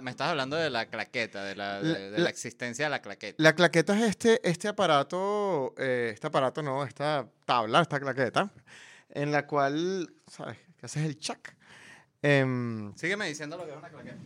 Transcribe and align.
Me 0.00 0.10
estás 0.10 0.28
hablando 0.28 0.56
de 0.56 0.70
la 0.70 0.86
claqueta, 0.86 1.44
de 1.44 1.54
la, 1.54 1.80
de, 1.80 2.18
la, 2.18 2.30
existencia 2.30 2.86
de 2.86 2.90
la 2.90 3.02
claqueta. 3.02 3.42
La 3.42 3.54
claqueta 3.54 3.98
es 3.98 4.04
este, 4.04 4.48
este 4.48 4.68
aparato, 4.68 5.74
eh, 5.76 6.10
este 6.14 6.28
aparato 6.28 6.62
no, 6.62 6.84
esta 6.84 7.26
tabla, 7.44 7.82
esta 7.82 8.00
claqueta, 8.00 8.50
en 9.10 9.32
la 9.32 9.46
cual, 9.46 10.12
¿sabes? 10.26 10.56
Que 10.78 10.86
haces 10.86 11.04
el 11.04 11.18
check. 11.18 11.54
Em, 12.22 12.94
Sígueme 12.96 13.26
diciendo 13.26 13.56
lo 13.56 13.64
que 13.64 13.72
es 13.72 13.76
una 13.76 13.88
claqueta. 13.88 14.16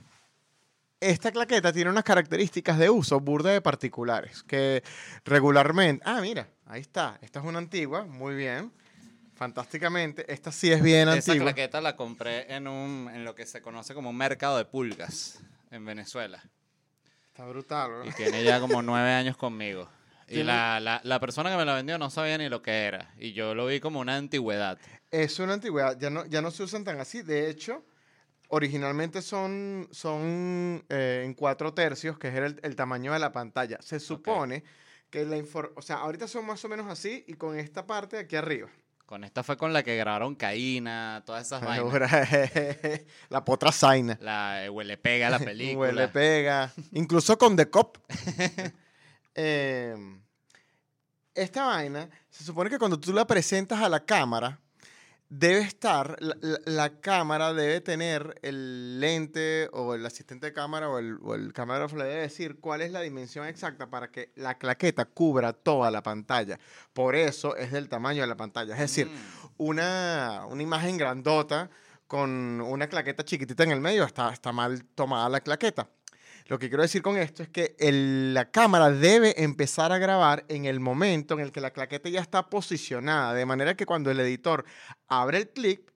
Esta 1.01 1.33
claqueta 1.33 1.73
tiene 1.73 1.91
unas 1.91 2.05
características 2.05 2.79
de 2.79 2.89
uso 2.89 3.21
burda 3.21 3.51
de 3.51 3.61
particulares, 3.61 4.43
que 4.43 4.83
regularmente... 5.25 6.03
Ah, 6.07 6.21
mira, 6.21 6.49
ahí 6.67 6.81
está. 6.81 7.19
Esta 7.21 7.41
es 7.41 7.45
una 7.45 7.59
antigua, 7.59 8.05
muy 8.05 8.35
bien 8.35 8.73
fantásticamente. 9.37 10.31
Esta 10.33 10.51
sí 10.51 10.73
es 10.73 10.83
bien 10.83 11.09
antigua. 11.09 11.35
Esa 11.35 11.45
claqueta 11.45 11.81
la 11.81 11.95
compré 11.95 12.53
en, 12.53 12.67
un, 12.67 13.09
en 13.13 13.25
lo 13.25 13.35
que 13.35 13.47
se 13.47 13.61
conoce 13.61 13.95
como 13.95 14.11
un 14.11 14.17
mercado 14.17 14.57
de 14.57 14.65
pulgas 14.65 15.39
en 15.71 15.85
Venezuela. 15.85 16.43
Está 17.29 17.47
brutal, 17.47 17.91
¿no? 17.91 18.07
Y 18.07 18.13
tiene 18.13 18.43
ya 18.43 18.61
como 18.61 18.83
nueve 18.83 19.11
años 19.11 19.37
conmigo. 19.37 19.89
Y 20.29 20.43
la, 20.43 20.81
la, 20.81 21.01
la, 21.05 21.21
persona 21.21 21.51
que 21.51 21.57
me 21.57 21.65
la 21.65 21.75
vendió 21.75 21.99
no 21.99 22.11
sabía 22.11 22.37
ni 22.37 22.49
lo 22.49 22.61
que 22.61 22.85
era. 22.85 23.15
Y 23.19 23.33
yo 23.33 23.55
lo 23.55 23.67
vi 23.67 23.79
como 23.79 24.01
una 24.01 24.17
antigüedad. 24.17 24.79
Es 25.11 25.39
una 25.39 25.53
antigüedad. 25.53 25.97
Ya 26.01 26.11
no, 26.11 26.27
ya 26.27 26.43
no 26.43 26.51
se 26.51 26.65
usan 26.65 26.83
tan 26.83 26.99
así. 26.99 27.23
De 27.23 27.49
hecho, 27.49 27.85
originalmente 28.49 29.23
son, 29.23 29.89
son 29.93 30.85
eh, 30.89 31.23
en 31.25 31.35
cuatro 31.35 31.75
tercios, 31.75 32.19
que 32.19 32.29
es 32.29 32.35
el, 32.35 32.61
el, 32.63 32.75
tamaño 32.75 33.13
de 33.13 33.21
la 33.21 33.33
pantalla. 33.33 33.79
Se 33.81 34.01
supone 34.01 34.65
que 35.11 35.25
la 35.25 35.37
información... 35.37 35.79
O 35.79 35.83
sea, 35.83 35.97
ahorita 35.97 36.27
son 36.27 36.45
más 36.45 36.65
o 36.65 36.69
menos 36.69 36.89
así 36.89 37.25
y 37.29 37.35
con 37.35 37.57
esta 37.57 37.87
parte 37.87 38.17
de 38.17 38.23
aquí 38.23 38.35
arriba. 38.35 38.69
Con 39.07 39.23
esta 39.23 39.45
fue 39.45 39.57
con 39.57 39.73
la 39.73 39.85
que 39.85 39.97
grabaron 39.97 40.35
Caína, 40.35 41.23
todas 41.25 41.47
esas 41.47 41.63
vainas. 41.63 41.93
la 43.29 43.45
potra 43.45 43.71
Zaina. 43.71 44.19
La 44.21 44.65
eh, 44.65 44.69
Huele 44.69 44.97
Pega, 44.99 45.31
la 45.31 45.39
película. 45.45 45.91
huele 45.91 46.09
Pega. 46.09 46.73
Incluso 46.91 47.39
con 47.39 47.57
The 47.57 47.71
Cop. 47.71 47.99
Em, 49.39 50.23
esta 51.35 51.67
vaina, 51.67 52.09
se 52.31 52.43
supone 52.43 52.71
que 52.71 52.79
cuando 52.79 52.99
tú 52.99 53.13
la 53.13 53.27
presentas 53.27 53.83
a 53.83 53.89
la 53.91 54.03
cámara, 54.03 54.59
debe 55.29 55.61
estar, 55.61 56.17
la, 56.21 57.01
cámara 57.01 57.53
debe 57.53 57.81
tener 57.81 58.39
el 58.43 59.01
lente 59.01 59.69
o 59.73 59.95
el 59.95 60.07
asistente 60.07 60.47
de 60.47 60.53
cámara 60.53 60.89
o 60.89 60.99
el, 60.99 61.19
o 61.23 61.35
el 61.35 61.53
camarógrafo 61.53 61.97
le 61.97 62.05
debe 62.05 62.21
decir 62.23 62.61
cuál 62.61 62.83
es 62.83 62.93
la 62.93 63.01
dimensión 63.01 63.47
exacta 63.47 63.91
para 63.91 64.11
que 64.11 64.33
la 64.37 64.57
claqueta 64.59 65.05
cubra 65.05 65.53
toda 65.53 65.91
la 65.91 66.03
pantalla. 66.03 66.59
Por 66.93 67.17
eso 67.17 67.57
es 67.57 67.73
del 67.73 67.89
tamaño 67.89 68.23
de 68.23 68.29
la 68.29 68.37
pantalla. 68.37 68.75
Es 68.75 68.81
decir, 68.81 69.09
mm. 69.09 69.49
una, 69.59 70.47
una 70.49 70.63
imagen 70.63 70.97
grandota 70.97 71.71
con 72.07 72.61
una 72.61 72.89
claqueta 72.89 73.25
chiquitita 73.25 73.65
en 73.65 73.73
el 73.73 73.81
medio 73.81 74.05
está, 74.05 74.33
está 74.33 74.53
mal 74.53 74.85
tomada 74.95 75.29
la 75.29 75.41
claqueta. 75.41 75.89
Lo 76.49 76.59
que 76.59 76.69
quiero 76.69 76.83
decir 76.83 77.03
con 77.03 77.17
esto 77.17 77.43
es 77.43 77.49
que 77.49 77.75
la 77.81 78.51
cámara 78.51 78.91
debe 78.91 79.43
empezar 79.43 79.91
a 79.93 79.99
grabar 79.99 80.45
en 80.49 80.65
el 80.65 80.79
momento 80.79 81.35
en 81.35 81.41
el 81.41 81.51
que 81.51 81.61
la 81.61 81.73
claqueta 81.73 82.09
ya 82.09 82.21
está 82.21 82.49
posicionada, 82.49 83.35
de 83.35 83.45
manera 83.45 83.77
que 83.77 83.85
cuando 83.85 84.11
el 84.11 84.21
editor 84.21 84.65
abre 85.09 85.39
el 85.39 85.49
clip, 85.49 85.91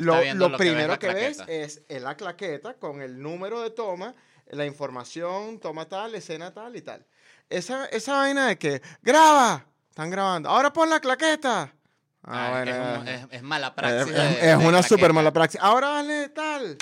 lo, 0.00 0.56
primero 0.56 0.98
que, 0.98 1.12
ves 1.12 1.42
es 1.48 1.82
la 1.88 2.16
claqueta 2.16 2.74
con 2.74 3.02
el 3.02 3.20
número 3.20 3.60
de 3.60 3.70
toma, 3.70 4.14
la 4.50 4.64
información, 4.64 5.58
toma 5.58 5.86
tal, 5.86 6.14
escena 6.14 6.52
tal 6.52 6.76
y 6.76 6.82
tal. 6.82 7.04
Esa, 7.48 7.86
esa 7.86 8.14
vaina 8.14 8.48
de 8.48 8.58
que 8.58 8.82
graba, 9.02 9.66
están 9.88 10.10
grabando, 10.10 10.48
ahora 10.48 10.72
pon 10.72 10.88
la 10.90 11.00
claqueta. 11.00 11.72
Ah, 12.22 12.62
ah, 12.66 13.04
es, 13.30 13.42
mala 13.42 13.74
praxis. 13.74 14.14
Es, 14.14 14.56
una 14.56 14.82
súper 14.82 15.12
mala 15.12 15.32
praxis. 15.32 15.60
Ahora 15.62 15.88
dale 15.88 16.28
tal. 16.28 16.76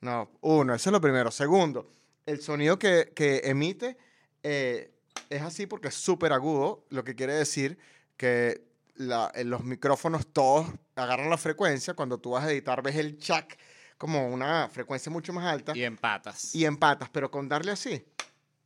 No, 0.00 0.30
uno, 0.40 0.74
eso 0.74 0.90
es 0.90 0.92
lo 0.92 1.00
primero. 1.00 1.30
Segundo, 1.30 1.90
el 2.26 2.40
sonido 2.40 2.78
que, 2.78 3.12
emite 3.44 3.96
eh, 4.42 4.92
es 5.28 5.42
así 5.42 5.66
porque 5.66 5.88
es 5.88 5.94
súper 5.94 6.32
agudo, 6.32 6.84
lo 6.90 7.04
que 7.04 7.14
quiere 7.14 7.34
decir 7.34 7.78
que 8.16 8.62
los 8.96 9.64
micrófonos 9.64 10.26
todos 10.32 10.66
agarran 10.96 11.30
la 11.30 11.38
frecuencia. 11.38 11.94
Cuando 11.94 12.18
tú 12.18 12.30
vas 12.30 12.44
a 12.44 12.50
editar, 12.50 12.82
ves 12.82 12.96
el 12.96 13.18
chac 13.18 13.58
como 13.96 14.28
una 14.28 14.68
frecuencia 14.68 15.10
mucho 15.10 15.32
más 15.32 15.46
alta. 15.46 15.76
Y 15.76 15.84
empatas. 15.84 16.54
Y 16.54 16.64
empatas, 16.64 17.08
pero 17.10 17.30
con 17.30 17.48
darle 17.48 17.72
así 17.72 18.04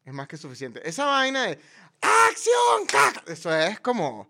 es 0.05 0.13
más 0.13 0.29
que 0.29 0.37
suficiente. 0.37 0.87
Esa 0.87 1.07
vaina 1.07 1.45
de 1.45 1.59
¡Acción! 2.01 2.87
Eso 3.27 3.55
es 3.55 3.81
como. 3.81 4.29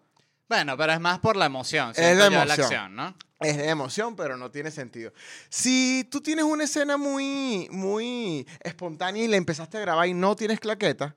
Bueno, 0.48 0.76
pero 0.76 0.92
es 0.92 1.00
más 1.00 1.18
por 1.20 1.36
la 1.36 1.46
emoción. 1.46 1.92
Es 1.96 2.16
la 2.16 2.26
emoción. 2.26 2.48
La 2.48 2.54
acción, 2.54 2.96
¿no? 2.96 3.16
Es 3.40 3.56
de 3.56 3.68
emoción, 3.68 4.16
pero 4.16 4.36
no 4.36 4.50
tiene 4.50 4.70
sentido. 4.70 5.12
Si 5.48 6.06
tú 6.10 6.20
tienes 6.20 6.44
una 6.44 6.64
escena 6.64 6.96
muy, 6.96 7.68
muy 7.70 8.46
espontánea 8.60 9.24
y 9.24 9.28
la 9.28 9.36
empezaste 9.36 9.78
a 9.78 9.80
grabar 9.80 10.06
y 10.06 10.14
no 10.14 10.36
tienes 10.36 10.60
claqueta, 10.60 11.16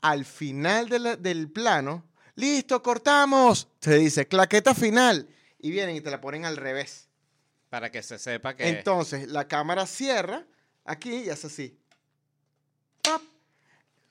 al 0.00 0.24
final 0.24 0.88
del 0.88 1.50
plano, 1.50 2.04
listo, 2.34 2.82
cortamos, 2.82 3.68
te 3.78 3.94
dice 3.96 4.26
claqueta 4.26 4.74
final 4.74 5.28
y 5.58 5.70
vienen 5.70 5.96
y 5.96 6.00
te 6.00 6.10
la 6.10 6.20
ponen 6.20 6.44
al 6.44 6.56
revés. 6.56 7.08
Para 7.70 7.90
que 7.90 8.02
se 8.02 8.18
sepa 8.18 8.54
que... 8.54 8.68
Entonces, 8.68 9.28
la 9.28 9.48
cámara 9.48 9.86
cierra 9.86 10.44
aquí 10.84 11.24
y 11.24 11.30
hace 11.30 11.46
así. 11.46 11.78
¡Pap! 13.02 13.22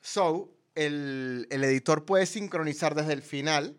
So, 0.00 0.52
el, 0.74 1.46
el 1.50 1.62
editor 1.62 2.04
puede 2.04 2.26
sincronizar 2.26 2.94
desde 2.94 3.12
el 3.12 3.22
final 3.22 3.76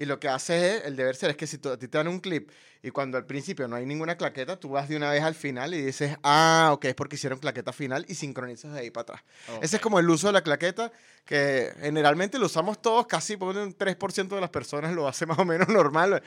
y 0.00 0.06
lo 0.06 0.18
que 0.18 0.30
hace 0.30 0.78
es, 0.78 0.84
el 0.86 0.96
deber 0.96 1.14
ser 1.14 1.28
es 1.28 1.36
que 1.36 1.46
si 1.46 1.56
a 1.56 1.76
ti 1.76 1.86
te 1.86 1.98
dan 1.98 2.08
un 2.08 2.20
clip 2.20 2.50
y 2.82 2.90
cuando 2.90 3.18
al 3.18 3.26
principio 3.26 3.68
no 3.68 3.76
hay 3.76 3.84
ninguna 3.84 4.16
claqueta, 4.16 4.58
tú 4.58 4.70
vas 4.70 4.88
de 4.88 4.96
una 4.96 5.10
vez 5.10 5.22
al 5.22 5.34
final 5.34 5.74
y 5.74 5.82
dices, 5.82 6.16
ah, 6.22 6.70
ok, 6.72 6.86
es 6.86 6.94
porque 6.94 7.16
hicieron 7.16 7.38
claqueta 7.38 7.70
final 7.70 8.06
y 8.08 8.14
sincronizas 8.14 8.72
de 8.72 8.80
ahí 8.80 8.90
para 8.90 9.02
atrás. 9.02 9.22
Ese 9.60 9.76
es 9.76 9.82
como 9.82 9.98
el 9.98 10.08
uso 10.08 10.28
de 10.28 10.32
la 10.32 10.40
claqueta, 10.40 10.90
que 11.26 11.70
generalmente 11.80 12.38
lo 12.38 12.46
usamos 12.46 12.80
todos, 12.80 13.06
casi 13.06 13.36
por 13.36 13.54
un 13.54 13.76
3% 13.76 14.28
de 14.28 14.40
las 14.40 14.48
personas 14.48 14.94
lo 14.94 15.06
hace 15.06 15.26
más 15.26 15.38
o 15.38 15.44
menos 15.44 15.68
normal. 15.68 16.22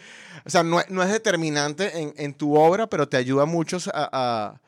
O 0.46 0.50
sea, 0.52 0.62
no, 0.62 0.80
no 0.90 1.02
es 1.02 1.10
determinante 1.10 1.98
en, 2.00 2.14
en, 2.16 2.36
tu 2.36 2.56
obra, 2.56 2.86
pero 2.86 3.10
te 3.10 3.18
ayuda 3.18 3.46
mucho 3.46 3.80
a, 3.92 4.60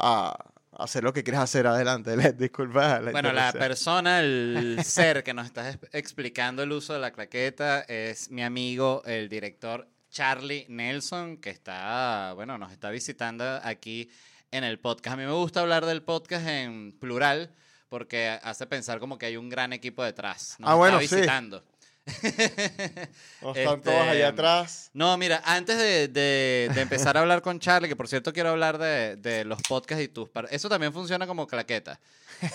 a 0.00 0.49
hacer 0.82 1.04
lo 1.04 1.12
que 1.12 1.22
quieres 1.22 1.40
hacer 1.40 1.66
adelante. 1.66 2.16
Disculpa. 2.32 3.00
bueno, 3.00 3.32
la 3.32 3.52
persona, 3.52 4.20
el 4.20 4.78
ser 4.84 5.22
que 5.22 5.34
nos 5.34 5.46
está 5.46 5.78
explicando 5.92 6.62
el 6.62 6.72
uso 6.72 6.92
de 6.94 7.00
la 7.00 7.12
claqueta 7.12 7.80
es 7.82 8.30
mi 8.30 8.42
amigo, 8.42 9.02
el 9.04 9.28
director 9.28 9.88
Charlie 10.10 10.66
Nelson, 10.68 11.36
que 11.36 11.50
está, 11.50 12.32
bueno, 12.34 12.58
nos 12.58 12.72
está 12.72 12.90
visitando 12.90 13.44
aquí 13.62 14.10
en 14.50 14.64
el 14.64 14.78
podcast. 14.78 15.14
A 15.14 15.16
mí 15.16 15.24
me 15.24 15.32
gusta 15.32 15.60
hablar 15.60 15.86
del 15.86 16.02
podcast 16.02 16.46
en 16.46 16.92
plural 16.98 17.50
porque 17.88 18.38
hace 18.42 18.66
pensar 18.66 18.98
como 19.00 19.18
que 19.18 19.26
hay 19.26 19.36
un 19.36 19.48
gran 19.48 19.72
equipo 19.72 20.02
detrás. 20.02 20.56
ah, 20.62 20.74
bueno, 20.74 20.98
visitando. 20.98 21.64
están 23.54 23.82
todos 23.82 24.00
allá 24.00 24.12
este, 24.12 24.24
atrás. 24.24 24.90
No, 24.92 25.16
mira, 25.16 25.42
antes 25.44 25.78
de, 25.78 26.70
empezar 26.76 27.16
a 27.16 27.20
hablar 27.20 27.42
con 27.42 27.60
Charlie, 27.60 27.88
que 27.88 27.96
por 27.96 28.08
cierto 28.08 28.32
quiero 28.32 28.50
hablar 28.50 28.78
de, 28.78 29.44
los 29.44 29.60
podcasts 29.62 30.04
y 30.04 30.08
tus... 30.08 30.28
Eso 30.50 30.68
también 30.68 30.92
funciona 30.92 31.26
como 31.26 31.46
claqueta. 31.46 32.00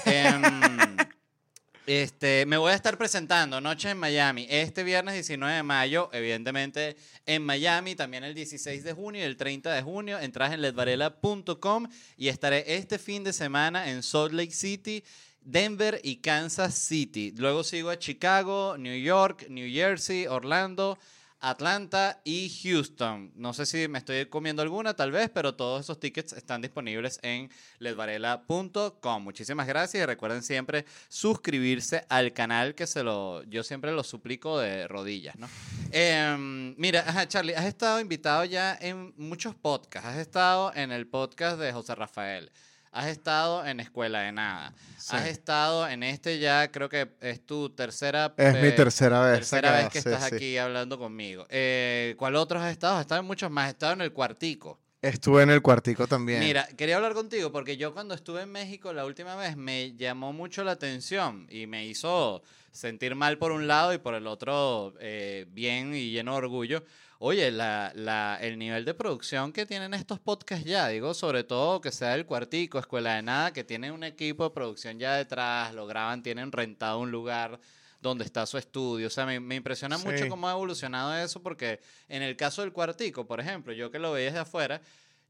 Em, 0.06 0.44
este, 1.86 2.46
me 2.46 2.58
voy 2.58 2.72
a 2.72 2.76
estar 2.76 2.98
presentando 2.98 3.62
Noche 3.62 3.92
en 3.92 3.98
Miami 3.98 4.48
este 4.50 4.84
viernes 4.84 5.14
19 5.14 5.56
de 5.56 5.64
mayo, 5.64 6.10
evidentemente 6.12 6.98
en 7.26 7.44
Miami, 7.44 7.96
también 7.96 8.24
el 8.24 8.34
16 8.34 8.84
de 8.84 8.94
junio 8.94 9.22
y 9.22 9.24
el 9.24 9.38
30 9.38 9.74
de 9.74 9.82
junio. 9.82 10.20
Entras 10.20 10.54
en 10.54 10.62
ledvarela.com 10.62 11.88
y 12.18 12.28
estaré 12.28 12.76
este 12.76 12.98
fin 12.98 13.24
de 13.24 13.34
semana 13.34 13.90
en 13.92 14.04
Salt 14.04 14.34
Lake 14.34 14.54
City 14.54 15.04
Denver 15.46 16.02
y 16.04 16.18
Kansas 16.18 16.76
City. 16.76 17.34
Luego 17.38 17.64
sigo 17.64 17.92
a 17.92 18.00
Chicago, 18.00 18.76
New 18.78 19.00
York, 19.00 19.48
New 19.50 19.72
Jersey, 19.72 20.28
Orlando, 20.28 20.98
Atlanta 21.40 22.22
y 22.24 22.50
Houston. 22.64 23.32
No 23.36 23.54
sé 23.54 23.68
si 23.68 23.88
me 23.88 24.00
estoy 24.00 24.26
comiendo 24.26 24.64
alguna, 24.64 24.96
tal 24.96 25.12
vez, 25.12 25.30
pero 25.30 25.54
todos 25.54 25.82
esos 25.82 26.00
tickets 26.00 26.34
están 26.34 26.62
disponibles 26.62 27.20
en 27.22 27.52
ledvarela.com. 27.78 29.24
Muchísimas 29.24 29.68
gracias 29.68 30.02
y 30.02 30.06
recuerden 30.06 30.42
siempre 30.42 30.86
suscribirse 31.08 32.04
al 32.10 32.34
canal 32.34 32.74
que 32.74 32.88
se 32.88 33.04
lo, 33.04 33.44
yo 33.44 33.64
siempre 33.64 33.92
lo 33.92 34.04
suplico 34.04 34.58
de 34.58 34.88
rodillas, 34.88 35.36
¿no? 35.36 35.48
Em, 35.92 36.74
mira, 36.80 37.28
Charlie, 37.28 37.54
has 37.54 37.66
estado 37.66 38.00
invitado 38.00 38.44
ya 38.46 38.76
en 38.82 39.14
muchos 39.16 39.54
podcasts. 39.54 40.10
Has 40.10 40.18
estado 40.18 40.74
en 40.74 40.92
el 40.92 41.06
podcast 41.06 41.60
de 41.60 41.72
José 41.72 41.94
Rafael. 41.94 42.52
Has 42.96 43.08
estado 43.08 43.66
en 43.66 43.82
Escuela 43.82 44.22
de 44.22 44.32
Nada. 44.32 44.74
Sí. 44.98 45.18
Has 45.18 45.28
estado 45.28 45.86
en 45.86 46.02
este 46.02 46.40
ya, 46.40 46.72
creo 46.72 46.88
que 46.88 47.10
es 47.20 47.46
tu 47.46 47.70
tercera... 47.70 48.34
Es 48.38 48.54
mi 48.54 48.70
eh, 48.70 48.72
tercera 48.72 49.20
vez. 49.20 49.40
Tercera 49.40 49.72
vez 49.74 49.90
que 49.90 50.02
sí, 50.02 50.08
estás 50.08 50.30
sí. 50.30 50.36
aquí 50.36 50.58
hablando 50.58 50.98
conmigo. 50.98 51.46
Eh, 51.50 52.16
¿Cuál 52.18 52.38
otros 52.38 52.64
has 52.64 52.72
estado? 52.72 52.96
Has 52.96 53.02
estado 53.02 53.20
en 53.20 53.28
muchos 53.28 53.52
más. 53.52 53.66
Has 53.66 53.72
estado 53.72 53.92
en 53.92 54.02
el 54.02 54.14
cuartico. 54.14 54.80
Estuve 55.02 55.44
en 55.44 55.50
el 55.50 55.62
cuartico 55.62 56.08
también. 56.08 56.40
Mira, 56.40 56.70
quería 56.78 56.96
hablar 56.96 57.14
contigo 57.14 57.52
porque 57.52 57.76
yo 57.76 57.94
cuando 57.94 58.14
estuve 58.16 58.44
en 58.44 58.52
México 58.54 58.94
la 58.94 59.06
última 59.06 59.36
vez 59.36 59.58
me 59.58 59.94
llamó 59.98 60.32
mucho 60.32 60.64
la 60.64 60.72
atención 60.72 61.48
y 61.50 61.68
me 61.68 61.86
hizo 61.86 62.44
sentir 62.72 63.14
mal 63.14 63.38
por 63.38 63.52
un 63.52 63.68
lado 63.68 63.94
y 63.94 63.98
por 63.98 64.16
el 64.16 64.26
otro 64.26 64.94
eh, 65.02 65.48
bien 65.50 65.94
y 65.94 66.12
lleno 66.12 66.32
de 66.32 66.38
orgullo. 66.38 66.86
Oye, 67.20 67.50
la, 67.52 67.92
la- 67.96 68.38
el 68.42 68.58
nivel 68.60 68.84
de 68.86 68.94
producción 68.94 69.54
que 69.54 69.66
tienen 69.66 69.94
estos 69.94 70.20
podcasts 70.20 70.66
ya, 70.66 70.90
digo, 70.90 71.14
sobre 71.14 71.44
todo 71.44 71.80
que 71.82 71.92
sea 71.92 72.14
el 72.16 72.26
cuartico, 72.26 72.78
Escuela 72.78 73.16
de 73.16 73.22
Nada, 73.24 73.54
que 73.54 73.64
tienen 73.64 73.92
un 73.94 74.04
equipo 74.04 74.44
de 74.44 74.50
producción 74.50 75.00
ya 75.00 75.16
detrás, 75.16 75.74
lo 75.74 75.88
graban, 75.88 76.22
tienen 76.24 76.52
rentado 76.52 77.00
un 77.00 77.12
lugar 77.12 77.60
donde 78.02 78.26
está 78.26 78.46
su 78.46 78.58
estudio. 78.58 79.08
O 79.08 79.10
sea, 79.10 79.26
me, 79.26 79.40
me 79.40 79.56
impresiona 79.56 79.98
mucho 79.98 80.28
cómo 80.30 80.48
ha 80.48 80.52
evolucionado 80.52 81.16
eso 81.16 81.42
porque 81.42 81.80
en 82.10 82.22
el 82.22 82.36
caso 82.36 82.62
del 82.62 82.74
cuartico, 82.74 83.26
por 83.26 83.40
ejemplo, 83.40 83.72
yo 83.74 83.90
que 83.90 83.98
lo 83.98 84.12
veía 84.12 84.26
desde 84.28 84.40
afuera, 84.40 84.82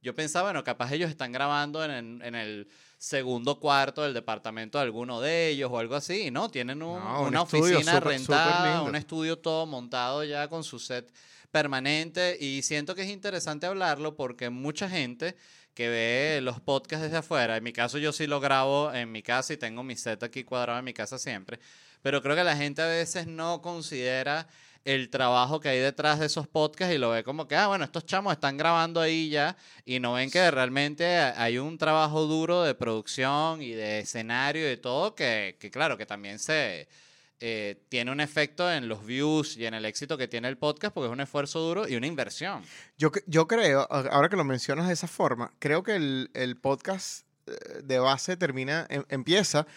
yo 0.01 0.13
pensaba, 0.15 0.49
bueno, 0.49 0.63
capaz 0.63 0.91
ellos 0.91 1.09
están 1.09 1.31
grabando 1.31 1.83
en 1.85 1.91
el, 1.91 2.21
en 2.23 2.35
el 2.35 2.67
segundo 2.97 3.59
cuarto 3.59 4.01
del 4.01 4.13
departamento 4.13 4.77
de 4.79 4.83
alguno 4.85 5.21
de 5.21 5.49
ellos 5.49 5.69
o 5.71 5.77
algo 5.79 5.95
así, 5.95 6.31
¿no? 6.31 6.49
Tienen 6.49 6.81
un- 6.81 6.99
No, 7.03 7.21
un 7.21 7.27
una 7.29 7.41
oficina 7.43 7.93
súper 7.93 8.03
rentada, 8.03 8.81
un 8.89 8.95
estudio 8.95 9.37
todo 9.37 9.65
montado 9.67 10.23
ya 10.23 10.47
con 10.47 10.63
su 10.63 10.79
set 10.79 11.11
permanente 11.56 12.38
y 12.38 12.63
siento 12.63 12.96
que 12.96 13.04
es 13.04 13.10
interesante 13.10 13.66
hablarlo 13.66 14.13
porque 14.18 14.50
mucha 14.50 14.90
gente 14.90 15.38
que 15.74 15.88
ve 15.88 16.42
los 16.42 16.60
podcasts 16.60 17.04
desde 17.04 17.16
afuera, 17.16 17.56
en 17.56 17.63
mi 17.63 17.72
caso 17.72 17.98
yo 17.98 18.12
sí 18.12 18.28
lo 18.28 18.42
grabo 18.42 18.94
en 18.94 19.10
mi 19.10 19.24
casa 19.24 19.54
y 19.54 19.57
tengo 19.57 19.81
mi 19.81 19.96
set 19.96 20.22
aquí 20.24 20.44
cuadrado 20.44 20.80
en 20.80 20.84
mi 20.84 20.94
casa 20.94 21.18
siempre, 21.18 21.62
pero 22.02 22.22
creo 22.22 22.36
que 22.36 22.44
la 22.44 22.57
gente 22.57 22.81
a 22.81 22.88
veces 22.88 23.28
no 23.28 23.62
considera 23.62 24.50
el 24.84 25.10
trabajo 25.10 25.62
que 25.62 25.69
hay 25.69 25.80
detrás 25.80 26.19
de 26.19 26.25
esos 26.25 26.46
podcasts 26.46 26.94
y 26.94 26.98
lo 26.98 27.12
ve 27.12 27.24
como 27.24 27.48
que, 27.48 27.56
ah, 27.56 27.68
bueno, 27.68 27.86
estos 27.86 28.06
chamos 28.06 28.34
están 28.34 28.57
grabando 28.57 29.00
ahí 29.00 29.30
ya 29.30 29.56
y 29.86 30.02
no 30.02 30.12
ven 30.12 30.30
que 30.30 30.52
realmente 30.52 31.06
hay 31.06 31.57
un 31.57 31.78
trabajo 31.78 32.25
duro 32.25 32.63
de 32.63 32.75
producción 32.75 33.62
y 33.62 33.72
de 33.72 34.00
escenario 34.00 34.69
y 34.69 34.75
todo 34.75 35.16
que, 35.16 35.56
que 35.57 35.72
claro, 35.72 35.98
que 35.98 36.06
también 36.06 36.38
se 36.38 36.90
eh, 37.39 37.83
tiene 37.89 38.11
un 38.11 38.19
efecto 38.21 38.71
en 38.71 38.87
los 38.87 39.05
views 39.05 39.57
y 39.57 39.65
en 39.65 39.73
el 39.73 39.85
éxito 39.85 40.17
que 40.17 40.27
tiene 40.27 40.47
el 40.47 40.57
podcast 40.57 40.93
porque 40.93 41.07
es 41.07 41.11
un 41.13 41.19
esfuerzo 41.21 41.59
duro 41.59 41.87
y 41.87 41.95
una 41.95 42.07
inversión. 42.07 42.63
Yo, 42.97 43.11
yo 43.27 43.47
creo, 43.47 43.87
ahora 43.89 44.29
que 44.29 44.35
lo 44.37 44.43
mencionas 44.45 44.87
de 44.87 44.93
esa 44.93 45.07
forma, 45.07 45.51
creo 45.59 45.83
que 45.83 45.95
el, 45.95 46.29
el 46.33 46.55
podcast 46.57 47.25
eh, 47.47 47.81
de 47.83 47.99
base 47.99 48.37
termina, 48.37 48.87
em- 48.89 49.03
empieza 49.09 49.67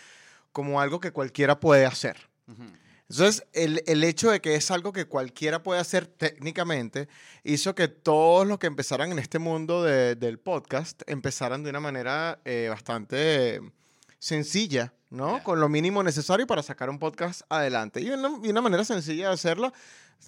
como 0.53 0.81
algo 0.81 1.01
que 1.01 1.11
cualquiera 1.13 1.59
puede 1.61 1.85
hacer. 1.85 2.17
Ujú. 2.47 2.63
Entonces, 3.11 3.45
el, 3.55 3.83
el 3.87 4.05
hecho 4.05 4.31
de 4.31 4.41
que 4.41 4.55
es 4.55 4.71
algo 4.71 4.93
que 4.93 5.07
cualquiera 5.07 5.63
puede 5.63 5.81
hacer 5.81 6.07
técnicamente 6.07 7.09
hizo 7.43 7.75
que 7.75 7.89
todos 7.89 8.47
los 8.47 8.59
que 8.59 8.67
empezaran 8.67 9.11
en 9.13 9.19
este 9.19 9.39
mundo 9.39 9.83
de- 9.83 10.15
del 10.15 10.39
podcast 10.39 11.03
empezaran 11.07 11.63
de 11.63 11.71
una 11.71 11.81
manera 11.81 12.39
eh, 12.45 12.67
bastante 12.71 13.61
sencilla, 14.19 14.93
¿no? 15.11 15.43
Con 15.43 15.61
lo 15.61 15.69
mínimo 15.69 16.03
necesario 16.03 16.47
para 16.47 16.63
sacar 16.63 16.91
un 16.91 16.99
podcast 16.99 17.43
adelante. 17.49 18.01
Y 18.01 18.11
una, 18.11 18.31
y 18.43 18.51
una 18.51 18.61
manera 18.61 18.85
sencilla 18.85 19.29
de 19.29 19.35
hacerlo, 19.35 19.73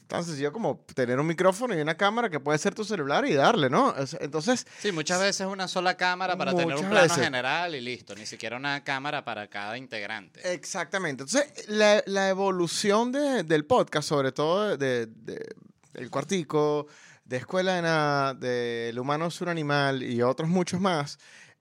tan 0.06 0.24
sencillo 0.24 0.52
como 0.52 0.84
tener 0.94 1.18
un 1.18 1.26
micrófono 1.26 1.76
y 1.76 1.80
una 1.80 1.96
cámara 1.96 2.30
que 2.30 2.38
puede 2.38 2.58
ser 2.58 2.74
tu 2.74 2.84
celular 2.84 3.26
y 3.26 3.34
darle, 3.34 3.68
¿no? 3.68 3.94
Es- 3.96 4.16
Entonces, 4.20 4.66
Sí, 4.78 4.92
muchas 4.92 5.20
veces 5.20 5.46
una 5.48 5.66
sola 5.68 5.96
cámara 5.96 6.36
para 6.38 6.54
tener 6.54 6.76
un 6.76 6.88
plano 6.88 7.02
veces. 7.02 7.18
general 7.24 7.74
y 7.74 7.80
listo, 7.80 8.14
ni 8.14 8.24
siquiera 8.26 8.56
una 8.56 8.84
cámara 8.84 9.24
para 9.24 9.48
cada 9.48 9.76
integrante. 9.76 10.40
Exactamente. 10.52 11.24
Entonces, 11.24 11.68
la, 11.68 12.02
la 12.06 12.28
evolución 12.28 13.10
de- 13.12 13.42
del 13.42 13.64
podcast, 13.66 14.08
sobre 14.08 14.30
todo 14.32 14.76
de, 14.76 15.06
de- 15.06 15.54
El 15.94 16.08
Cuartico, 16.08 16.86
de 17.24 17.36
Escuela 17.38 17.74
de 17.74 17.82
Nada, 17.82 18.34
de 18.34 18.90
El 18.90 18.98
Humano 19.00 19.26
es 19.26 19.40
un 19.40 19.48
Animal 19.48 20.02
y 20.04 20.22
otros 20.22 20.48
muchos 20.48 20.80
más, 20.80 21.18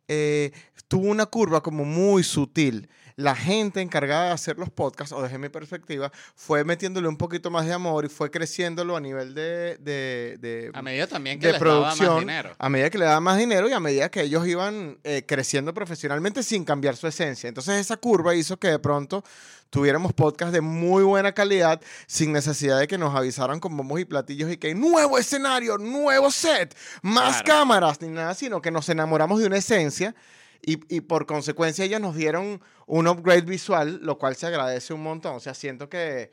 eh, 0.09 0.51
tuvo 0.87 1.07
una 1.07 1.27
curva 1.27 1.61
como 1.61 1.85
muy 1.85 2.23
sutil. 2.23 2.89
La 3.19 3.35
gente 3.35 3.81
encargada 3.81 4.27
de 4.27 4.31
hacer 4.31 4.57
los 4.57 4.69
podcasts, 4.69 5.11
o 5.13 5.21
desde 5.21 5.37
mi 5.37 5.49
perspectiva, 5.49 6.09
fue 6.35 6.63
metiéndole 6.63 7.09
un 7.09 7.17
poquito 7.17 7.51
más 7.51 7.65
de 7.65 7.73
amor 7.73 8.05
y 8.05 8.07
fue 8.07 8.31
creciéndolo 8.31 8.95
a 8.95 9.01
nivel 9.01 9.33
de, 9.33 9.77
de- 9.81 10.37
de- 10.39 10.71
A 10.73 10.81
medida 10.81 11.05
también 11.05 11.37
que 11.37 11.47
de 11.47 11.51
les 11.53 11.61
daba 11.61 11.81
producción, 11.81 12.13
más 12.13 12.19
dinero. 12.21 12.55
a 12.57 12.69
medida 12.69 12.89
que 12.89 12.97
le 12.97 13.03
daba 13.03 13.19
más 13.19 13.37
dinero 13.37 13.67
y 13.67 13.73
a 13.73 13.79
medida 13.81 14.09
que 14.09 14.21
ellos 14.21 14.47
iban 14.47 14.99
eh, 15.03 15.25
creciendo 15.27 15.73
profesionalmente 15.73 16.43
sin 16.43 16.63
cambiar 16.63 16.95
su 16.95 17.07
esencia. 17.07 17.49
Entonces 17.49 17.75
esa 17.75 17.97
curva 17.97 18.35
hizo 18.35 18.57
que 18.57 18.69
de 18.69 18.79
pronto 18.79 19.21
tuviéramos 19.69 20.13
podcasts 20.13 20.53
de 20.53 20.61
muy 20.61 21.03
buena 21.03 21.33
calidad 21.33 21.81
sin 22.07 22.31
necesidad 22.31 22.79
de 22.79 22.87
que 22.87 22.97
nos 22.97 23.13
avisaran 23.13 23.59
con 23.59 23.75
bombos 23.75 23.99
y 23.99 24.05
platillos 24.05 24.49
y 24.49 24.55
que 24.55 24.73
nuevo 24.73 25.17
escenario, 25.17 25.77
nuevo 25.77 26.31
set, 26.31 26.73
más 27.01 27.43
Claro. 27.43 27.59
cámaras, 27.59 28.01
ni 28.01 28.07
nada, 28.07 28.33
sino 28.33 28.61
que 28.61 28.71
nos 28.71 28.87
enamoramos 28.87 29.41
de 29.41 29.45
una 29.47 29.57
esencia 29.57 30.15
y, 30.61 30.95
y 30.95 31.01
por 31.01 31.25
consecuencia 31.25 31.85
ellos 31.85 32.01
nos 32.01 32.15
dieron 32.15 32.61
un 32.85 33.07
upgrade 33.07 33.41
visual, 33.41 33.99
lo 34.01 34.17
cual 34.17 34.35
se 34.35 34.47
agradece 34.47 34.93
un 34.93 35.03
montón. 35.03 35.35
O 35.35 35.39
sea, 35.39 35.53
siento 35.53 35.89
que... 35.89 36.31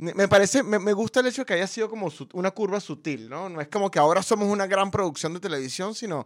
Me 0.00 0.28
parece, 0.28 0.62
me, 0.62 0.78
me 0.78 0.92
gusta 0.92 1.18
el 1.18 1.26
hecho 1.26 1.42
de 1.42 1.46
que 1.46 1.54
haya 1.54 1.66
sido 1.66 1.90
como 1.90 2.08
su- 2.08 2.28
una 2.32 2.52
curva 2.52 2.78
sutil, 2.78 3.28
¿no? 3.28 3.48
No 3.48 3.60
es 3.60 3.66
como 3.66 3.90
que 3.90 3.98
ahora 3.98 4.22
somos 4.22 4.48
una 4.48 4.68
gran 4.68 4.92
producción 4.92 5.34
de 5.34 5.40
televisión, 5.40 5.92
sino, 5.92 6.24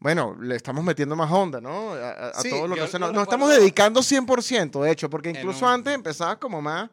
bueno, 0.00 0.36
le 0.38 0.54
estamos 0.56 0.84
metiendo 0.84 1.16
más 1.16 1.32
onda, 1.32 1.62
¿no? 1.62 1.94
A, 1.94 2.10
a- 2.28 2.42
Sí, 2.42 2.50
todo 2.50 2.68
lo 2.68 2.74
que 2.74 2.80
lo 2.82 2.98
nos, 2.98 3.12
nos 3.14 3.22
estamos 3.22 3.48
dedicando 3.48 4.00
100%, 4.02 4.82
de 4.82 4.90
hecho, 4.92 5.08
porque 5.08 5.30
incluso 5.30 5.66
antes 5.66 5.94
empezaba 5.94 6.38
como 6.38 6.60
más, 6.60 6.90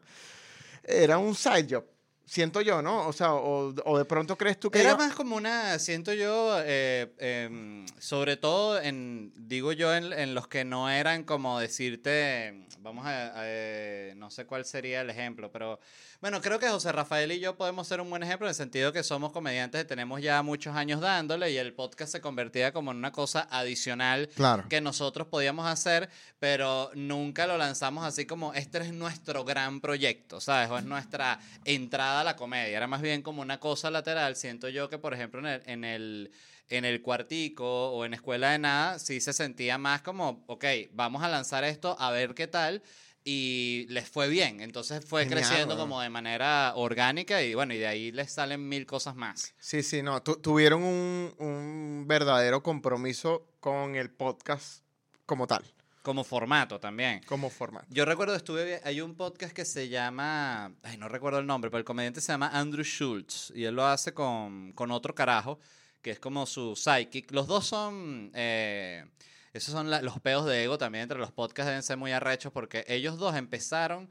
era 0.82 1.18
un 1.18 1.34
side 1.34 1.66
job, 1.70 1.84
siento 2.28 2.60
yo, 2.60 2.82
¿no? 2.82 3.06
O 3.08 3.12
sea, 3.12 3.32
o, 3.34 3.74
o 3.84 3.98
de 3.98 4.04
pronto 4.04 4.36
crees 4.36 4.60
tú 4.60 4.70
que... 4.70 4.80
Era 4.80 4.90
yo- 4.90 4.98
más 4.98 5.14
como 5.14 5.34
una, 5.36 5.78
siento 5.78 6.12
yo, 6.12 6.56
eh, 6.64 7.12
em, 7.18 7.86
sobre 7.98 8.36
todo 8.36 8.80
en, 8.80 9.32
digo 9.36 9.72
yo, 9.72 9.94
en, 9.94 10.12
en 10.12 10.34
los 10.34 10.46
que 10.46 10.64
no 10.64 10.90
eran 10.90 11.24
como 11.24 11.58
decirte, 11.58 12.66
vamos 12.80 13.06
a, 13.06 13.10
a, 13.28 13.42
eh, 13.44 14.12
no 14.16 14.30
sé 14.30 14.44
cuál 14.46 14.64
sería 14.64 15.00
el 15.00 15.10
ejemplo, 15.10 15.50
pero 15.50 15.80
bueno, 16.20 16.40
creo 16.42 16.58
que 16.58 16.68
José 16.68 16.90
Rafael 16.92 17.30
y 17.32 17.38
yo 17.40 17.56
podemos 17.56 17.86
ser 17.86 18.00
un 18.00 18.10
buen 18.10 18.22
ejemplo 18.24 18.46
en 18.46 18.50
el 18.50 18.54
sentido 18.54 18.92
que 18.92 19.02
somos 19.04 19.32
comediantes, 19.32 19.86
tenemos 19.86 20.20
ya 20.20 20.42
muchos 20.42 20.74
años 20.76 21.00
dándole 21.00 21.50
y 21.52 21.56
el 21.56 21.72
podcast 21.74 22.10
se 22.12 22.20
convertía 22.20 22.72
como 22.72 22.90
en 22.90 22.96
una 22.98 23.12
cosa 23.12 23.46
adicional 23.50 24.28
Claro. 24.34 24.64
que 24.68 24.80
nosotros 24.80 25.28
podíamos 25.28 25.66
hacer, 25.66 26.08
pero 26.40 26.90
nunca 26.94 27.46
lo 27.46 27.56
lanzamos 27.56 28.04
así 28.04 28.26
como 28.26 28.52
este 28.54 28.78
es 28.78 28.92
nuestro 28.92 29.44
gran 29.44 29.80
proyecto, 29.80 30.40
¿sabes? 30.40 30.68
O 30.70 30.76
es 30.78 30.84
nuestra 30.84 31.38
entrada 31.64 32.17
a 32.20 32.24
la 32.24 32.36
comedia. 32.36 32.76
Era 32.76 32.86
más 32.86 33.02
bien 33.02 33.22
como 33.22 33.42
una 33.42 33.58
cosa 33.60 33.90
lateral. 33.90 34.36
Siento 34.36 34.68
yo 34.68 34.88
que, 34.88 34.98
por 34.98 35.14
ejemplo, 35.14 35.40
en 35.40 35.46
el, 35.46 35.62
en 35.66 35.84
el, 35.84 36.30
en 36.68 36.84
el 36.84 37.02
cuartico 37.02 37.90
o 37.90 38.04
en 38.04 38.14
Escuela 38.14 38.50
de 38.52 38.58
Nada, 38.58 38.98
sí 38.98 39.20
se 39.20 39.32
sentía 39.32 39.78
más 39.78 40.02
como, 40.02 40.44
ok, 40.46 40.64
vamos 40.92 41.22
a 41.22 41.28
lanzar 41.28 41.64
esto 41.64 41.96
a 41.98 42.10
ver 42.10 42.34
qué 42.34 42.46
tal. 42.46 42.82
Y 43.24 43.84
les 43.90 44.08
fue 44.08 44.28
bien, 44.28 44.60
entonces 44.62 45.04
fue 45.04 45.24
Genial, 45.24 45.40
creciendo 45.42 45.76
como 45.76 46.00
de 46.00 46.08
manera 46.08 46.72
orgánica 46.76 47.42
y 47.42 47.52
bueno, 47.52 47.74
y 47.74 47.76
de 47.78 47.86
ahí 47.86 48.10
les 48.10 48.32
salen 48.32 48.66
mil 48.66 48.86
cosas 48.86 49.16
más. 49.16 49.52
Sí, 49.58 49.82
sí, 49.82 50.00
no, 50.02 50.22
tu- 50.22 50.36
tuvieron 50.40 50.82
un, 50.82 51.34
un 51.38 52.04
verdadero 52.06 52.62
compromiso 52.62 53.46
con 53.60 53.96
el 53.96 54.08
podcast 54.10 54.82
como 55.26 55.46
tal, 55.46 55.62
Como 56.02 56.24
formato 56.24 56.78
también. 56.80 57.22
como 57.24 57.50
formato. 57.50 57.86
Yo 57.90 58.04
recuerdo, 58.04 58.34
estuve, 58.34 58.80
hay 58.84 59.00
un 59.00 59.14
podcast 59.14 59.52
que 59.52 59.64
se 59.64 59.88
llama, 59.88 60.72
ay, 60.82 60.96
no 60.96 61.08
recuerdo 61.08 61.38
el 61.40 61.46
nombre, 61.46 61.70
pero 61.70 61.78
el 61.78 61.84
comediante 61.84 62.20
se 62.20 62.32
llama 62.32 62.48
Andrew 62.52 62.84
Schultz 62.84 63.52
y 63.54 63.64
él 63.64 63.74
lo 63.74 63.84
hace 63.86 64.14
con, 64.14 64.72
con 64.72 64.90
otro 64.90 65.14
carajo, 65.14 65.58
que 66.00 66.10
es 66.12 66.20
como 66.20 66.46
su 66.46 66.74
psychic. 66.76 67.30
Los 67.32 67.46
dos 67.46 67.66
son, 67.66 68.30
eh, 68.34 69.04
esos 69.52 69.72
son 69.72 69.90
la- 69.90 70.00
los 70.00 70.18
peos 70.20 70.46
de 70.46 70.62
ego 70.64 70.78
también 70.78 71.02
entre 71.02 71.18
los 71.18 71.32
podcasts 71.32 71.66
deben 71.68 71.82
ser 71.82 71.96
muy 71.98 72.12
arrechos 72.12 72.52
porque 72.52 72.84
ellos 72.88 73.18
dos 73.18 73.34
empezaron 73.36 74.08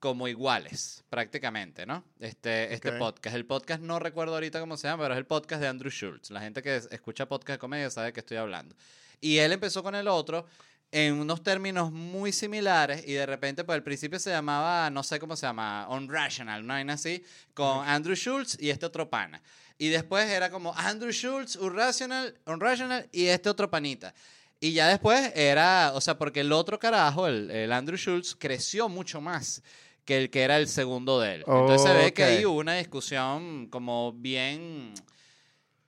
como 0.00 0.28
iguales, 0.28 1.02
prácticamente, 1.08 1.86
¿no? 1.86 2.04
Este, 2.20 2.72
este 2.74 2.90
Ok. 2.90 2.98
podcast. 2.98 3.34
El 3.36 3.46
podcast 3.46 3.80
no 3.82 3.98
recuerdo 3.98 4.34
ahorita 4.34 4.60
cómo 4.60 4.76
se 4.76 4.86
llama, 4.88 5.04
pero 5.04 5.14
es 5.14 5.18
el 5.18 5.26
podcast 5.26 5.60
de 5.62 5.68
Andrew 5.68 5.90
Schultz. 5.90 6.30
La 6.30 6.40
gente 6.40 6.62
que 6.62 6.76
es- 6.76 6.88
escucha 6.92 7.26
podcast 7.26 7.52
de 7.56 7.58
comedia 7.58 7.90
sabe 7.90 8.08
de 8.08 8.12
qué 8.12 8.20
estoy 8.20 8.36
hablando. 8.36 8.76
Y 9.20 9.38
él 9.38 9.50
empezó 9.52 9.82
con 9.82 9.94
el 9.96 10.06
otro 10.06 10.46
en 10.90 11.14
unos 11.14 11.42
términos 11.42 11.92
muy 11.92 12.32
similares 12.32 13.04
y 13.06 13.12
de 13.12 13.26
repente 13.26 13.62
pues 13.64 13.74
al 13.76 13.82
principio 13.82 14.18
se 14.18 14.30
llamaba, 14.30 14.88
no 14.90 15.02
sé 15.02 15.18
cómo 15.18 15.36
se 15.36 15.46
llama, 15.46 15.86
Unrational, 15.90 16.66
¿no? 16.66 16.72
hay 16.72 16.88
así, 16.88 17.22
con 17.54 17.86
Andrew 17.86 18.16
Schultz 18.16 18.56
y 18.60 18.70
este 18.70 18.86
otro 18.86 19.08
pana. 19.10 19.42
Y 19.76 19.88
después 19.88 20.28
era 20.28 20.50
como 20.50 20.74
Andrew 20.74 21.12
Schultz, 21.12 21.56
Unrational, 21.56 22.34
Unrational 22.46 23.08
y 23.12 23.26
este 23.26 23.48
otro 23.48 23.70
panita. 23.70 24.14
Y 24.60 24.72
ya 24.72 24.88
después 24.88 25.30
era, 25.36 25.92
o 25.94 26.00
sea, 26.00 26.18
porque 26.18 26.40
el 26.40 26.50
otro 26.52 26.78
carajo, 26.80 27.28
el, 27.28 27.48
el 27.50 27.72
Andrew 27.72 27.96
Schultz, 27.96 28.34
creció 28.34 28.88
mucho 28.88 29.20
más 29.20 29.62
que 30.04 30.16
el 30.16 30.30
que 30.30 30.42
era 30.42 30.56
el 30.56 30.66
segundo 30.68 31.20
de 31.20 31.34
él. 31.34 31.44
Entonces 31.46 31.82
se 31.82 31.94
ve 31.94 32.12
que 32.14 32.24
Ok. 32.24 32.28
hay 32.30 32.44
una 32.46 32.74
discusión 32.74 33.68
como 33.68 34.12
bien, 34.14 34.94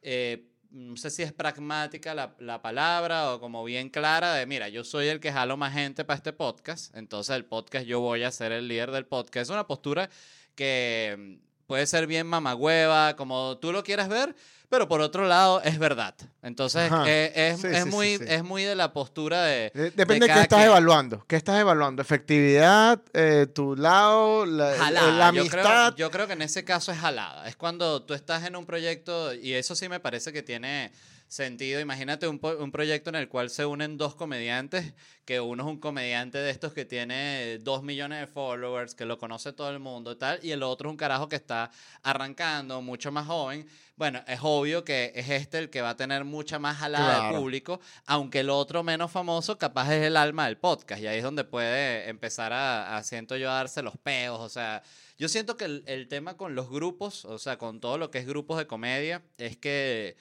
eh, 0.02 0.47
no 0.71 0.97
sé 0.97 1.11
si 1.11 1.23
es 1.23 1.33
pragmática 1.33 2.15
la, 2.15 2.35
la 2.39 2.62
palabra 2.62 3.33
o 3.33 3.41
como 3.41 3.65
bien 3.65 3.89
clara 3.91 4.35
de, 4.35 4.47
mira, 4.47 4.69
yo 4.69 4.85
soy 4.85 5.09
el 5.09 5.21
que 5.21 5.33
jalo 5.33 5.57
más 5.57 5.73
gente 5.73 6.05
para 6.05 6.17
este 6.17 6.33
podcast, 6.33 6.95
entonces 6.97 7.35
el 7.37 7.45
podcast 7.45 7.87
yo 7.87 8.00
voy 8.00 8.23
a 8.23 8.31
ser 8.31 8.53
el 8.53 8.69
líder 8.69 8.91
del 8.91 9.07
podcast. 9.07 9.45
Es 9.45 9.50
una 9.50 9.67
postura 9.67 10.09
que 10.55 11.17
mm, 11.19 11.67
puede 11.67 11.87
ser 11.87 12.07
bien 12.07 12.27
mamagüeva, 12.27 13.17
como 13.17 13.59
tú 13.59 13.73
lo 13.73 13.83
quieras 13.83 14.09
ver, 14.09 14.35
pero 14.71 14.89
por 14.89 15.03
otro 15.03 15.27
lado 15.27 15.61
es 15.62 15.79
verdad. 15.79 16.15
Entonces 16.43 16.91
eh, 17.07 17.33
es, 17.35 17.61
Sí, 17.61 17.67
es 17.67 17.83
sí, 17.85 17.91
muy, 17.91 18.17
sí. 18.17 18.25
es 18.27 18.43
muy 18.43 18.62
de 18.62 18.75
la 18.77 18.93
postura 18.95 19.43
de... 19.43 19.71
De- 19.75 19.91
Depende 19.91 20.27
de, 20.27 20.33
qué 20.33 20.41
estás 20.41 20.65
evaluando. 20.65 21.23
¿Qué 21.27 21.37
estás 21.37 21.61
evaluando? 21.61 22.00
¿Efectividad? 22.00 23.03
eh, 23.12 23.47
¿Tu 23.53 23.77
lado? 23.77 24.47
La, 24.47 24.73
Jalada. 24.79 25.11
la 25.12 25.33
yo, 25.33 25.41
amistad? 25.43 25.93
creo, 25.93 25.97
yo 25.97 26.11
creo 26.11 26.27
que 26.27 26.33
en 26.33 26.43
ese 26.43 26.65
caso 26.65 26.93
es 26.93 26.99
jalada. 26.99 27.47
Es 27.49 27.57
cuando 27.57 28.03
tú 28.05 28.15
estás 28.15 28.45
en 28.45 28.57
un 28.57 28.65
proyecto, 28.65 29.35
y 29.35 29.53
eso 29.53 29.75
sí 29.75 29.89
me 29.91 30.00
parece 30.00 30.33
que 30.33 30.43
tiene 30.43 30.93
sentido. 31.30 31.80
Imagínate 31.80 32.26
un, 32.26 32.40
un 32.42 32.72
proyecto 32.72 33.08
en 33.10 33.14
el 33.16 33.28
cual 33.28 33.50
se 33.50 33.64
unen 33.64 33.96
dos 33.96 34.16
comediantes, 34.16 34.92
que 35.25 35.40
uno 35.40 35.62
es 35.62 35.68
un 35.68 35.78
comediante 35.78 36.38
de 36.38 36.50
estos 36.50 36.72
que 36.72 36.84
tiene 36.84 37.58
dos 37.58 37.84
millones 37.84 38.18
de 38.20 38.26
followers, 38.26 38.96
que 38.96 39.04
lo 39.04 39.16
conoce 39.16 39.52
todo 39.52 39.70
el 39.70 39.78
mundo 39.78 40.10
y 40.12 40.16
tal, 40.16 40.40
y 40.42 40.50
el 40.50 40.64
otro 40.64 40.88
es 40.88 40.90
un 40.90 40.96
carajo 40.96 41.28
que 41.28 41.37
está 41.37 41.70
arrancando, 42.02 42.82
mucho 42.82 43.12
más 43.12 43.26
joven. 43.28 43.64
Bueno, 43.94 44.25
es 44.26 44.40
obvio 44.42 44.82
que 44.82 45.12
es 45.14 45.28
este 45.28 45.58
el 45.58 45.70
que 45.70 45.82
va 45.82 45.90
a 45.90 45.96
tener 45.96 46.25
mucha 46.25 46.58
más 46.58 46.78
jalada 46.78 47.14
de 47.14 47.20
Claro. 47.20 47.38
público, 47.38 47.80
aunque 48.06 48.40
el 48.40 48.50
otro 48.50 48.82
menos 48.82 49.12
famoso 49.12 49.56
capaz 49.56 49.92
es 49.94 50.02
el 50.02 50.16
alma 50.16 50.46
del 50.46 50.56
podcast, 50.56 51.00
y 51.00 51.06
ahí 51.06 51.18
es 51.18 51.22
donde 51.22 51.44
puede 51.44 52.08
empezar 52.08 52.52
a, 52.52 52.96
a 52.96 53.04
siento 53.04 53.37
yo, 53.37 53.50
a 53.50 53.54
darse 53.54 53.82
los 53.82 53.96
peos, 53.99 54.40
o 54.40 54.49
sea, 54.49 54.82
yo 55.16 55.28
siento 55.28 55.56
que 55.56 55.66
el, 55.66 55.84
el 55.87 56.08
tema 56.08 56.37
con 56.37 56.56
los 56.56 56.70
grupos, 56.70 57.25
o 57.25 57.38
sea, 57.38 57.56
con 57.56 57.78
todo 57.78 57.99
lo 57.99 58.10
que 58.10 58.18
es 58.18 58.26
grupos 58.26 58.58
de 58.58 58.66
comedia, 58.66 59.22
es 59.38 59.56
que 59.58 60.16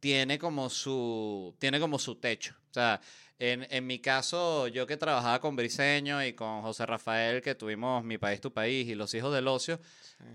tiene 0.00 0.38
como 0.38 0.68
su, 0.70 1.54
tiene 1.58 1.78
como 1.78 1.98
su 1.98 2.16
techo. 2.16 2.54
O 2.70 2.74
sea, 2.74 3.00
en, 3.38 3.66
en 3.70 3.86
mi 3.86 3.98
caso, 4.00 4.66
yo 4.68 4.86
que 4.86 4.96
trabajaba 4.98 5.40
con 5.40 5.56
Briseño 5.56 6.22
y 6.24 6.34
con 6.34 6.60
José 6.62 6.84
Rafael, 6.84 7.40
que 7.40 7.54
tuvimos 7.54 8.04
Mi 8.04 8.18
País, 8.18 8.40
Tu 8.40 8.52
País 8.52 8.86
y 8.88 8.94
Los 8.94 9.14
Hijos 9.14 9.32
del 9.34 9.48
Ocio, 9.48 9.80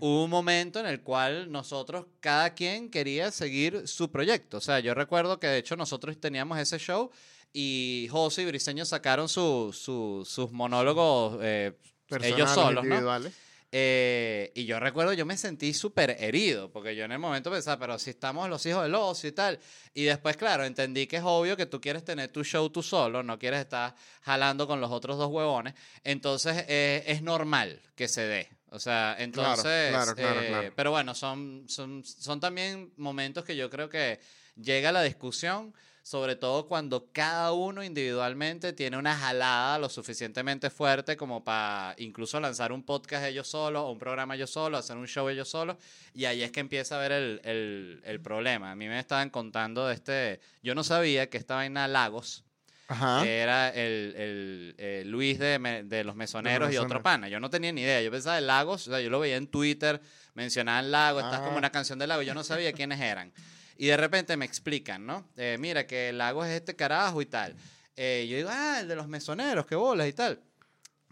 hubo 0.00 0.24
un 0.24 0.30
momento 0.30 0.80
en 0.80 0.86
el 0.86 1.02
cual 1.02 1.50
nosotros, 1.52 2.06
cada 2.20 2.54
quien 2.54 2.90
quería 2.90 3.30
seguir 3.30 3.86
su 3.86 4.10
proyecto. 4.10 4.56
O 4.56 4.60
sea, 4.60 4.80
yo 4.80 4.92
recuerdo 4.94 5.38
que 5.38 5.46
de 5.46 5.58
hecho 5.58 5.76
nosotros 5.76 6.18
teníamos 6.20 6.58
ese 6.58 6.78
show 6.78 7.10
y 7.52 8.08
José 8.10 8.42
y 8.42 8.46
Briseño 8.46 8.84
sacaron 8.84 9.28
su- 9.28 9.72
su- 9.72 10.24
sus 10.28 10.50
monólogos 10.50 11.38
eh, 11.42 11.72
ellos 12.34 12.50
solos, 12.54 12.84
¿no? 12.84 12.96
Eh, 13.72 14.52
y 14.54 14.64
yo 14.64 14.78
recuerdo, 14.78 15.12
yo 15.12 15.26
me 15.26 15.36
sentí 15.36 15.74
súper 15.74 16.16
herido, 16.20 16.70
porque 16.70 16.94
yo 16.94 17.04
en 17.04 17.12
el 17.12 17.18
momento 17.18 17.50
pensaba, 17.50 17.78
pero 17.78 17.98
si 17.98 18.10
estamos 18.10 18.48
los 18.48 18.64
hijos 18.66 18.84
del 18.84 18.94
ocio 18.94 19.28
y 19.28 19.32
tal. 19.32 19.58
Y 19.92 20.04
después, 20.04 20.36
claro, 20.36 20.64
entendí 20.64 21.06
que 21.06 21.16
es 21.16 21.22
obvio 21.24 21.56
que 21.56 21.66
tú 21.66 21.80
quieres 21.80 22.04
tener 22.04 22.28
tu 22.28 22.44
show 22.44 22.70
tú 22.70 22.82
solo, 22.82 23.22
no 23.22 23.38
quieres 23.38 23.60
estar 23.60 23.94
jalando 24.22 24.66
con 24.66 24.80
los 24.80 24.90
otros 24.90 25.18
dos 25.18 25.30
huevones. 25.30 25.74
Entonces, 26.04 26.64
eh, 26.68 27.04
es 27.06 27.22
normal 27.22 27.80
que 27.94 28.08
se 28.08 28.22
dé. 28.22 28.48
O 28.70 28.78
sea, 28.78 29.16
entonces. 29.18 29.90
claro, 29.90 30.14
claro, 30.14 30.40
eh, 30.40 30.48
claro. 30.48 30.72
Pero 30.74 30.90
bueno, 30.90 31.14
son, 31.14 31.64
son, 31.68 32.04
son 32.04 32.40
también 32.40 32.92
momentos 32.96 33.44
que 33.44 33.56
yo 33.56 33.70
creo 33.70 33.88
que 33.88 34.20
llega 34.56 34.92
la 34.92 35.02
discusión 35.02 35.74
sobre 36.06 36.36
todo 36.36 36.68
cuando 36.68 37.08
cada 37.12 37.50
uno 37.52 37.82
individualmente 37.82 38.72
tiene 38.72 38.96
una 38.96 39.16
jalada 39.16 39.76
lo 39.80 39.88
suficientemente 39.88 40.70
fuerte 40.70 41.16
como 41.16 41.42
para 41.42 41.96
incluso 41.98 42.38
lanzar 42.38 42.70
un 42.70 42.84
podcast 42.84 43.24
ellos 43.26 43.48
solos 43.48 43.82
o 43.82 43.90
un 43.90 43.98
programa 43.98 44.36
ellos 44.36 44.50
solos, 44.50 44.78
hacer 44.78 44.96
un 44.96 45.08
show 45.08 45.28
ellos 45.28 45.48
solos, 45.48 45.76
y 46.14 46.26
ahí 46.26 46.44
es 46.44 46.52
que 46.52 46.60
empieza 46.60 46.94
a 46.96 47.00
ver 47.00 47.10
el, 47.10 47.40
el- 47.42 48.00
el 48.04 48.20
problema. 48.20 48.70
A 48.70 48.76
mí 48.76 48.86
me 48.86 49.00
estaban 49.00 49.30
contando 49.30 49.88
de 49.88 49.94
este, 49.94 50.40
yo 50.62 50.76
no 50.76 50.84
sabía 50.84 51.28
que 51.28 51.38
esta 51.38 51.56
vaina 51.56 51.88
Lagos 51.88 52.44
Ajá. 52.86 53.26
era 53.26 53.70
el, 53.70 54.14
el- 54.16 54.74
el 54.78 55.10
Luis 55.10 55.40
de, 55.40 55.58
me- 55.58 55.82
de 55.82 56.04
los 56.04 56.14
mesoneros 56.14 56.72
y 56.72 56.76
otro 56.76 57.02
pana. 57.02 57.28
Yo 57.28 57.40
no 57.40 57.50
tenía 57.50 57.72
ni 57.72 57.80
idea, 57.80 58.00
yo 58.00 58.12
pensaba 58.12 58.38
en 58.38 58.46
Lagos, 58.46 58.86
o 58.86 58.90
sea, 58.92 59.00
yo 59.00 59.10
lo 59.10 59.18
veía 59.18 59.34
en 59.34 59.48
Twitter, 59.48 60.00
mencionaban 60.34 60.92
Lagos, 60.92 61.24
estás 61.24 61.40
como 61.40 61.58
una 61.58 61.70
canción 61.72 61.98
de 61.98 62.06
Lagos, 62.06 62.24
yo 62.24 62.32
no 62.34 62.44
sabía 62.44 62.72
quiénes 62.72 63.00
eran. 63.00 63.32
Y 63.78 63.86
de 63.86 63.96
repente 63.96 64.36
me 64.36 64.44
explican, 64.44 65.06
¿no? 65.06 65.28
Eh, 65.36 65.56
mira, 65.58 65.86
que 65.86 66.12
Lagos 66.12 66.46
es 66.46 66.54
este 66.54 66.76
carajo 66.76 67.20
y 67.20 67.26
tal. 67.26 67.54
Eh, 67.96 68.26
yo 68.28 68.36
digo, 68.36 68.48
ah, 68.52 68.78
el 68.80 68.88
de 68.88 68.96
los 68.96 69.08
mesoneros, 69.08 69.66
qué 69.66 69.74
bolas 69.74 70.08
y 70.08 70.12
tal. 70.12 70.40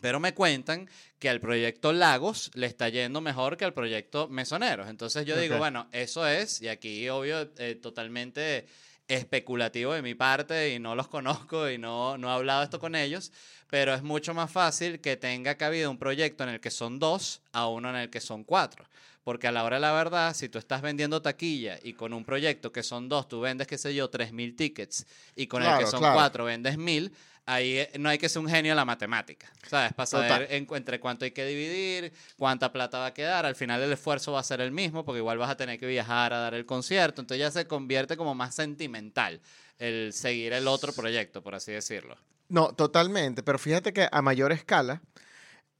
Pero 0.00 0.21
me 0.21 0.35
cuentan 0.35 0.88
que 1.18 1.30
al 1.30 1.40
proyecto 1.40 1.92
Lagos 1.92 2.50
le 2.54 2.66
está 2.66 2.90
yendo 2.90 3.23
mejor 3.23 3.56
que 3.56 3.64
al 3.64 3.73
proyecto 3.73 4.28
Mesoneros. 4.28 4.88
Entonces 4.88 5.25
yo 5.25 5.35
digo, 5.38 5.56
bueno, 5.56 5.88
eso 5.92 6.26
es, 6.26 6.61
y 6.61 6.68
aquí 6.68 7.09
obvio, 7.09 7.50
eh, 7.56 7.75
totalmente 7.76 8.66
especulativo 9.09 9.92
de 9.94 10.02
mi 10.02 10.14
parte 10.14 10.75
y 10.75 10.78
no 10.78 10.94
los 10.94 11.09
conozco 11.09 11.71
y 11.71 11.78
no, 11.78 12.18
no 12.18 12.28
he 12.28 12.33
hablado 12.33 12.62
esto 12.62 12.78
con 12.78 12.94
ellos, 12.94 13.33
pero 13.71 13.94
es 13.94 14.02
mucho 14.02 14.35
más 14.35 14.50
fácil 14.50 15.00
que 15.00 15.16
tenga 15.16 15.56
cabida 15.56 15.88
un 15.88 15.99
proyecto 15.99 16.44
en 16.44 16.50
el 16.50 16.61
que 16.61 16.71
son 16.71 16.99
dos 16.99 17.40
a 17.52 17.68
uno 17.68 17.90
en 17.90 17.97
el 17.97 18.11
que 18.11 18.21
son 18.21 18.44
cuatro. 18.44 18.85
Porque 19.25 19.47
a 19.49 19.52
la 19.52 19.64
hora 19.64 19.76
de 19.76 19.81
la 19.81 19.93
verdad, 19.93 20.35
si 20.35 20.49
tú 20.50 20.59
estás 20.59 20.83
vendiendo 20.83 21.23
taquilla 21.23 21.78
y 21.83 21.95
con 21.95 22.12
un 22.12 22.25
proyecto 22.25 22.71
que 22.73 22.83
son 22.83 23.09
dos, 23.09 23.26
tú 23.26 23.40
vendes, 23.40 23.66
qué 23.66 23.78
sé 23.78 23.95
yo, 23.95 24.11
tres 24.11 24.33
mil 24.33 24.54
tickets 24.54 25.07
y 25.35 25.47
con 25.47 25.62
el 25.62 25.76
que 25.78 25.87
son 25.87 26.00
claro. 26.00 26.14
cuatro 26.14 26.45
vendes 26.45 26.76
mil, 26.76 27.11
ahí 27.47 27.78
eh, 27.78 27.90
no 27.99 28.11
hay 28.11 28.19
que 28.19 28.28
ser 28.28 28.40
un 28.43 28.49
genio 28.49 28.73
en 28.73 28.76
la 28.76 28.85
matemática, 28.85 29.50
¿sabes? 29.66 29.95
Para 29.95 30.07
saber 30.07 30.47
en- 30.50 30.66
entre 30.75 31.00
cuánto 31.00 31.25
hay 31.25 31.31
que 31.31 31.45
dividir, 31.47 32.12
cuánta 32.37 32.71
plata 32.71 32.99
va 32.99 33.07
a 33.07 33.14
quedar. 33.14 33.47
Al 33.47 33.54
final 33.57 33.83
el 33.83 33.93
esfuerzo 33.93 34.33
va 34.33 34.40
a 34.40 34.45
ser 34.45 34.61
el 34.61 34.73
mismo 34.73 35.04
porque 35.07 35.19
igual 35.21 35.38
vas 35.38 35.50
a 35.50 35.57
tener 35.57 35.78
que 35.78 35.87
viajar 35.87 36.35
a 36.35 36.38
dar 36.38 36.52
el 36.54 36.66
concierto. 36.66 37.23
Entonces 37.23 37.40
ya 37.40 37.50
se 37.50 37.66
convierte 37.66 38.19
como 38.19 38.35
más 38.35 38.54
sentimental 38.54 39.40
el 39.78 40.12
seguir 40.12 40.52
el 40.52 40.69
otro 40.69 40.93
proyecto, 40.93 41.43
por 41.43 41.54
así 41.54 41.73
decirlo. 41.73 42.16
No, 42.50 42.75
totalmente. 42.75 43.43
Pero 43.43 43.59
fíjate 43.59 43.93
que 43.95 44.07
a 44.12 44.21
mayor 44.23 44.52
escala 44.52 45.00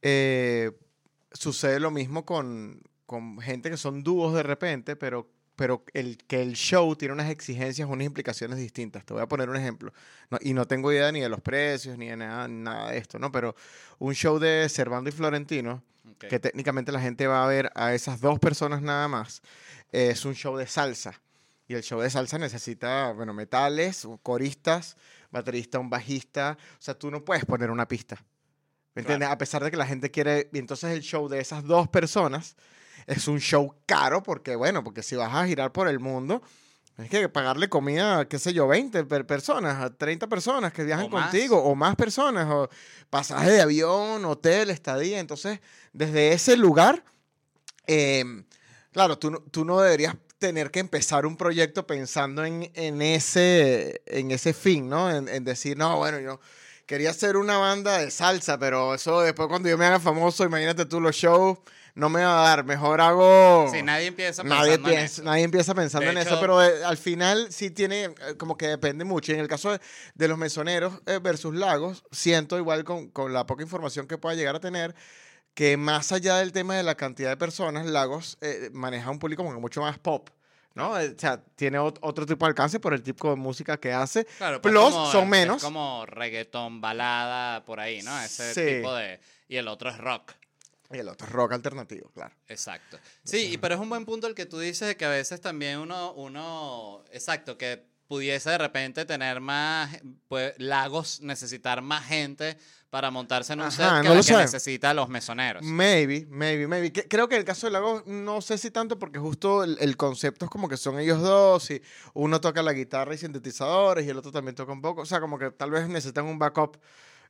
eh, 0.02 0.70
sucede 1.32 1.78
lo 1.80 1.90
mismo 1.90 2.24
con, 2.24 2.82
con 3.06 3.40
gente 3.40 3.70
que 3.70 3.76
son 3.76 4.02
dúos 4.02 4.34
de 4.34 4.42
repente, 4.42 4.96
pero, 4.96 5.28
pero 5.56 5.84
el, 5.92 6.18
que 6.18 6.42
el 6.42 6.54
show 6.54 6.94
tiene 6.96 7.14
unas 7.14 7.30
exigencias, 7.30 7.88
unas 7.88 8.06
implicaciones 8.06 8.58
distintas. 8.58 9.04
Te 9.04 9.12
voy 9.14 9.23
a 9.23 9.26
poner 9.28 9.49
un 9.49 9.56
ejemplo. 9.56 9.92
No, 10.30 10.38
y 10.40 10.54
no 10.54 10.66
tengo 10.66 10.92
idea 10.92 11.12
ni 11.12 11.20
de 11.20 11.28
los 11.28 11.40
precios, 11.40 11.99
ni 11.99 12.08
de 12.08 12.16
nada, 12.16 12.49
nada 12.49 12.90
de 12.90 12.99
esto, 12.99 13.18
¿no? 13.18 13.30
Pero 13.30 13.54
un 13.99 14.14
show 14.14 14.38
de 14.38 14.68
Servando 14.68 15.11
y 15.11 15.12
Florentino, 15.12 15.82
Ok. 16.11 16.26
que 16.28 16.38
técnicamente 16.38 16.92
la 16.92 17.00
gente 17.00 17.26
va 17.26 17.44
a 17.44 17.49
ver 17.49 17.70
a 17.75 17.94
esas 17.94 18.20
dos 18.20 18.38
personas 18.38 18.82
nada 18.82 19.08
más, 19.08 19.42
es 19.90 20.25
un 20.25 20.34
show 20.34 20.56
de 20.56 20.66
salsa. 20.66 21.20
Y 21.66 21.75
el 21.75 21.82
show 21.82 22.00
de 22.00 22.11
salsa 22.11 22.38
necesita, 22.38 23.12
bueno, 23.12 23.32
metales, 23.32 24.06
coristas, 24.23 24.96
baterista, 25.30 25.78
un 25.78 25.88
bajista. 25.88 26.58
O 26.78 26.82
sea, 26.82 26.92
tú 26.99 27.11
no 27.11 27.25
puedes 27.25 27.46
poner 27.46 27.70
una 27.70 27.88
pista. 27.88 28.23
¿Me 28.94 29.00
entiendes? 29.00 29.30
A 29.30 29.38
pesar 29.38 29.64
de 29.64 29.70
que 29.70 29.76
la 29.78 29.87
gente 29.87 30.11
quiere. 30.11 30.50
Y 30.52 30.58
entonces 30.58 30.92
el 30.92 31.00
show 31.00 31.26
de 31.28 31.40
esas 31.40 31.64
dos 31.64 31.88
personas 31.88 32.54
es 33.06 33.28
un 33.28 33.38
show 33.40 33.75
caro 33.87 34.23
porque, 34.23 34.56
bueno, 34.56 34.82
porque 34.84 35.02
si 35.02 35.16
vas 35.16 35.34
a 35.34 35.46
girar 35.46 35.73
por 35.73 35.88
el 35.88 36.00
mundo, 36.00 36.42
tienes 36.96 37.11
que 37.11 37.28
pagarle 37.28 37.68
comida, 37.68 38.26
qué 38.28 38.38
sé 38.38 38.52
yo, 38.52 38.68
20 38.68 39.04
per- 39.04 39.26
personas, 39.26 39.82
a 39.82 39.90
30 39.90 40.26
personas 40.28 40.73
que 40.73 40.84
viajan 40.84 41.06
O 41.06 41.08
más. 41.08 41.30
contigo, 41.30 41.62
o 41.62 41.75
más 41.75 41.96
personas, 41.96 42.46
o 42.50 42.68
pasaje 43.11 43.50
de 43.50 43.61
avión, 43.62 44.25
hotel, 44.25 44.70
estadía. 44.70 45.18
Entonces, 45.18 45.61
desde 45.92 46.32
ese 46.32 46.56
lugar, 46.56 47.02
em, 47.87 48.44
claro, 48.92 49.18
tú, 49.18 49.30
no- 49.30 49.40
tú 49.50 49.64
no 49.64 49.80
deberías 49.80 50.16
tener 50.38 50.70
que 50.70 50.80
empezar 50.80 51.26
un 51.26 51.37
proyecto 51.37 51.87
pensando 51.87 52.44
en, 52.44 52.70
en 52.75 53.00
ese, 53.02 54.02
en 54.06 54.30
ese 54.30 54.52
fin, 54.52 54.88
¿no? 54.88 55.11
En, 55.11 55.28
en 55.28 55.44
decir, 55.44 55.76
no, 55.76 55.96
bueno, 55.96 56.20
yo 56.20 56.40
quería 56.87 57.11
hacer 57.11 57.37
una 57.37 57.56
banda 57.58 57.99
de 57.99 58.11
salsa, 58.11 58.58
pero 58.58 58.94
eso 58.94 59.20
después 59.23 59.49
cuando 59.49 59.68
yo 59.68 59.78
me 59.78 59.87
haga 59.87 60.00
famoso, 60.00 60.44
imagínate 60.44 60.84
tú 60.84 61.00
los 61.00 61.16
shows, 61.16 61.58
no 61.94 62.08
me 62.08 62.24
va 62.24 62.44
a 62.44 62.48
dar, 62.48 62.64
mejor 62.64 63.00
hago... 63.00 63.68
Sí, 63.72 63.82
nadie 63.82 64.06
empieza 64.08 64.42
Oh. 64.42 64.44
Nadie 64.44 64.72
pensando 64.72 64.88
en 64.88 64.94
piensa, 64.96 65.14
eso. 65.14 65.22
nadie 65.22 65.42
empieza 65.44 65.74
pensando 65.74 66.06
De 66.06 66.12
en 66.12 66.18
eso, 66.18 66.40
pero 66.40 66.62
eh, 66.62 66.84
al 66.84 66.96
final 66.96 67.52
sí 67.52 67.70
tiene, 67.70 68.04
eh, 68.04 68.12
como 68.36 68.56
que 68.56 68.66
depende 68.66 69.04
mucho. 69.04 69.30
Y 69.32 69.36
en 69.36 69.40
el 69.40 69.48
caso 69.48 69.70
de, 69.72 69.80
de 70.14 70.28
los 70.28 70.36
mesoneros 70.36 70.94
eh, 71.06 71.20
versus 71.22 71.54
lagos, 71.54 72.02
siento 72.10 72.58
igual 72.58 72.82
con, 72.84 73.08
con 73.10 73.32
la 73.32 73.46
poca 73.46 73.62
información 73.62 74.06
que 74.08 74.18
pueda 74.18 74.34
llegar 74.34 74.56
a 74.56 74.60
tener, 74.60 74.94
que 75.54 75.76
más 75.76 76.10
allá 76.10 76.38
del 76.38 76.50
tema 76.50 76.74
de 76.76 76.82
la 76.82 76.96
cantidad 76.96 77.30
de 77.30 77.36
personas, 77.36 77.86
Lagos 77.86 78.38
maneja 78.72 79.08
un 79.10 79.20
público 79.20 79.44
como 79.44 79.60
mucho 79.60 79.80
más 79.80 79.98
pop. 79.98 80.30
¿no? 80.74 80.90
O 80.90 80.98
sea, 81.16 81.40
tiene 81.54 81.78
ot- 81.78 81.98
otro 82.00 82.26
tipo 82.26 82.44
de 82.44 82.48
alcance 82.48 82.80
por 82.80 82.92
el 82.94 83.04
tipo 83.04 83.30
de 83.30 83.36
música 83.36 83.76
que 83.76 83.92
hace. 83.92 84.24
Claro, 84.24 84.60
pues 84.60 84.72
Plus, 84.72 84.90
como- 84.90 85.12
son 85.12 85.22
es 85.22 85.30
menos. 85.30 85.62
como 85.62 86.04
reggaetón, 86.06 86.80
balada, 86.80 87.64
por 87.64 87.78
ahí, 87.78 88.02
¿no? 88.02 88.20
Ese 88.20 88.52
Sí. 88.52 88.78
tipo 88.78 88.92
de... 88.92 89.20
Y 89.46 89.54
el 89.58 89.68
otro 89.68 89.90
es 89.90 89.98
rock. 89.98 90.32
Y 90.94 90.98
el 91.00 91.08
otro 91.08 91.26
es 91.26 91.32
rock 91.32 91.52
alternativo, 91.52 92.10
claro. 92.14 92.34
Exacto. 92.46 92.98
Sí, 93.24 93.52
y- 93.52 93.58
pero 93.58 93.74
es 93.74 93.80
un 93.80 93.88
buen 93.88 94.04
punto 94.04 94.26
el 94.26 94.34
que 94.34 94.46
tú 94.46 94.58
dices 94.58 94.88
de 94.88 94.96
que 94.96 95.04
a 95.04 95.10
veces 95.10 95.40
también 95.40 95.78
uno, 95.78 96.12
uno, 96.14 97.04
exacto, 97.12 97.58
que 97.58 97.86
pudiese 98.06 98.50
de 98.50 98.58
repente 98.58 99.04
tener 99.06 99.40
más, 99.40 99.98
pues, 100.28 100.52
lagos, 100.58 101.20
necesitar 101.22 101.80
más 101.82 102.04
gente 102.04 102.56
para 102.90 103.10
montarse 103.10 103.54
en 103.54 103.60
un 103.60 103.66
Ajá, 103.66 103.76
set 103.76 103.86
que 104.02 104.08
no 104.08 104.14
la 104.14 104.20
lo 104.20 104.22
que 104.24 104.36
necesita 104.36 104.94
los 104.94 105.08
mesoneros. 105.08 105.62
Maybe, 105.64 106.26
maybe, 106.28 106.68
maybe. 106.68 106.92
Que- 106.92 107.08
Creo 107.08 107.28
que 107.28 107.36
el 107.36 107.44
caso 107.44 107.66
de 107.66 107.72
Lago 107.72 108.04
no 108.06 108.40
sé 108.40 108.56
si 108.56 108.70
tanto 108.70 108.98
porque 109.00 109.18
justo 109.18 109.64
el, 109.64 109.76
el 109.80 109.96
concepto 109.96 110.44
es 110.44 110.50
como 110.50 110.68
que 110.68 110.76
son 110.76 111.00
ellos 111.00 111.20
dos 111.20 111.70
y 111.72 111.82
uno 112.12 112.40
toca 112.40 112.62
la 112.62 112.72
guitarra 112.72 113.14
y 113.14 113.18
sintetizadores 113.18 114.06
y 114.06 114.10
el 114.10 114.18
otro 114.18 114.30
también 114.30 114.54
toca 114.54 114.70
un 114.72 114.82
poco. 114.82 115.00
O 115.00 115.06
sea, 115.06 115.18
como 115.20 115.38
que 115.38 115.50
tal 115.50 115.70
vez 115.72 115.88
necesitan 115.88 116.26
un 116.26 116.38
backup 116.38 116.76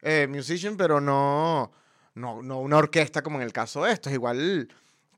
eh, 0.03 0.27
musician, 0.29 0.77
pero 0.77 1.01
no, 1.01 1.73
no, 2.15 2.43
no 2.43 2.61
una 2.61 2.77
orquesta 2.79 3.23
como 3.23 3.39
en 3.39 3.43
el 3.45 3.53
caso 3.53 3.85
de 3.85 3.93
estos. 3.93 4.13
Igual 4.13 4.69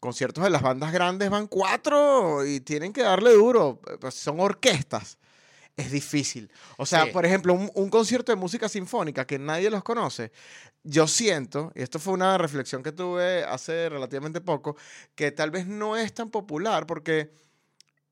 conciertos 0.00 0.44
de 0.44 0.50
las 0.50 0.62
bandas 0.62 0.92
grandes 0.92 1.30
van 1.30 1.46
cuatro 1.46 2.44
y 2.46 2.60
tienen 2.60 2.92
que 2.92 3.02
darle 3.02 3.32
duro. 3.32 3.80
Pues 4.00 4.14
son 4.14 4.40
orquestas. 4.40 5.18
Es 5.76 5.90
difícil. 5.90 6.50
O 6.78 6.86
sea, 6.86 7.04
Sí. 7.04 7.10
por 7.10 7.26
ejemplo, 7.26 7.52
un, 7.52 7.70
un 7.74 7.90
concierto 7.90 8.32
de 8.32 8.36
música 8.36 8.66
sinfónica 8.68 9.26
que 9.26 9.38
nadie 9.38 9.68
los 9.68 9.82
conoce, 9.82 10.32
yo 10.82 11.06
siento, 11.06 11.70
y 11.74 11.82
esto 11.82 11.98
fue 11.98 12.14
una 12.14 12.38
reflexión 12.38 12.82
que 12.82 12.92
tuve 12.92 13.44
hace 13.44 13.90
relativamente 13.90 14.40
poco, 14.40 14.76
que 15.14 15.32
tal 15.32 15.50
vez 15.50 15.66
no 15.66 15.96
es 15.96 16.14
tan 16.14 16.30
popular 16.30 16.86
porque 16.86 17.30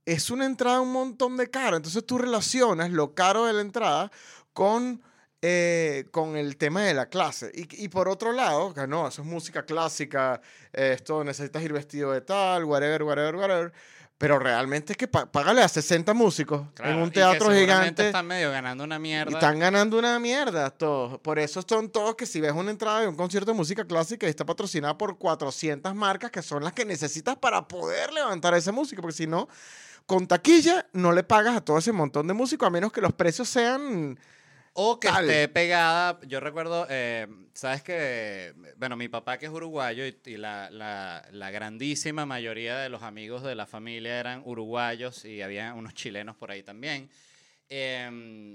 es 0.05 0.29
una 0.29 0.45
entrada 0.45 0.83
un 0.83 0.93
montón 0.93 1.39
de 1.39 1.49
caro. 1.49 1.77
Entonces 1.79 2.05
tú 2.05 2.19
relacionas 2.19 2.91
lo 2.91 3.15
caro 3.15 3.47
de 3.47 3.55
la 3.55 3.63
entrada 3.63 4.11
con, 4.53 5.01
eh, 5.47 6.07
con 6.11 6.37
el 6.39 6.57
tema 6.57 6.85
de 6.85 6.95
la 6.95 7.07
clase. 7.11 7.53
Y, 7.55 7.85
y 7.85 7.89
por 7.89 8.09
otro 8.09 8.33
lado, 8.33 8.73
que 8.73 8.87
no, 8.87 9.07
eso 9.09 9.21
es 9.21 9.29
música 9.29 9.63
clásica, 9.67 10.41
eh, 10.73 10.93
esto 10.95 11.23
necesitas 11.23 11.63
ir 11.63 11.71
vestido 11.71 12.13
de 12.13 12.23
tal, 12.23 12.65
whatever, 12.65 13.03
whatever, 13.03 13.37
whatever. 13.37 13.73
Pero 14.17 14.39
realmente 14.39 14.95
es 14.95 14.97
que 14.97 15.07
págale 15.07 15.61
a 15.61 15.69
60 15.69 16.15
músicos 16.15 16.63
Claro, 16.73 16.93
en 16.93 16.99
y 16.99 17.03
un 17.03 17.09
que 17.11 17.15
teatro 17.17 17.51
seguramente 17.51 17.67
gigante. 17.67 18.07
Están 18.07 18.27
medio 18.27 18.51
ganando 18.53 18.85
una 18.85 18.97
Y 18.97 19.01
mierda. 19.01 19.33
están 19.33 19.59
ganando 19.59 19.99
una 19.99 20.19
mierda 20.19 20.71
todos. 20.71 21.19
Por 21.21 21.39
eso 21.39 21.63
son 21.69 21.91
todos 21.91 22.15
que 22.15 22.25
si 22.25 22.41
ves 22.41 22.53
una 22.53 22.71
entrada 22.71 23.01
de 23.03 23.09
un 23.09 23.17
concierto 23.17 23.51
de 23.51 23.57
música 23.59 23.85
clásica 23.85 24.27
y 24.27 24.31
está 24.31 24.47
patrocinada 24.47 24.97
por 24.97 25.19
400 25.19 25.95
marcas 25.95 26.31
que 26.31 26.41
son 26.41 26.65
las 26.65 26.73
que 26.73 26.87
necesitas 26.87 27.37
para 27.37 27.69
poder 27.69 28.15
levantar 28.15 28.55
esa 28.55 28.73
música. 28.73 29.03
Porque 29.03 29.17
si 29.17 29.27
no, 29.27 29.47
con 30.07 30.27
taquilla 30.27 30.87
no 30.95 31.13
le 31.13 31.23
pagas 31.23 31.57
a 31.57 31.61
todo 31.61 31.77
ese 31.77 31.93
montón 31.93 32.27
de 32.27 32.33
músicos 32.33 32.67
a 32.67 32.71
menos 32.71 32.93
que 32.93 33.03
los 33.03 33.13
precios 33.13 33.47
sean... 33.47 34.19
O 34.77 34.99
que 34.99 35.07
Tal. 35.09 35.31
esté 35.31 35.47
pegada, 35.49 36.19
yo 36.27 36.41
recuerdo, 36.41 36.87
eh, 36.91 37.29
sabes 37.53 37.83
que, 37.83 38.53
bueno, 38.77 38.97
mi 38.97 39.07
papá 39.09 39.39
que 39.39 39.47
es 39.47 39.53
uruguayo 39.53 40.05
y, 40.05 40.17
y 40.27 40.37
la, 40.37 40.69
la- 40.71 41.25
la 41.31 41.51
grandísima 41.53 42.27
mayoría 42.27 42.79
de 42.79 42.89
los 42.89 43.03
amigos 43.05 43.45
de 43.45 43.55
la 43.55 43.67
familia 43.67 44.19
eran 44.19 44.43
uruguayos 44.45 45.25
y 45.25 45.43
había 45.43 45.73
unos 45.75 45.95
chilenos 45.95 46.35
por 46.35 46.51
ahí 46.51 46.65
también. 46.65 47.09
Eh, 47.71 48.09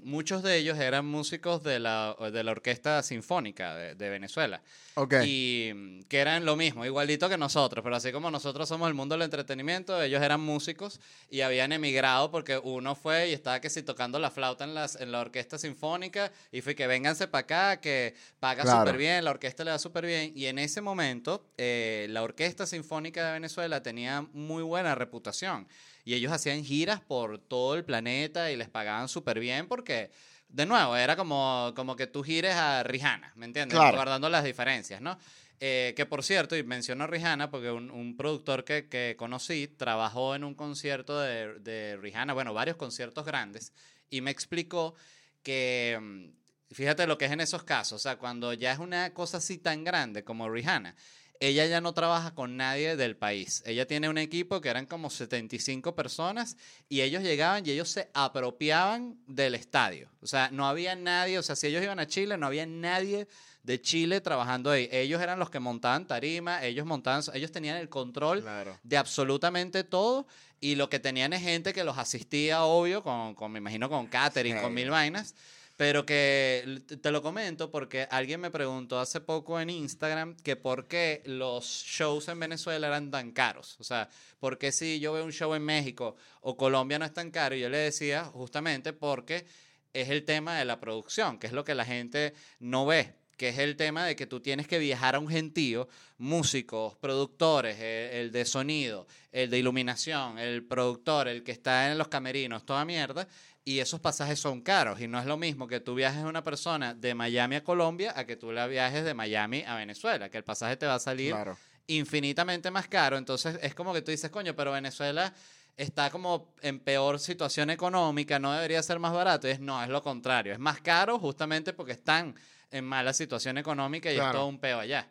muchos 0.03 0.43
de 0.43 0.57
ellos 0.57 0.77
eran 0.77 1.05
músicos 1.05 1.63
de 1.63 1.79
la, 1.79 2.15
de 2.31 2.43
la 2.43 2.51
Orquesta 2.51 3.01
Sinfónica 3.01 3.75
de, 3.75 3.95
de 3.95 4.09
Venezuela. 4.09 4.61
Ok. 4.95 5.15
Y 5.25 5.71
mm, 5.73 6.01
que 6.03 6.19
eran 6.19 6.45
lo 6.45 6.55
mismo, 6.55 6.85
igualito 6.85 7.27
que 7.27 7.37
nosotros, 7.37 7.83
pero 7.83 7.95
así 7.95 8.11
como 8.11 8.29
nosotros 8.29 8.69
somos 8.69 8.87
el 8.87 8.93
mundo 8.93 9.15
del 9.15 9.23
entretenimiento, 9.23 10.01
ellos 10.01 10.21
eran 10.21 10.41
músicos 10.41 10.99
y 11.29 11.41
habían 11.41 11.71
emigrado 11.71 12.29
porque 12.31 12.57
uno 12.57 12.95
fue 12.95 13.29
y 13.29 13.33
estaba 13.33 13.59
que 13.59 13.69
si 13.69 13.81
tocando 13.83 14.19
la 14.19 14.29
flauta 14.29 14.63
en, 14.63 14.75
las, 14.75 14.95
en 14.95 15.11
la 15.11 15.21
orquesta 15.21 15.57
sinfónica 15.57 16.31
y 16.51 16.61
fue 16.61 16.75
que 16.75 16.85
vénganse 16.87 17.27
para 17.27 17.41
acá, 17.41 17.81
que 17.81 18.13
paga 18.39 18.63
Claro. 18.63 18.79
súper 18.81 18.97
bien, 18.97 19.25
la 19.25 19.31
orquesta 19.31 19.63
le 19.63 19.71
da 19.71 19.79
súper 19.79 20.05
bien. 20.05 20.31
Y 20.35 20.45
en 20.45 20.59
ese 20.59 20.81
momento, 20.81 21.45
eh, 21.57 22.07
la 22.09 22.21
Orquesta 22.23 22.65
Sinfónica 22.65 23.25
de 23.25 23.33
Venezuela 23.33 23.81
tenía 23.81 24.21
muy 24.33 24.63
buena 24.63 24.95
reputación 24.95 25.67
y 26.05 26.13
ellos 26.13 26.31
hacían 26.31 26.63
giras 26.63 27.01
por 27.01 27.39
todo 27.39 27.75
el 27.75 27.85
planeta 27.85 28.51
y 28.51 28.55
les 28.55 28.69
pagaban 28.69 29.07
súper 29.07 29.39
bien 29.39 29.67
porque 29.67 30.11
de 30.49 30.65
nuevo, 30.65 30.95
era 30.95 31.15
como, 31.15 31.73
como 31.75 31.95
que 31.95 32.07
tú 32.07 32.23
gires 32.23 32.55
a 32.55 32.83
Rihanna, 32.83 33.31
¿me 33.35 33.45
entiendes? 33.45 33.77
Claro. 33.77 33.95
Guardando 33.95 34.29
las 34.29 34.43
diferencias, 34.43 34.99
¿no? 34.99 35.17
Eh, 35.59 35.93
que 35.95 36.05
por 36.05 36.23
cierto, 36.23 36.55
y 36.55 36.63
menciono 36.63 37.03
a 37.03 37.07
Rihanna 37.07 37.51
porque 37.51 37.69
un, 37.69 37.91
un 37.91 38.17
productor 38.17 38.63
que, 38.63 38.87
que 38.87 39.15
conocí 39.17 39.67
trabajó 39.67 40.33
en 40.33 40.43
un 40.43 40.55
concierto 40.55 41.19
de, 41.19 41.59
de 41.59 41.97
Rihanna, 41.97 42.33
bueno, 42.33 42.53
varios 42.53 42.77
conciertos 42.77 43.25
grandes, 43.25 43.73
y 44.09 44.21
me 44.21 44.31
explicó 44.31 44.95
que, 45.43 45.99
mm, 46.01 46.73
fíjate 46.73 47.05
lo 47.05 47.17
que 47.17 47.25
es 47.25 47.31
en 47.31 47.41
esos 47.41 47.63
casos, 47.63 47.93
o 47.97 47.99
sea, 47.99 48.17
cuando 48.17 48.53
ya 48.53 48.71
es 48.71 48.79
una 48.79 49.13
cosa 49.13 49.37
así 49.37 49.57
tan 49.57 49.83
grande 49.83 50.23
como 50.23 50.49
Rihanna, 50.49 50.95
ella 51.41 51.65
ya 51.65 51.79
no 51.81 51.93
trabaja 51.93 52.35
con 52.35 52.57
nadie 52.57 52.95
del 52.97 53.15
país. 53.15 53.63
Ella 53.65 53.87
tiene 53.87 54.09
un 54.09 54.17
equipo 54.17 54.59
que 54.59 54.69
eran 54.69 54.85
como 54.85 55.09
75 55.09 55.95
personas 55.95 56.57
y 56.89 57.01
ellos 57.01 57.23
llegaban 57.23 57.65
y 57.65 57.71
ellos 57.71 57.89
se 57.89 58.09
apropiaban 58.13 59.17
del 59.27 59.55
estadio. 59.55 60.09
O 60.21 60.27
sea, 60.27 60.49
no 60.51 60.67
había 60.67 60.95
nadie, 60.95 61.39
o 61.39 61.43
sea, 61.43 61.55
si 61.55 61.67
ellos 61.67 61.81
iban 61.83 61.99
a 61.99 62.07
Chile, 62.07 62.37
no 62.37 62.47
había 62.47 62.65
nadie 62.65 63.27
de 63.63 63.81
Chile 63.81 64.19
trabajando 64.21 64.71
ahí. 64.71 64.89
Ellos 64.91 65.21
eran 65.21 65.39
los 65.39 65.49
que 65.49 65.59
montaban 65.59 66.07
tarima, 66.07 66.63
ellos 66.65 66.85
montaban, 66.85 67.21
ellos 67.33 67.51
tenían 67.51 67.77
el 67.77 67.87
control 67.89 68.41
Claro. 68.41 68.77
de 68.83 68.97
absolutamente 68.97 69.83
todo 69.83 70.27
y 70.59 70.75
lo 70.75 70.89
que 70.89 70.99
tenían 70.99 71.31
es 71.33 71.41
gente 71.41 71.71
que 71.73 71.83
los 71.83 71.97
asistía, 71.97 72.63
obvio, 72.63 73.01
con, 73.03 73.33
con 73.35 73.51
me 73.51 73.59
imagino 73.59 73.89
con 73.89 74.07
catering, 74.07 74.59
con 74.61 74.73
mil 74.73 74.89
vainas, 74.89 75.35
pero 75.79 76.05
que 76.05 76.83
te 77.01 77.09
lo 77.09 77.21
comento 77.21 77.71
porque 77.71 78.05
alguien 78.11 78.41
me 78.41 78.51
preguntó 78.51 78.99
hace 78.99 79.21
poco 79.21 79.61
en 79.61 79.69
Instagram 79.69 80.35
que 80.35 80.57
por 80.57 80.89
qué 80.89 81.23
los 81.25 81.85
shows 81.85 82.27
en 82.27 82.37
Venezuela 82.37 82.87
eran 82.87 83.11
tan 83.11 83.31
caros. 83.31 83.77
O 83.79 83.85
sea, 83.85 84.09
¿por 84.41 84.57
qué 84.57 84.73
si 84.73 84.99
yo 84.99 85.13
veo 85.13 85.23
un 85.23 85.31
show 85.31 85.53
en 85.55 85.63
México 85.63 86.17
o 86.41 86.57
Colombia 86.57 86.99
no 86.99 87.05
es 87.05 87.13
tan 87.13 87.31
caro? 87.31 87.55
Y 87.55 87.61
yo 87.61 87.69
le 87.69 87.77
decía 87.77 88.25
justamente 88.25 88.91
porque 88.91 89.45
es 89.93 90.09
el 90.09 90.25
tema 90.25 90.59
de 90.59 90.65
la 90.65 90.81
producción, 90.81 91.39
que 91.39 91.47
es 91.47 91.53
lo 91.53 91.63
que 91.63 91.75
la 91.75 91.85
gente 91.85 92.33
no 92.59 92.85
ve 92.85 93.15
que 93.39 93.47
es 93.47 93.57
el 93.57 93.77
tema 93.77 94.05
de 94.05 94.17
que 94.17 94.27
tú 94.27 94.41
tienes 94.41 94.67
que 94.67 94.77
viajar 94.79 95.15
a 95.15 95.19
un 95.19 95.29
gentío, 95.29 95.87
músicos, 96.17 96.97
productores, 96.97 97.77
eh, 97.79 98.19
el, 98.19 98.33
de 98.33 98.43
sonido, 98.43 99.07
el 99.31 99.49
de 99.49 99.57
iluminación, 99.57 100.37
el 100.37 100.61
productor, 100.65 101.29
el 101.29 101.41
que 101.41 101.53
está 101.53 101.89
en 101.89 101.97
los 101.97 102.09
camerinos, 102.09 102.65
toda 102.65 102.83
mierda, 102.83 103.29
y 103.63 103.79
esos 103.79 104.01
pasajes 104.01 104.41
son 104.41 104.59
caros, 104.59 104.99
y 104.99 105.07
no 105.07 105.17
es 105.21 105.25
lo 105.25 105.37
mismo 105.37 105.67
que 105.67 105.79
tú 105.79 105.95
viajes 105.95 106.21
una 106.25 106.43
persona 106.43 106.93
de 106.93 107.15
Miami 107.15 107.55
a 107.55 107.63
Colombia 107.63 108.11
a 108.13 108.25
que 108.25 108.35
tú 108.35 108.51
la 108.51 108.67
viajes 108.67 109.05
de 109.05 109.13
Miami 109.13 109.63
a 109.65 109.75
Venezuela, 109.77 110.29
que 110.29 110.37
el 110.37 110.43
pasaje 110.43 110.75
te 110.75 110.85
va 110.85 110.95
a 110.95 110.99
salir 110.99 111.31
Claro. 111.31 111.57
infinitamente 111.87 112.69
más 112.71 112.89
caro. 112.89 113.17
Entonces 113.17 113.57
es 113.61 113.73
como 113.73 113.93
que 113.93 114.01
tú 114.01 114.11
dices, 114.11 114.29
coño, 114.29 114.53
pero 114.53 114.73
Venezuela 114.73 115.33
está 115.77 116.09
como 116.09 116.53
en 116.61 116.81
peor 116.81 117.19
situación 117.19 117.69
económica, 117.69 118.37
no 118.37 118.51
debería 118.51 118.83
ser 118.83 118.99
más 118.99 119.13
barato. 119.13 119.47
Y 119.47 119.51
es 119.51 119.61
no, 119.61 119.81
es 119.81 119.87
lo 119.87 120.01
contrario. 120.03 120.51
Es 120.51 120.59
más 120.59 120.81
caro 120.81 121.17
justamente 121.19 121.71
porque 121.71 121.93
están 121.93 122.35
en 122.71 122.85
mala 122.85 123.13
situación 123.13 123.57
económica 123.57 124.09
y 124.11 124.15
es 124.15 124.19
Claro. 124.19 124.39
todo 124.39 124.47
un 124.47 124.59
peo 124.59 124.79
allá. 124.79 125.07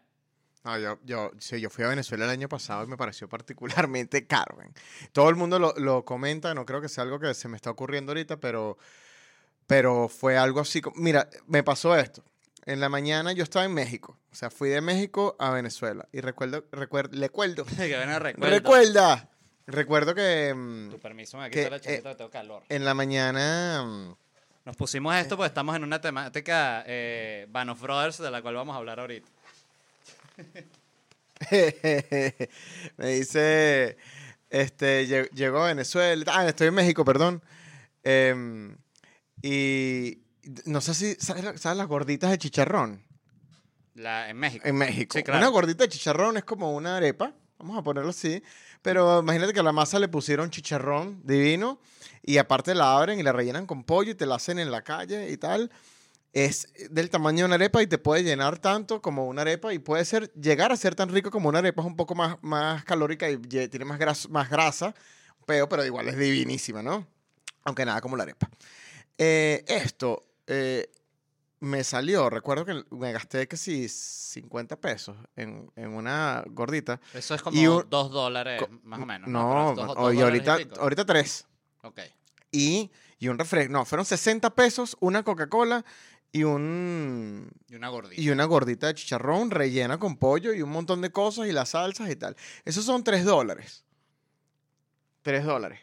No, 0.65 0.77
yo, 0.79 0.99
yo, 1.05 1.31
sí, 1.39 1.61
yo 1.61 1.71
fui 1.71 1.85
a 1.85 1.89
Venezuela 1.89 2.25
el 2.25 2.31
año 2.31 2.49
pasado 2.49 2.85
y 2.85 2.89
me 2.89 2.97
pareció 2.97 3.29
particularmente 3.29 4.27
caro. 4.27 4.57
ven. 4.57 4.73
Todo 5.13 5.29
el 5.31 5.37
mundo 5.37 5.59
lo, 5.59 5.73
lo 5.77 6.05
comenta, 6.05 6.53
no 6.55 6.67
creo 6.67 6.81
que 6.81 6.89
sea 6.89 7.05
algo 7.05 7.19
que 7.21 7.33
se 7.35 7.49
me 7.49 7.57
está 7.57 7.71
ocurriendo 7.71 8.11
ahorita, 8.11 8.39
pero, 8.39 8.77
pero 9.67 10.09
fue 10.09 10.37
algo 10.37 10.61
así. 10.61 10.83
Mira, 10.97 11.29
me 11.47 11.63
pasó 11.63 11.97
esto. 11.97 12.25
En 12.67 12.81
la 12.81 12.89
mañana 12.91 13.33
yo 13.33 13.45
estaba 13.45 13.65
en 13.65 13.73
México, 13.73 14.19
o 14.31 14.35
sea, 14.35 14.51
fui 14.51 14.69
de 14.69 14.83
México 14.83 15.37
a 15.39 15.51
Venezuela 15.53 16.07
y 16.13 16.21
recuerdo, 16.21 16.67
recuerdo, 16.71 17.17
recuerdo, 17.19 17.65
que 17.79 17.97
bueno, 17.97 18.19
recuerdo. 18.19 18.51
recuerda, 18.55 19.31
recuerdo 19.67 20.15
que 20.15 20.53
mm, 20.55 20.91
Tu 20.91 20.99
permiso, 20.99 21.39
me 21.39 21.49
quito 21.51 21.71
la 21.71 21.81
chaqueta, 21.81 22.11
eh, 22.11 22.15
tengo 22.17 22.31
calor. 22.31 22.65
en 22.69 22.85
la 22.85 22.93
mañana 22.93 23.85
mm, 23.87 24.17
Nos 24.69 24.77
pusimos 24.77 25.17
esto 25.17 25.35
porque 25.39 25.47
estamos 25.49 25.75
en 25.77 25.83
una 25.83 25.99
temática 25.99 26.85
eh, 26.87 27.47
Band 27.49 27.71
of 27.71 27.81
Brothers 27.81 28.19
de 28.19 28.31
la 28.31 28.43
cual 28.43 28.55
vamos 28.55 28.75
a 28.75 28.77
hablar 28.77 29.01
ahorita. 29.01 29.27
me 32.99 33.07
dice, 33.09 33.97
este, 34.51 35.07
lle- 35.09 35.31
llegó 35.31 35.63
a 35.63 35.69
Venezuela, 35.69 36.23
ah, 36.35 36.47
estoy 36.47 36.67
en 36.67 36.75
México, 36.75 37.03
perdón. 37.03 37.43
Em, 38.05 38.77
y 39.41 40.19
no 40.67 40.83
sé 40.83 40.93
si, 40.93 41.15
¿sabes, 41.15 41.45
la- 41.45 41.57
sabes 41.57 41.79
las 41.79 41.87
gorditas 41.89 42.31
de 42.31 42.37
chicharrón? 42.37 43.03
La, 43.95 44.29
en 44.29 44.37
México. 44.37 44.69
En 44.69 44.77
México. 44.77 45.17
Sí, 45.17 45.25
claro. 45.25 45.39
Una 45.39 45.49
gordita 45.49 45.85
de 45.85 45.89
chicharrón 45.89 46.37
es 46.37 46.45
como 46.45 46.75
una 46.77 46.99
arepa, 46.99 47.33
vamos 47.57 47.79
a 47.79 47.83
ponerlo 47.83 48.11
así, 48.11 48.43
pero 48.83 49.21
imagínate 49.21 49.53
que 49.53 49.61
a 49.61 49.63
la 49.63 49.73
masa 49.73 49.99
le 49.99 50.09
pusieron 50.09 50.51
chicharrón 50.51 51.21
divino 51.25 51.81
y 52.23 52.39
aparte 52.39 52.75
la 52.75 52.97
abren 52.97 53.19
y 53.19 53.23
la 53.23 53.33
rellenan 53.33 53.67
con 53.67 53.85
pollo 53.85 54.13
y 54.13 54.15
te 54.15 54.27
la 54.27 54.37
hacen 54.37 54.59
en 54.59 54.71
la 54.71 54.83
calle 54.83 55.31
y 55.31 55.37
tal. 55.37 55.71
Es 56.33 56.69
del 56.91 57.09
tamaño 57.09 57.39
de 57.39 57.45
una 57.47 57.55
arepa 57.55 57.83
y 57.83 57.87
te 57.87 57.97
puede 57.99 58.23
llenar 58.23 58.59
tanto 58.59 59.01
como 59.01 59.27
una 59.27 59.43
arepa 59.43 59.73
y 59.73 59.79
puede 59.79 60.05
ser 60.05 60.31
llegar 60.35 60.71
a 60.73 60.77
ser 60.77 60.95
tan 60.95 61.09
rico 61.09 61.31
como 61.31 61.49
una 61.49 61.61
arepa, 61.61 61.81
es 61.83 61.87
un 61.87 61.97
poco 61.97 62.15
más, 62.15 62.37
más 62.43 62.85
calórica 62.85 63.31
y 63.31 63.39
tiene 63.39 63.85
más, 63.87 63.99
gras- 63.99 64.29
más 64.29 64.51
grasa, 64.51 64.95
peo, 65.47 65.69
pero 65.69 65.85
igual 65.87 66.07
es 66.09 66.19
divinísima, 66.19 66.83
¿no? 66.83 67.07
Aunque 67.65 67.85
nada 67.87 68.01
como 68.03 68.17
la 68.17 68.25
arepa. 68.25 68.49
Eh, 69.17 69.65
esto 69.67 70.27
eh, 70.47 70.91
me 71.61 71.83
salió, 71.85 72.31
recuerdo 72.31 72.65
que 72.65 72.85
me 72.91 73.13
gasté 73.13 73.49
que 73.49 73.57
sí 73.57 73.89
50 73.89 74.77
pesos 74.77 75.17
en, 75.37 75.71
en 75.77 75.91
una 75.95 76.45
gordita. 76.49 77.01
Eso 77.15 77.35
es 77.35 77.41
Y 77.41 77.45
como 77.45 77.77
un- 77.79 77.87
dos 77.91 78.11
dólares, 78.11 78.61
co- 78.63 78.69
más 78.85 79.01
o 79.01 79.07
menos. 79.07 79.29
No, 79.29 79.73
Pero 79.75 79.87
dos- 79.87 79.97
dos 79.97 80.05
o- 80.07 80.13
y 80.13 80.21
ahorita, 80.21 80.59
ahorita 80.79 81.05
tres. 81.05 81.47
Ok. 81.83 82.01
Y, 82.53 82.91
y 83.19 83.29
un 83.29 83.39
refresco. 83.39 83.73
No, 83.73 83.85
fueron 83.85 84.05
60 84.07 84.51
pesos, 84.55 84.97
una 85.01 85.23
Coca-Cola 85.23 85.85
y 86.31 86.45
un 86.45 87.51
Y 87.69 87.75
una 87.77 87.89
gordita. 87.89 88.21
y 88.21 88.31
una 88.31 88.45
gordita 88.45 88.87
de 88.89 88.95
chicharrón 88.95 89.51
rellena 89.51 89.99
con 89.99 90.17
pollo 90.17 90.53
y 90.53 90.63
un 90.63 90.71
montón 90.71 91.01
de 91.01 91.11
cosas 91.11 91.49
y 91.49 91.53
las 91.53 91.71
salsas 91.71 92.09
y 92.11 92.17
tal. 92.17 92.37
Esos 92.65 92.85
son 92.85 93.03
3 93.03 93.25
dólares. 93.25 93.85
3 95.23 95.45
dólares. 95.45 95.81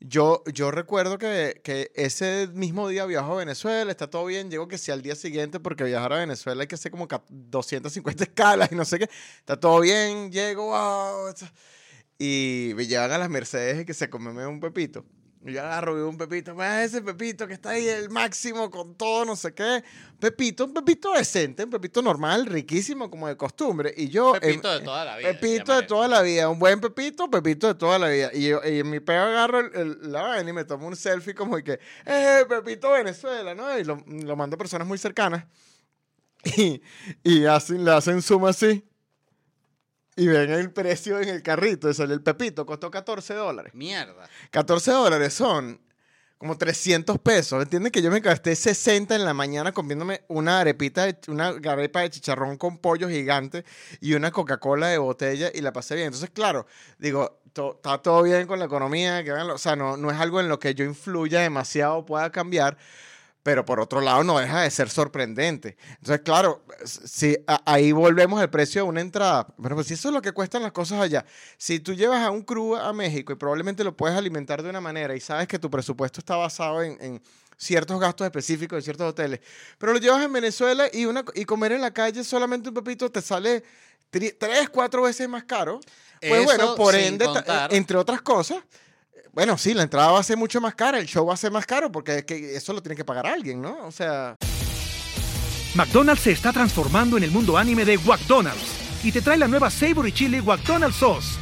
Yo, 0.00 0.44
yo 0.52 0.70
recuerdo 0.70 1.16
que, 1.18 1.60
que 1.64 1.90
ese 1.94 2.48
mismo 2.52 2.86
día 2.88 3.06
viajo 3.06 3.32
a 3.34 3.38
Venezuela, 3.38 3.90
está 3.90 4.08
todo 4.10 4.26
bien, 4.26 4.50
llego 4.50 4.68
que 4.68 4.76
si 4.76 4.92
al 4.92 5.00
día 5.02 5.16
siguiente, 5.16 5.58
porque 5.58 5.84
viajar 5.84 6.12
a 6.12 6.18
Venezuela 6.18 6.60
hay 6.62 6.68
que 6.68 6.74
hacer 6.74 6.92
como 6.92 7.08
ca- 7.08 7.24
250 7.30 8.24
escalas 8.24 8.70
y 8.72 8.74
no 8.74 8.84
sé 8.84 8.98
qué, 8.98 9.08
está 9.38 9.58
todo 9.58 9.80
bien, 9.80 10.30
llego, 10.30 10.66
wow, 10.66 11.32
y 12.18 12.72
me 12.76 12.86
llevan 12.86 13.12
a 13.12 13.18
las 13.18 13.30
Mercedes 13.30 13.82
y 13.82 13.86
que 13.86 13.94
se 13.94 14.10
come 14.10 14.46
un 14.46 14.60
pepito. 14.60 15.04
Y 15.46 15.52
yo 15.52 15.62
agarro 15.62 15.94
veo 15.94 16.08
un 16.08 16.18
pepito, 16.18 16.54
"Ah, 16.58 16.82
ese 16.82 17.02
pepito 17.02 17.46
que 17.46 17.54
está 17.54 17.70
ahí, 17.70 17.88
el 17.88 18.10
máximo, 18.10 18.70
con 18.70 18.94
todo, 18.96 19.24
no 19.24 19.36
sé 19.36 19.54
qué. 19.54 19.84
Pepito, 20.18 20.64
un 20.64 20.74
pepito 20.74 21.12
decente, 21.12 21.64
un 21.64 21.70
pepito 21.70 22.02
normal, 22.02 22.46
riquísimo, 22.46 23.10
como 23.10 23.28
de 23.28 23.36
costumbre. 23.36 23.92
Y 23.96 24.08
yo. 24.08 24.32
Pepito 24.32 24.72
de 24.72 24.80
toda 24.80 25.04
la 25.04 25.16
vida. 25.16 25.28
Pepito 25.32 25.72
de 25.76 25.82
toda 25.86 26.08
la 26.08 26.22
vida, 26.22 26.48
un 26.48 26.58
buen 26.58 26.80
pepito, 26.80 27.30
pepito 27.30 27.66
de 27.68 27.74
toda 27.74 27.98
la 27.98 28.08
vida. 28.08 28.30
Y, 28.34 28.48
yo, 28.48 28.60
y 28.64 28.80
en 28.80 28.90
mi 28.90 29.00
peo 29.00 29.22
agarro 29.22 29.60
el- 29.60 29.74
el- 29.74 30.12
la 30.12 30.22
vaina 30.22 30.50
y 30.50 30.52
me 30.52 30.64
tomo 30.64 30.86
un 30.88 30.96
selfie 30.96 31.34
como 31.34 31.56
que, 31.58 31.78
¡eh, 32.04 32.44
Pepito 32.48 32.90
Venezuela! 32.92 33.54
¿no? 33.54 33.78
Y 33.78 33.84
lo, 33.84 34.02
lo 34.06 34.36
mando 34.36 34.54
a 34.54 34.58
personas 34.58 34.86
muy 34.86 34.98
cercanas. 34.98 35.44
Y, 36.56 36.80
y 37.24 37.44
hacen, 37.46 37.84
le 37.84 37.90
hacen 37.92 38.22
zoom 38.22 38.44
así. 38.46 38.84
Y 40.16 40.26
ven 40.26 40.50
el 40.50 40.72
precio 40.72 41.20
en 41.20 41.28
el 41.28 41.42
carrito. 41.42 41.90
Eso, 41.90 42.04
el 42.04 42.22
pepito 42.22 42.64
costó 42.64 42.90
14 42.90 43.34
dólares. 43.34 43.74
Mierda. 43.74 44.28
14 44.50 44.90
dólares 44.90 45.34
son 45.34 45.78
como 46.38 46.56
300 46.56 47.18
pesos. 47.18 47.62
¿Entienden 47.62 47.92
que 47.92 48.00
yo 48.02 48.10
me 48.10 48.20
gasté 48.20 48.54
60 48.56 49.14
en 49.14 49.24
la 49.24 49.34
mañana 49.34 49.72
comiéndome 49.72 50.22
una 50.28 50.60
arepita, 50.60 51.04
de- 51.06 51.18
una 51.28 51.48
arepa 51.48 52.00
de 52.00 52.10
chicharrón 52.10 52.56
con 52.56 52.78
pollo 52.78 53.08
gigante 53.08 53.64
y 54.00 54.14
una 54.14 54.30
Coca-Cola 54.30 54.88
de 54.88 54.98
botella 54.98 55.50
y 55.54 55.60
la 55.60 55.72
pasé 55.72 55.94
bien? 55.94 56.06
Entonces, 56.06 56.30
claro, 56.30 56.66
digo, 56.98 57.40
to- 57.52 57.74
está 57.76 57.98
todo 57.98 58.22
bien 58.22 58.46
con 58.46 58.58
la 58.58 58.66
economía, 58.66 59.22
que 59.24 59.30
hagan 59.30 59.48
lo- 59.48 59.54
o 59.54 59.58
sea, 59.58 59.76
no, 59.76 59.96
no 59.96 60.10
es 60.10 60.18
algo 60.18 60.40
en 60.40 60.48
lo 60.48 60.58
que 60.58 60.74
yo 60.74 60.84
influya 60.84 61.40
demasiado, 61.40 62.04
pueda 62.04 62.30
cambiar. 62.30 62.76
Pero 63.46 63.64
por 63.64 63.78
otro 63.78 64.00
lado, 64.00 64.24
no 64.24 64.40
deja 64.40 64.62
de 64.62 64.70
ser 64.72 64.90
sorprendente. 64.90 65.76
Entonces, 66.00 66.22
claro, 66.24 66.64
si 66.84 67.36
a- 67.46 67.62
ahí 67.64 67.92
volvemos 67.92 68.40
al 68.40 68.50
precio 68.50 68.82
de 68.82 68.88
una 68.88 69.00
entrada. 69.00 69.46
Pero 69.62 69.76
pues 69.76 69.86
si 69.86 69.94
eso 69.94 70.08
es 70.08 70.14
lo 70.14 70.20
que 70.20 70.32
cuestan 70.32 70.64
las 70.64 70.72
cosas 70.72 71.00
allá. 71.00 71.24
Si 71.56 71.78
tú 71.78 71.94
llevas 71.94 72.20
a 72.26 72.30
un 72.32 72.42
crew 72.42 72.74
a 72.74 72.92
México 72.92 73.32
y 73.32 73.36
probablemente 73.36 73.84
lo 73.84 73.96
puedes 73.96 74.18
alimentar 74.18 74.64
de 74.64 74.70
una 74.70 74.80
manera 74.80 75.14
y 75.14 75.20
sabes 75.20 75.46
que 75.46 75.60
tu 75.60 75.70
presupuesto 75.70 76.18
está 76.18 76.34
basado 76.34 76.82
en, 76.82 76.98
en 77.00 77.22
ciertos 77.56 78.00
gastos 78.00 78.24
específicos 78.24 78.78
en 78.78 78.82
ciertos 78.82 79.08
hoteles, 79.10 79.38
pero 79.78 79.92
lo 79.92 80.00
llevas 80.00 80.24
en 80.24 80.32
Venezuela 80.32 80.88
y, 80.92 81.04
una, 81.06 81.24
y 81.36 81.44
comer 81.44 81.70
en 81.70 81.82
la 81.82 81.92
calle 81.92 82.24
solamente 82.24 82.70
un 82.70 82.74
pepito 82.74 83.08
te 83.12 83.22
sale 83.22 83.62
tri- 84.12 84.34
tres, 84.36 84.68
cuatro 84.70 85.02
veces 85.02 85.28
más 85.28 85.44
caro. 85.44 85.78
Pues 86.20 86.32
Eso 86.32 86.44
bueno, 86.44 86.74
por 86.74 86.96
ende, 86.96 87.24
ta- 87.26 87.32
contar- 87.44 87.72
entre 87.74 87.96
otras 87.96 88.22
cosas, 88.22 88.58
bueno, 89.36 89.58
sí, 89.58 89.74
la 89.74 89.82
entrada 89.82 90.12
va 90.12 90.20
a 90.20 90.22
ser 90.22 90.38
mucho 90.38 90.62
más 90.62 90.74
cara, 90.74 90.98
el 90.98 91.04
show 91.04 91.26
va 91.26 91.34
a 91.34 91.36
ser 91.36 91.52
más 91.52 91.66
caro 91.66 91.92
porque 91.92 92.20
es 92.20 92.24
que 92.24 92.56
eso 92.56 92.72
lo 92.72 92.82
tiene 92.82 92.96
que 92.96 93.04
pagar 93.04 93.26
alguien, 93.26 93.60
¿no? 93.60 93.76
O 93.84 93.92
sea, 93.92 94.34
McDonald's 95.74 96.22
se 96.22 96.32
está 96.32 96.54
transformando 96.54 97.18
en 97.18 97.22
el 97.22 97.30
mundo 97.30 97.58
anime 97.58 97.84
de 97.84 97.98
McDonald's 97.98 99.04
y 99.04 99.12
te 99.12 99.20
trae 99.20 99.36
la 99.36 99.46
nueva 99.46 99.68
Savory 99.68 100.10
Chili 100.10 100.40
McDonald's 100.40 100.96
Sauce. 100.96 101.36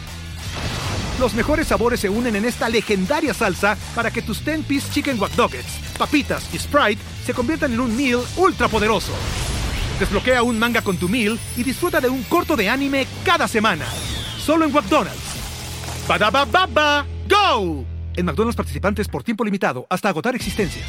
Los 1.21 1.35
mejores 1.35 1.69
sabores 1.69 2.01
se 2.01 2.09
unen 2.09 2.35
en 2.35 2.45
esta 2.47 2.69
legendaria 2.69 3.33
salsa 3.33 3.79
para 3.95 4.11
que 4.11 4.23
tus 4.23 4.45
10-piece 4.45 4.93
chicken 4.93 5.21
wack 5.21 5.37
nuggets, 5.37 5.79
papitas 5.97 6.53
y 6.53 6.59
Sprite 6.59 7.01
se 7.25 7.33
conviertan 7.33 7.75
en 7.75 7.79
un 7.79 7.97
meal 7.97 8.23
ultra 8.37 8.67
poderoso. 8.67 9.13
Desbloquea 10.01 10.43
un 10.43 10.59
manga 10.59 10.83
con 10.83 10.97
tu 10.97 11.09
meal 11.09 11.39
y 11.57 11.63
disfruta 11.63 12.01
de 12.01 12.09
un 12.09 12.25
corto 12.25 12.57
de 12.57 12.69
anime 12.69 13.07
cada 13.25 13.47
semana. 13.47 13.87
Solo 14.37 14.65
en 14.65 14.73
McDonald's. 14.73 15.44
Ba 16.07 17.07
¡Go! 17.29 17.85
En 18.17 18.27
McDonald's 18.27 18.57
participantes 18.57 19.09
por 19.09 19.25
tiempo 19.25 19.45
limitado 19.45 19.87
hasta 19.89 20.09
agotar 20.09 20.35
existencias. 20.35 20.87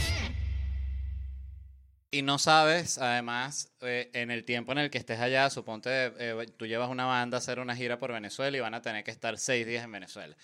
Y 2.12 2.22
no 2.22 2.38
sabes, 2.38 2.98
además, 2.98 3.74
eh, 3.82 4.10
en 4.14 4.32
el 4.32 4.46
tiempo 4.46 4.72
en 4.72 4.78
el 4.78 4.90
que 4.90 4.98
estés 4.98 5.20
allá, 5.20 5.50
suponte 5.50 5.90
eh, 6.18 6.48
tú 6.56 6.66
llevas 6.66 6.90
una 6.90 7.06
banda 7.06 7.38
a 7.38 7.40
hacer 7.40 7.60
una 7.60 7.76
gira 7.76 7.98
por 7.98 8.14
Venezuela 8.14 8.56
y 8.56 8.60
van 8.60 8.74
a 8.74 8.82
tener 8.82 9.04
que 9.04 9.12
estar 9.12 9.38
seis 9.38 9.66
días 9.66 9.84
en 9.84 9.92
Venezuela. 9.92 10.36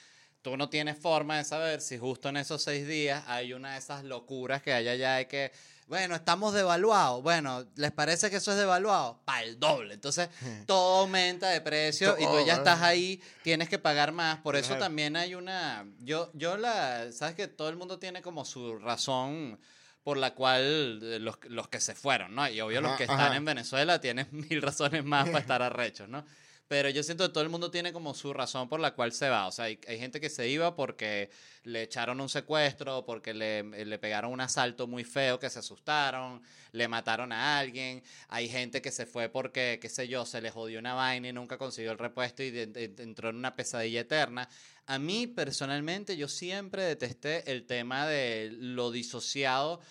Tú 0.41 0.57
no 0.57 0.69
tienes 0.69 0.97
forma 0.97 1.38
de 1.38 1.43
saber 1.43 1.81
si 1.81 1.97
justo 1.97 2.29
en 2.29 2.38
esos 2.38 2.63
seis 2.63 2.88
días 2.88 3.23
hay 3.27 3.53
una 3.53 3.73
de 3.73 3.77
esas 3.77 4.03
locuras 4.03 4.62
que 4.62 4.73
hay 4.73 4.88
allá 4.88 5.15
de 5.15 5.27
que, 5.27 5.51
bueno, 5.91 6.15
estamos 6.15 6.54
devaluados. 6.54 7.21
Bueno, 7.21 7.65
¿les 7.75 7.91
parece 7.91 8.30
que 8.30 8.38
eso 8.38 8.51
es 8.54 8.58
devaluado? 8.58 9.19
Para 9.25 9.43
el 9.43 9.60
doble. 9.60 9.93
Entonces, 9.93 10.30
todo 10.65 11.01
aumenta 11.01 11.49
de 11.49 11.60
precio 11.60 12.15
y 12.17 12.23
tú 12.23 12.45
ya 12.45 12.54
estás 12.54 12.82
ahí, 12.82 13.21
tienes 13.43 13.67
que 13.67 13.77
pagar 13.77 14.13
más. 14.13 14.38
Por 14.38 14.56
eso 14.56 14.77
también 14.77 15.17
hay 15.17 15.36
una... 15.36 15.86
Yo, 15.99 16.32
yo 16.34 16.56
la... 16.56 17.12
¿Sabes 17.12 17.36
que 17.36 17.49
todo 17.49 17.67
el 17.67 17.75
mundo 17.75 17.99
tiene 17.99 18.21
como 18.21 18.45
su 18.45 18.80
razón 18.80 19.60
por 20.01 20.15
la 20.15 20.34
cual 20.34 21.01
eh, 21.04 21.19
los, 21.19 21.36
los 21.49 21.67
que 21.67 21.82
se 21.82 21.93
fueron, 21.93 22.36
¿no? 22.36 22.49
Y 22.49 22.62
obvio 22.62 22.80
los 22.80 22.91
Ajá, 22.91 22.97
que 22.97 23.04
están 23.04 23.19
ajá. 23.19 23.36
en 23.36 23.43
Venezuela 23.43 23.99
tienen 23.99 24.27
mil 24.32 24.62
razones 24.62 25.04
más 25.04 25.25
para 25.25 25.39
estar 25.39 25.62
arrechos, 25.62 26.08
¿no? 26.08 26.23
Pero 26.71 26.89
yo 26.89 27.03
siento 27.03 27.27
que 27.27 27.34
todo 27.34 27.43
el 27.43 27.49
mundo 27.49 27.69
tiene 27.69 27.91
como 27.91 28.13
su 28.13 28.31
razón 28.31 28.69
por 28.69 28.79
la 28.79 28.95
cual 28.95 29.12
se 29.12 29.27
va. 29.27 29.45
O 29.45 29.51
sea, 29.51 29.65
hay, 29.65 29.77
gente 29.86 30.21
que 30.21 30.29
se 30.29 30.47
iba 30.47 30.73
porque 30.73 31.29
le 31.65 31.81
echaron 31.81 32.21
un 32.21 32.29
secuestro, 32.29 33.05
porque 33.05 33.34
le, 33.34 33.62
le 33.84 33.99
pegaron 33.99 34.31
un 34.31 34.39
asalto 34.39 34.88
muy 34.88 35.03
feo, 35.03 35.38
que 35.38 35.49
se 35.49 35.60
asustaron, 35.60 36.41
le 36.71 36.88
mataron 36.88 37.34
a 37.34 37.60
alguien. 37.60 38.01
Hay 38.29 38.47
gente 38.47 38.81
que 38.81 38.89
se 38.89 39.05
fue 39.05 39.27
porque, 39.27 39.79
qué 39.81 39.89
sé 39.89 40.07
yo, 40.07 40.25
se 40.25 40.39
le 40.39 40.49
jodió 40.49 40.79
una 40.79 40.93
vaina 40.93 41.27
y 41.27 41.34
nunca 41.34 41.57
consiguió 41.57 41.91
el 41.91 41.97
repuesto 41.97 42.41
y 42.41 42.57
entró 42.57 43.31
en 43.31 43.36
una 43.36 43.53
pesadilla 43.53 43.99
eterna. 43.99 44.47
A 44.86 44.97
mí, 44.97 45.27
personalmente, 45.27 46.15
yo 46.15 46.29
siempre 46.29 46.84
detesté 46.84 47.51
el 47.51 47.65
tema 47.65 48.07
de 48.07 48.49
lo 48.49 48.91
disociado 48.91 49.81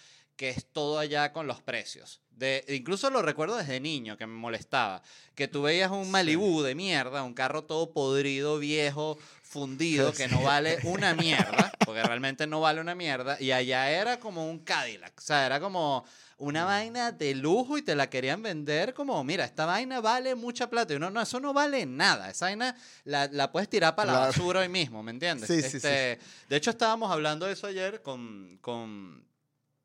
que 0.41 0.49
es 0.49 0.65
todo 0.73 0.99
allá 0.99 1.35
con 1.35 1.47
los 1.47 1.61
precios. 1.61 2.23
De, 2.31 2.65
incluso 2.69 3.11
lo 3.11 3.21
recuerdo 3.21 3.59
desde 3.59 3.79
niño, 3.79 4.17
que 4.17 4.27
me 4.27 4.33
molestaba. 4.33 5.03
Que 5.35 5.49
tú 5.49 5.61
veías 5.61 5.91
un 5.91 6.11
Malibú 6.11 6.63
de 6.63 6.75
mierda, 6.75 7.23
un 7.25 7.35
carro 7.35 7.65
todo 7.65 7.93
podrido, 7.93 8.59
viejo, 8.59 9.19
fundido, 9.43 10.15
que 10.15 10.29
no 10.29 10.41
vale 10.41 10.79
una 10.85 11.13
mierda, 11.15 11.71
porque 11.85 12.03
realmente 12.03 12.47
no 12.47 12.63
vale 12.63 12.81
una 12.81 12.95
mierda, 12.95 13.37
y 13.39 13.53
allá 13.53 13.91
era 13.91 14.19
como 14.19 14.49
un 14.49 14.61
Cadillac, 14.61 15.13
o 15.19 15.21
sea, 15.21 15.45
era 15.45 15.61
como 15.61 16.07
una 16.39 16.65
vaina 16.65 17.13
de 17.13 17.35
lujo 17.35 17.77
y 17.77 17.83
te 17.83 17.95
la 17.95 18.09
querían 18.09 18.43
vender 18.43 18.95
como, 18.95 19.23
mira, 19.23 19.45
esta 19.45 19.67
vaina 19.67 20.01
vale 20.01 20.35
mucha 20.37 20.71
plata. 20.71 20.95
Y 20.95 20.97
uno, 20.97 21.11
no, 21.11 21.21
eso 21.21 21.39
no 21.39 21.53
vale 21.53 21.85
nada. 21.85 22.31
Esa 22.31 22.47
vaina 22.47 22.75
la, 23.05 23.29
la 23.31 23.53
puedes 23.53 23.69
tirar 23.69 23.95
para 23.95 24.11
la 24.11 24.19
basura 24.21 24.61
hoy 24.61 24.71
mismo, 24.71 25.03
¿me 25.03 25.11
entiendes? 25.11 25.49
Sí, 25.49 25.61
sí, 25.61 25.69
sí. 25.69 25.77
Este, 25.77 26.19
De 26.49 26.57
hecho, 26.57 26.71
estábamos 26.71 27.13
hablando 27.13 27.45
de 27.45 27.53
eso 27.53 27.67
ayer 27.67 28.01
con, 28.01 28.57
con, 28.63 29.23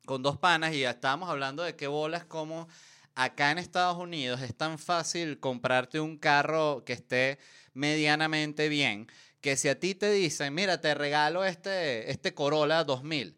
con 0.06 0.22
dos 0.22 0.38
panas 0.38 0.72
y 0.72 0.80
ya 0.80 0.90
estábamos 0.90 1.28
hablando 1.28 1.62
de 1.62 1.76
qué 1.76 1.86
bolas 1.86 2.24
como 2.24 2.66
acá 3.14 3.50
en 3.50 3.58
Estados 3.58 3.98
Unidos 3.98 4.40
es 4.40 4.54
tan 4.56 4.78
fácil 4.78 5.38
comprarte 5.40 6.00
un 6.00 6.16
carro 6.16 6.82
que 6.86 6.92
esté 6.94 7.38
medianamente 7.74 8.68
bien 8.68 9.06
que 9.40 9.56
si 9.56 9.68
a 9.68 9.78
ti 9.78 9.94
te 9.94 10.10
dicen, 10.10 10.52
mira, 10.54 10.80
te 10.80 10.92
regalo 10.94 11.44
este, 11.44 12.10
este 12.10 12.34
Corolla 12.34 12.82
2000, 12.82 13.36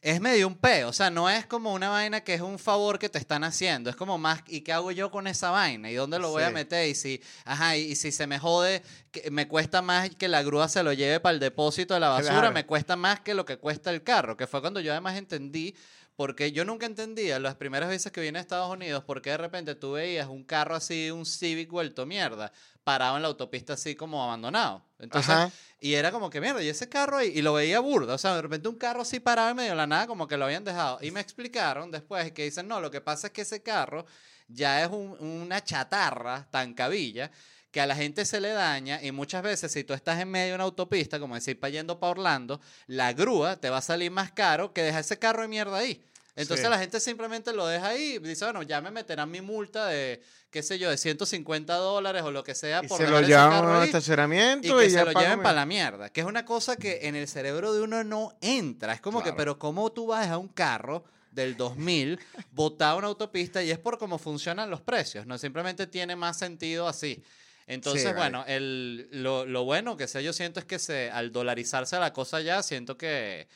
es 0.00 0.20
medio 0.20 0.48
un 0.48 0.56
peo, 0.56 0.88
o 0.88 0.92
sea, 0.92 1.10
no 1.10 1.30
es 1.30 1.46
como 1.46 1.72
una 1.72 1.90
vaina 1.90 2.22
que 2.22 2.34
es 2.34 2.40
un 2.40 2.58
favor 2.58 2.98
que 2.98 3.08
te 3.08 3.18
están 3.18 3.44
haciendo, 3.44 3.88
es 3.88 3.94
como 3.96 4.18
más, 4.18 4.40
¿y 4.48 4.62
qué 4.62 4.72
hago 4.72 4.90
yo 4.90 5.10
con 5.12 5.26
esa 5.28 5.50
vaina? 5.50 5.90
¿Y 5.90 5.94
dónde 5.94 6.18
lo 6.18 6.30
voy 6.30 6.42
a 6.42 6.50
meter? 6.50 6.88
Y 6.88 6.94
si, 6.96 7.22
ajá, 7.44 7.76
y, 7.76 7.92
y 7.92 7.94
si 7.94 8.10
se 8.10 8.26
me 8.26 8.38
jode, 8.38 8.82
que 9.12 9.30
me 9.30 9.46
cuesta 9.46 9.80
más 9.80 10.10
que 10.10 10.26
la 10.28 10.42
grúa 10.42 10.68
se 10.68 10.82
lo 10.82 10.92
lleve 10.92 11.20
para 11.20 11.34
el 11.34 11.40
depósito 11.40 11.94
de 11.94 12.00
la 12.00 12.08
basura, 12.08 12.32
Claro. 12.40 12.52
me 12.52 12.66
cuesta 12.66 12.96
más 12.96 13.20
que 13.20 13.32
lo 13.32 13.44
que 13.44 13.56
cuesta 13.56 13.90
el 13.90 14.02
carro, 14.02 14.36
que 14.36 14.46
fue 14.48 14.60
cuando 14.60 14.80
yo 14.80 14.90
además 14.92 15.16
entendí, 15.16 15.74
porque 16.16 16.52
yo 16.52 16.64
nunca 16.64 16.86
entendía 16.86 17.38
las 17.40 17.56
primeras 17.56 17.88
veces 17.88 18.12
que 18.12 18.20
vine 18.20 18.38
a 18.38 18.42
Estados 18.42 18.70
Unidos, 18.70 19.02
porque 19.06 19.30
de 19.30 19.36
repente 19.36 19.74
tú 19.74 19.92
veías 19.92 20.28
un 20.28 20.44
carro 20.44 20.74
así, 20.76 21.10
un 21.10 21.26
Civic 21.26 21.70
vuelto 21.70 22.06
mierda, 22.06 22.52
parado 22.84 23.16
en 23.16 23.22
la 23.22 23.28
autopista 23.28 23.72
así 23.72 23.94
como 23.96 24.22
abandonado. 24.22 24.82
Entonces, 24.98 25.30
Ajá. 25.30 25.50
y 25.80 25.94
era 25.94 26.12
como 26.12 26.30
que 26.30 26.40
mierda, 26.40 26.62
y 26.62 26.68
ese 26.68 26.88
carro 26.88 27.16
ahí, 27.16 27.32
y 27.34 27.42
lo 27.42 27.54
veía 27.54 27.80
burda, 27.80 28.14
o 28.14 28.18
sea, 28.18 28.36
de 28.36 28.42
repente 28.42 28.68
un 28.68 28.76
carro 28.76 29.02
así 29.02 29.20
parado 29.20 29.50
en 29.50 29.56
medio 29.56 29.70
de 29.70 29.76
la 29.76 29.86
nada, 29.86 30.06
como 30.06 30.28
que 30.28 30.36
lo 30.36 30.44
habían 30.44 30.64
dejado. 30.64 30.98
Y 31.02 31.10
me 31.10 31.20
explicaron 31.20 31.90
después 31.90 32.30
que 32.32 32.44
dicen, 32.44 32.68
no, 32.68 32.80
lo 32.80 32.90
que 32.90 33.00
pasa 33.00 33.28
es 33.28 33.32
que 33.32 33.42
ese 33.42 33.62
carro 33.62 34.06
ya 34.46 34.82
es 34.82 34.90
un- 34.90 35.16
una 35.20 35.64
chatarra 35.64 36.46
tan 36.50 36.74
cabilla 36.74 37.30
que 37.74 37.80
a 37.80 37.86
la 37.86 37.96
gente 37.96 38.24
se 38.24 38.40
le 38.40 38.50
daña 38.50 39.02
y 39.02 39.10
muchas 39.10 39.42
veces 39.42 39.72
si 39.72 39.82
tú 39.82 39.94
estás 39.94 40.20
en 40.20 40.30
medio 40.30 40.50
de 40.50 40.54
una 40.54 40.62
autopista, 40.62 41.18
como 41.18 41.34
decir, 41.34 41.58
para 41.58 41.72
yendo 41.72 41.98
para 41.98 42.12
Orlando, 42.12 42.60
la 42.86 43.12
grúa 43.12 43.56
te 43.56 43.68
va 43.68 43.78
a 43.78 43.82
salir 43.82 44.12
más 44.12 44.30
caro 44.30 44.72
que 44.72 44.80
dejar 44.80 45.00
ese 45.00 45.18
carro 45.18 45.42
de 45.42 45.48
mierda 45.48 45.78
ahí. 45.78 46.00
Entonces 46.36 46.66
Sí. 46.66 46.70
la 46.70 46.78
gente 46.78 47.00
simplemente 47.00 47.52
lo 47.52 47.66
deja 47.66 47.88
ahí 47.88 48.14
y 48.14 48.18
dice, 48.20 48.44
bueno, 48.44 48.62
ya 48.62 48.80
me 48.80 48.92
meterán 48.92 49.28
mi 49.28 49.40
multa 49.40 49.88
de, 49.88 50.22
qué 50.52 50.62
sé 50.62 50.78
yo, 50.78 50.88
de 50.88 50.96
150 50.96 51.74
dólares 51.74 52.22
o 52.22 52.30
lo 52.30 52.44
que 52.44 52.54
sea 52.54 52.80
Y 52.84 52.86
por 52.86 52.96
se 52.96 53.08
lo 53.08 53.16
dejar 53.16 53.26
llevan 53.26 53.46
a 53.48 53.50
carro 53.56 53.70
un 53.70 53.76
ahí 53.78 53.86
estacionamiento 53.86 54.68
y 54.68 54.70
y, 54.70 54.86
que 54.86 54.92
ya 54.92 55.04
se 55.04 55.12
lo 55.12 55.20
lleven 55.20 55.42
para 55.42 55.54
la 55.56 55.66
mierda, 55.66 56.10
que 56.10 56.20
es 56.20 56.26
una 56.28 56.44
cosa 56.44 56.76
que 56.76 57.00
en 57.08 57.16
el 57.16 57.26
cerebro 57.26 57.74
de 57.74 57.82
uno 57.82 58.04
no 58.04 58.38
entra. 58.40 58.92
Es 58.92 59.00
como 59.00 59.20
que, 59.20 59.32
pero 59.32 59.58
¿cómo 59.58 59.90
tú 59.90 60.06
vas 60.06 60.28
a 60.28 60.38
un 60.38 60.46
carro 60.46 61.02
del 61.32 61.56
2000 61.56 62.20
botado 62.52 62.92
a 62.92 62.98
una 62.98 63.08
autopista 63.08 63.64
y 63.64 63.72
es 63.72 63.78
por 63.80 63.98
cómo 63.98 64.18
funcionan 64.18 64.70
los 64.70 64.80
precios? 64.80 65.26
No 65.26 65.38
simplemente 65.38 65.88
tiene 65.88 66.14
más 66.14 66.38
sentido 66.38 66.86
así. 66.86 67.20
Entonces, 67.66 68.08
Sí, 68.10 68.12
bueno, 68.14 68.44
el, 68.46 69.08
lo, 69.10 69.46
lo 69.46 69.64
bueno 69.64 69.96
que 69.96 70.06
sé 70.06 70.22
yo 70.22 70.32
siento 70.32 70.60
es 70.60 70.66
que 70.66 70.78
se, 70.78 71.10
al 71.10 71.32
dolarizarse 71.32 71.98
la 71.98 72.12
cosa 72.12 72.40
ya, 72.40 72.62
siento 72.62 72.96
que 72.98 73.48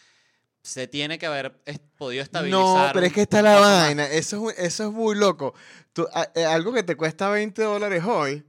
se 0.62 0.86
tiene 0.86 1.18
que 1.18 1.26
haber 1.26 1.58
podido 1.96 2.22
estabilizar. 2.22 2.86
No, 2.86 2.90
pero 2.92 3.06
es 3.06 3.12
que 3.12 3.22
está 3.22 3.42
la 3.42 3.58
vaina. 3.58 4.06
Eso 4.06 4.36
es, 4.36 4.42
muy- 4.42 4.54
eso 4.56 4.84
es 4.86 4.92
muy 4.92 5.14
loco. 5.16 5.54
Tú, 5.92 6.06
a- 6.12 6.30
eh, 6.34 6.44
algo 6.44 6.72
que 6.72 6.82
te 6.82 6.96
cuesta 6.96 7.28
20 7.30 7.62
dólares 7.62 8.02
hoy, 8.04 8.44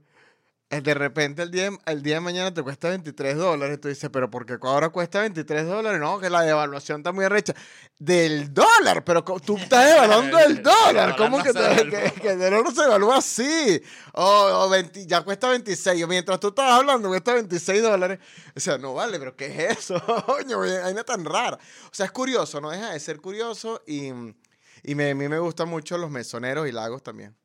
de 0.70 0.94
repente 0.94 1.42
el 1.42 1.50
día, 1.50 1.68
el 1.86 2.00
día 2.00 2.14
de 2.14 2.20
mañana 2.20 2.54
te 2.54 2.62
cuesta 2.62 2.88
23 2.90 3.36
dólares. 3.36 3.80
Tú 3.80 3.88
dices, 3.88 4.08
pero 4.12 4.30
¿por 4.30 4.46
qué 4.46 4.56
ahora 4.62 4.88
cuesta 4.90 5.20
23 5.20 5.66
dólares? 5.66 5.98
No, 6.00 6.20
que 6.20 6.30
la 6.30 6.42
devaluación 6.42 7.00
está 7.00 7.10
muy 7.10 7.24
arrecha. 7.24 7.54
Del 7.98 8.54
dólar, 8.54 9.04
pero 9.04 9.24
tú 9.24 9.56
estás 9.56 9.90
evaluando 9.96 10.38
El- 10.38 10.62
dólar. 10.62 11.16
¿Cómo 11.16 11.38
no 11.38 11.44
que, 11.44 11.52
que- 11.52 12.12
que 12.20 12.28
el 12.30 12.38
dólar 12.38 12.62
no 12.62 12.70
se 12.70 12.82
evalúa 12.84 13.16
así? 13.18 13.82
O, 14.14 14.24
o 14.24 14.68
20 14.68 15.06
ya 15.06 15.22
cuesta 15.22 15.48
26. 15.48 16.06
Mientras 16.06 16.38
tú 16.38 16.48
estabas 16.48 16.78
hablando, 16.78 17.08
cuesta 17.08 17.34
26 17.34 17.82
dólares. 17.82 18.20
O 18.54 18.60
sea, 18.60 18.78
no 18.78 18.94
vale, 18.94 19.18
pero 19.18 19.34
¿qué 19.36 19.46
es 19.46 19.78
eso? 19.78 20.00
Coño, 20.26 20.60
vaina 20.60 21.02
tan 21.02 21.24
rara. 21.24 21.56
O 21.86 21.90
sea, 21.94 22.06
es 22.06 22.12
curioso, 22.12 22.60
no 22.60 22.70
deja 22.70 22.92
de 22.92 23.00
ser 23.00 23.20
curioso 23.20 23.82
y, 23.88 24.12
y 24.84 24.94
me, 24.94 25.10
a 25.10 25.14
mí 25.16 25.28
me 25.28 25.40
gustan 25.40 25.68
mucho 25.68 25.98
los 25.98 26.10
mesoneros 26.12 26.68
y 26.68 26.72
lagos 26.72 27.02
también. 27.02 27.36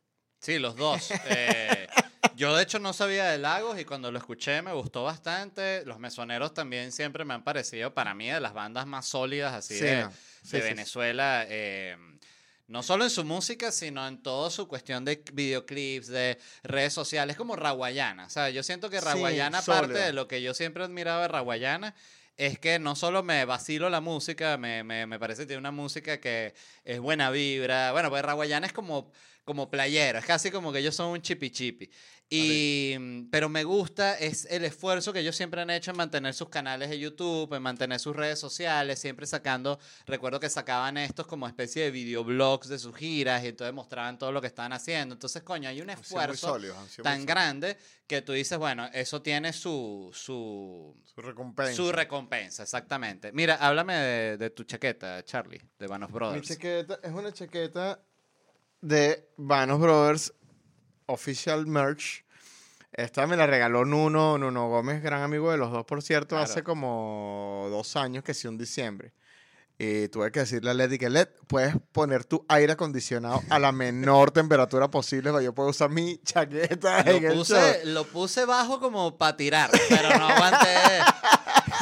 Sí, 0.41 0.59
los 0.59 0.75
dos. 0.75 1.09
Eh, 1.27 1.87
yo 2.35 2.55
de 2.55 2.63
hecho 2.63 2.79
no 2.79 2.93
sabía 2.93 3.25
de 3.25 3.37
Lagos 3.37 3.79
y 3.79 3.85
cuando 3.85 4.11
lo 4.11 4.17
escuché 4.17 4.61
me 4.61 4.73
gustó 4.73 5.03
bastante. 5.03 5.85
Los 5.85 5.99
mesoneros 5.99 6.53
también 6.53 6.91
siempre 6.91 7.25
me 7.25 7.33
han 7.33 7.43
parecido 7.43 7.93
para 7.93 8.13
mí 8.13 8.29
de 8.29 8.39
las 8.39 8.53
bandas 8.53 8.85
más 8.87 9.05
sólidas 9.07 9.53
así 9.53 9.77
Sí, 9.77 9.85
de, 9.85 10.01
no. 10.01 10.07
de 10.09 10.13
Sí, 10.13 10.17
sí, 10.43 10.57
sí. 10.57 10.61
Venezuela. 10.61 11.45
eh, 11.47 11.97
no 12.67 12.81
solo 12.81 13.03
en 13.03 13.11
su 13.11 13.23
música, 13.23 13.71
sino 13.71 14.07
en 14.07 14.23
toda 14.23 14.49
su 14.49 14.67
cuestión 14.67 15.05
de 15.05 15.23
videoclips, 15.33 16.07
de 16.07 16.39
redes 16.63 16.93
sociales, 16.93 17.37
como 17.37 17.55
Raguayana. 17.55 18.25
O 18.25 18.29
sea, 18.31 18.49
yo 18.49 18.63
siento 18.63 18.89
que 18.89 18.99
Raguayana, 18.99 19.61
parte 19.61 19.93
sólida. 19.93 20.05
de 20.07 20.13
lo 20.13 20.27
que 20.27 20.41
yo 20.41 20.55
siempre 20.55 20.83
admiraba 20.83 21.21
de 21.23 21.27
Raguayana, 21.27 21.93
es 22.37 22.57
que 22.57 22.79
no 22.79 22.95
solo 22.95 23.21
me 23.21 23.45
vacilo 23.45 23.89
la 23.91 24.01
música, 24.01 24.57
me, 24.57 24.83
me, 24.83 25.05
me 25.05 25.19
parece 25.19 25.43
que 25.43 25.45
tiene 25.47 25.59
una 25.59 25.69
música 25.71 26.19
que 26.19 26.55
es 26.83 26.99
buena 26.99 27.29
vibra. 27.29 27.91
Bueno, 27.91 28.09
pues 28.09 28.25
Raguayana 28.25 28.65
es 28.65 28.73
como, 28.73 29.11
como 29.45 29.69
playero, 29.69 30.17
es 30.19 30.25
casi 30.25 30.49
como 30.51 30.73
que 30.73 30.79
ellos 30.79 30.95
son 30.95 31.11
un 31.11 31.21
chipi 31.21 31.51
chipi. 31.51 31.89
Y, 32.27 32.95
mm, 32.99 33.29
pero 33.29 33.47
me 33.49 33.63
gusta 33.63 34.15
es 34.15 34.45
el 34.49 34.65
esfuerzo 34.65 35.13
que 35.13 35.19
ellos 35.19 35.35
siempre 35.35 35.61
han 35.61 35.69
hecho 35.69 35.91
en 35.91 35.97
mantener 35.97 36.33
sus 36.33 36.49
canales 36.49 36.89
de 36.89 36.97
YouTube, 36.97 37.53
en 37.53 37.61
mantener 37.61 37.99
sus 37.99 38.15
redes 38.15 38.39
sociales, 38.39 38.97
siempre 38.97 39.27
sacando, 39.27 39.77
recuerdo 40.07 40.39
que 40.39 40.49
sacaban 40.49 40.97
estos 40.97 41.27
como 41.27 41.47
especie 41.47 41.83
de 41.83 41.91
videoblogs 41.91 42.67
de 42.67 42.79
sus 42.79 42.95
giras 42.95 43.43
y 43.43 43.49
entonces 43.49 43.71
mostraban 43.75 44.17
todo 44.17 44.31
lo 44.31 44.41
que 44.41 44.47
estaban 44.47 44.73
haciendo. 44.73 45.13
Entonces, 45.13 45.43
coño, 45.43 45.69
hay 45.69 45.79
un 45.81 45.91
esfuerzo 45.91 46.47
sólidos, 46.47 46.77
tan 47.03 47.27
grande 47.27 47.77
que 48.07 48.23
tú 48.23 48.33
dices, 48.33 48.57
bueno, 48.57 48.89
eso 48.91 49.21
tiene 49.21 49.53
su, 49.53 50.09
su, 50.11 50.97
Su 51.13 51.21
recompensa. 51.21 51.73
su 51.75 51.91
recompensa, 51.91 52.63
exactamente. 52.63 53.31
Mira, 53.33 53.55
háblame 53.55 53.93
de, 53.93 54.37
de 54.37 54.49
tu 54.49 54.63
chaqueta, 54.63 55.23
Charlie, 55.23 55.61
de 55.77 55.85
Vanos 55.85 56.09
Mi 56.09 56.15
Brothers. 56.15 56.47
chaqueta 56.47 56.99
es 57.03 57.11
una 57.11 57.31
chaqueta 57.31 58.01
de 58.81 59.27
Vanos 59.37 59.79
Brothers 59.79 60.33
Official 61.07 61.65
Merch. 61.67 62.23
Esta 62.91 63.27
me 63.27 63.35
la 63.35 63.45
regaló 63.45 63.83
Nuno, 63.83 64.37
Nuno 64.37 64.69
Gómez, 64.69 65.03
gran 65.03 65.21
amigo 65.21 65.51
de 65.51 65.57
los 65.57 65.71
dos, 65.71 65.83
por 65.85 66.01
cierto, 66.01 66.29
Claro. 66.35 66.43
hace 66.45 66.63
como 66.63 67.67
dos 67.69 67.95
años, 67.97 68.23
que 68.23 68.33
sí, 68.33 68.47
un 68.47 68.57
diciembre. 68.57 69.13
Y 69.77 70.07
tuve 70.07 70.31
que 70.31 70.39
decirle 70.39 70.71
a 70.71 70.73
Leti 70.73 70.97
que 70.97 71.09
Led, 71.09 71.27
puedes 71.47 71.75
poner 71.91 72.23
tu 72.23 72.45
aire 72.47 72.71
acondicionado 72.71 73.41
a 73.49 73.59
la 73.59 73.73
menor 73.73 74.31
temperatura 74.31 74.89
posible 74.89 75.31
para 75.31 75.43
yo 75.43 75.53
pueda 75.53 75.67
usar 75.69 75.89
mi 75.89 76.17
chaqueta 76.23 77.01
en 77.01 77.23
Lo 77.23 77.29
el 77.31 77.35
show. 77.39 77.39
puse, 77.39 77.85
lo 77.87 78.05
puse 78.05 78.45
bajo 78.45 78.79
como 78.79 79.17
para 79.17 79.35
tirar, 79.35 79.69
pero 79.89 80.17
no 80.17 80.27
aguanté. 80.29 80.77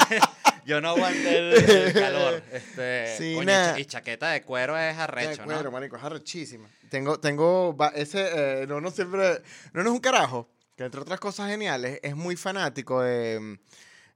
Yo 0.65 0.81
no 0.81 0.89
aguanté 0.89 1.37
el, 1.37 1.53
el 1.53 1.93
calor. 1.93 2.43
Este, 2.51 3.17
Sí, 3.17 3.35
coño, 3.35 3.77
y 3.77 3.85
chaqueta 3.85 4.29
de 4.31 4.41
cuero 4.43 4.77
es 4.77 4.95
De 4.95 5.03
arrecho, 5.03 5.43
cuero, 5.43 5.63
¿no? 5.63 5.71
marico, 5.71 5.97
es 5.97 6.03
arrechísima. 6.03 6.69
Tengo, 6.89 7.19
tengo, 7.19 7.75
ese, 7.95 8.61
eh, 8.63 8.67
no, 8.67 8.79
no 8.79 8.91
siempre, 8.91 9.41
no, 9.73 9.83
no 9.83 9.89
es 9.89 9.95
un 9.95 9.99
carajo, 9.99 10.49
que 10.75 10.83
entre 10.85 11.01
otras 11.01 11.19
cosas 11.19 11.49
geniales, 11.49 11.99
es 12.03 12.15
muy 12.15 12.35
fanático 12.35 13.01
de, 13.01 13.59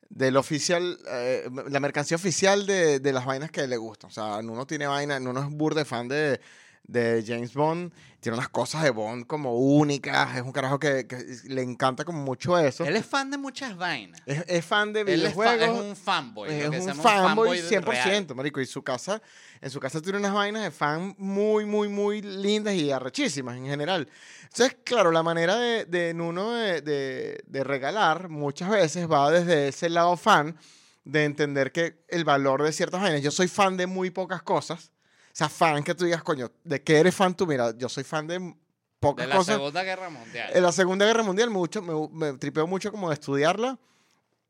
del 0.10 0.38
oficial, 0.38 0.98
eh, 1.08 1.50
la 1.70 1.80
mercancía 1.80 2.16
oficial 2.16 2.66
de, 2.66 3.00
de 3.00 3.14
las 3.14 3.26
vainas 3.26 3.52
que 3.52 3.68
le 3.68 3.78
gustan. 3.78 4.10
O 4.10 4.14
sea, 4.14 4.38
uno 4.38 4.66
tiene 4.66 4.88
vaina, 4.88 5.18
uno 5.18 5.42
es 5.42 5.50
burde 5.50 5.86
fan 5.86 6.08
de, 6.08 6.40
de 6.88 7.24
James 7.28 7.54
Bond, 7.54 7.92
tiene 8.22 8.38
unas 8.38 8.48
cosas 8.50 8.82
de 8.82 8.90
Bond 8.92 9.28
como 9.28 9.56
únicas, 9.58 10.36
es 10.38 10.42
un 10.42 10.52
carajo 10.54 10.80
que, 10.80 11.06
que 11.06 11.18
le 11.50 11.62
encanta 11.62 12.06
como 12.06 12.24
mucho 12.24 12.58
eso. 12.58 12.86
Él 12.86 12.96
es 12.96 13.06
fan 13.06 13.30
de 13.30 13.38
muchas 13.38 13.76
vainas. 13.76 14.22
Es, 14.26 14.44
es 14.48 14.66
fan 14.66 14.94
de 14.94 15.02
Él 15.02 15.26
es, 15.26 15.34
fa- 15.34 15.56
videojuegos. 15.56 15.78
es 15.78 15.84
un 15.84 15.96
fanboy. 15.98 16.50
Es 16.50 16.86
un 16.86 16.96
fanboy 16.96 17.60
real. 17.62 17.84
100%, 17.84 18.34
marico. 18.36 18.62
Y 18.62 18.66
su 18.66 18.82
casa, 18.84 19.22
en 19.62 19.70
su 19.70 19.80
casa 19.82 20.02
tiene 20.02 20.18
unas 20.18 20.34
vainas 20.34 20.64
de 20.64 20.72
fan 20.72 21.14
muy, 21.18 21.66
muy, 21.66 21.90
muy 21.90 22.22
lindas 22.22 22.74
y 22.74 22.90
arrechísimas 22.92 23.58
en 23.58 23.66
general. 23.66 24.08
Entonces, 24.44 24.78
claro, 24.86 25.12
la 25.12 25.24
manera 25.24 25.58
de, 25.58 25.84
de 25.86 26.14
Nuno 26.14 26.52
de, 26.54 26.82
de- 26.82 27.44
de 27.46 27.64
regalar 27.66 28.30
muchas 28.30 28.70
veces 28.70 29.12
va 29.12 29.30
desde 29.30 29.68
ese 29.68 29.90
lado 29.90 30.16
fan 30.16 30.58
de 31.04 31.26
entender 31.26 31.72
que 31.74 32.04
el 32.08 32.24
valor 32.24 32.64
de 32.64 32.72
ciertas 32.72 33.02
vainas. 33.02 33.22
Yo 33.22 33.32
soy 33.32 33.48
fan 33.50 33.76
de 33.78 33.88
muy 33.88 34.10
pocas 34.10 34.42
cosas. 34.42 34.92
O 35.38 35.40
sea, 35.40 35.50
fan 35.50 35.84
que 35.84 35.94
tú 35.94 36.06
digas, 36.06 36.24
coño, 36.24 36.52
¿de 36.64 36.82
qué 36.82 36.98
eres 36.98 37.14
fan 37.14 37.36
tú? 37.38 37.46
Mira, 37.46 37.72
yo 37.78 37.88
soy 37.90 38.04
fan 38.04 38.26
de 38.26 38.56
pocas 39.00 39.24
De 39.24 39.30
la 39.30 39.38
cosas. 39.38 39.54
Segunda 39.54 39.84
Guerra 39.84 40.10
Mundial. 40.10 40.50
En 40.52 40.64
la 40.64 40.72
Segunda 40.72 41.06
Guerra 41.06 41.22
Mundial 41.22 41.52
mucho, 41.52 41.80
me, 41.84 42.32
me 42.32 42.40
tripeó 42.40 42.66
mucho 42.66 42.90
como 42.90 43.10
de 43.10 43.14
estudiarla, 43.14 43.78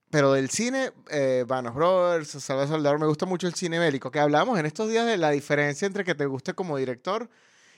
pero 0.10 0.32
del 0.32 0.50
cine, 0.50 0.94
eh, 1.10 1.44
Vanos 1.46 1.76
Brothers, 1.76 2.30
Salvador 2.42 2.70
Soldado, 2.70 2.98
me 3.00 3.06
gusta 3.06 3.26
mucho 3.26 3.48
el 3.48 3.54
cine 3.54 3.80
bélico, 3.80 4.10
que 4.12 4.22
hablábamos 4.22 4.58
en 4.60 4.66
estos 4.66 4.88
días 4.90 5.06
de 5.06 5.18
la 5.18 5.32
diferencia 5.32 5.86
entre 5.86 6.06
que 6.06 6.16
te 6.16 6.26
guste 6.26 6.54
como 6.54 6.78
director 6.78 7.30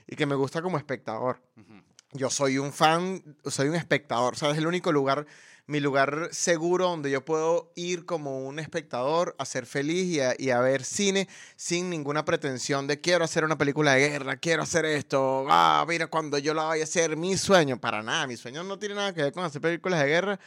y 0.05 0.15
que 0.15 0.27
me 0.27 0.35
gusta 0.35 0.61
como 0.61 0.77
espectador. 0.77 1.41
Ujú. 1.57 1.81
Yo 2.11 2.29
soy 2.29 2.59
un 2.59 2.71
fan, 2.71 3.23
soy 3.43 3.69
un 3.69 3.75
espectador, 3.75 4.35
¿sabes? 4.35 4.53
Es 4.53 4.59
el 4.59 4.67
único 4.67 4.91
lugar, 4.91 5.25
mi 5.69 5.79
lugar 5.79 6.29
seguro 6.31 6.87
donde 6.87 7.11
yo 7.11 7.23
puedo 7.23 7.71
ir 7.75 8.07
como 8.07 8.39
un 8.39 8.57
espectador 8.57 9.35
a 9.37 9.45
ser 9.45 9.67
feliz 9.67 10.19
y 10.39 10.49
a, 10.49 10.59
ver 10.61 10.83
cine 10.83 11.29
sin 11.55 11.91
ninguna 11.91 12.25
pretensión 12.25 12.87
de 12.87 12.99
quiero 12.99 13.23
hacer 13.23 13.43
una 13.43 13.55
película 13.55 13.93
de 13.93 14.09
guerra, 14.09 14.37
quiero 14.37 14.63
hacer 14.63 14.85
esto, 14.85 15.45
ah, 15.47 15.85
mira 15.87 16.07
cuando 16.07 16.39
yo 16.39 16.55
la 16.55 16.63
vaya 16.63 16.81
a 16.81 16.85
hacer, 16.85 17.15
mi 17.15 17.37
sueño, 17.37 17.79
para 17.79 18.01
nada, 18.01 18.25
mi 18.25 18.35
sueño 18.35 18.63
no 18.63 18.79
tiene 18.79 18.95
nada 18.95 19.13
que 19.13 19.21
ver 19.21 19.31
con 19.31 19.45
hacer 19.45 19.61
películas 19.61 19.99
de 19.99 20.07
guerra. 20.07 20.39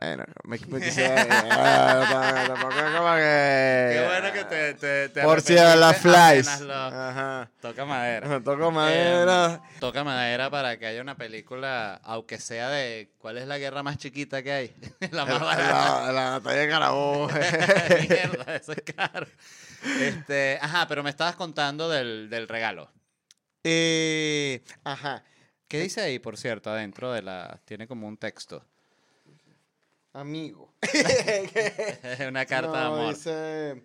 Bueno, 0.00 0.24
me, 0.44 0.58
me 0.68 0.80
quisiera- 0.80 1.26
ah, 1.50 2.44
tampoco 2.48 2.74
como 2.96 3.14
que- 3.16 3.90
Qué 3.92 4.04
bueno 4.06 4.32
que 4.32 4.44
te, 4.44 4.74
te, 4.74 5.08
te 5.08 5.22
Por 5.22 5.40
si 5.40 5.56
a 5.56 5.74
la 5.76 5.88
arrepentiste 5.90 6.56
flies. 6.58 6.70
Ajá. 6.70 7.50
Toca 7.60 7.84
madera. 7.84 8.28
Me 8.28 8.40
toco 8.40 8.70
madera. 8.70 9.60
Eh, 9.64 9.78
toca 9.80 10.04
madera 10.04 10.50
para 10.50 10.78
que 10.78 10.86
haya 10.86 11.00
una 11.00 11.16
película, 11.16 12.00
aunque 12.04 12.38
sea 12.38 12.68
de 12.68 13.12
cuál 13.18 13.38
es 13.38 13.46
la 13.46 13.58
guerra 13.58 13.82
más 13.82 13.96
chiquita 13.98 14.42
que 14.42 14.52
hay. 14.52 14.74
la 15.12 15.24
más 15.24 15.40
barata. 15.40 16.02
La, 16.06 16.12
la 16.12 16.30
batalla 16.38 16.60
de 16.60 16.68
Carabobo. 16.68 17.28
Mierda, 17.28 18.56
eso 18.56 18.72
es 18.72 18.82
caro. 18.94 19.26
Este, 20.00 20.58
ajá, 20.60 20.86
pero 20.88 21.02
me 21.02 21.10
estabas 21.10 21.36
contando 21.36 21.88
del, 21.88 22.28
del 22.28 22.48
regalo. 22.48 22.90
Eh, 23.64 24.62
ajá. 24.84 25.22
¿Qué 25.68 25.80
dice 25.80 26.00
ahí, 26.00 26.18
por 26.20 26.36
cierto, 26.36 26.70
adentro 26.70 27.12
de 27.12 27.22
la... 27.22 27.60
Tiene 27.64 27.88
como 27.88 28.06
un 28.06 28.16
texto. 28.16 28.64
Amigo. 30.20 30.74
Es 30.80 32.20
una 32.28 32.46
carta 32.46 32.72
de 32.80 32.86
amor. 32.86 33.14
dice- 33.14 33.82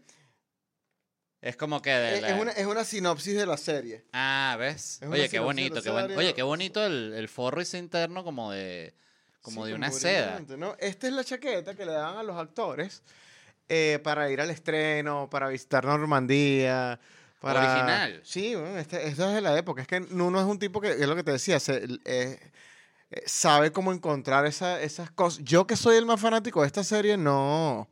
Es 1.41 1.55
como 1.57 1.81
que 1.81 1.89
de 1.89 2.15
es, 2.15 2.21
la- 2.21 2.29
es 2.29 2.41
una, 2.41 2.51
es 2.51 2.65
una 2.65 2.83
sinopsis 2.85 3.35
de 3.35 3.45
la 3.45 3.57
serie. 3.57 4.05
Ah, 4.13 4.55
¿ves? 4.59 4.99
Oye, 5.09 5.27
qué 5.29 5.39
bonito. 5.39 5.81
Qué 5.81 5.89
buen-. 5.89 6.15
Oye, 6.17 6.33
qué 6.33 6.43
bonito 6.43 6.85
el, 6.85 7.13
el 7.15 7.27
forro 7.27 7.61
ese 7.61 7.77
interno 7.77 8.23
como 8.23 8.51
de... 8.51 8.93
Como 9.41 9.63
Sí, 9.65 9.69
de 9.71 9.75
una 9.75 9.87
como 9.87 9.99
seda. 9.99 10.39
¿no? 10.55 10.75
Esta 10.79 11.07
es 11.07 11.13
la 11.13 11.23
chaqueta 11.23 11.73
que 11.73 11.83
le 11.83 11.93
daban 11.93 12.17
a 12.17 12.23
los 12.23 12.37
actores 12.37 13.01
eh, 13.69 13.99
para 14.03 14.29
ir 14.29 14.39
al 14.39 14.51
estreno, 14.51 15.29
para 15.31 15.47
visitar 15.49 15.83
Normandía. 15.83 16.99
Para... 17.39 17.59
Original. 17.73 18.21
Sí, 18.23 18.53
bueno, 18.53 18.77
este, 18.77 19.07
esto 19.07 19.27
es 19.27 19.33
de 19.33 19.41
la 19.41 19.57
época. 19.57 19.81
Es 19.81 19.87
que 19.87 19.99
Nuno 19.99 20.39
es 20.39 20.45
un 20.45 20.59
tipo 20.59 20.79
que, 20.79 20.91
es 20.91 21.07
lo 21.07 21.15
que 21.15 21.23
te 21.23 21.31
decía, 21.31 21.59
se- 21.59 21.87
eh, 22.05 22.39
sabe 23.25 23.71
cómo 23.71 23.91
encontrar 23.93 24.45
esa- 24.45 24.81
esas 24.81 25.11
cosas. 25.11 25.43
Yo 25.43 25.67
que 25.67 25.75
soy 25.75 25.97
el 25.97 26.05
más 26.05 26.19
fanático 26.19 26.61
de 26.61 26.67
esta 26.67 26.83
serie, 26.83 27.17
no, 27.17 27.89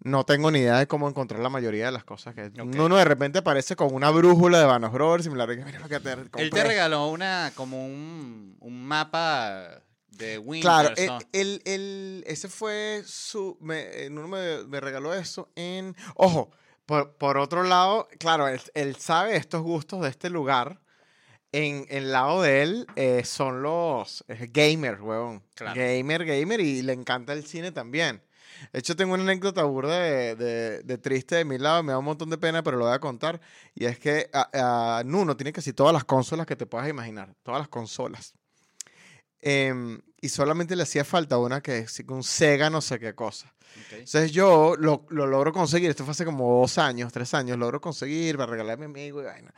no 0.00 0.24
tengo 0.24 0.50
ni 0.50 0.58
idea 0.60 0.78
de 0.78 0.86
cómo 0.86 1.08
encontrar 1.08 1.40
la 1.40 1.48
mayoría 1.48 1.86
de 1.86 1.92
las 1.92 2.04
cosas 2.04 2.34
que 2.34 2.50
uno 2.62 2.96
de 2.96 3.04
repente 3.04 3.38
aparece 3.38 3.74
con 3.76 3.94
una 3.94 4.10
brújula 4.10 4.58
de 4.58 4.64
Vanos 4.66 4.92
Brothers 4.92 5.26
y 5.26 5.30
me 5.30 5.36
la 5.36 5.46
rega- 5.46 5.64
mira 5.66 5.78
lo 5.80 5.88
que 5.88 6.00
te 6.00 6.12
Él 6.12 6.24
te 6.24 6.30
compré". 6.30 6.64
regaló 6.64 7.08
una, 7.08 7.52
como 7.54 7.84
un, 7.84 8.56
un 8.60 8.84
mapa 8.86 9.80
de 10.10 10.38
Winter. 10.38 10.62
Claro, 10.62 10.94
eh, 10.96 11.08
él, 11.32 11.62
él- 11.64 12.24
ese 12.26 12.48
fue 12.48 13.02
su. 13.04 13.56
Me, 13.60 14.04
eh, 14.04 14.10
Nuno 14.10 14.28
me, 14.28 14.64
me 14.66 14.80
regaló 14.80 15.12
eso 15.14 15.48
en. 15.56 15.96
Ojo, 16.14 16.50
por, 16.86 17.14
por 17.16 17.36
otro 17.38 17.62
lado, 17.64 18.06
claro, 18.18 18.46
él, 18.46 18.60
él 18.74 18.94
sabe 18.96 19.36
estos 19.36 19.62
gustos 19.62 20.02
de 20.02 20.10
este 20.10 20.30
lugar. 20.30 20.80
En 21.56 21.86
el 21.88 22.10
lado 22.10 22.42
de 22.42 22.62
él 22.62 22.86
eh, 22.96 23.22
son 23.24 23.62
los 23.62 24.24
eh, 24.26 24.48
gamers, 24.52 25.00
huevón. 25.00 25.40
Claro. 25.54 25.80
Gamer, 25.80 26.24
gamer, 26.24 26.58
y 26.60 26.82
le 26.82 26.92
encanta 26.92 27.32
el 27.32 27.44
cine 27.46 27.70
también. 27.70 28.20
De 28.72 28.78
hecho, 28.80 28.96
tengo 28.96 29.14
una 29.14 29.22
anécdota 29.22 29.62
burda 29.62 29.98
de, 30.00 30.34
de- 30.34 30.82
de 30.82 30.98
triste 30.98 31.36
de 31.36 31.44
mi 31.44 31.58
lado, 31.58 31.82
me 31.84 31.92
da 31.92 31.98
un 31.98 32.04
montón 32.06 32.28
de 32.30 32.38
pena, 32.38 32.62
pero 32.64 32.76
lo 32.76 32.86
voy 32.86 32.94
a 32.94 32.98
contar. 32.98 33.40
Y 33.74 33.84
es 33.84 34.00
que 34.00 34.28
a, 34.32 34.98
a 34.98 35.04
Nuno 35.04 35.36
tiene 35.36 35.52
casi 35.52 35.72
todas 35.72 35.92
las 35.92 36.02
consolas 36.04 36.44
que 36.46 36.56
te 36.56 36.66
puedas 36.66 36.88
imaginar, 36.88 37.34
todas 37.44 37.60
las 37.60 37.68
consolas. 37.68 38.34
Em, 39.40 40.00
y 40.20 40.28
solamente 40.30 40.74
le 40.74 40.82
hacía 40.84 41.04
falta 41.04 41.36
una 41.38 41.60
que 41.60 41.78
es 41.78 42.02
un 42.08 42.22
Sega 42.24 42.70
no 42.70 42.80
sé 42.80 42.98
qué 42.98 43.14
cosa. 43.14 43.54
Ok. 43.86 43.92
Entonces 43.98 44.32
yo 44.32 44.74
lo, 44.78 45.04
lo 45.10 45.26
logro 45.26 45.52
conseguir, 45.52 45.90
esto 45.90 46.04
fue 46.04 46.12
hace 46.12 46.24
como 46.24 46.60
dos 46.60 46.78
años, 46.78 47.12
tres 47.12 47.34
años, 47.34 47.58
logro 47.58 47.80
conseguir 47.80 48.36
para 48.38 48.50
regalarme 48.50 48.86
a 48.86 48.88
mi 48.88 49.00
amigo 49.02 49.20
y 49.20 49.24
vaina. 49.24 49.52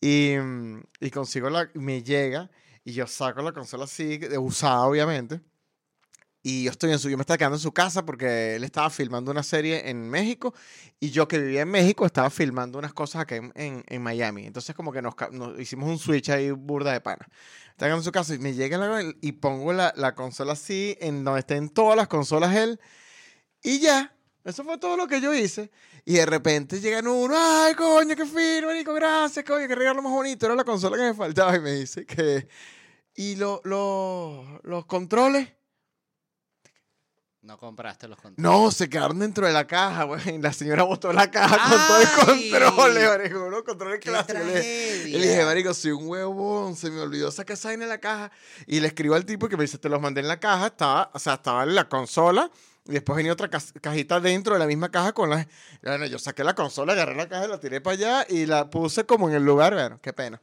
Y, 0.00 0.36
mm, 0.38 0.82
y 1.00 1.10
consigo 1.10 1.50
la, 1.50 1.70
me 1.74 2.02
llega 2.02 2.50
y 2.84 2.92
yo 2.92 3.06
saco 3.06 3.42
la 3.42 3.52
consola 3.52 3.84
así, 3.84 4.20
usada 4.38 4.82
obviamente. 4.86 5.40
Y 6.42 6.64
yo 6.64 6.70
estoy 6.70 6.92
en 6.92 6.98
su, 7.00 7.10
yo 7.10 7.16
me 7.16 7.22
estaba 7.22 7.36
quedando 7.36 7.56
en 7.56 7.60
su 7.60 7.72
casa 7.72 8.06
porque 8.06 8.54
él 8.56 8.64
estaba 8.64 8.88
filmando 8.90 9.30
una 9.32 9.42
serie 9.42 9.90
en 9.90 10.08
México 10.08 10.54
y 11.00 11.10
yo 11.10 11.26
que 11.28 11.38
vivía 11.38 11.62
en 11.62 11.68
México 11.70 12.06
estaba 12.06 12.30
filmando 12.30 12.78
unas 12.78 12.94
cosas 12.94 13.22
acá 13.22 13.36
en, 13.36 13.52
en- 13.56 13.84
en 13.86 14.02
Miami. 14.02 14.46
Entonces 14.46 14.74
como 14.74 14.92
que 14.92 15.02
nos, 15.02 15.14
nos 15.32 15.58
hicimos 15.60 15.88
un 15.90 15.98
switch 15.98 16.30
ahí 16.30 16.50
burda 16.52 16.92
de 16.92 17.00
pana. 17.00 17.26
Estaba 17.70 17.92
en 17.94 18.02
su 18.02 18.12
casa 18.12 18.34
y 18.34 18.38
me 18.38 18.54
llega 18.54 18.78
la, 18.78 19.02
y 19.20 19.32
pongo 19.32 19.72
la, 19.72 19.92
la 19.96 20.14
consola 20.14 20.52
así 20.52 20.96
en 21.00 21.24
donde 21.24 21.40
estén 21.40 21.68
todas 21.70 21.96
las 21.96 22.08
consolas 22.08 22.54
él 22.56 22.80
y 23.62 23.80
ya. 23.80 24.14
Eso 24.44 24.64
fue 24.64 24.78
todo 24.78 24.96
lo 24.96 25.06
que 25.08 25.20
yo 25.20 25.34
hice. 25.34 25.70
Y 26.08 26.14
de 26.14 26.24
repente 26.24 26.80
llegan 26.80 27.06
uno, 27.06 27.34
ay, 27.36 27.74
coño, 27.74 28.16
qué 28.16 28.24
fino, 28.24 28.68
marico, 28.68 28.94
gracias, 28.94 29.44
coño, 29.44 29.68
qué 29.68 29.74
regalo 29.74 30.00
más 30.00 30.10
bonito. 30.10 30.46
Era 30.46 30.54
la 30.54 30.64
consola 30.64 30.96
que 30.96 31.02
me 31.02 31.12
faltaba. 31.12 31.54
Y 31.54 31.60
me 31.60 31.72
dice 31.72 32.06
que, 32.06 32.48
¿y 33.14 33.36
lo- 33.36 33.60
lo- 33.64 34.58
los 34.64 34.86
controles? 34.86 35.52
No 37.42 37.58
compraste 37.58 38.08
los 38.08 38.18
controles. 38.18 38.38
No, 38.38 38.70
se 38.70 38.88
quedaron 38.88 39.18
dentro 39.18 39.46
de 39.46 39.52
la 39.52 39.66
caja, 39.66 40.04
güey. 40.04 40.38
La 40.40 40.54
señora 40.54 40.82
botó 40.84 41.12
la 41.12 41.30
caja 41.30 41.58
con 41.68 41.78
todo 41.86 42.00
el 42.00 42.08
control, 42.58 42.94
marico, 43.18 43.44
unos 43.44 43.62
controles 43.64 44.00
¡Qué 44.00 44.08
clásicos. 44.08 44.42
Y 45.08 45.10
le 45.12 45.28
dije, 45.28 45.44
marico, 45.44 45.74
soy 45.74 45.90
un 45.90 46.08
huevón, 46.08 46.74
se 46.74 46.90
me 46.90 47.02
olvidó 47.02 47.30
sacar 47.30 47.52
esa 47.52 47.68
de 47.68 47.86
la 47.86 47.98
caja. 47.98 48.32
Y 48.66 48.80
le 48.80 48.88
escribo 48.88 49.14
al 49.14 49.26
tipo 49.26 49.46
que 49.46 49.58
me 49.58 49.64
dice, 49.64 49.76
te 49.76 49.90
los 49.90 50.00
mandé 50.00 50.22
en 50.22 50.28
la 50.28 50.40
caja, 50.40 50.68
estaba, 50.68 51.10
o 51.12 51.18
sea, 51.18 51.34
estaba 51.34 51.64
en 51.64 51.74
la 51.74 51.86
consola. 51.86 52.50
Y 52.88 52.92
después 52.92 53.16
venía 53.16 53.32
otra 53.32 53.48
cajita 53.50 54.18
dentro 54.18 54.54
de 54.54 54.58
la 54.60 54.66
misma 54.66 54.90
caja 54.90 55.12
con 55.12 55.28
las... 55.28 55.44
y 55.46 55.48
Bueno, 55.86 56.06
yo 56.06 56.18
saqué 56.18 56.42
la 56.42 56.54
consola, 56.54 56.94
agarré 56.94 57.14
la 57.14 57.28
caja, 57.28 57.46
la 57.46 57.60
tiré 57.60 57.80
para 57.82 57.94
allá 57.94 58.26
y 58.28 58.46
la 58.46 58.70
puse 58.70 59.04
como 59.04 59.28
en 59.28 59.34
el 59.36 59.44
lugar. 59.44 59.74
Bueno, 59.74 60.00
qué 60.02 60.12
pena. 60.14 60.40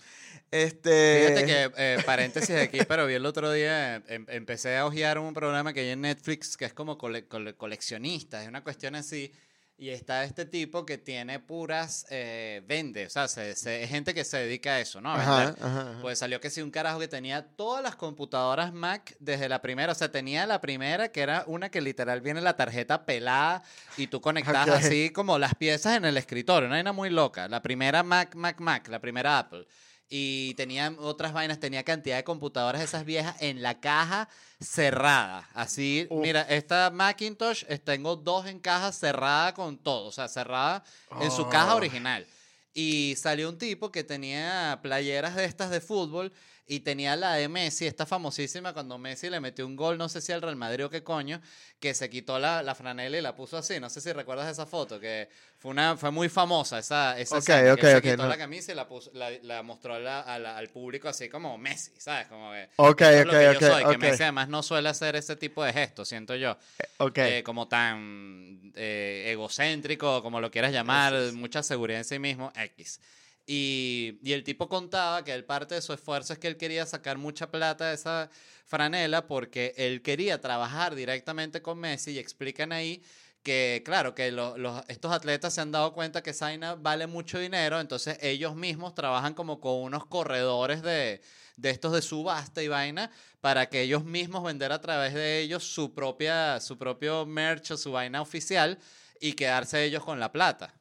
Este... 0.51 1.25
Fíjate 1.27 1.45
que, 1.45 1.71
eh, 1.77 1.97
paréntesis 2.05 2.55
aquí, 2.55 2.79
pero 2.87 3.07
vi 3.07 3.15
el 3.15 3.25
otro 3.25 3.51
día, 3.51 3.95
em- 4.07 4.25
empecé 4.29 4.77
a 4.77 4.85
hojear 4.85 5.17
un 5.17 5.33
programa 5.33 5.73
que 5.73 5.79
hay 5.81 5.89
en 5.89 6.01
Netflix 6.01 6.55
que 6.55 6.65
es 6.65 6.73
como 6.73 6.97
cole- 6.97 7.27
cole- 7.27 7.55
coleccionista, 7.55 8.41
es 8.43 8.47
una 8.47 8.63
cuestión 8.63 8.95
así, 8.95 9.33
y 9.77 9.89
está 9.89 10.23
este 10.23 10.45
tipo 10.45 10.85
que 10.85 10.97
tiene 10.97 11.39
puras, 11.39 12.05
eh, 12.09 12.61
vende, 12.65 13.07
o 13.07 13.09
sea, 13.09 13.27
se- 13.27 13.87
gente 13.87 14.13
que 14.13 14.23
se 14.23 14.37
dedica 14.37 14.71
a 14.75 14.79
eso, 14.79 15.01
¿no? 15.01 15.09
A 15.11 15.15
Ajá, 15.21 15.37
vender. 15.45 15.63
ajá, 15.63 15.81
ajá. 15.91 16.01
Pues 16.01 16.19
salió 16.19 16.39
que 16.39 16.49
sí, 16.49 16.61
un 16.61 16.71
carajo 16.71 16.97
que 16.99 17.09
tenía 17.09 17.45
todas 17.45 17.83
las 17.83 17.95
computadoras 17.97 18.71
Mac 18.73 19.15
desde 19.19 19.49
la 19.49 19.61
primera. 19.61 19.91
O 19.91 19.95
sea, 19.95 20.09
tenía 20.11 20.45
la 20.45 20.61
primera 20.61 21.09
que 21.09 21.21
era 21.21 21.43
una 21.47 21.69
que 21.69 21.81
literal 21.81 22.21
viene 22.21 22.39
la 22.39 22.55
tarjeta 22.55 23.05
pelada 23.05 23.63
y 23.97 24.07
tú 24.07 24.21
conectas 24.21 24.69
así 24.69 25.09
como 25.09 25.37
las 25.37 25.55
piezas 25.55 25.97
en 25.97 26.05
el 26.05 26.15
escritorio. 26.15 26.67
Una 26.67 26.77
vaina 26.77 26.93
muy 26.93 27.09
loca. 27.09 27.47
La 27.49 27.61
primera 27.61 28.01
Mac, 28.01 28.33
Mac, 28.35 28.59
Mac, 28.61 28.87
la 28.87 28.99
primera 28.99 29.39
Apple. 29.39 29.67
Y 30.09 30.53
tenía 30.53 30.93
otras 30.99 31.33
vainas, 31.33 31.59
tenía 31.59 31.83
cantidad 31.83 32.15
de 32.17 32.23
computadoras 32.23 32.81
esas 32.81 33.05
viejas 33.05 33.35
en 33.39 33.61
la 33.63 33.79
caja 33.79 34.29
cerrada. 34.61 35.49
Así, 35.53 36.07
Uf. 36.09 36.21
mira, 36.21 36.41
esta 36.43 36.91
Macintosh, 36.91 37.63
eh, 37.67 37.77
tengo 37.79 38.15
dos 38.15 38.45
en 38.45 38.59
caja 38.59 38.91
cerrada 38.91 39.53
con 39.53 39.77
todo. 39.77 40.07
O 40.07 40.11
sea, 40.11 40.27
cerrada 40.27 40.83
en 41.21 41.31
su 41.31 41.47
caja 41.49 41.73
Oh. 41.73 41.77
original. 41.77 42.25
Y 42.73 43.15
salió 43.17 43.49
un 43.49 43.57
tipo 43.57 43.91
que 43.91 44.03
tenía 44.03 44.79
playeras 44.83 45.35
de 45.35 45.45
estas 45.45 45.69
de 45.69 45.79
fútbol 45.81 46.31
y 46.67 46.79
tenía 46.81 47.15
la 47.15 47.33
de 47.35 47.47
Messi, 47.47 47.85
esta 47.85 48.05
famosísima 48.05 48.73
cuando 48.73 48.97
Messi 48.97 49.29
le 49.29 49.39
metió 49.39 49.65
un 49.67 49.75
gol, 49.75 49.97
no 49.97 50.09
sé 50.09 50.19
si 50.21 50.31
al 50.31 50.41
Real 50.41 50.55
Madrid 50.55 50.85
o 50.85 50.89
qué 50.89 51.03
coño, 51.03 51.41
que 51.79 51.93
se 51.93 52.09
quitó 52.09 52.39
la, 52.39 52.63
la 52.63 52.73
franela 52.75 53.17
y 53.17 53.21
la 53.21 53.35
puso 53.35 53.57
así. 53.57 53.79
No 53.79 53.89
sé 53.89 54.01
si 54.01 54.11
recuerdas 54.13 54.51
esa 54.51 54.65
foto, 54.65 54.99
que 54.99 55.29
fue, 55.59 55.71
una, 55.71 55.95
fue 55.97 56.11
muy 56.11 56.27
famosa 56.29 56.79
esa, 56.79 57.19
esa 57.19 57.37
Ok, 57.37 57.49
escena, 57.49 57.73
ok, 57.73 57.75
que 57.75 57.81
él 57.81 57.87
ok, 57.87 57.93
se 57.93 58.01
quitó 58.01 58.23
no. 58.23 58.27
la 58.29 58.37
camisa 58.37 58.71
y 58.71 58.75
la, 58.75 58.87
puso- 58.87 59.11
la, 59.13 59.29
la 59.43 59.61
mostró 59.63 59.99
la- 59.99 60.21
al 60.21 60.69
público 60.69 61.07
así 61.07 61.29
como 61.29 61.57
Messi, 61.57 61.91
¿sabes? 61.99 62.27
Como 62.27 62.51
que, 62.51 62.67
Ok, 62.77 63.01
es 63.01 63.21
ok, 63.21 63.25
lo 63.27 63.37
que 63.37 63.45
ok, 63.47 63.53
yo 63.53 63.61
soy, 63.61 63.83
que. 63.97 63.97
Messi 63.97 64.23
además 64.23 64.47
no 64.49 64.63
suele 64.63 64.89
hacer 64.89 65.15
ese 65.15 65.35
tipo 65.35 65.63
de 65.63 65.71
gestos, 65.73 66.07
siento 66.09 66.35
yo 66.35 66.57
Ok. 66.97 67.17
eh, 67.19 67.43
como 67.45 67.67
tan 67.67 68.71
eh, 68.75 69.25
egocéntrico, 69.31 70.21
como 70.21 70.39
lo 70.41 70.51
quieras 70.51 70.71
llamar, 70.71 71.13
sí. 71.29 71.35
mucha 71.35 71.63
seguridad 71.63 71.99
en 71.99 72.05
sí 72.05 72.19
mismo, 72.19 72.51
X. 72.55 72.99
Y, 73.47 74.19
el 74.25 74.43
tipo 74.43 74.67
contaba 74.69 75.23
que 75.23 75.33
él 75.33 75.45
parte 75.45 75.75
de 75.75 75.81
su 75.81 75.93
esfuerzo 75.93 76.33
es 76.33 76.39
que 76.39 76.47
él 76.47 76.57
quería 76.57 76.85
sacar 76.85 77.17
mucha 77.17 77.51
plata 77.51 77.89
de 77.89 77.95
esa 77.95 78.29
franela 78.65 79.27
porque 79.27 79.73
él 79.77 80.01
quería 80.01 80.41
trabajar 80.41 80.95
directamente 80.95 81.61
con 81.61 81.77
Messi 81.79 82.11
y 82.11 82.19
explican 82.19 82.71
ahí 82.71 83.03
que, 83.43 83.83
claro, 83.85 84.15
que 84.15 84.31
lo- 84.31 84.57
los, 84.57 84.83
estos 84.87 85.11
atletas 85.11 85.53
se 85.53 85.61
han 85.61 85.71
dado 85.71 85.93
cuenta 85.93 86.23
que 86.23 86.33
Zaina 86.33 86.73
vale 86.75 87.05
mucho 87.05 87.37
dinero, 87.37 87.79
entonces 87.79 88.17
ellos 88.21 88.55
mismos 88.55 88.95
trabajan 88.95 89.35
como 89.35 89.59
con 89.59 89.75
unos 89.83 90.07
corredores 90.07 90.81
de, 90.81 91.21
de 91.57 91.69
estos 91.69 91.93
de 91.93 92.01
subasta 92.01 92.63
y 92.63 92.67
vaina 92.67 93.11
para 93.41 93.69
que 93.69 93.81
ellos 93.81 94.03
mismos 94.03 94.43
vender 94.43 94.71
a 94.71 94.81
través 94.81 95.13
de 95.13 95.39
ellos 95.41 95.63
su 95.63 95.93
propia 95.93 96.59
su 96.59 96.77
propio 96.79 97.25
merch 97.27 97.71
o 97.71 97.77
su 97.77 97.91
vaina 97.91 98.21
oficial 98.21 98.79
y 99.19 99.33
quedarse 99.33 99.83
ellos 99.83 100.03
con 100.03 100.19
la 100.19 100.31
plata 100.31 100.73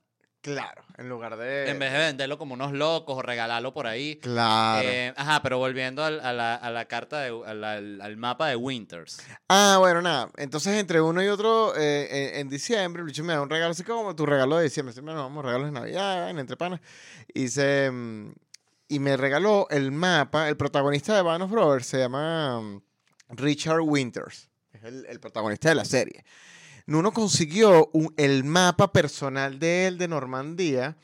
Claro, 0.45 0.83
en 0.99 1.09
lugar 1.09 1.39
de... 1.39 1.71
en 1.71 1.79
vez 1.79 1.91
de 1.91 1.99
venderlo 1.99 2.37
como 2.37 2.53
unos 2.53 2.73
locos 2.73 3.17
o 3.17 3.23
regalarlo 3.23 3.73
por 3.73 3.87
ahí 3.87 4.17
Claro. 4.17 4.87
Eh, 4.87 5.11
ajá 5.17 5.41
pero 5.43 5.57
volviendo 5.57 6.05
a, 6.05 6.11
la, 6.11 6.55
a 6.55 6.71
la 6.71 6.85
carta 6.85 7.21
de, 7.23 7.29
al, 7.47 7.65
al- 7.65 8.01
al 8.03 8.17
mapa 8.19 8.49
de 8.49 8.57
Winters 8.57 9.23
Ah, 9.49 9.77
bueno, 9.79 10.03
nada. 10.03 10.29
Entonces, 10.37 10.75
entre 10.79 11.01
uno 11.01 11.23
y 11.23 11.29
otro, 11.29 11.75
eh, 11.77 12.35
en, 12.35 12.41
en 12.41 12.49
diciembre, 12.51 13.01
el 13.01 13.07
bicho 13.07 13.25
me 13.25 13.33
da 13.33 13.41
un 13.41 13.49
regalo, 13.49 13.71
así 13.73 13.85
como 13.85 14.15
tu 14.15 14.27
regalo 14.27 14.59
de 14.59 14.65
diciembre. 14.65 14.93
Siempre 14.93 15.15
nos 15.15 15.23
damos 15.25 15.43
regalos 15.45 15.67
de 15.69 15.73
Navidad, 15.73 16.29
en 16.29 16.39
entre 16.39 16.57
panas. 16.59 16.81
Y, 17.33 17.49
se, 17.49 17.91
mm, 17.91 18.33
y 18.89 18.99
me 18.99 19.17
regaló 19.17 19.67
el 19.71 19.93
mapa. 19.93 20.49
El 20.51 20.57
protagonista 20.59 21.15
de 21.17 21.23
Band 21.23 21.45
of 21.45 21.51
Brothers 21.51 21.87
se 21.87 21.99
llama 21.99 22.61
mm, 22.61 22.83
Richard 23.31 23.81
Winters. 23.81 24.51
Es 24.73 24.85
el, 24.85 25.07
el 25.07 25.21
protagonista 25.21 25.71
de 25.71 25.75
la 25.77 25.85
serie. 25.87 26.25
Nuno 26.87 27.13
consiguió 27.13 27.89
un- 27.93 28.13
el 28.17 28.45
mapa 28.45 28.93
personal 28.93 29.59
de 29.59 29.87
él 29.87 29.99
de 29.99 30.09
Normandía, 30.09 30.97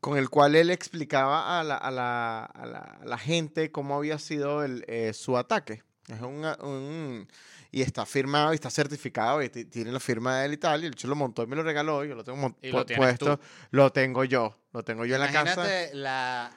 con 0.00 0.16
el 0.18 0.28
cual 0.30 0.54
él 0.54 0.70
explicaba 0.70 1.58
a 1.60 1.64
la, 1.64 1.76
a 1.76 1.90
la- 1.90 2.44
a 2.44 2.66
la- 2.66 2.98
a 3.02 3.04
la 3.04 3.18
gente 3.18 3.72
cómo 3.72 3.96
había 3.96 4.18
sido 4.18 4.62
el, 4.62 4.84
eh, 4.86 5.12
su 5.12 5.36
ataque. 5.36 5.82
Es 6.08 6.20
un, 6.20 6.44
un- 6.62 7.28
y 7.72 7.82
está 7.82 8.06
firmado 8.06 8.52
y 8.52 8.54
está 8.54 8.70
certificado 8.70 9.42
y 9.42 9.48
ti- 9.48 9.64
tiene 9.64 9.90
la 9.90 9.98
firma 9.98 10.38
de 10.38 10.46
él 10.46 10.52
y 10.52 10.56
tal. 10.58 10.82
Y 10.82 10.86
el 10.86 10.92
hecho 10.92 11.08
lo 11.08 11.16
montó 11.16 11.42
y 11.42 11.46
me 11.48 11.56
lo 11.56 11.64
regaló. 11.64 12.04
Y 12.04 12.08
yo 12.08 12.14
lo 12.14 12.22
tengo 12.22 12.54
Y 12.62 12.68
lo 12.70 12.86
puesto. 12.86 13.36
tú. 13.36 13.42
Lo 13.72 13.90
tengo 13.90 14.22
yo. 14.22 14.56
Lo 14.72 14.84
tengo 14.84 15.04
yo 15.04 15.16
en 15.16 15.22
la 15.22 15.32
casa. 15.32 15.52
imagínate 15.54 15.94
la 15.94 16.52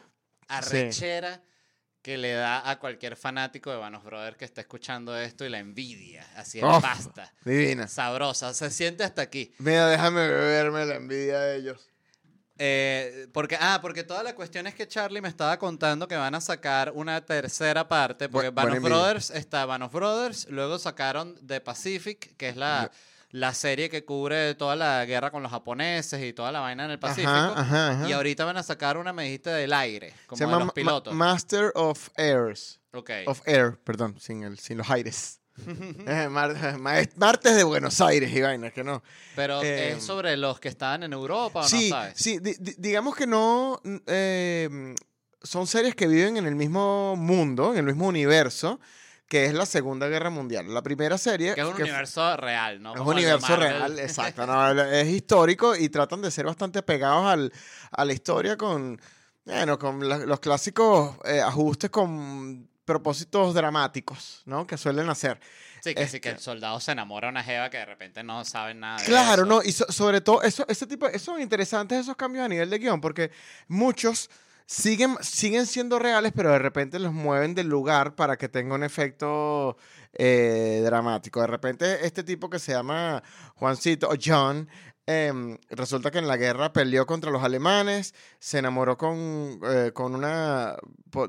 arrechera 0.47 1.41
que 2.01 2.17
le 2.17 2.33
da 2.33 2.69
a 2.69 2.79
cualquier 2.79 3.15
fanático 3.15 3.69
de 3.71 3.77
Vanos 3.77 4.03
Brothers 4.03 4.37
que 4.37 4.45
está 4.45 4.61
escuchando 4.61 5.17
esto 5.17 5.45
y 5.45 5.49
la 5.49 5.59
envidia 5.59 6.25
así 6.35 6.59
en 6.59 6.65
Uf. 6.65 6.81
pasta 6.81 7.33
Divina. 7.43 7.87
sabrosa 7.87 8.53
se 8.53 8.69
siente 8.71 9.03
hasta 9.03 9.21
aquí 9.21 9.53
Mira, 9.59 9.87
déjame 9.87 10.27
beberme 10.27 10.85
la 10.85 10.95
envidia 10.95 11.39
de 11.39 11.57
ellos. 11.57 11.89
Eh, 12.61 13.27
porque, 13.31 13.57
ah, 13.59 13.79
porque 13.81 14.03
toda 14.03 14.21
la 14.21 14.35
cuestión 14.35 14.67
es 14.67 14.75
que 14.75 14.85
Charlie 14.85 15.21
me 15.21 15.29
estaba 15.29 15.57
contando 15.57 16.09
que 16.09 16.17
van 16.17 16.35
a 16.35 16.41
sacar 16.41 16.91
una 16.93 17.25
tercera 17.25 17.87
parte. 17.87 18.27
Porque 18.27 18.47
envidia. 18.49 18.79
Brothers 18.81 19.29
está 19.29 19.65
Band 19.65 19.83
of 19.85 19.93
Brothers, 19.93 20.47
luego 20.49 20.77
sacaron 20.77 21.35
The 21.47 21.61
Pacific, 21.61 22.35
que 22.35 22.49
es 22.49 22.57
la, 22.57 22.91
la 23.31 23.53
serie 23.53 23.89
que 23.89 24.03
cubre 24.05 24.55
toda 24.55 24.75
la 24.75 25.05
guerra 25.05 25.29
con 25.31 25.43
los 25.43 25.51
japoneses 25.51 26.23
y 26.23 26.33
toda 26.33 26.51
la 26.51 26.59
vaina 26.61 26.85
en 26.85 26.91
el 26.91 26.99
Pacífico. 26.99 27.29
Ajá, 27.31 27.59
ajá, 27.59 27.91
ajá. 27.91 28.09
Y 28.09 28.11
ahorita 28.13 28.43
van 28.45 28.57
a 28.57 28.63
sacar 28.63 28.97
una, 28.97 29.13
me 29.13 29.23
dijiste, 29.25 29.49
del 29.51 29.71
aire, 29.73 30.13
como 30.27 30.37
Se 30.37 30.43
de 30.43 30.47
llama 30.47 30.59
los 30.59 30.67
Ma- 30.67 30.73
pilotos. 30.73 31.13
Master 31.13 31.71
of 31.75 32.09
Airs. 32.17 32.79
Ok. 32.93 33.11
Of 33.27 33.41
Air, 33.45 33.77
perdón, 33.83 34.15
sin, 34.19 34.43
el, 34.43 34.57
sin 34.57 34.77
los 34.79 34.89
aires. 34.89 35.39
Eh, 36.07 36.27
mar- 36.31 36.79
ma- 36.79 36.93
martes 37.17 37.55
de 37.55 37.63
Buenos 37.63 38.01
Aires 38.01 38.31
y 38.33 38.41
vainas, 38.41 38.73
que 38.73 38.83
no. 38.83 39.03
Pero 39.35 39.61
eh, 39.61 39.91
es 39.91 40.03
sobre 40.03 40.35
los 40.37 40.59
que 40.59 40.69
estaban 40.69 41.03
en 41.03 41.13
Europa 41.13 41.59
o 41.59 41.67
Sí, 41.67 41.89
no 41.91 41.95
sabes. 41.97 42.13
sí, 42.15 42.39
di- 42.39 42.55
di- 42.59 42.75
digamos 42.79 43.15
que 43.15 43.27
no. 43.27 43.79
eh, 44.07 44.95
son 45.43 45.67
series 45.67 45.93
que 45.95 46.07
viven 46.07 46.37
en 46.37 46.47
el 46.47 46.55
mismo 46.55 47.15
mundo, 47.15 47.71
en 47.73 47.79
el 47.79 47.85
mismo 47.85 48.07
universo, 48.07 48.79
que 49.29 49.45
es 49.45 49.53
la 49.53 49.65
Segunda 49.65 50.07
Guerra 50.09 50.29
Mundial. 50.29 50.73
La 50.73 50.81
primera 50.81 51.17
serie. 51.17 51.53
Que 51.55 51.61
es 51.61 51.67
un 51.67 51.75
que 51.75 51.83
universo 51.83 52.35
real, 52.35 52.81
¿no? 52.81 52.93
Es 52.95 52.99
un 52.99 53.07
el 53.07 53.13
universo 53.13 53.55
real, 53.55 53.97
exacto. 53.99 54.45
no, 54.45 54.71
es 54.83 55.07
histórico 55.07 55.75
y 55.75 55.87
tratan 55.87 56.21
de 56.21 56.31
ser 56.31 56.45
bastante 56.47 56.81
pegados 56.83 57.25
al, 57.27 57.53
a 57.91 58.03
la 58.05 58.11
historia 58.13 58.57
con, 58.57 58.99
bueno, 59.45 59.79
con 59.79 60.09
la- 60.09 60.17
los 60.17 60.39
clásicos 60.41 61.15
eh, 61.25 61.39
ajustes 61.39 61.89
con 61.91 62.67
propósitos 62.83 63.53
dramáticos, 63.53 64.41
¿no? 64.45 64.65
Que 64.65 64.75
suelen 64.75 65.07
hacer. 65.09 65.39
Sí, 65.81 65.93
que 65.93 66.07
sí, 66.07 66.19
que 66.19 66.29
el 66.29 66.35
Este- 66.35 66.43
soldado 66.45 66.79
se 66.79 66.91
enamora 66.91 67.27
de 67.27 67.31
una 67.33 67.43
jeva 67.43 67.69
que 67.69 67.77
de 67.77 67.85
repente 67.85 68.23
no 68.23 68.43
saben 68.43 68.79
nada 68.79 68.97
de 68.97 69.05
Claro, 69.05 69.43
eso. 69.43 69.45
no, 69.45 69.61
y 69.63 69.71
so- 69.71 69.85
sobre 69.91 70.21
todo, 70.21 70.41
eso, 70.41 70.65
ese 70.67 70.87
tipo, 70.87 71.07
son 71.19 71.39
interesantes 71.39 71.99
esos 71.99 72.15
cambios 72.15 72.43
a 72.45 72.49
nivel 72.49 72.67
de 72.69 72.79
guion, 72.79 72.99
porque 72.99 73.29
muchos 73.67 74.29
siguen, 74.69 75.17
siguen 75.21 75.65
siendo 75.65 75.97
reales, 75.97 76.31
pero 76.35 76.51
de 76.51 76.59
repente 76.59 76.99
los 76.99 77.11
mueven 77.11 77.55
del 77.55 77.67
lugar 77.67 78.15
para 78.15 78.37
que 78.37 78.49
tenga 78.49 78.75
un 78.75 78.83
efecto 78.83 79.77
eh, 80.13 80.81
dramático. 80.85 81.41
De 81.41 81.47
repente, 81.47 82.05
este 82.05 82.23
tipo 82.23 82.49
que 82.49 82.59
se 82.59 82.73
llama 82.73 83.23
Juancito 83.55 84.07
o 84.09 84.13
John, 84.23 84.69
em, 85.07 85.57
resulta 85.71 86.11
que 86.11 86.19
en 86.19 86.27
la 86.27 86.37
guerra 86.37 86.71
peleó 86.71 87.07
contra 87.07 87.31
los 87.31 87.43
alemanes, 87.43 88.13
se 88.39 88.59
enamoró 88.59 88.95
con, 88.95 89.59
eh, 89.63 89.91
con 89.93 90.13
una, 90.13 90.75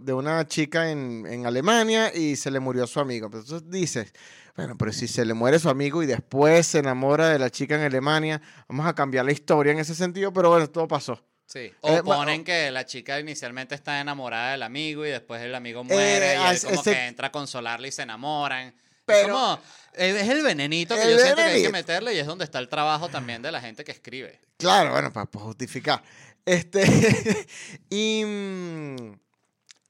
de 0.02 0.12
una 0.12 0.46
chica 0.46 0.90
en, 0.90 1.24
en 1.26 1.46
Alemania 1.46 2.14
y 2.14 2.36
se 2.36 2.50
le 2.50 2.60
murió 2.60 2.86
su 2.86 3.00
amigo. 3.00 3.26
Entonces 3.26 3.70
dices, 3.70 4.12
bueno, 4.54 4.76
pero 4.76 4.92
si 4.92 5.08
se 5.08 5.24
le 5.24 5.32
muere 5.32 5.58
su 5.58 5.70
amigo 5.70 6.02
y 6.02 6.06
después 6.06 6.66
se 6.66 6.80
enamora 6.80 7.30
de 7.30 7.38
la 7.38 7.48
chica 7.48 7.76
en 7.76 7.82
Alemania, 7.82 8.42
vamos 8.68 8.86
a 8.86 8.94
cambiar 8.94 9.24
la 9.24 9.32
historia 9.32 9.72
en 9.72 9.78
ese 9.78 9.94
sentido, 9.94 10.30
pero 10.32 10.50
bueno, 10.50 10.68
todo 10.68 10.86
pasó. 10.86 11.29
Sí. 11.52 11.72
O 11.80 11.88
Eh, 11.88 12.02
ma- 12.04 12.14
ponen 12.16 12.44
que 12.44 12.70
la 12.70 12.86
chica 12.86 13.18
inicialmente 13.18 13.74
está 13.74 14.00
enamorada 14.00 14.52
del 14.52 14.62
amigo 14.62 15.04
y 15.04 15.10
después 15.10 15.42
el 15.42 15.54
amigo 15.54 15.82
muere 15.82 16.34
Eh, 16.34 16.38
y 16.40 16.46
él 16.46 16.54
es- 16.56 16.64
como 16.64 16.80
ese- 16.80 16.92
que 16.92 17.06
entra 17.08 17.26
a 17.28 17.32
consolarle 17.32 17.88
y 17.88 17.92
se 17.92 18.02
enamoran. 18.02 18.72
Pero- 19.04 19.18
es 19.20 19.28
como, 19.32 19.54
eh, 19.94 20.20
es 20.20 20.28
el 20.28 20.42
venenito 20.42 20.94
que 20.94 21.02
El 21.02 21.10
yo 21.10 21.18
siento 21.18 21.36
que 21.36 21.42
hay 21.42 21.48
que 21.48 21.52
venenito. 21.54 21.72
meterle 21.72 22.14
y 22.14 22.18
es 22.18 22.26
donde 22.26 22.44
está 22.44 22.60
el 22.60 22.68
trabajo 22.68 23.08
también 23.08 23.42
de 23.42 23.50
la 23.50 23.60
gente 23.60 23.82
que 23.82 23.90
escribe. 23.90 24.38
Claro, 24.58 24.92
bueno, 24.92 25.12
para 25.12 25.26
justificar. 25.32 26.02
Este, 26.44 26.84
y 27.90 28.22
mm, 28.24 29.12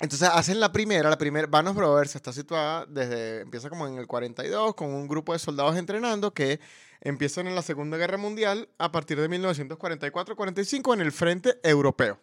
entonces 0.00 0.28
hacen 0.32 0.60
la 0.60 0.72
primera, 0.72 1.10
la 1.10 1.18
primera, 1.18 1.46
Vanos 1.46 1.74
Brothers 1.74 2.16
está 2.16 2.32
situada 2.32 2.86
desde, 2.88 3.42
empieza 3.42 3.68
como 3.68 3.86
en 3.86 3.98
el 3.98 4.06
42 4.06 4.74
con 4.74 4.94
un 4.94 5.06
grupo 5.06 5.34
de 5.34 5.38
soldados 5.38 5.76
entrenando 5.76 6.32
que 6.32 6.58
empiezan 7.00 7.46
en 7.46 7.54
la 7.54 7.62
Segunda 7.62 7.96
Guerra 7.96 8.16
Mundial 8.16 8.68
a 8.78 8.92
partir 8.92 9.20
de 9.20 9.28
1944-45 9.28 10.94
en 10.94 11.00
el 11.00 11.12
frente 11.12 11.58
europeo. 11.62 12.20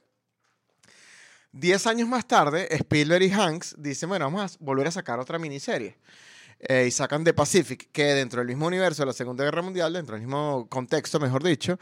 Diez 1.51 1.87
años 1.87 2.07
más 2.07 2.27
tarde, 2.27 2.67
Spielberg 2.75 3.23
y 3.23 3.31
Hanks 3.31 3.75
dicen, 3.79 4.09
bueno, 4.09 4.25
vamos 4.25 4.55
a 4.55 4.57
volver 4.59 4.87
a 4.87 4.91
sacar 4.91 5.19
otra 5.19 5.39
miniserie. 5.39 5.97
Eh, 6.59 6.85
y 6.87 6.91
sacan 6.91 7.23
The 7.23 7.33
Pacific, 7.35 7.89
que 7.91 8.03
dentro 8.15 8.39
del 8.39 8.47
mismo 8.47 8.65
universo 8.65 9.03
de 9.03 9.07
la 9.07 9.13
Segunda 9.13 9.43
Guerra 9.43 9.61
Mundial, 9.61 9.93
dentro 9.93 10.15
del 10.15 10.25
mismo 10.25 10.67
contexto, 10.69 11.19
mejor 11.19 11.43
dicho, 11.43 11.77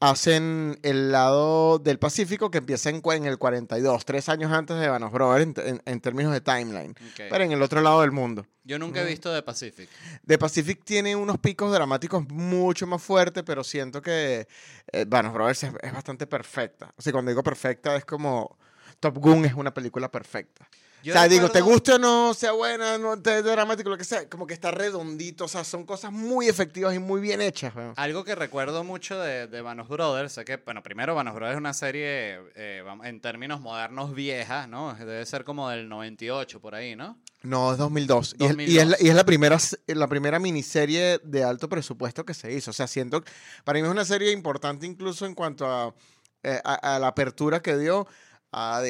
hacen 0.00 0.78
el 0.82 1.10
lado 1.10 1.78
del 1.78 1.98
Pacífico 1.98 2.50
que 2.50 2.58
empieza 2.58 2.90
en, 2.90 3.00
en 3.04 3.24
el 3.24 3.38
42, 3.38 4.04
tres 4.04 4.28
años 4.28 4.52
antes 4.52 4.78
de 4.78 4.88
Vanos 4.88 5.10
Brothers 5.12 5.44
en, 5.44 5.54
en- 5.66 5.82
en 5.84 6.00
términos 6.00 6.32
de 6.32 6.40
timeline, 6.40 6.90
Ok. 6.90 7.22
pero 7.30 7.42
en 7.42 7.52
el 7.52 7.62
otro 7.62 7.80
lado 7.80 8.02
del 8.02 8.12
mundo. 8.12 8.46
Yo 8.64 8.78
nunca 8.78 9.00
he 9.00 9.06
visto 9.06 9.34
The 9.34 9.42
Pacific. 9.42 9.88
The 10.26 10.38
Pacific 10.38 10.84
tiene 10.84 11.16
unos 11.16 11.38
picos 11.38 11.72
dramáticos 11.72 12.28
mucho 12.28 12.86
más 12.86 13.02
fuertes, 13.02 13.42
pero 13.44 13.64
siento 13.64 14.02
que 14.02 14.46
eh, 14.92 15.04
Vanos 15.08 15.32
Brothers 15.32 15.64
es, 15.64 15.72
es 15.82 15.92
bastante 15.92 16.26
perfecta. 16.26 16.92
O 16.96 17.02
sea, 17.02 17.12
cuando 17.12 17.30
digo 17.30 17.42
perfecta 17.42 17.96
es 17.96 18.04
como 18.04 18.58
Top 19.00 19.16
Gun 19.18 19.46
es 19.46 19.54
una 19.54 19.72
película 19.72 20.10
perfecta. 20.10 20.68
Yo 21.02 21.12
o 21.12 21.16
sea, 21.16 21.28
digo, 21.28 21.48
te 21.50 21.60
guste 21.60 21.92
o 21.92 21.98
no, 21.98 22.34
sea 22.34 22.52
buena, 22.52 22.98
no 22.98 23.20
te 23.20 23.40
dramático, 23.42 23.88
lo 23.88 23.96
que 23.96 24.04
sea, 24.04 24.28
como 24.28 24.46
que 24.46 24.54
está 24.54 24.70
redondito, 24.72 25.44
o 25.44 25.48
sea, 25.48 25.62
son 25.64 25.84
cosas 25.86 26.10
muy 26.12 26.48
efectivas 26.48 26.94
y 26.94 26.98
muy 26.98 27.20
bien 27.20 27.40
hechas. 27.40 27.72
Algo 27.96 28.24
que 28.24 28.34
recuerdo 28.34 28.82
mucho 28.84 29.18
de, 29.20 29.46
de 29.46 29.60
Vanos 29.60 29.88
Brothers, 29.88 30.32
sé 30.32 30.44
que, 30.44 30.56
bueno, 30.56 30.82
primero 30.82 31.14
Vanos 31.14 31.34
Brothers 31.34 31.54
es 31.54 31.58
una 31.58 31.72
serie, 31.74 32.40
eh, 32.56 32.82
en 33.04 33.20
términos 33.20 33.60
modernos, 33.60 34.12
vieja, 34.14 34.66
¿no? 34.66 34.94
Debe 34.94 35.24
ser 35.24 35.44
como 35.44 35.68
del 35.70 35.88
98, 35.88 36.60
por 36.60 36.74
ahí, 36.74 36.96
¿no? 36.96 37.18
No, 37.42 37.70
es 37.70 37.78
2002. 37.78 38.34
Y 38.38 38.44
es- 38.46 38.50
Y, 38.58 38.78
es, 38.78 38.86
la, 38.88 38.96
2002. 38.96 39.00
y 39.00 39.08
es 39.08 39.14
la 39.14 39.24
primera, 39.24 39.58
la 39.86 40.06
primera 40.08 40.38
miniserie 40.40 41.20
de 41.22 41.44
alto 41.44 41.68
presupuesto 41.68 42.24
que 42.24 42.34
se 42.34 42.52
hizo. 42.52 42.72
O 42.72 42.74
sea, 42.74 42.88
siento, 42.88 43.22
para 43.62 43.78
mí 43.78 43.84
es 43.86 43.90
una 43.92 44.04
serie 44.04 44.32
importante 44.32 44.84
incluso 44.86 45.24
en 45.26 45.34
cuanto 45.36 45.64
a, 45.66 45.94
eh, 46.42 46.60
a, 46.64 46.96
a 46.96 46.98
la 46.98 47.06
apertura 47.06 47.62
que 47.62 47.76
dio 47.76 48.08
a- 48.50 48.82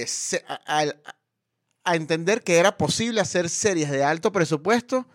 a- 0.67 0.95
a 1.91 1.97
entender 1.97 2.43
que 2.43 2.57
era 2.59 2.77
posible 2.77 3.21
hacer 3.21 3.49
series 3.49 3.91
de 3.91 4.03
alto 4.05 4.31
presupuesto, 4.33 5.07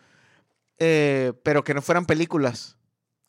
eh, 0.80 1.34
pero 1.44 1.64
que 1.64 1.74
no 1.74 1.82
fueran 1.82 2.06
películas. 2.06 2.78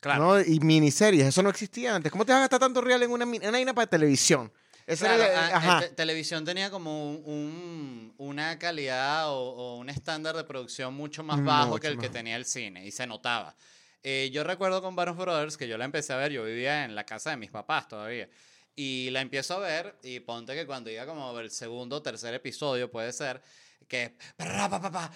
Claro. 0.01 0.23
¿no? 0.23 0.41
Y 0.41 0.61
miniseries. 0.61 1.25
Eso 1.27 1.43
no 1.43 1.49
existía 1.49 1.95
antes. 1.95 2.13
¿Cómo 2.13 2.27
te 2.27 2.33
vas 2.33 2.39
a 2.39 2.43
gastar 2.43 2.61
tanto 2.61 2.81
real 2.83 3.03
en 3.03 3.11
una, 3.11 3.25
en 3.25 3.37
una 3.43 3.51
vaina 3.53 3.73
para 3.75 3.87
televisión? 3.87 4.53
Claro, 4.99 5.23
era, 5.23 5.25
ah, 5.25 5.47
eh, 5.47 5.51
eh, 5.51 5.55
ajá. 5.55 5.81
te- 5.81 5.89
televisión 5.89 6.45
tenía 6.45 6.71
como 6.71 7.11
un- 7.11 7.23
un- 7.25 8.15
una 8.19 8.59
calidad 8.59 9.31
o, 9.31 9.39
o 9.39 9.77
un 9.79 9.89
estándar 9.89 10.37
de 10.37 10.45
producción 10.45 10.93
mucho 10.93 11.23
más 11.25 11.43
bajo 11.43 11.69
Mucho 11.71 11.81
que 11.81 11.87
el 11.89 11.95
que 11.99 12.09
más. 12.09 12.13
tenía 12.13 12.37
el 12.37 12.45
cine 12.45 12.85
y 12.87 12.91
se 12.91 13.07
notaba. 13.07 13.57
Eh, 14.03 14.29
yo 14.31 14.45
recuerdo 14.45 14.83
con 14.83 14.95
Vanos 14.95 15.17
Brothers 15.17 15.57
que 15.57 15.67
yo 15.69 15.79
la 15.79 15.87
empecé 15.87 16.13
a 16.13 16.17
ver, 16.17 16.33
yo 16.33 16.45
vivía 16.45 16.85
en 16.85 16.95
la 16.95 17.05
casa 17.07 17.31
de 17.31 17.39
mis 17.39 17.51
papás 17.51 17.89
todavía. 17.89 18.29
Y 18.77 19.11
la 19.11 19.21
empiezo 19.21 19.55
a 19.55 19.59
ver 19.59 19.97
y 20.03 20.21
ponte 20.21 20.55
que 20.55 20.67
cuando 20.67 20.91
iba 20.91 21.07
como 21.07 21.39
el 21.39 21.51
segundo 21.51 21.97
o 21.97 22.03
tercer 22.03 22.35
episodio 22.35 22.91
puede 22.91 23.13
ser 23.13 23.41
que 23.87 24.17
pa, 24.37 24.69
pa, 24.69 24.91
pa, 24.91 25.13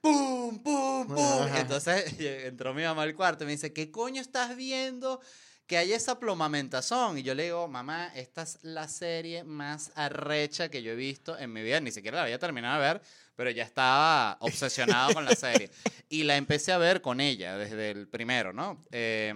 pum 0.00 0.62
pum 0.62 1.06
pum 1.06 1.46
entonces 1.54 2.18
entró 2.18 2.72
mi 2.72 2.82
mamá 2.82 3.02
al 3.02 3.14
cuarto 3.14 3.44
y 3.44 3.46
me 3.46 3.52
dice 3.52 3.74
¿qué 3.74 3.90
coño 3.90 4.22
estás 4.22 4.56
viendo? 4.56 5.20
que 5.66 5.78
hay 5.78 5.92
esa 5.92 6.18
plomamentación. 6.18 7.18
Y 7.18 7.22
yo 7.22 7.34
le 7.34 7.44
digo, 7.44 7.68
mamá, 7.68 8.12
esta 8.14 8.42
es 8.42 8.58
la 8.62 8.88
serie 8.88 9.44
más 9.44 9.92
arrecha 9.94 10.68
que 10.68 10.82
yo 10.82 10.92
he 10.92 10.96
visto 10.96 11.38
en 11.38 11.52
mi 11.52 11.62
vida. 11.62 11.80
Ni 11.80 11.90
siquiera 11.90 12.18
la 12.18 12.24
había 12.24 12.38
terminado 12.38 12.80
de 12.80 12.86
ver, 12.86 13.02
pero 13.36 13.50
ya 13.50 13.64
estaba 13.64 14.36
obsesionado 14.40 15.14
con 15.14 15.24
la 15.24 15.34
serie. 15.34 15.70
Y 16.08 16.22
la 16.22 16.36
empecé 16.36 16.72
a 16.72 16.78
ver 16.78 17.00
con 17.00 17.20
ella 17.20 17.56
desde 17.56 17.90
el 17.90 18.06
primero, 18.06 18.52
¿no? 18.52 18.82
Eh, 18.92 19.34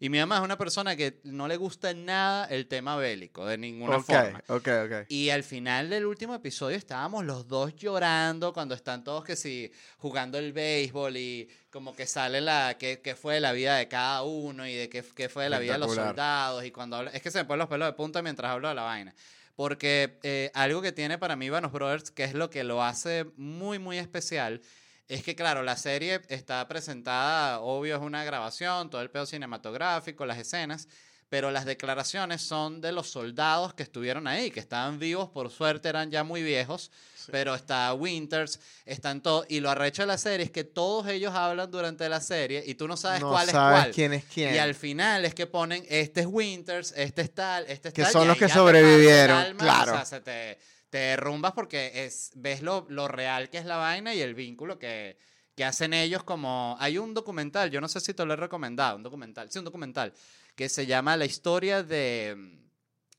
y 0.00 0.08
mi 0.08 0.18
mamá 0.18 0.36
es 0.36 0.42
una 0.42 0.58
persona 0.58 0.96
que 0.96 1.20
no 1.24 1.48
le 1.48 1.56
gusta 1.56 1.94
nada 1.94 2.46
el 2.46 2.66
tema 2.66 2.96
bélico, 2.96 3.46
de 3.46 3.56
ninguna 3.56 3.96
ok, 3.96 4.04
forma. 4.04 4.42
ok, 4.48 4.68
ok. 4.84 5.06
Y 5.08 5.30
al 5.30 5.42
final 5.42 5.88
del 5.88 6.04
último 6.04 6.34
episodio 6.34 6.76
estábamos 6.76 7.24
los 7.24 7.48
dos 7.48 7.74
llorando 7.76 8.52
cuando 8.52 8.74
están 8.74 9.04
todos 9.04 9.24
que 9.24 9.36
sí 9.36 9.70
jugando 9.98 10.38
el 10.38 10.52
béisbol 10.52 11.16
y 11.16 11.48
como 11.70 11.94
que 11.94 12.06
sale 12.06 12.40
la 12.40 12.76
qué, 12.78 13.00
qué 13.02 13.14
fue 13.14 13.40
la 13.40 13.52
vida 13.52 13.76
de 13.76 13.88
cada 13.88 14.22
uno 14.22 14.66
y 14.66 14.74
de 14.74 14.88
qué, 14.88 15.28
fue 15.28 15.48
la 15.48 15.58
vida 15.58 15.74
de 15.74 15.78
los 15.78 15.94
soldados 15.94 16.64
y 16.64 16.70
cuando 16.70 16.96
habla, 16.96 17.10
es 17.12 17.22
que 17.22 17.30
se 17.30 17.38
me 17.38 17.44
ponen 17.44 17.60
los 17.60 17.68
pelos 17.68 17.88
de 17.88 17.92
punta 17.92 18.22
mientras 18.22 18.50
hablo 18.50 18.68
de 18.68 18.74
la 18.74 18.82
vaina. 18.82 19.14
Porque 19.56 20.18
eh, 20.22 20.50
algo 20.54 20.82
que 20.82 20.92
tiene 20.92 21.18
para 21.18 21.34
mí 21.34 21.50
Vanos 21.50 21.72
Brothers, 21.72 22.10
que 22.10 22.24
es 22.24 22.34
lo 22.34 22.50
que 22.50 22.62
lo 22.62 22.82
hace 22.82 23.26
muy, 23.36 23.78
muy 23.78 23.98
especial, 23.98 24.60
es 25.08 25.22
que, 25.22 25.36
claro, 25.36 25.62
la 25.62 25.76
serie 25.76 26.20
está 26.28 26.66
presentada, 26.68 27.60
obvio, 27.60 27.96
es 27.96 28.02
una 28.02 28.24
grabación, 28.24 28.90
todo 28.90 29.00
el 29.02 29.10
pedo 29.10 29.24
cinematográfico, 29.24 30.26
las 30.26 30.38
escenas, 30.38 30.88
pero 31.28 31.50
las 31.50 31.64
declaraciones 31.64 32.42
son 32.42 32.80
de 32.80 32.92
los 32.92 33.08
soldados 33.10 33.74
que 33.74 33.82
estuvieron 33.82 34.26
ahí, 34.26 34.50
que 34.50 34.60
estaban 34.60 34.98
vivos, 34.98 35.28
por 35.28 35.50
suerte 35.50 35.88
eran 35.88 36.10
ya 36.10 36.22
muy 36.22 36.42
viejos, 36.42 36.90
pero 37.32 37.56
está 37.56 37.92
Winters, 37.94 38.60
están 38.84 39.20
todos, 39.20 39.44
y 39.48 39.58
lo 39.58 39.68
arrecho 39.70 40.02
de 40.02 40.06
la 40.06 40.18
serie 40.18 40.46
es 40.46 40.52
que 40.52 40.62
todos 40.62 41.08
ellos 41.08 41.34
hablan 41.34 41.68
durante 41.70 42.08
la 42.08 42.20
serie 42.20 42.62
y 42.64 42.74
tú 42.76 42.86
no 42.86 42.96
sabes 42.96 43.20
no 43.20 43.30
cuál 43.30 43.48
sabes 43.48 43.78
es 43.78 43.82
cuál. 43.84 43.94
quién 43.94 44.12
es 44.12 44.24
quién. 44.32 44.54
Y 44.54 44.58
al 44.58 44.76
final 44.76 45.24
es 45.24 45.34
que 45.34 45.46
ponen, 45.48 45.84
este 45.88 46.20
es 46.20 46.26
Winters, 46.28 46.94
este 46.96 47.22
es 47.22 47.34
tal, 47.34 47.64
este 47.66 47.88
es 47.88 47.94
Que 47.94 48.02
tal. 48.02 48.12
son 48.12 48.24
y 48.24 48.26
los 48.28 48.38
que 48.38 48.48
sobrevivieron, 48.48 49.36
alma, 49.36 49.58
claro. 49.60 49.92
O 49.92 49.96
sea, 49.96 50.04
se 50.04 50.20
te, 50.20 50.58
te 50.90 50.98
derrumbas 50.98 51.52
porque 51.52 52.04
es, 52.04 52.30
ves 52.36 52.62
lo, 52.62 52.86
lo 52.88 53.08
real 53.08 53.50
que 53.50 53.58
es 53.58 53.64
la 53.64 53.76
vaina 53.78 54.14
y 54.14 54.20
el 54.20 54.36
vínculo 54.36 54.78
que, 54.78 55.18
que 55.56 55.64
hacen 55.64 55.92
ellos 55.94 56.22
como... 56.22 56.76
Hay 56.78 56.98
un 56.98 57.12
documental, 57.14 57.70
yo 57.72 57.80
no 57.80 57.88
sé 57.88 57.98
si 58.00 58.14
te 58.14 58.24
lo 58.24 58.34
he 58.34 58.36
recomendado, 58.36 58.96
un 58.96 59.02
documental, 59.02 59.50
sí, 59.50 59.58
un 59.58 59.64
documental, 59.64 60.12
que 60.56 60.68
se 60.68 60.86
llama 60.86 61.16
La 61.16 61.26
historia 61.26 61.82
de, 61.84 62.58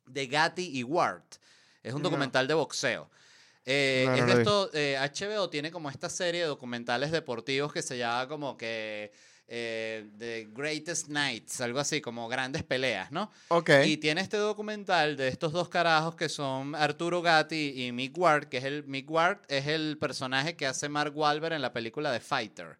de 0.05 0.27
Gatti 0.27 0.69
y 0.77 0.83
Ward. 0.83 1.23
Es 1.83 1.93
un 1.93 2.01
No. 2.01 2.09
documental 2.09 2.47
de 2.47 2.53
boxeo. 2.55 3.09
Eh, 3.65 4.05
No, 4.07 4.15
es 4.15 4.25
de 4.25 4.33
esto, 4.33 4.69
eh, 4.73 4.97
HBO 4.99 5.49
tiene 5.49 5.71
como 5.71 5.89
esta 5.89 6.09
serie 6.09 6.41
de 6.41 6.47
documentales 6.47 7.11
deportivos 7.11 7.71
que 7.71 7.81
se 7.81 7.97
llama 7.97 8.27
como 8.27 8.57
que 8.57 9.11
eh, 9.49 10.05
The 10.17 10.49
Greatest 10.53 11.07
Nights, 11.07 11.61
algo 11.61 11.79
así, 11.79 12.01
como 12.01 12.27
grandes 12.27 12.63
peleas, 12.63 13.11
¿no? 13.13 13.31
Ok. 13.49 13.69
Y 13.85 13.95
tiene 13.97 14.19
este 14.21 14.35
documental 14.37 15.15
de 15.15 15.29
estos 15.29 15.53
dos 15.53 15.69
carajos 15.69 16.15
que 16.15 16.27
son 16.27 16.75
Arturo 16.75 17.21
Gatti 17.21 17.85
y 17.85 17.91
Mick 17.93 18.17
Ward, 18.17 18.47
que 18.49 18.57
es 18.57 18.65
el 18.65 18.83
Mick 18.85 19.09
Ward 19.09 19.39
es 19.47 19.67
el 19.67 19.97
personaje 19.97 20.55
que 20.57 20.65
hace 20.67 20.89
Mark 20.89 21.15
Wahlberg 21.15 21.53
en 21.53 21.61
la 21.61 21.71
película 21.71 22.11
de 22.11 22.19
Fighter, 22.19 22.77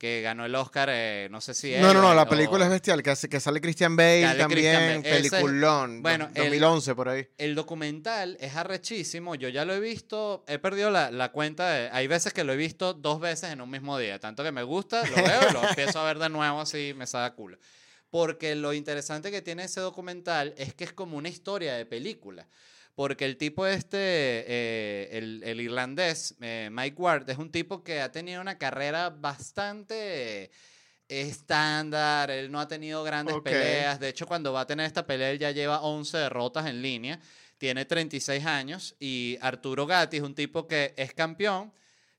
que 0.00 0.22
ganó 0.22 0.46
el 0.46 0.54
Oscar, 0.54 0.88
eh, 0.90 1.28
no 1.30 1.42
sé 1.42 1.52
si 1.52 1.72
no, 1.76 1.92
no, 1.92 2.00
no, 2.00 2.10
él 2.10 2.16
la 2.16 2.22
o- 2.22 2.28
película 2.28 2.64
es 2.64 2.70
bestial, 2.70 3.02
que, 3.02 3.10
hace- 3.10 3.28
que 3.28 3.38
sale 3.38 3.60
Christian 3.60 3.96
Bale 3.96 4.22
Sale 4.22 4.38
también, 4.38 4.58
Christian 4.74 5.02
Bale. 5.02 5.16
Ese 5.18 5.26
es- 5.26 5.30
peliculón, 5.30 6.02
bueno, 6.02 6.26
dos- 6.28 6.36
el- 6.36 6.44
2011 6.44 6.94
por 6.94 7.08
ahí. 7.10 7.28
El 7.36 7.54
documental 7.54 8.38
es 8.40 8.56
arrechísimo, 8.56 9.34
yo 9.34 9.50
ya 9.50 9.66
lo 9.66 9.74
he 9.74 9.80
visto, 9.80 10.42
he 10.48 10.58
perdido 10.58 10.90
la, 10.90 11.10
la 11.10 11.32
cuenta, 11.32 11.68
de- 11.70 11.90
hay 11.92 12.06
veces 12.06 12.32
que 12.32 12.44
lo 12.44 12.54
he 12.54 12.56
visto 12.56 12.94
dos 12.94 13.20
veces 13.20 13.50
en 13.52 13.60
un 13.60 13.68
mismo 13.68 13.98
día, 13.98 14.18
tanto 14.18 14.42
que 14.42 14.52
me 14.52 14.62
gusta, 14.62 15.06
lo 15.06 15.16
veo 15.16 15.50
lo 15.52 15.62
empiezo 15.94 16.00
a 16.00 16.04
ver 16.06 16.18
de 16.18 16.30
nuevo 16.30 16.62
así, 16.62 16.94
me 16.96 17.06
saca 17.06 17.34
culo. 17.34 17.58
Porque 18.08 18.54
lo 18.56 18.72
interesante 18.72 19.30
que 19.30 19.42
tiene 19.42 19.64
ese 19.64 19.80
documental 19.80 20.54
es 20.56 20.74
que 20.74 20.84
es 20.84 20.92
como 20.92 21.16
una 21.18 21.28
historia 21.28 21.74
de 21.74 21.84
película. 21.86 22.48
Porque 22.94 23.24
el 23.24 23.36
tipo 23.36 23.66
este, 23.66 23.98
eh, 23.98 25.08
el, 25.12 25.42
el 25.44 25.60
irlandés, 25.60 26.34
eh, 26.40 26.68
Mike 26.70 26.96
Ward, 27.00 27.30
es 27.30 27.38
un 27.38 27.50
tipo 27.50 27.82
que 27.82 28.00
ha 28.00 28.12
tenido 28.12 28.40
una 28.40 28.58
carrera 28.58 29.10
bastante 29.10 30.50
estándar, 31.08 32.30
él 32.30 32.50
no 32.52 32.60
ha 32.60 32.68
tenido 32.68 33.02
grandes 33.02 33.36
Ok. 33.36 33.44
peleas. 33.44 33.98
De 34.00 34.08
hecho, 34.08 34.26
cuando 34.26 34.52
va 34.52 34.60
a 34.62 34.66
tener 34.66 34.86
esta 34.86 35.06
pelea, 35.06 35.30
él 35.30 35.38
ya 35.38 35.50
lleva 35.50 35.80
11 35.82 36.18
derrotas 36.18 36.66
en 36.66 36.82
línea, 36.82 37.18
tiene 37.58 37.84
36 37.84 38.44
años 38.46 38.94
y 39.00 39.36
Arturo 39.40 39.86
Gatti 39.86 40.18
es 40.18 40.22
un 40.22 40.34
tipo 40.34 40.66
que 40.66 40.94
es 40.96 41.12
campeón, 41.12 41.72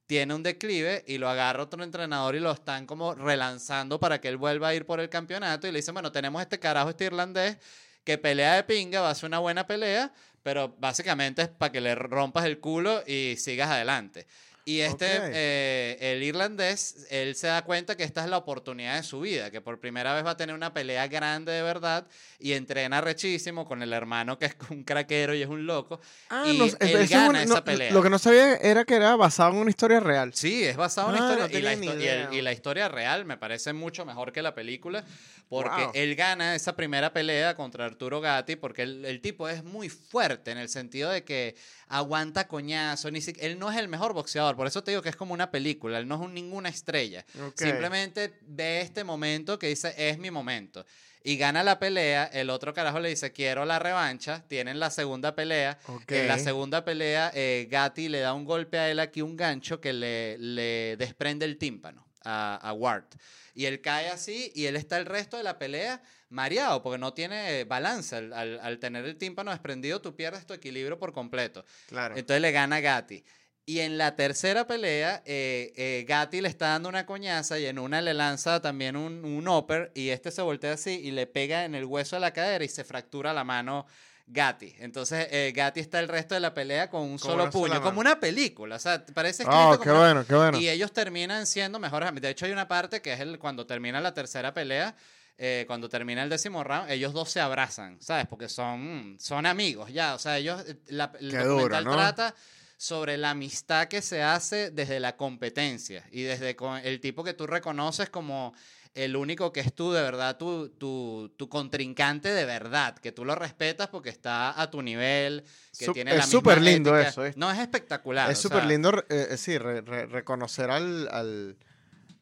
tiene 0.07 0.33
un 0.33 0.43
declive 0.43 1.05
y 1.07 1.17
lo 1.17 1.29
agarra 1.29 1.63
otro 1.63 1.81
entrenador 1.83 2.35
y 2.35 2.39
lo 2.41 2.51
están 2.51 2.85
como 2.85 3.15
relanzando 3.15 3.97
para 3.99 4.19
que 4.19 4.27
él 4.27 4.35
vuelva 4.37 4.67
a 4.69 4.75
ir 4.75 4.85
por 4.85 4.99
el 4.99 5.09
campeonato 5.09 5.67
y 5.67 5.71
le 5.71 5.79
dicen, 5.79 5.93
bueno, 5.93 6.11
tenemos 6.11 6.41
este 6.41 6.59
carajo, 6.59 6.89
este 6.89 7.05
irlandés, 7.05 7.57
que 8.03 8.17
pelea 8.17 8.55
de 8.55 8.63
pinga, 8.63 9.01
va 9.01 9.09
a 9.09 9.15
ser 9.15 9.27
una 9.27 9.39
buena 9.39 9.67
pelea, 9.67 10.13
pero 10.43 10.75
básicamente 10.79 11.43
es 11.43 11.47
para 11.49 11.71
que 11.71 11.81
le 11.81 11.95
rompas 11.95 12.45
el 12.45 12.59
culo 12.59 13.03
y 13.05 13.35
sigas 13.37 13.69
adelante. 13.69 14.27
Y 14.63 14.81
este, 14.81 15.17
Ok. 15.17 15.23
eh, 15.33 15.97
el 15.99 16.21
irlandés, 16.23 17.07
él 17.09 17.35
se 17.35 17.47
da 17.47 17.63
cuenta 17.63 17.97
que 17.97 18.03
esta 18.03 18.23
es 18.23 18.29
la 18.29 18.37
oportunidad 18.37 18.95
de 18.95 19.03
su 19.03 19.19
vida, 19.21 19.49
que 19.49 19.59
por 19.59 19.79
primera 19.79 20.13
vez 20.13 20.23
va 20.23 20.31
a 20.31 20.37
tener 20.37 20.53
una 20.55 20.71
pelea 20.71 21.07
grande 21.07 21.51
de 21.51 21.63
verdad 21.63 22.05
y 22.39 22.53
entrena 22.53 23.01
rechísimo 23.01 23.65
con 23.65 23.81
el 23.81 23.91
hermano 23.91 24.37
que 24.37 24.45
es 24.45 24.55
un 24.69 24.83
craquero 24.83 25.33
y 25.33 25.41
es 25.41 25.47
un 25.49 25.65
loco. 25.65 25.99
Ah, 26.29 26.43
y 26.45 26.57
no, 26.59 26.65
él 26.65 26.75
es 26.79 27.09
gana 27.09 27.29
un- 27.29 27.35
esa 27.37 27.55
no, 27.55 27.63
pelea. 27.63 27.91
Lo 27.91 28.03
que 28.03 28.09
no 28.11 28.19
sabía 28.19 28.55
era 28.57 28.85
que 28.85 28.95
era 28.95 29.15
basado 29.15 29.51
en 29.51 29.57
una 29.57 29.69
historia 29.71 29.99
real. 29.99 30.31
Sí, 30.35 30.63
es 30.63 30.77
basado 30.77 31.09
en 31.09 31.15
Ah, 31.15 31.17
una 31.17 31.27
no 31.37 31.45
historia. 31.45 31.73
y, 31.73 31.77
la 31.85 31.95
y 31.95 32.07
el- 32.07 32.33
y 32.33 32.41
la 32.41 32.51
historia 32.51 32.87
real 32.87 33.25
me 33.25 33.37
parece 33.37 33.73
mucho 33.73 34.05
mejor 34.05 34.31
que 34.31 34.41
la 34.43 34.53
película. 34.53 35.03
Porque 35.49 35.83
Wow. 35.83 35.91
él 35.95 36.15
gana 36.15 36.55
esa 36.55 36.77
primera 36.77 37.11
pelea 37.11 37.55
contra 37.57 37.83
Arturo 37.85 38.21
Gatti. 38.21 38.55
Porque 38.55 38.83
el, 38.83 39.03
el 39.03 39.19
tipo 39.21 39.49
es 39.49 39.63
muy 39.65 39.89
fuerte 39.89 40.51
en 40.51 40.57
el 40.57 40.69
sentido 40.69 41.09
de 41.09 41.25
que 41.25 41.55
aguanta 41.89 42.47
coñazo. 42.47 43.11
Ni 43.11 43.19
si- 43.19 43.35
él 43.39 43.59
no 43.59 43.69
es 43.69 43.77
el 43.77 43.89
mejor 43.89 44.13
boxeador. 44.13 44.50
Por 44.55 44.67
eso 44.67 44.83
te 44.83 44.91
digo 44.91 45.01
que 45.01 45.09
es 45.09 45.15
como 45.15 45.33
una 45.33 45.51
película. 45.51 45.97
Él 45.99 46.07
no 46.07 46.15
es 46.15 46.21
un- 46.21 46.33
ninguna 46.33 46.69
estrella. 46.69 47.25
Ok. 47.45 47.53
Simplemente 47.59 48.33
ve 48.41 48.81
este 48.81 49.03
momento 49.03 49.57
que 49.59 49.67
dice: 49.67 49.93
es 49.97 50.17
mi 50.17 50.31
momento. 50.31 50.85
Y 51.23 51.37
gana 51.37 51.63
la 51.63 51.77
pelea. 51.77 52.25
El 52.33 52.49
otro 52.49 52.73
carajo 52.73 52.99
le 52.99 53.09
dice: 53.09 53.31
quiero 53.31 53.63
la 53.65 53.77
revancha. 53.79 54.43
Tienen 54.47 54.79
la 54.79 54.89
segunda 54.89 55.35
pelea. 55.35 55.77
Ok. 55.87 56.11
En 56.11 56.27
la 56.27 56.39
segunda 56.39 56.83
pelea, 56.83 57.31
eh, 57.35 57.67
Gatti 57.69 58.09
le 58.09 58.19
da 58.21 58.33
un 58.33 58.45
golpe 58.45 58.79
a 58.79 58.89
él 58.89 58.99
aquí, 58.99 59.21
un 59.21 59.35
gancho 59.37 59.79
que 59.79 59.93
le, 59.93 60.37
le 60.39 60.95
desprende 60.97 61.45
el 61.45 61.57
tímpano 61.57 62.05
a, 62.23 62.55
a 62.55 62.73
Ward. 62.73 63.05
Y 63.53 63.65
él 63.65 63.81
cae 63.81 64.07
así 64.09 64.51
y 64.55 64.65
él 64.65 64.75
está 64.77 64.97
el 64.97 65.05
resto 65.05 65.35
de 65.37 65.43
la 65.43 65.59
pelea 65.59 66.01
mareado 66.29 66.81
porque 66.81 66.97
no 66.97 67.13
tiene 67.13 67.65
balance. 67.65 68.15
Al, 68.15 68.31
al- 68.33 68.59
al 68.61 68.79
tener 68.79 69.03
el 69.05 69.17
tímpano 69.17 69.51
desprendido, 69.51 70.01
tú 70.01 70.15
pierdes 70.15 70.45
tu 70.47 70.53
equilibrio 70.53 70.97
por 70.97 71.11
completo. 71.13 71.65
Claro. 71.87 72.15
Entonces 72.17 72.41
le 72.41 72.51
gana 72.51 72.79
Gatti. 72.79 73.23
Y 73.65 73.79
en 73.81 73.97
la 73.97 74.15
tercera 74.15 74.65
pelea, 74.65 75.21
eh, 75.25 75.71
eh, 75.75 76.03
Gatti 76.07 76.41
le 76.41 76.49
está 76.49 76.69
dando 76.69 76.89
una 76.89 77.05
coñaza 77.05 77.59
y 77.59 77.65
en 77.67 77.77
una 77.79 78.01
le 78.01 78.13
lanza 78.13 78.59
también 78.61 78.95
un, 78.95 79.23
un 79.23 79.47
upper 79.47 79.91
y 79.93 80.09
este 80.09 80.31
se 80.31 80.41
voltea 80.41 80.73
así 80.73 80.99
y 81.03 81.11
le 81.11 81.27
pega 81.27 81.63
en 81.65 81.75
el 81.75 81.85
hueso 81.85 82.15
de 82.15 82.21
la 82.21 82.33
cadera 82.33 82.63
y 82.65 82.67
se 82.67 82.83
fractura 82.83 83.33
la 83.33 83.43
mano 83.43 83.85
Gatti. 84.25 84.73
Entonces 84.79 85.27
eh, 85.29 85.53
Gatti 85.55 85.79
está 85.79 85.99
el 85.99 86.07
resto 86.07 86.33
de 86.33 86.41
la 86.41 86.53
pelea 86.53 86.89
con 86.89 87.03
un 87.03 87.19
solo 87.19 87.49
puño, 87.51 87.81
como 87.81 87.99
una 87.99 88.19
película. 88.19 88.77
O 88.77 88.79
sea, 88.79 89.05
parece 89.13 89.43
escrito 89.43 89.69
Oh, 89.71 89.79
qué 89.79 89.89
una- 89.91 89.99
bueno, 89.99 90.25
qué 90.25 90.35
bueno. 90.35 90.57
y 90.59 90.67
ellos 90.67 90.91
terminan 90.91 91.45
siendo 91.45 91.77
mejores 91.79 92.09
amigos. 92.09 92.23
De 92.23 92.29
hecho, 92.31 92.45
hay 92.47 92.51
una 92.51 92.67
parte 92.67 93.01
que 93.01 93.13
es 93.13 93.19
el 93.19 93.37
cuando 93.39 93.65
termina 93.67 94.01
la 94.01 94.13
tercera 94.13 94.53
pelea, 94.53 94.95
eh, 95.37 95.65
cuando 95.67 95.87
termina 95.87 96.23
el 96.23 96.29
décimo 96.29 96.63
round, 96.63 96.89
ellos 96.89 97.13
dos 97.13 97.29
se 97.29 97.39
abrazan, 97.39 98.01
¿sabes? 98.01 98.25
Porque 98.27 98.49
son, 98.49 99.17
son 99.19 99.45
amigos 99.45 99.91
ya. 99.93 100.15
O 100.15 100.19
sea, 100.19 100.37
ellos, 100.39 100.63
eh, 100.67 100.77
la- 100.87 101.11
el 101.19 101.29
Qué 101.31 101.37
documental 101.37 101.83
duro, 101.83 101.95
¿no? 101.95 101.97
trata 101.97 102.35
sobre 102.81 103.15
la 103.15 103.29
amistad 103.29 103.89
que 103.89 104.01
se 104.01 104.23
hace 104.23 104.71
desde 104.71 104.99
la 104.99 105.15
competencia 105.15 106.03
y 106.11 106.23
desde 106.23 106.57
el 106.83 106.99
tipo 106.99 107.23
que 107.23 107.35
tú 107.35 107.45
reconoces 107.45 108.09
como 108.09 108.55
el 108.95 109.15
único 109.15 109.53
que 109.53 109.59
es 109.59 109.71
tú, 109.75 109.91
de 109.91 110.01
verdad, 110.01 110.35
tu, 110.39 110.69
tu, 110.69 111.31
tu 111.37 111.47
contrincante 111.47 112.29
de 112.29 112.43
verdad, 112.43 112.97
que 112.97 113.11
tú 113.11 113.23
lo 113.23 113.35
respetas 113.35 113.87
porque 113.89 114.09
está 114.09 114.59
a 114.59 114.71
tu 114.71 114.81
nivel, 114.81 115.43
que 115.77 115.89
tiene 115.89 116.09
es 116.09 116.17
la 116.17 116.23
misma 116.25 116.39
súper 116.39 116.59
lindo 116.59 116.97
ética. 116.97 117.09
eso, 117.09 117.21
¿viste? 117.21 117.39
No, 117.39 117.51
es 117.51 117.59
espectacular. 117.59 118.31
es 118.31 118.39
súper 118.39 118.61
sea, 118.61 118.67
lindo, 118.67 118.97
eh, 119.09 119.27
eh, 119.29 119.37
sí, 119.37 119.59
re- 119.59 119.81
re- 119.81 120.07
reconocer 120.07 120.71
al, 120.71 121.07
al- 121.11 121.57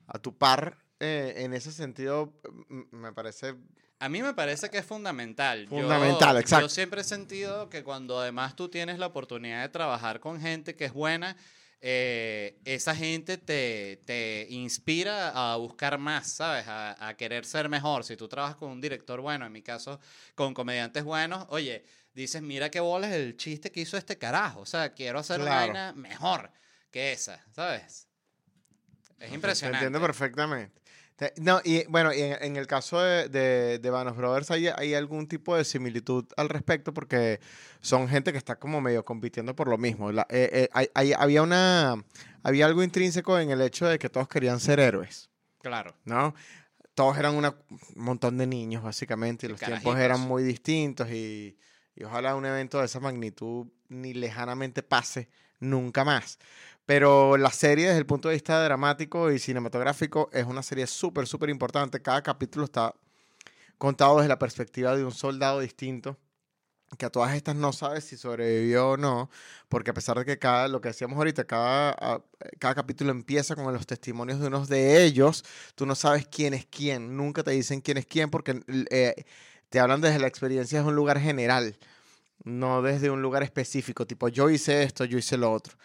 a 0.08 0.20
tu 0.20 0.38
par 0.38 0.78
eh, 1.00 1.36
en 1.38 1.54
ese 1.54 1.72
sentido 1.72 2.34
me 2.92 3.14
parece 3.14 3.56
A 4.00 4.08
mí 4.10 4.22
me 4.24 4.34
parece 4.34 4.70
que 4.70 4.78
es 4.78 4.86
fundamental. 4.86 5.64
Yo- 5.70 5.78
Fundamental, 5.82 6.38
exacto. 6.38 6.66
Yo 6.66 6.70
siempre 6.70 7.02
he 7.02 7.04
sentido 7.04 7.70
que 7.70 7.84
cuando 7.84 8.20
además 8.20 8.56
tú 8.56 8.70
tienes 8.70 8.98
la 8.98 9.08
oportunidad 9.08 9.62
de 9.62 9.70
trabajar 9.70 10.20
con 10.22 10.40
gente 10.40 10.76
que 10.76 10.86
es 10.86 10.94
buena, 10.94 11.36
eh, 11.82 12.58
esa 12.66 12.96
gente 12.96 13.38
te, 13.38 14.02
te 14.06 14.48
inspira 14.50 15.30
a 15.30 15.56
buscar 15.58 15.98
más, 15.98 16.28
¿sabes? 16.32 16.66
A, 16.68 17.08
a 17.08 17.16
querer 17.18 17.46
ser 17.46 17.68
mejor. 17.70 18.04
Si 18.04 18.16
tú 18.18 18.28
trabajas 18.28 18.56
con 18.58 18.70
un 18.72 18.82
director 18.82 19.20
bueno, 19.22 19.46
en 19.46 19.52
mi 19.52 19.62
caso, 19.62 20.00
con 20.36 20.54
comediantes 20.54 21.04
buenos, 21.04 21.46
oye, 21.50 21.86
dices, 22.14 22.42
mira 22.42 22.70
qué 22.70 22.80
bola 22.80 23.08
es 23.08 23.14
el 23.16 23.38
chiste 23.38 23.72
que 23.72 23.82
hizo 23.82 23.98
este 23.98 24.18
carajo. 24.18 24.62
O 24.62 24.66
sea, 24.66 24.94
quiero 24.94 25.20
hacer 25.20 25.40
una 25.42 25.50
vaina 25.74 25.94
mejor 25.94 26.52
que 26.92 27.12
esa, 27.14 27.44
¿sabes? 27.52 28.08
Es 29.20 29.34
impresionante. 29.34 29.86
entiende 29.86 30.00
perfectamente. 30.00 30.82
No, 31.38 31.60
y 31.64 31.86
bueno, 31.88 32.14
y 32.14 32.22
en, 32.22 32.38
en 32.42 32.56
el 32.56 32.66
caso 32.68 33.02
de, 33.02 33.28
de, 33.30 33.80
de 33.80 33.90
Vanos 33.90 34.16
Brothers 34.16 34.52
hay, 34.52 34.68
hay 34.68 34.94
algún 34.94 35.28
tipo 35.28 35.56
de 35.56 35.66
similitud 35.66 36.26
al 36.38 36.48
respecto 36.50 36.94
porque 36.94 37.40
son 37.82 38.08
gente 38.08 38.32
que 38.32 38.38
está 38.38 38.58
como 38.58 38.80
medio 38.80 39.04
compitiendo 39.04 39.56
por 39.56 39.68
lo 39.68 39.78
mismo. 39.78 40.12
La- 40.12 40.28
eh, 40.30 40.50
eh, 40.54 40.70
hay- 40.74 40.90
hay- 40.94 41.14
había, 41.14 41.42
una, 41.42 42.02
había 42.44 42.66
algo 42.66 42.84
intrínseco 42.84 43.38
en 43.38 43.52
el 43.52 43.62
hecho 43.62 43.86
de 43.88 44.00
que 44.00 44.10
todos 44.10 44.28
querían 44.30 44.60
ser 44.60 44.80
héroes, 44.80 45.30
Claro. 45.62 45.94
¿no? 46.06 46.34
Todos 46.96 47.18
eran 47.18 47.36
una- 47.36 47.56
un 47.70 48.04
montón 48.04 48.38
de 48.38 48.48
niños, 48.48 48.84
básicamente, 48.84 49.46
y 49.46 49.50
los 49.50 49.60
tiempos 49.60 49.98
eran 49.98 50.22
muy 50.22 50.44
distintos 50.44 51.10
y, 51.10 51.58
y 51.96 52.04
ojalá 52.04 52.36
un 52.36 52.46
evento 52.46 52.80
de 52.80 52.86
esa 52.86 53.00
magnitud 53.02 53.68
ni 53.90 54.14
lejanamente 54.14 54.84
pase 54.84 55.30
nunca 55.60 56.06
más. 56.06 56.40
Pero 56.90 57.38
la 57.38 57.52
serie, 57.52 57.86
desde 57.86 58.00
el 58.00 58.08
punto 58.08 58.30
de 58.30 58.34
vista 58.34 58.64
dramático 58.64 59.32
y 59.32 59.38
cinematográfico, 59.38 60.28
es 60.34 60.46
una 60.46 60.64
serie 60.64 60.88
súper, 60.88 61.28
súper 61.28 61.52
importante. 61.52 62.02
Cada 62.02 62.24
capítulo 62.24 62.66
está 62.66 62.96
contado 63.78 64.18
desde 64.18 64.30
la 64.30 64.40
perspectiva 64.40 64.96
de 64.98 65.06
un 65.06 65.12
soldado 65.14 65.60
distinto, 65.62 66.18
que 66.98 67.06
a 67.06 67.12
todas 67.12 67.36
estas 67.36 67.56
no 67.56 67.74
sabes 67.74 68.06
si 68.06 68.18
sobrevivió 68.18 68.92
o 68.92 68.98
no, 68.98 69.30
porque 69.70 69.92
a 69.92 69.94
pesar 69.96 70.20
de 70.20 70.26
que 70.26 70.40
cada, 70.40 70.68
lo 70.68 70.82
que 70.82 70.90
decíamos 70.90 71.18
ahorita, 71.18 71.46
cada, 71.46 71.92
a- 71.92 72.24
cada 72.60 72.76
capítulo 72.76 73.12
empieza 73.12 73.56
con 73.56 73.74
los 73.74 73.88
testimonios 73.88 74.40
de 74.40 74.48
unos 74.48 74.70
de 74.70 75.04
ellos, 75.06 75.46
tú 75.76 75.86
no 75.86 75.96
sabes 75.96 76.28
quién 76.28 76.54
es 76.56 76.66
quién, 76.68 77.18
nunca 77.18 77.44
te 77.44 77.52
dicen 77.52 77.82
quién 77.82 77.98
es 77.98 78.06
quién, 78.08 78.30
porque 78.32 78.62
eh, 78.92 79.26
te 79.70 79.80
hablan 79.80 80.02
desde 80.02 80.20
la 80.20 80.28
experiencia 80.28 80.82
de 80.82 80.88
un 80.88 80.96
lugar 80.96 81.20
general, 81.20 81.78
no 82.44 82.82
desde 82.82 83.10
un 83.10 83.22
lugar 83.22 83.44
específico, 83.44 84.08
tipo 84.08 84.30
yo 84.30 84.50
hice 84.50 84.84
esto, 84.84 85.06
yo 85.06 85.18
hice 85.18 85.38
lo 85.38 85.52
otro. 85.52 85.78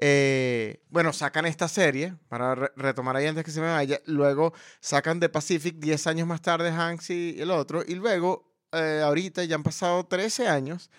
Eh, 0.00 0.82
bueno, 0.88 1.12
sacan 1.12 1.44
esta 1.46 1.68
serie, 1.68 2.14
para 2.28 2.54
re- 2.54 2.72
retomar 2.76 3.14
ahí 3.16 3.26
antes 3.26 3.44
que 3.44 3.50
se 3.50 3.60
me 3.60 3.66
vaya, 3.70 4.00
luego 4.06 4.54
sacan 4.80 5.20
The 5.20 5.28
Pacific 5.28 5.76
10 5.78 6.06
años 6.06 6.26
más 6.26 6.40
tarde 6.40 6.70
Hanks 6.70 7.10
y 7.10 7.36
el 7.40 7.50
otro, 7.50 7.82
y 7.86 7.94
luego, 7.94 8.50
eh, 8.72 9.02
ahorita 9.04 9.44
ya 9.44 9.54
han 9.54 9.62
pasado 9.62 10.04
13 10.06 10.48
años, 10.48 10.90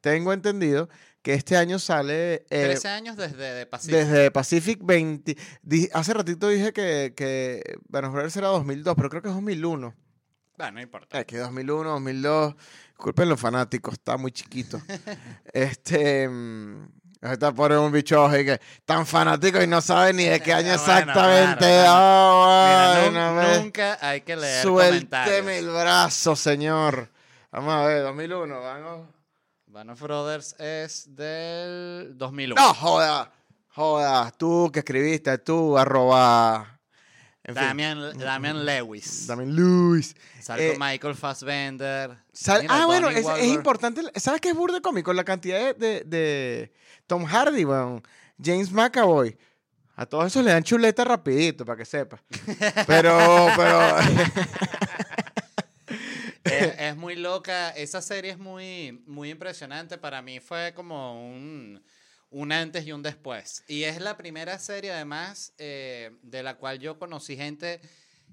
tengo 0.00 0.32
entendido 0.32 0.88
que 1.22 1.34
este 1.34 1.56
año 1.56 1.80
sale... 1.80 2.46
eh, 2.50 2.62
13 2.66 2.88
años 2.88 3.16
desde 3.16 3.52
de 3.54 3.66
Pacific. 3.66 3.96
desde 3.96 4.30
Pacific 4.30 4.78
20. 4.84 5.36
di- 5.62 5.88
hace 5.92 6.14
ratito 6.14 6.48
dije 6.48 6.72
que, 6.72 7.12
que 7.16 7.60
Vanos 7.88 8.12
Brothers 8.12 8.36
era 8.36 8.46
2002, 8.48 8.94
pero 8.94 9.10
creo 9.10 9.22
que 9.22 9.28
es 9.28 9.34
2001. 9.34 9.94
Bueno, 10.56 10.72
no 10.72 10.80
importa. 10.80 11.18
Es 11.20 11.26
que 11.26 11.38
2001, 11.38 11.90
2002. 11.90 12.54
Disculpen 12.90 13.28
los 13.28 13.40
fanáticos, 13.40 13.94
está 13.94 14.16
muy 14.16 14.30
chiquito. 14.32 14.80
este. 15.52 16.28
Está 17.20 17.52
por 17.52 17.72
un 17.72 17.90
bicho 17.90 18.28
y 18.38 18.44
que 18.44 18.60
tan 18.84 19.04
fanático 19.04 19.60
y 19.60 19.66
no 19.66 19.80
sabe 19.80 20.12
ni 20.12 20.24
de 20.24 20.40
qué 20.40 20.52
año 20.52 20.68
Bueno, 20.68 20.80
exactamente. 20.82 21.84
Ah, 21.88 23.04
Mira, 23.08 23.32
bueno, 23.32 23.58
nunca 23.64 23.98
hay 24.00 24.20
que 24.20 24.36
leer 24.36 24.62
Suélteme 24.62 25.58
el 25.58 25.68
brazo, 25.68 26.36
señor. 26.36 27.10
Vamos 27.50 27.74
a 27.74 27.86
ver, 27.86 28.02
2001, 28.04 28.60
vamos. 28.60 29.08
Of 29.92 30.00
Brothers 30.00 30.54
es 30.60 31.14
del 31.14 32.12
2001. 32.16 32.60
No, 32.60 32.74
joda, 32.74 33.32
joda. 33.68 34.30
Tú 34.36 34.70
que 34.72 34.80
escribiste, 34.80 35.38
tú, 35.38 35.76
arroba. 35.76 36.78
En 37.44 37.54
fin, 37.54 37.64
Damian, 38.18 38.64
Lewis. 38.66 39.26
Damian 39.26 39.56
Lewis. 39.56 40.14
Sale 40.40 40.66
Eh, 40.66 40.70
con 40.76 40.86
Michael 40.86 41.14
Fassbender. 41.14 42.18
Sal- 42.32 42.62
Mira, 42.62 42.82
ah, 42.82 42.86
bueno, 42.86 43.08
es, 43.08 43.26
es 43.26 43.46
importante. 43.46 44.02
¿Sabes 44.16 44.40
qué 44.40 44.50
es 44.50 44.54
burde 44.56 44.80
cómico? 44.82 45.12
La 45.14 45.24
cantidad 45.24 45.58
de, 45.58 45.74
de- 45.74 46.04
de 46.04 46.72
Tom 47.08 47.24
Hardy, 47.24 47.64
weón. 47.64 48.02
James 48.40 48.70
McAvoy. 48.70 49.36
A 49.96 50.06
todos 50.06 50.26
esos 50.26 50.44
le 50.44 50.52
dan 50.52 50.62
chuleta 50.62 51.02
rapidito, 51.02 51.64
para 51.64 51.76
que 51.76 51.84
sepa. 51.84 52.22
Pero, 52.86 53.48
pero... 53.56 53.98
es, 56.44 56.78
es 56.78 56.96
muy 56.96 57.16
loca. 57.16 57.70
Esa 57.70 58.00
serie 58.00 58.30
es 58.30 58.38
muy, 58.38 59.02
muy 59.06 59.30
impresionante. 59.30 59.98
Para 59.98 60.22
mí 60.22 60.38
fue 60.38 60.72
como 60.76 61.28
un, 61.28 61.82
un 62.30 62.52
antes 62.52 62.86
y 62.86 62.92
un 62.92 63.02
después. 63.02 63.64
Y 63.66 63.84
es 63.84 64.00
la 64.00 64.16
primera 64.16 64.58
serie, 64.60 64.92
además, 64.92 65.52
eh, 65.58 66.12
de 66.22 66.42
la 66.44 66.58
cual 66.58 66.78
yo 66.78 66.98
conocí 66.98 67.36
gente 67.36 67.80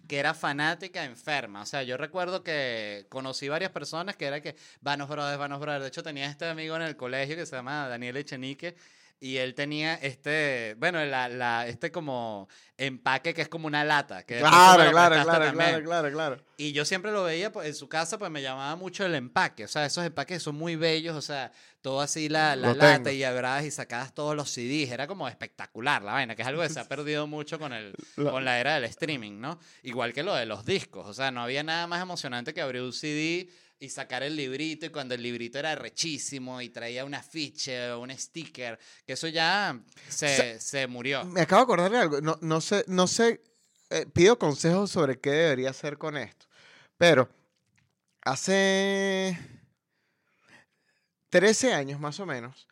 que 0.08 0.20
era 0.20 0.34
fanática 0.34 1.03
enferma. 1.03 1.62
O 1.62 1.66
sea, 1.66 1.84
yo 1.84 1.97
recuerdo 1.97 2.43
que 2.43 3.06
conocí 3.10 3.49
varias 3.49 3.72
personas 3.72 4.16
que 4.16 4.26
era 4.26 4.41
que 4.41 4.56
Vanos 4.82 5.10
Brothers, 5.10 5.38
Vanos 5.38 5.60
Brothers. 5.60 5.84
De 5.84 5.88
hecho, 5.89 6.03
tenía 6.03 6.26
este 6.28 6.47
amigo 6.47 6.76
en 6.76 6.84
el 6.84 6.95
colegio 6.95 7.36
que 7.36 7.45
se 7.45 7.56
llama 7.56 7.88
Daniel 7.88 8.18
Echenique. 8.18 8.76
Y 9.20 9.38
él 9.38 9.55
tenía 9.55 9.95
este, 9.95 10.76
bueno, 10.78 11.03
la, 11.05 11.30
la, 11.30 11.68
este 11.68 11.91
como 11.91 12.49
empaque 12.78 13.34
que 13.34 13.41
es 13.41 13.49
como 13.49 13.68
una 13.68 13.84
lata. 13.84 14.24
Que 14.24 14.39
claro, 14.39 14.91
claro, 14.91 15.24
claro, 15.24 15.53
claro, 15.53 15.84
claro, 15.84 16.11
claro. 16.11 16.38
Y 16.57 16.74
yo 16.74 16.84
siempre 16.86 17.11
lo 17.11 17.24
veía 17.24 17.51
pues, 17.51 17.68
en 17.68 17.76
su 17.76 17.88
casa, 17.88 18.18
pues 18.20 18.30
me 18.30 18.41
llamaba 18.41 18.76
mucho 18.76 19.05
el 19.05 19.16
empaque. 19.16 19.63
O 19.63 19.68
sea, 19.68 19.86
esos 19.86 20.05
empaques 20.05 20.43
son 20.43 20.55
muy 20.55 20.76
bellos, 20.76 21.16
o 21.16 21.22
sea, 21.22 21.51
todo 21.82 22.01
así 22.01 22.28
la, 22.28 22.55
la 22.55 22.74
lata 22.74 23.03
tengo. 23.03 23.11
y 23.11 23.24
abrabas 23.24 23.63
y 23.66 23.72
sacabas 23.72 24.13
todos 24.13 24.36
los 24.36 24.49
CDs. 24.51 24.91
Era 24.91 25.07
como 25.07 25.28
espectacular 25.28 26.01
la 26.01 26.13
vaina, 26.13 26.36
que 26.36 26.41
es 26.41 26.47
algo 26.47 26.61
que 26.61 26.70
se 26.70 26.80
ha 26.80 26.86
perdido 26.89 27.26
mucho 27.26 27.57
con, 27.57 27.72
el, 27.72 27.95
con 28.16 28.43
la 28.43 28.59
era 28.59 28.76
del 28.76 28.84
streaming, 28.84 29.39
¿no? 29.39 29.59
Igual 29.84 30.13
que 30.13 30.24
lo 30.24 30.36
de 30.36 30.45
los 30.45 30.66
discos. 30.66 31.07
O 31.07 31.13
sea, 31.13 31.32
no 31.32 31.41
había 31.41 31.63
nada 31.63 31.88
más 31.88 32.01
emocionante 32.01 32.53
que 32.53 32.61
abrir 32.61 32.82
un 32.82 32.93
CD 32.93 33.49
y 33.86 33.89
sacar 33.89 34.23
el 34.23 34.36
librito 34.36 34.86
y 34.86 34.89
cuando 34.89 35.15
el 35.15 35.21
librito 35.21 35.59
era 35.59 35.75
rechísimo 35.75 36.61
y 36.61 36.69
traía 36.69 37.05
un 37.05 37.13
afiche 37.13 37.91
o 37.91 38.01
un 38.01 38.11
sticker, 38.17 38.77
que 39.05 39.13
eso 39.13 39.27
ya 39.27 39.79
se, 40.09 40.59
se 40.59 40.88
murió. 40.88 41.23
Me 41.25 41.41
acabo 41.41 41.61
de 41.61 41.63
acordar 41.63 41.91
de 41.91 41.97
algo. 41.99 42.21
No, 42.21 42.38
no 42.41 42.59
sé, 42.61 42.83
no 42.88 43.07
sé. 43.07 43.41
eh, 43.89 44.05
pido 44.13 44.38
consejos 44.38 44.91
sobre 44.91 45.19
qué 45.19 45.29
debería 45.31 45.69
hacer 45.69 45.97
con 45.97 46.17
esto. 46.17 46.47
Pero 46.97 47.29
hace 48.21 49.38
13 51.29 51.73
años 51.73 51.99
más 51.99 52.19
o 52.19 52.25
menos. 52.25 52.67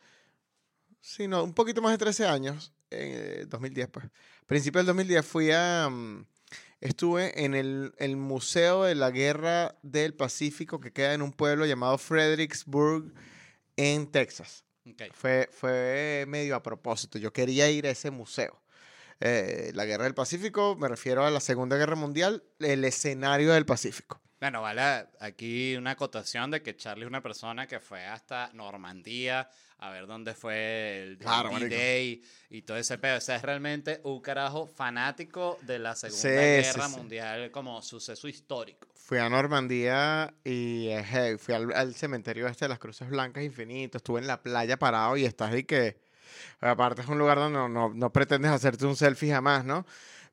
Sí, 1.00 1.28
no, 1.28 1.44
un 1.44 1.52
poquito 1.54 1.82
más 1.82 1.92
de 1.92 1.98
13 1.98 2.26
años. 2.26 2.72
eh, 2.90 3.44
2010, 3.48 3.88
pues. 3.88 4.06
Principio 4.46 4.78
del 4.78 4.86
2010 4.86 5.24
fui 5.26 5.50
a. 5.52 5.88
mm, 5.90 6.26
estuve 6.80 7.44
en 7.44 7.54
el, 7.54 7.92
el 7.98 8.16
Museo 8.16 8.84
de 8.84 8.94
la 8.94 9.10
Guerra 9.10 9.76
del 9.82 10.14
Pacífico 10.14 10.80
que 10.80 10.92
queda 10.92 11.14
en 11.14 11.22
un 11.22 11.32
pueblo 11.32 11.66
llamado 11.66 11.98
Fredericksburg, 11.98 13.12
en 13.76 14.10
Texas. 14.10 14.64
Ok. 14.86 15.02
Fue, 15.12 15.48
fue 15.50 16.24
medio 16.28 16.56
a 16.56 16.62
propósito. 16.62 17.18
Yo 17.18 17.32
quería 17.32 17.70
ir 17.70 17.86
a 17.86 17.90
ese 17.90 18.10
museo. 18.10 18.62
Eh, 19.20 19.70
la 19.74 19.84
Guerra 19.84 20.04
del 20.04 20.14
Pacífico, 20.14 20.76
me 20.76 20.88
refiero 20.88 21.24
a 21.24 21.30
la 21.30 21.40
Segunda 21.40 21.76
Guerra 21.76 21.96
Mundial, 21.96 22.44
el 22.58 22.84
escenario 22.84 23.52
del 23.52 23.64
Pacífico. 23.64 24.20
Bueno, 24.40 24.60
vale 24.60 25.06
aquí 25.20 25.74
una 25.76 25.92
acotación 25.92 26.50
de 26.50 26.62
que 26.62 26.76
Charlie 26.76 27.04
es 27.04 27.08
una 27.08 27.22
persona 27.22 27.66
que 27.66 27.80
fue 27.80 28.04
hasta 28.04 28.50
Normandía 28.52 29.48
a 29.86 29.90
ver 29.90 30.06
dónde 30.06 30.34
fue 30.34 31.02
el 31.02 31.18
Claro. 31.18 31.50
D-Day 31.50 32.22
y 32.50 32.62
todo 32.62 32.76
ese 32.76 32.96
pedo. 32.98 33.18
O 33.18 33.20
sea, 33.20 33.36
es 33.36 33.42
realmente 33.42 34.00
un 34.04 34.20
carajo 34.20 34.66
fanático 34.66 35.58
de 35.62 35.78
la 35.78 35.94
Segunda 35.94 36.20
Sí, 36.22 36.28
Guerra 36.28 36.86
sí, 36.88 36.92
sí. 36.94 36.98
Mundial 36.98 37.50
como 37.50 37.80
suceso 37.82 38.26
histórico. 38.28 38.88
Fui 38.94 39.18
a 39.18 39.28
Normandía 39.28 40.32
y 40.42 40.88
eh, 40.88 41.04
hey, 41.06 41.36
fui 41.38 41.54
al, 41.54 41.72
al 41.74 41.94
cementerio 41.94 42.46
este 42.46 42.64
de 42.64 42.70
las 42.70 42.78
Cruces 42.78 43.08
Blancas 43.08 43.44
Infinito. 43.44 43.98
Estuve 43.98 44.20
en 44.20 44.26
la 44.26 44.42
playa 44.42 44.78
parado 44.78 45.16
y 45.16 45.24
estás 45.26 45.52
ahí 45.52 45.64
que. 45.64 46.02
Aparte, 46.60 47.02
es 47.02 47.08
un 47.08 47.18
lugar 47.18 47.36
donde 47.38 47.58
no, 47.58 47.68
no, 47.68 47.92
no 47.94 48.10
pretendes 48.12 48.50
hacerte 48.50 48.86
un 48.86 48.96
selfie 48.96 49.30
jamás, 49.32 49.64
¿no? 49.64 49.86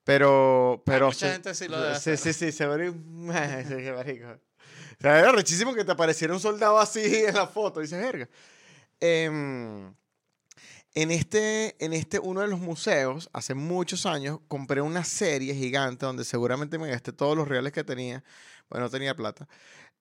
Pero. 0.03 0.81
pero 0.85 1.07
mucha 1.07 1.27
se- 1.27 1.31
gente 1.33 1.53
sí 1.53 1.67
lo 1.67 1.79
debe 1.81 1.95
Sí, 1.99 2.11
hacer. 2.11 2.17
sí, 2.17 2.33
sí, 2.33 2.51
se 2.51 2.65
ve. 2.65 2.91
sí, 3.67 3.91
marico. 3.91 4.27
O 4.29 5.01
sea, 5.01 5.19
era 5.19 5.31
rechísimo 5.31 5.73
que 5.75 5.83
te 5.83 5.91
apareciera 5.91 6.33
un 6.33 6.39
soldado 6.39 6.79
así 6.79 7.01
en 7.27 7.35
la 7.35 7.47
foto. 7.47 7.81
Dices, 7.81 7.99
verga. 8.01 8.29
Em, 9.01 9.93
en 10.93 11.11
este, 11.11 11.75
en 11.83 11.93
este, 11.93 12.19
uno 12.19 12.41
de 12.41 12.47
los 12.47 12.59
museos, 12.59 13.29
hace 13.33 13.53
muchos 13.53 14.05
años, 14.05 14.39
compré 14.47 14.81
una 14.81 15.03
serie 15.03 15.55
gigante 15.55 16.05
donde 16.05 16.23
seguramente 16.25 16.77
me 16.77 16.89
gasté 16.89 17.11
todos 17.13 17.35
los 17.35 17.47
reales 17.47 17.71
que 17.73 17.83
tenía. 17.83 18.23
Bueno, 18.69 18.85
no 18.85 18.89
tenía 18.89 19.15
plata. 19.15 19.47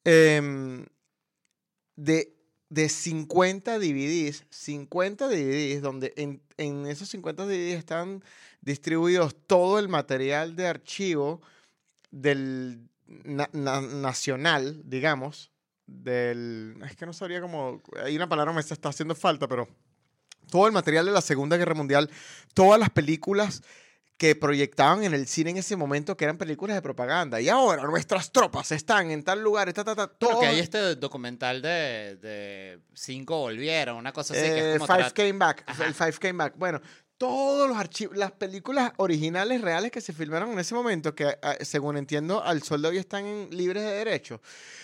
em, 0.05 0.85
de, 1.97 2.35
de 2.69 2.89
50 2.89 3.79
DVDs, 3.79 4.45
50 4.51 5.29
DVDs, 5.29 5.83
donde 5.83 6.13
en, 6.17 6.87
esos 6.87 7.09
50 7.09 7.45
DVDs 7.45 7.79
están 7.79 8.23
distribuidos 8.61 9.35
todo 9.47 9.79
el 9.79 9.89
material 9.89 10.57
de 10.57 10.67
archivo 10.69 11.41
del 12.11 12.89
na- 13.25 13.51
na- 13.53 13.81
nacional, 13.81 14.83
digamos, 14.85 15.50
del... 15.91 16.77
Es 16.89 16.97
que 16.97 17.05
no 17.07 17.13
sabría 17.13 17.41
cómo... 17.41 17.83
Hay 18.03 18.17
una 18.17 18.29
palabra 18.29 18.53
que 18.53 18.57
me 18.57 18.61
está 18.61 18.89
haciendo 18.89 19.15
falta, 19.15 19.49
pero 19.49 19.69
todo 20.51 20.67
el 20.67 20.73
material 20.73 21.07
de 21.07 21.13
la 21.13 21.21
Segunda 21.21 21.57
Guerra 21.57 21.75
Mundial, 21.75 22.11
todas 22.55 22.79
las 22.81 22.91
películas 22.91 23.63
que 24.17 24.35
proyectaban 24.37 25.03
en 25.03 25.15
el 25.15 25.27
cine 25.27 25.49
en 25.49 25.57
ese 25.57 25.77
momento, 25.77 26.15
que 26.15 26.25
eran 26.25 26.37
películas 26.37 26.77
de 26.77 26.83
propaganda. 26.83 27.41
Y 27.41 27.49
ahora 27.49 27.85
nuestras 27.85 28.31
tropas 28.31 28.71
están 28.71 29.11
en 29.11 29.23
tal 29.25 29.43
lugar, 29.43 29.73
ta, 29.73 29.83
ta, 29.83 29.97
ta, 29.97 30.09
todo. 30.09 30.31
Creo 30.31 30.41
que 30.41 30.47
hay 30.49 30.59
este 30.59 30.95
documental 30.97 31.63
de, 31.63 32.17
de 32.21 32.81
Cinco 32.93 33.39
Volvieron, 33.39 33.97
una 33.97 34.13
cosa 34.13 34.35
así 34.35 34.43
que 34.43 34.49
Eh, 34.59 34.73
es 34.75 34.79
como... 34.79 34.95
Five 34.95 35.09
tra- 35.09 35.13
Came 35.15 35.33
Back, 35.33 35.65
Ajá. 35.67 35.87
el 35.87 35.95
Five 35.95 36.13
Came 36.21 36.35
Back. 36.35 36.55
Bueno, 36.59 36.83
todos 37.25 37.69
los 37.69 37.77
archivos, 37.77 38.17
las 38.17 38.33
películas 38.33 38.93
originales 38.97 39.61
reales 39.61 39.91
que 39.91 40.01
se 40.01 40.15
filmaron 40.15 40.53
en 40.53 40.59
ese 40.59 40.75
momento, 40.75 41.15
que 41.15 41.27
ah, 41.43 41.55
según 41.61 41.99
entiendo 41.99 42.43
al 42.43 42.63
sol 42.63 42.81
de 42.81 42.89
hoy 42.89 42.97
están 42.97 43.27
en- 43.27 43.55
libres 43.55 43.83
de 43.83 43.91
derecho, 43.91 44.41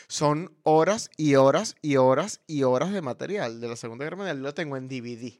son 0.06 0.52
horas 0.62 1.08
y 1.16 1.36
horas 1.36 1.76
y 1.80 1.96
horas 1.96 2.42
y 2.46 2.62
horas 2.64 2.92
de 2.92 3.00
material 3.00 3.58
de 3.58 3.68
la 3.68 3.76
Segunda 3.76 4.04
Guerra 4.04 4.18
Mundial. 4.18 4.42
Lo 4.42 4.52
tengo 4.52 4.76
en 4.76 4.86
DVD, 4.86 5.32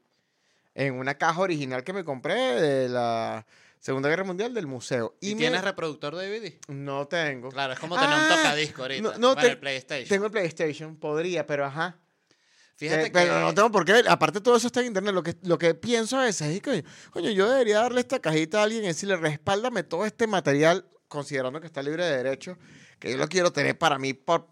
en 0.73 0.95
una 0.95 1.13
caja 1.19 1.39
original 1.39 1.83
que 1.83 1.93
me 1.93 2.03
compré 2.03 2.33
de 2.33 2.89
la 2.89 3.45
Segunda 3.79 4.09
Guerra 4.09 4.23
Mundial 4.23 4.55
del 4.55 4.65
museo. 4.65 5.15
¿Y, 5.21 5.35
me- 5.35 5.41
tienes 5.41 5.63
reproductor 5.63 6.15
de 6.15 6.27
DVD? 6.27 6.57
No 6.67 7.07
tengo. 7.07 7.49
Claro, 7.49 7.73
es 7.73 7.79
como 7.79 7.93
tener 7.93 8.09
un 8.09 8.23
Ah, 8.23 8.35
tocadisco 8.37 8.81
ahorita. 8.81 9.17
no, 9.19 9.35
te- 9.35 9.47
el 9.51 9.59
PlayStation. 9.59 10.09
Tengo 10.09 10.25
el 10.25 10.31
PlayStation, 10.31 10.95
podría, 10.95 11.45
pero 11.45 11.63
ajá. 11.63 11.99
Fíjate 12.77 13.01
Eh, 13.01 13.05
que... 13.05 13.11
Pero 13.11 13.39
no 13.41 13.53
tengo 13.53 13.71
por 13.71 13.83
qué. 13.83 14.03
Aparte, 14.07 14.39
todo 14.39 14.55
eso 14.55 14.67
está 14.67 14.79
en 14.81 14.87
internet. 14.87 15.13
Lo 15.13 15.23
que, 15.23 15.35
lo 15.41 15.57
que 15.57 15.73
pienso 15.75 16.17
a 16.19 16.23
veces 16.25 16.47
es 16.55 16.61
que, 16.61 16.85
coño, 17.11 17.31
yo 17.31 17.49
debería 17.49 17.79
darle 17.81 17.99
esta 18.01 18.19
cajita 18.19 18.59
a 18.59 18.63
alguien 18.63 18.83
y 18.83 18.87
decirle, 18.87 19.17
respáldame 19.17 19.83
todo 19.83 20.05
este 20.05 20.27
material, 20.27 20.87
considerando 21.07 21.59
que 21.59 21.67
está 21.67 21.81
libre 21.81 22.05
de 22.05 22.17
derecho, 22.17 22.57
que 22.99 23.11
yo 23.11 23.17
lo 23.17 23.27
quiero 23.27 23.51
tener 23.51 23.77
para 23.77 23.97
mí 23.97 24.13
por, 24.13 24.47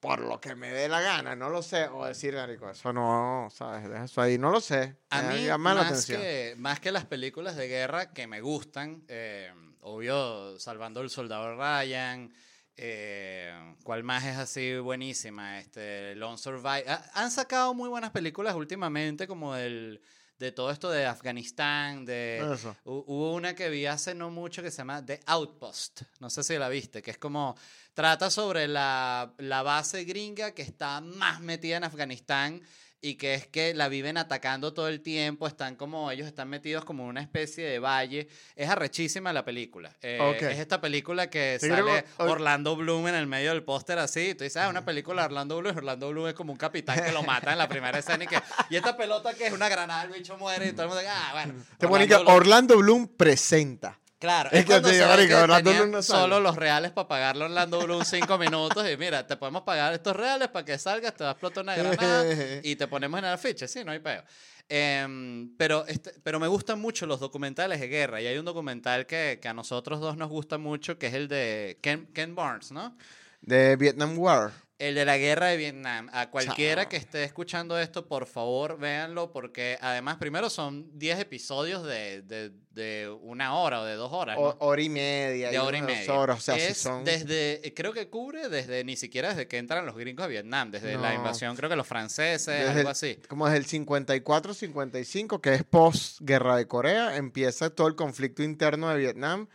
por 0.00 0.20
lo 0.20 0.40
que 0.40 0.54
me 0.54 0.70
dé 0.72 0.88
la 0.88 1.02
gana. 1.02 1.36
No 1.36 1.50
lo 1.50 1.62
sé. 1.62 1.88
O 1.88 2.06
decir, 2.06 2.34
marico, 2.34 2.70
eso 2.70 2.90
no, 2.92 3.48
¿sabes? 3.54 3.86
Deja 3.88 4.04
eso 4.04 4.22
ahí. 4.22 4.38
No 4.38 4.50
lo 4.50 4.60
sé. 4.62 4.96
A 5.10 5.20
Me 5.22 5.34
mí, 5.34 5.44
llama 5.44 5.74
la 5.74 5.82
más 5.82 5.90
atención. 5.92 6.22
que, 6.22 6.54
más 6.56 6.80
que 6.80 6.90
las 6.90 7.04
películas 7.04 7.54
de 7.56 7.68
guerra 7.68 8.12
que 8.14 8.26
me 8.26 8.40
gustan, 8.40 9.04
eh, 9.08 9.52
obvio, 9.82 10.58
Salvando 10.58 11.02
el 11.02 11.10
Soldado 11.10 11.54
Ryan, 11.54 12.32
eh, 12.76 13.74
¿cuál 13.84 14.02
más 14.04 14.24
es 14.24 14.36
así 14.36 14.76
buenísima? 14.78 15.58
Este, 15.58 16.14
Lone 16.16 16.38
Survivor. 16.38 16.84
Ah, 16.88 17.04
han 17.14 17.30
sacado 17.30 17.74
muy 17.74 17.88
buenas 17.88 18.10
películas 18.10 18.54
últimamente, 18.54 19.26
como 19.26 19.54
del, 19.54 20.00
de 20.38 20.52
todo 20.52 20.70
esto 20.70 20.90
de 20.90 21.06
Afganistán, 21.06 22.04
de... 22.04 22.38
Eso. 22.54 22.74
Hu- 22.84 23.04
Hubo 23.06 23.34
una 23.34 23.54
que 23.54 23.68
vi 23.68 23.86
hace 23.86 24.14
no 24.14 24.30
mucho 24.30 24.62
que 24.62 24.70
se 24.70 24.78
llama 24.78 25.04
The 25.04 25.20
Outpost. 25.26 26.02
No 26.20 26.30
sé 26.30 26.42
si 26.42 26.56
la 26.56 26.68
viste, 26.68 27.02
que 27.02 27.10
es 27.10 27.18
como. 27.18 27.56
Trata 27.92 28.30
sobre 28.30 28.66
la, 28.68 29.34
la 29.38 29.62
base 29.62 30.04
gringa 30.04 30.52
que 30.52 30.62
está 30.62 31.00
más 31.00 31.40
metida 31.40 31.76
en 31.76 31.84
Afganistán 31.84 32.62
y 33.02 33.14
que 33.14 33.32
es 33.34 33.46
que 33.46 33.72
la 33.72 33.88
viven 33.88 34.18
atacando 34.18 34.74
todo 34.74 34.88
el 34.88 35.00
tiempo, 35.00 35.46
están 35.46 35.74
como, 35.76 36.10
ellos 36.10 36.26
están 36.26 36.48
metidos 36.50 36.84
como 36.84 37.04
en 37.04 37.08
una 37.10 37.22
especie 37.22 37.64
de 37.66 37.78
valle. 37.78 38.28
Es 38.56 38.68
arrechísima 38.68 39.32
la 39.32 39.44
película. 39.44 39.96
Eh, 40.02 40.18
Ok. 40.20 40.42
Es 40.42 40.58
esta 40.58 40.80
película 40.82 41.30
que 41.30 41.58
Sí, 41.60 41.68
sale 41.68 42.04
Orlando 42.18 42.76
Bloom 42.76 43.08
en 43.08 43.14
el 43.14 43.26
medio 43.26 43.50
del 43.52 43.62
póster 43.62 43.98
así, 43.98 44.34
tú 44.34 44.44
dices, 44.44 44.58
ah, 44.58 44.68
una 44.68 44.84
película 44.84 45.22
de 45.22 45.26
Orlando 45.26 45.56
Bloom, 45.58 45.76
Orlando 45.78 46.10
Bloom 46.10 46.28
es 46.28 46.34
como 46.34 46.52
un 46.52 46.58
capitán 46.58 47.02
que 47.02 47.10
lo 47.12 47.22
mata 47.22 47.52
en 47.52 47.58
la 47.58 47.68
primera 47.68 47.98
escena 47.98 48.24
y 48.24 48.26
que, 48.26 48.38
y 48.68 48.76
esta 48.76 48.96
pelota 48.96 49.32
que 49.34 49.46
es 49.46 49.52
una 49.54 49.68
granada, 49.70 50.02
el 50.04 50.10
bicho 50.10 50.36
muere 50.36 50.68
y 50.68 50.72
todo 50.72 50.82
el 50.82 50.88
mundo, 50.88 51.02
ah, 51.08 51.30
bueno. 51.32 51.54
Que 51.78 51.86
Bloom- 51.86 52.24
Orlando 52.26 52.76
Bloom 52.76 53.08
presenta. 53.08 53.98
Claro, 54.20 54.50
Es 54.52 54.60
es, 54.60 54.66
que 54.66 55.06
marico, 55.06 55.86
no 55.86 56.02
solo 56.02 56.40
los 56.40 56.54
reales 56.54 56.90
para 56.90 57.08
pagarle 57.08 57.44
a 57.44 57.46
Orlando 57.46 57.80
Bloom 57.80 58.04
cinco 58.04 58.36
minutos 58.36 58.86
y 58.86 58.94
mira, 58.98 59.26
te 59.26 59.38
podemos 59.38 59.62
pagar 59.62 59.94
estos 59.94 60.14
reales 60.14 60.48
para 60.48 60.62
que 60.62 60.76
salgas, 60.76 61.14
te 61.14 61.24
va 61.24 61.30
a 61.30 61.32
explotar 61.32 61.64
una 61.64 61.74
granada 61.74 62.24
y 62.62 62.76
te 62.76 62.86
ponemos 62.86 63.18
en 63.18 63.24
el 63.24 63.32
afiche, 63.32 63.66
sí, 63.66 63.82
no 63.82 63.92
hay 63.92 63.98
peo. 63.98 64.22
Em, 64.68 65.56
pero, 65.56 65.86
este, 65.86 66.12
pero 66.22 66.38
me 66.38 66.48
gustan 66.48 66.78
mucho 66.78 67.06
los 67.06 67.18
documentales 67.18 67.80
de 67.80 67.88
guerra 67.88 68.20
y 68.20 68.26
hay 68.26 68.36
un 68.36 68.44
documental 68.44 69.06
que, 69.06 69.38
que 69.40 69.48
a 69.48 69.54
nosotros 69.54 70.00
dos 70.00 70.18
nos 70.18 70.28
gusta 70.28 70.58
mucho 70.58 70.98
que 70.98 71.06
es 71.06 71.14
el 71.14 71.26
de 71.26 71.78
Ken, 71.80 72.06
Ken 72.12 72.34
Barnes, 72.34 72.72
¿no? 72.72 72.94
De 73.40 73.74
Vietnam 73.76 74.18
War. 74.18 74.52
El 74.80 74.94
de 74.94 75.04
la 75.04 75.18
guerra 75.18 75.46
de 75.48 75.58
Vietnam. 75.58 76.08
A 76.12 76.30
cualquiera 76.30 76.82
Chao. 76.84 76.88
que 76.88 76.96
esté 76.96 77.22
escuchando 77.22 77.78
esto, 77.78 78.06
por 78.08 78.24
favor, 78.26 78.78
véanlo, 78.78 79.30
porque 79.30 79.76
además, 79.82 80.16
primero 80.16 80.48
son 80.48 80.98
10 80.98 81.18
episodios 81.20 81.84
de, 81.84 82.22
de- 82.22 82.50
de 82.70 83.10
una 83.22 83.54
hora 83.56 83.82
o 83.82 83.84
de 83.84 83.94
dos 83.94 84.10
horas. 84.12 84.36
¿no? 84.38 84.42
O- 84.42 84.56
hora 84.66 84.80
y 84.80 84.88
media. 84.88 85.50
de 85.50 85.58
hora 85.58 85.76
y 85.76 85.82
media. 85.82 86.14
horas, 86.14 86.38
o 86.38 86.40
sea, 86.40 86.54
si 86.54 86.60
es 86.62 86.78
son... 86.78 87.04
desde, 87.04 87.60
creo 87.76 87.92
que 87.92 88.08
cubre 88.08 88.48
desde, 88.48 88.82
ni 88.84 88.96
siquiera 88.96 89.28
desde 89.30 89.46
que 89.48 89.58
entran 89.58 89.84
los 89.84 89.96
gringos 89.96 90.24
a 90.24 90.28
Vietnam, 90.28 90.70
desde 90.70 90.96
la 90.96 91.10
No. 91.10 91.16
invasión, 91.16 91.54
creo 91.56 91.68
que 91.68 91.76
los 91.76 91.86
franceses, 91.86 92.46
Desde 92.46 92.68
algo 92.68 92.80
el- 92.80 92.86
así. 92.86 93.18
Como 93.28 93.44
desde 93.46 93.58
el 93.58 93.66
54, 93.66 94.54
55, 94.54 95.42
que 95.42 95.52
es 95.54 95.64
post-guerra 95.64 96.56
de 96.56 96.66
Corea, 96.66 97.16
empieza 97.16 97.68
todo 97.68 97.86
el 97.86 97.96
conflicto 97.96 98.42
interno 98.42 98.88
de 98.88 98.96
Vietnam, 98.96 99.46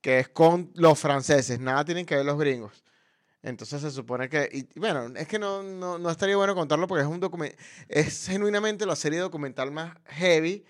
que 0.00 0.18
es 0.18 0.28
con 0.28 0.72
los 0.74 0.98
franceses, 0.98 1.60
nada 1.60 1.84
tienen 1.84 2.04
que 2.04 2.16
ver 2.16 2.24
los 2.24 2.36
gringos. 2.38 2.82
Entonces 3.42 3.80
se 3.80 3.90
supone 3.90 4.28
que, 4.28 4.48
y 4.52 4.78
bueno, 4.78 5.12
es 5.16 5.26
que 5.26 5.38
no, 5.38 5.62
no, 5.62 5.98
no 5.98 6.10
estaría 6.10 6.36
bueno 6.36 6.54
contarlo 6.54 6.86
porque 6.86 7.02
es 7.02 7.08
un 7.08 7.18
documental, 7.18 7.58
es 7.88 8.26
genuinamente 8.28 8.86
la 8.86 8.94
serie 8.94 9.18
documental 9.18 9.72
más 9.72 9.96
heavy, 10.06 10.64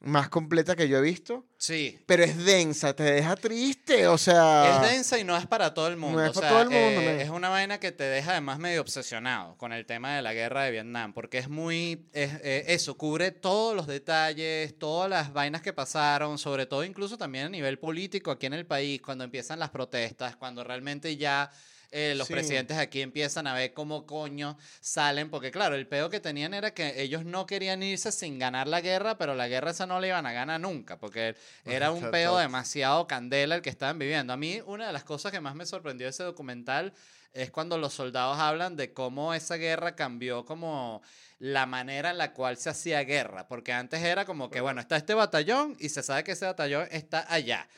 más 0.00 0.28
completa 0.30 0.74
que 0.74 0.88
yo 0.88 0.96
he 0.98 1.02
visto, 1.02 1.44
Sí. 1.58 2.00
pero 2.06 2.24
es 2.24 2.36
densa, 2.44 2.96
te 2.96 3.02
deja 3.02 3.36
triste, 3.36 4.08
o 4.08 4.16
sea... 4.18 4.82
Es 4.82 4.90
densa 4.90 5.18
y 5.18 5.24
no 5.24 5.36
es 5.36 5.46
para 5.46 5.72
todo 5.74 5.88
el 5.88 5.98
mundo. 5.98 6.24
es 6.24 6.30
o 6.30 6.32
para 6.40 6.48
sea, 6.48 6.50
todo 6.50 6.62
el 6.62 6.70
mundo, 6.70 7.00
eh, 7.10 7.22
es 7.22 7.28
una 7.28 7.50
vaina 7.50 7.78
que 7.78 7.92
te 7.92 8.04
deja 8.04 8.32
además 8.32 8.58
medio 8.58 8.80
obsesionado 8.80 9.56
con 9.58 9.72
el 9.74 9.84
tema 9.86 10.16
de 10.16 10.22
la 10.22 10.32
guerra 10.32 10.64
de 10.64 10.70
Vietnam, 10.70 11.12
porque 11.12 11.36
es 11.38 11.48
muy, 11.50 12.08
es, 12.14 12.32
eh, 12.42 12.64
eso, 12.68 12.96
cubre 12.96 13.30
todos 13.30 13.76
los 13.76 13.86
detalles, 13.86 14.76
todas 14.78 15.08
las 15.10 15.32
vainas 15.34 15.60
que 15.62 15.74
pasaron, 15.74 16.38
sobre 16.38 16.64
todo 16.66 16.82
incluso 16.82 17.18
también 17.18 17.44
a 17.44 17.48
nivel 17.50 17.78
político 17.78 18.30
aquí 18.30 18.46
en 18.46 18.54
el 18.54 18.64
país, 18.66 19.00
cuando 19.02 19.22
empiezan 19.22 19.58
las 19.60 19.70
protestas, 19.70 20.34
cuando 20.34 20.64
realmente 20.64 21.16
ya... 21.16 21.52
eh, 21.92 22.14
los 22.16 22.28
Sí. 22.28 22.34
presidentes 22.34 22.76
aquí 22.76 23.00
empiezan 23.02 23.46
a 23.46 23.54
ver 23.54 23.72
cómo 23.72 24.06
coño 24.06 24.56
salen, 24.80 25.28
porque 25.30 25.50
claro, 25.50 25.74
el 25.74 25.86
peo 25.86 26.08
que 26.10 26.20
tenían 26.20 26.54
era 26.54 26.72
que 26.72 27.02
ellos 27.02 27.24
no 27.24 27.46
querían 27.46 27.82
irse 27.82 28.12
sin 28.12 28.38
ganar 28.38 28.68
la 28.68 28.80
guerra, 28.80 29.18
pero 29.18 29.34
la 29.34 29.48
guerra 29.48 29.72
esa 29.72 29.86
no 29.86 29.98
la 30.00 30.06
iban 30.06 30.26
a 30.26 30.32
ganar 30.32 30.60
nunca, 30.60 30.98
porque 30.98 31.34
era 31.64 31.90
un 31.90 32.10
peo 32.10 32.36
demasiado 32.38 33.06
candela 33.06 33.56
el 33.56 33.62
que 33.62 33.70
estaban 33.70 33.98
viviendo. 33.98 34.32
A 34.32 34.36
mí 34.36 34.60
una 34.66 34.86
de 34.86 34.92
las 34.92 35.04
cosas 35.04 35.32
que 35.32 35.40
más 35.40 35.54
me 35.54 35.66
sorprendió 35.66 36.06
de 36.06 36.10
ese 36.10 36.22
documental 36.22 36.92
es 37.32 37.50
cuando 37.50 37.78
los 37.78 37.94
soldados 37.94 38.38
hablan 38.38 38.76
de 38.76 38.92
cómo 38.92 39.34
esa 39.34 39.54
guerra 39.56 39.94
cambió 39.94 40.44
como 40.44 41.00
la 41.38 41.64
manera 41.64 42.10
en 42.10 42.18
la 42.18 42.32
cual 42.32 42.56
se 42.56 42.70
hacía 42.70 43.02
guerra, 43.04 43.46
porque 43.48 43.72
antes 43.72 44.02
era 44.02 44.24
como 44.24 44.50
que, 44.50 44.60
bueno, 44.60 44.80
está 44.80 44.96
este 44.96 45.14
batallón 45.14 45.76
y 45.78 45.88
se 45.88 46.02
sabe 46.02 46.22
que 46.24 46.32
ese 46.32 46.44
batallón 46.46 46.86
está 46.90 47.24
allá. 47.32 47.68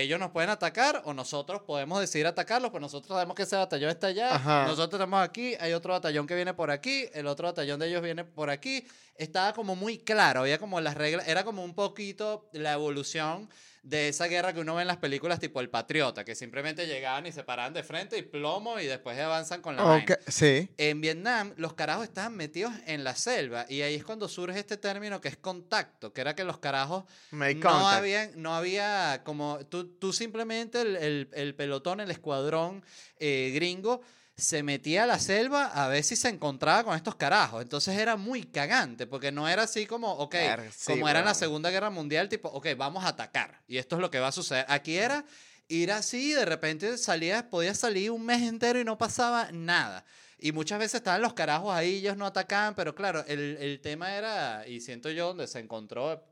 Ellos 0.00 0.20
nos 0.20 0.30
pueden 0.30 0.50
atacar 0.50 1.02
o 1.04 1.14
nosotros 1.14 1.62
podemos 1.62 2.00
decidir 2.00 2.26
atacarlos, 2.26 2.70
pues 2.70 2.80
nosotros 2.80 3.08
sabemos 3.08 3.34
que 3.34 3.44
ese 3.44 3.56
batallón 3.56 3.90
está 3.90 4.08
allá, 4.08 4.34
Ajá. 4.34 4.64
nosotros 4.66 5.00
estamos 5.00 5.22
aquí, 5.22 5.54
hay 5.58 5.72
otro 5.72 5.92
batallón 5.92 6.26
que 6.26 6.34
viene 6.34 6.52
por 6.54 6.70
aquí, 6.70 7.06
el 7.14 7.26
otro 7.26 7.48
batallón 7.48 7.80
de 7.80 7.88
ellos 7.88 8.02
viene 8.02 8.24
por 8.24 8.50
aquí. 8.50 8.86
Estaba 9.16 9.54
como 9.54 9.74
muy 9.74 9.98
claro, 9.98 10.40
había 10.40 10.58
como 10.58 10.80
las 10.80 10.94
reglas, 10.94 11.26
era 11.26 11.44
como 11.44 11.64
un 11.64 11.74
poquito 11.74 12.48
la 12.52 12.74
evolución 12.74 13.48
de 13.88 14.08
esa 14.08 14.26
guerra 14.26 14.52
que 14.52 14.58
uno 14.58 14.74
ve 14.74 14.82
en 14.82 14.88
las 14.88 14.96
películas 14.96 15.38
tipo 15.38 15.60
El 15.60 15.70
Patriota, 15.70 16.24
que 16.24 16.34
simplemente 16.34 16.88
llegaban 16.88 17.24
y 17.26 17.30
se 17.30 17.44
paraban 17.44 17.72
de 17.72 17.84
frente 17.84 18.18
y 18.18 18.22
plomo 18.22 18.80
y 18.80 18.86
después 18.86 19.16
avanzan 19.20 19.62
con 19.62 19.76
la 19.76 19.84
Ok, 19.84 19.90
vaina. 20.08 20.18
sí. 20.26 20.68
En 20.76 21.00
Vietnam, 21.00 21.54
los 21.56 21.74
carajos 21.74 22.02
estaban 22.02 22.34
metidos 22.34 22.72
en 22.86 23.04
la 23.04 23.14
selva 23.14 23.64
y 23.68 23.82
ahí 23.82 23.94
es 23.94 24.02
cuando 24.02 24.28
surge 24.28 24.58
este 24.58 24.76
término 24.76 25.20
que 25.20 25.28
es 25.28 25.36
contacto, 25.36 26.12
que 26.12 26.20
era 26.20 26.34
que 26.34 26.42
los 26.42 26.58
carajos 26.58 27.04
Make 27.30 27.54
no 27.54 27.70
contact. 27.70 27.92
había, 27.98 28.30
no 28.34 28.56
había 28.56 29.22
como 29.24 29.60
tú, 29.66 29.86
tú 29.98 30.12
simplemente 30.12 30.80
el, 30.80 30.96
el- 30.96 31.30
el 31.32 31.54
pelotón, 31.54 32.00
el 32.00 32.10
escuadrón 32.10 32.84
eh, 33.20 33.52
gringo 33.54 34.00
se 34.36 34.62
metía 34.62 35.04
a 35.04 35.06
la 35.06 35.18
selva 35.18 35.66
a 35.66 35.88
ver 35.88 36.04
si 36.04 36.14
se 36.14 36.28
encontraba 36.28 36.84
con 36.84 36.94
estos 36.94 37.14
carajos. 37.14 37.62
Entonces 37.62 37.96
era 37.96 38.16
muy 38.16 38.44
cagante, 38.44 39.06
porque 39.06 39.32
no 39.32 39.48
era 39.48 39.62
así 39.62 39.86
como, 39.86 40.12
ok, 40.12 40.34
sí, 40.70 40.92
como 40.92 41.08
era 41.08 41.20
en 41.20 41.24
la. 41.24 41.34
Segunda 41.34 41.70
Guerra 41.70 41.90
Mundial, 41.90 42.28
tipo, 42.28 42.48
ok, 42.48 42.68
vamos 42.76 43.04
a 43.04 43.08
atacar. 43.08 43.62
Y 43.66 43.78
esto 43.78 43.96
es 43.96 44.02
lo 44.02 44.10
que 44.10 44.18
va 44.18 44.28
a 44.28 44.32
suceder. 44.32 44.66
Aquí 44.68 44.96
era 44.96 45.24
ir 45.68 45.90
así, 45.90 46.32
de 46.32 46.44
repente 46.44 46.98
salía, 46.98 47.48
podía 47.48 47.74
salir 47.74 48.10
un 48.10 48.24
mes 48.24 48.42
entero 48.42 48.78
y 48.78 48.84
no 48.84 48.98
pasaba 48.98 49.50
nada. 49.52 50.04
Y 50.38 50.52
muchas 50.52 50.78
veces 50.78 50.96
estaban 50.96 51.22
los 51.22 51.32
carajos 51.32 51.74
ahí, 51.74 51.96
ellos 51.96 52.18
no 52.18 52.26
atacaban, 52.26 52.74
pero 52.74 52.94
claro, 52.94 53.24
el, 53.26 53.56
el 53.58 53.80
tema 53.80 54.14
era, 54.14 54.68
y 54.68 54.80
siento 54.80 55.10
yo, 55.10 55.28
donde 55.28 55.46
se 55.46 55.60
encontró 55.60 56.22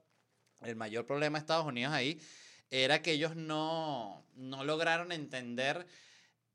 el 0.61 0.77
mayor 0.77 1.07
problema 1.07 1.39
de 1.39 1.43
Estados 1.43 1.67
Unidos 1.67 1.95
ahí, 1.95 2.21
era 2.71 3.01
que 3.01 3.13
ellos 3.13 3.35
no, 3.35 4.27
no 4.35 4.65
lograron 4.65 5.11
entender 5.11 5.87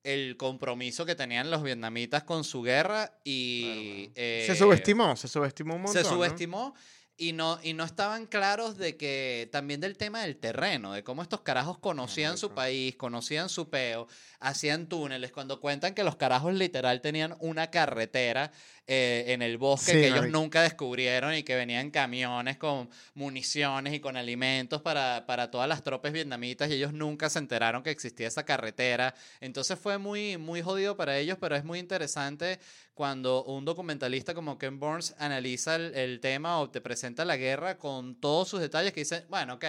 el 0.03 0.37
compromiso 0.37 1.05
que 1.05 1.15
tenían 1.15 1.51
los 1.51 1.63
vietnamitas 1.63 2.23
con 2.23 2.43
su 2.43 2.61
guerra 2.61 3.17
y... 3.23 4.11
se 4.15 4.51
eh, 4.51 4.55
subestimó, 4.55 5.15
se 5.15 5.27
subestimó 5.27 5.75
un 5.75 5.83
montón. 5.83 6.03
se 6.03 6.47
¿no? 6.47 6.73
Y 7.19 7.33
no, 7.33 7.59
y 7.61 7.73
no 7.73 7.83
estaban 7.83 8.25
claros 8.25 8.77
de 8.77 8.95
que 8.95 9.49
también 9.51 9.81
del 9.81 9.97
tema 9.97 10.21
del 10.21 10.37
terreno, 10.37 10.93
de 10.93 11.03
cómo 11.03 11.21
estos 11.21 11.41
carajos 11.41 11.77
conocían 11.77 12.37
su 12.37 12.51
país, 12.51 12.95
conocían 12.95 13.49
su 13.49 13.69
peo, 13.69 14.07
hacían 14.39 14.87
túneles, 14.87 15.33
cuando 15.33 15.59
cuentan 15.59 15.93
que 15.93 16.05
los 16.05 16.15
carajos 16.15 16.53
literal 16.53 17.01
tenían 17.01 17.35
una 17.41 17.69
carretera 17.69 18.53
eh, 18.87 19.25
en 19.27 19.41
el 19.41 19.57
bosque 19.57 19.91
Sí, 19.91 19.97
que 19.99 20.07
ellos 20.07 20.29
nunca 20.29 20.61
descubrieron 20.61 21.35
y 21.35 21.43
que 21.43 21.55
venían 21.55 21.91
camiones 21.91 22.57
con 22.57 22.89
municiones 23.13 23.93
y 23.93 23.99
con 23.99 24.15
alimentos 24.15 24.81
para, 24.81 25.25
para 25.27 25.51
todas 25.51 25.67
las 25.67 25.83
tropas 25.83 26.13
vietnamitas 26.13 26.69
y 26.69 26.75
ellos 26.75 26.93
nunca 26.93 27.29
se 27.29 27.39
enteraron 27.39 27.83
que 27.83 27.91
existía 27.91 28.27
esa 28.27 28.45
carretera. 28.45 29.13
Entonces 29.41 29.77
fue 29.77 29.97
muy, 29.97 30.37
muy 30.37 30.61
jodido 30.61 30.95
para 30.95 31.17
ellos, 31.17 31.37
pero 31.39 31.57
es 31.57 31.65
muy 31.65 31.79
interesante 31.79 32.59
cuando 32.99 33.45
un 33.45 33.63
documentalista 33.63 34.33
como 34.33 34.57
Ken 34.57 34.77
Burns 34.77 35.15
analiza 35.19 35.77
el, 35.77 36.19
tema 36.19 36.59
o 36.59 36.69
te 36.69 36.81
presenta 36.81 37.23
la 37.23 37.37
guerra 37.37 37.77
con 37.77 38.15
todos 38.15 38.49
sus 38.49 38.59
detalles 38.59 38.91
que 38.91 38.99
dice, 38.99 39.23
bueno, 39.29 39.53
ok, 39.53 39.63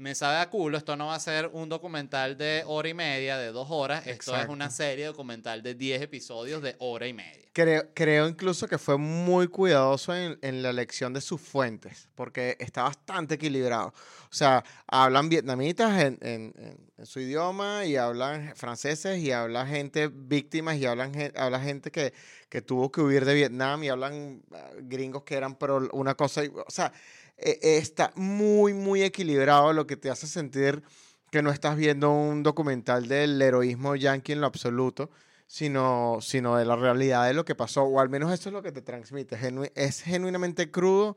me 0.00 0.14
sabe 0.14 0.38
a 0.38 0.48
culo, 0.48 0.78
esto 0.78 0.96
no 0.96 1.08
va 1.08 1.14
a 1.14 1.20
ser 1.20 1.50
un 1.52 1.68
documental 1.68 2.38
de 2.38 2.62
hora 2.66 2.88
y 2.88 2.94
media, 2.94 3.36
de 3.36 3.52
dos 3.52 3.68
horas, 3.70 4.06
esto 4.06 4.10
es 4.12 4.28
Exacto. 4.28 4.52
una 4.52 4.70
serie 4.70 5.04
documental 5.06 5.62
de 5.62 5.74
10 5.74 6.00
episodios 6.02 6.62
de 6.62 6.74
hora 6.78 7.06
y 7.06 7.12
media. 7.12 7.46
Creo, 7.52 7.84
creo 7.94 8.28
incluso 8.28 8.66
que 8.68 8.78
fue 8.78 8.96
muy 8.96 9.48
cuidadoso 9.48 10.14
en, 10.14 10.38
en 10.40 10.62
la 10.62 10.70
elección 10.70 11.12
de 11.12 11.20
sus 11.20 11.40
fuentes, 11.40 12.08
porque 12.14 12.56
está 12.60 12.84
bastante 12.84 13.34
equilibrado. 13.34 13.88
O 13.88 14.32
sea, 14.34 14.64
hablan 14.86 15.28
vietnamitas 15.28 16.00
en, 16.00 16.18
en- 16.22 16.54
en- 16.56 16.90
su 17.06 17.18
idioma 17.18 17.86
y 17.86 17.96
hablan 17.96 18.54
franceses 18.56 19.18
y 19.20 19.32
habla 19.32 19.66
gente 19.66 20.08
víctimas 20.12 20.76
y 20.76 20.84
hablan 20.84 21.12
habla 21.34 21.58
gente 21.58 21.90
que, 21.90 22.12
que 22.50 22.60
tuvo 22.60 22.92
que 22.92 23.00
huir 23.00 23.24
de 23.24 23.32
Vietnam 23.34 23.82
y 23.84 23.88
hablan 23.88 24.42
ah, 24.52 24.68
gringos 24.82 25.22
que 25.24 25.34
eran 25.34 25.54
pro 25.56 25.88
una 25.92 26.14
cosa. 26.14 26.42
O 26.66 26.70
sea, 26.70 26.92
eh, 27.42 27.78
está 27.78 28.12
muy, 28.16 28.74
muy 28.74 29.02
equilibrado 29.02 29.72
lo 29.72 29.86
que 29.86 29.96
te 29.96 30.10
hace 30.10 30.26
sentir 30.26 30.82
que 31.30 31.42
no 31.42 31.50
estás 31.50 31.76
viendo 31.76 32.10
un 32.10 32.42
documental 32.42 33.08
del 33.08 33.40
heroísmo 33.40 33.96
yankee 33.96 34.32
en 34.32 34.40
lo 34.40 34.46
absoluto 34.46 35.10
sino, 35.46 36.18
sino 36.20 36.56
de 36.56 36.64
la 36.64 36.76
realidad 36.76 37.26
de 37.26 37.34
lo 37.34 37.44
que 37.44 37.56
pasó, 37.56 37.82
o 37.82 37.98
al 37.98 38.08
menos 38.08 38.32
eso 38.32 38.50
es 38.50 38.52
lo 38.52 38.62
que 38.62 38.70
te 38.70 38.82
transmite. 38.82 39.36
Genu- 39.36 39.72
es 39.74 40.00
genuinamente 40.02 40.70
crudo 40.70 41.16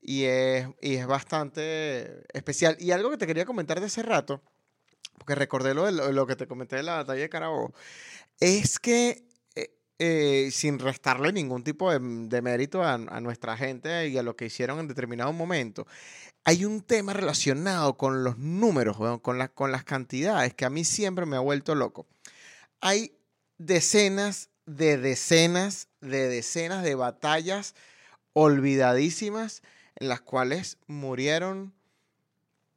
y 0.00 0.24
es, 0.24 0.66
y 0.80 0.94
es 0.96 1.06
bastante 1.06 2.24
especial. 2.32 2.78
Y 2.80 2.92
algo 2.92 3.10
que 3.10 3.18
te 3.18 3.26
quería 3.26 3.44
comentar 3.44 3.80
de 3.80 3.88
ese 3.88 4.02
rato, 4.02 4.40
porque 5.18 5.34
recordé 5.34 5.74
lo, 5.74 5.90
lo, 5.90 6.12
lo 6.12 6.26
que 6.26 6.34
te 6.34 6.46
comenté 6.46 6.76
de 6.76 6.82
la 6.82 6.96
batalla 6.96 7.20
de 7.20 7.28
Carabobo, 7.28 7.74
es 8.40 8.78
que 8.78 9.26
eh, 9.98 10.50
sin 10.52 10.78
restarle 10.78 11.32
ningún 11.32 11.64
tipo 11.64 11.90
de, 11.90 11.98
de 12.00 12.42
mérito 12.42 12.82
a, 12.82 12.98
nuestra 12.98 13.56
gente 13.56 14.08
y 14.08 14.18
a 14.18 14.22
lo 14.22 14.36
que 14.36 14.46
hicieron 14.46 14.78
en 14.80 14.88
determinado 14.88 15.32
momento, 15.32 15.86
hay 16.44 16.64
un 16.64 16.82
tema 16.82 17.12
relacionado 17.12 17.96
con 17.96 18.24
los 18.24 18.38
números, 18.38 18.96
con, 19.22 19.38
la- 19.38 19.48
con 19.48 19.72
las 19.72 19.84
cantidades, 19.84 20.54
que 20.54 20.64
a 20.64 20.70
mí 20.70 20.84
siempre 20.84 21.26
me 21.26 21.36
ha 21.36 21.40
vuelto 21.40 21.74
loco. 21.74 22.06
Hay 22.80 23.16
decenas 23.58 24.50
de 24.66 24.96
decenas 24.98 25.88
de 26.00 26.28
decenas 26.28 26.82
de 26.82 26.94
batallas 26.94 27.74
olvidadísimas 28.32 29.62
en 29.96 30.08
las 30.08 30.20
cuales 30.20 30.78
murieron 30.86 31.72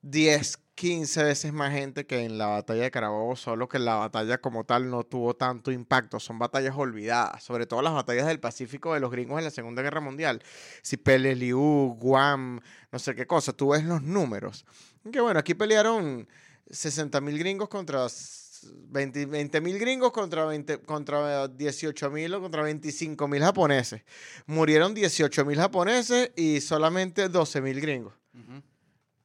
10, 0.02 0.60
15 0.78 1.24
veces 1.24 1.54
más 1.54 1.74
gente 1.74 2.06
que 2.06 2.24
en 2.24 2.38
la 2.38 2.46
batalla 2.46 2.84
de 2.84 2.92
Carabobo, 2.92 3.36
solo 3.36 3.68
que 3.68 3.80
la 3.80 3.96
batalla 3.96 4.38
como 4.38 4.64
tal 4.64 4.92
no 4.92 5.04
tuvo 5.04 5.36
tanto 5.36 5.72
impacto. 5.72 6.20
Son 6.20 6.38
batallas 6.38 6.76
olvidadas, 6.78 7.44
sobre 7.44 7.66
todo 7.66 7.82
las 7.82 7.94
batallas 7.94 8.28
del 8.28 8.40
Pacífico 8.40 8.94
de 8.94 9.00
los 9.00 9.10
gringos 9.10 9.40
en 9.40 9.46
la 9.46 9.50
Segunda 9.50 9.82
Guerra 9.82 10.02
Mundial. 10.02 10.44
Sipele, 10.84 11.36
Liu, 11.36 11.96
Guam, 12.00 12.62
no 12.92 13.00
sé 13.00 13.16
qué 13.16 13.26
cosa. 13.26 13.54
Tú 13.54 13.70
ves 13.70 13.84
los 13.86 14.04
números. 14.04 14.66
Que 15.12 15.20
bueno, 15.20 15.40
aquí 15.40 15.56
pelearon 15.56 16.28
60 16.70 17.22
mil 17.22 17.40
gringos 17.40 17.70
contra 17.70 18.06
20 18.72 19.62
mil 19.62 19.80
gringos 19.80 20.12
contra, 20.12 20.46
20, 20.46 20.82
contra 20.82 21.48
18 21.48 22.12
mil 22.12 22.36
o 22.36 22.42
contra 22.42 22.62
25 22.62 23.28
mil 23.28 23.42
japoneses. 23.42 24.04
Murieron 24.46 24.94
18 24.94 25.44
mil 25.44 25.58
japoneses 25.58 26.32
y 26.36 26.62
solamente 26.62 27.30
12 27.30 27.62
mil 27.62 27.82
gringos. 27.82 28.14
Ujú. 28.36 28.62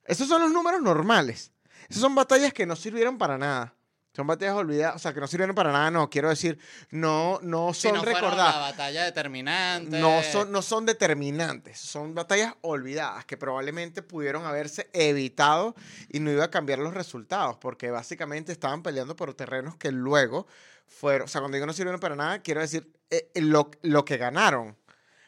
Esos 0.04 0.28
son 0.28 0.42
los 0.42 0.52
números 0.52 0.82
normales. 0.82 1.52
Esas 1.88 2.02
son 2.02 2.14
batallas 2.14 2.52
que 2.52 2.66
no 2.66 2.76
sirvieron 2.76 3.18
para 3.18 3.38
nada. 3.38 3.74
Son 4.14 4.26
batallas 4.26 4.54
olvidadas, 4.54 4.96
o 4.96 4.98
sea, 4.98 5.14
que 5.14 5.20
no 5.20 5.26
sirvieron 5.26 5.54
para 5.54 5.72
nada, 5.72 5.90
no, 5.90 6.10
quiero 6.10 6.28
decir, 6.28 6.58
no, 6.90 7.38
no 7.42 7.72
son 7.72 7.94
no 7.94 8.02
fueron 8.02 8.20
recordadas. 8.20 8.54
la 8.56 8.60
batalla 8.60 9.04
determinante. 9.04 9.98
No 9.98 10.22
son, 10.22 10.52
no 10.52 10.60
son 10.60 10.84
determinantes, 10.84 11.78
son 11.78 12.14
batallas 12.14 12.54
olvidadas 12.60 13.24
que 13.24 13.38
probablemente 13.38 14.02
pudieron 14.02 14.44
haberse 14.44 14.90
evitado 14.92 15.74
y 16.10 16.20
no 16.20 16.30
iba 16.30 16.44
a 16.44 16.50
cambiar 16.50 16.78
los 16.78 16.92
resultados, 16.92 17.56
porque 17.56 17.90
básicamente 17.90 18.52
estaban 18.52 18.82
peleando 18.82 19.16
por 19.16 19.32
terrenos 19.32 19.76
que 19.76 19.90
luego 19.90 20.46
fueron, 20.86 21.24
o 21.24 21.28
sea, 21.28 21.40
cuando 21.40 21.56
digo 21.56 21.66
no 21.66 21.72
sirvieron 21.72 21.98
para 21.98 22.14
nada, 22.14 22.40
quiero 22.40 22.60
decir, 22.60 22.92
eh, 23.08 23.30
lo, 23.36 23.70
lo 23.80 24.04
que 24.04 24.18
ganaron 24.18 24.76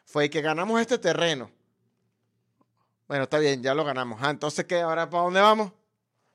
fue 0.05 0.29
que 0.29 0.43
ganamos 0.43 0.79
este 0.83 0.99
terreno. 0.99 1.51
Bueno, 3.07 3.25
está 3.25 3.39
bien, 3.39 3.63
ya 3.63 3.75
lo 3.75 3.85
ganamos. 3.85 4.19
Ah, 4.23 4.31
entonces, 4.31 4.65
¿qué? 4.65 4.81
¿Ahora 4.81 5.09
para 5.11 5.25
dónde 5.25 5.41
vamos? 5.41 5.73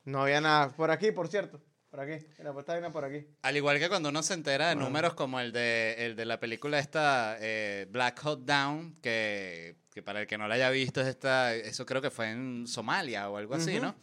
No 0.03 0.21
había 0.23 0.39
nada. 0.41 0.69
Por 0.69 0.91
aquí, 0.91 1.11
por 1.11 1.27
cierto. 1.27 1.59
Por 1.89 1.99
aquí. 2.01 2.23
Mira, 2.37 2.53
pues 2.53 2.63
está 2.63 2.77
bien 2.77 2.91
por 2.91 3.03
aquí. 3.03 3.25
Al 3.41 3.57
igual 3.57 3.79
que 3.79 3.89
cuando 3.89 4.09
uno 4.09 4.21
se 4.21 4.35
entera 4.35 4.69
de 4.69 4.75
Bueno. 4.75 4.87
números 4.89 5.15
como 5.15 5.39
el 5.39 5.51
de, 5.51 5.95
el 6.05 6.15
de 6.15 6.25
la 6.25 6.39
película 6.39 6.77
esta 6.77 7.37
eh, 7.39 7.87
Black 7.89 8.19
Hot 8.21 8.41
Down, 8.45 8.97
que, 9.01 9.77
que 9.91 10.03
para 10.03 10.21
el 10.21 10.27
que 10.27 10.37
no 10.37 10.47
la 10.47 10.55
haya 10.55 10.69
visto 10.69 11.01
es 11.01 11.07
esta, 11.07 11.55
eso 11.55 11.87
creo 11.87 12.01
que 12.01 12.11
fue 12.11 12.29
en 12.29 12.67
Somalia 12.67 13.27
o 13.29 13.37
algo 13.37 13.55
así. 13.55 13.79
¿no? 13.79 13.95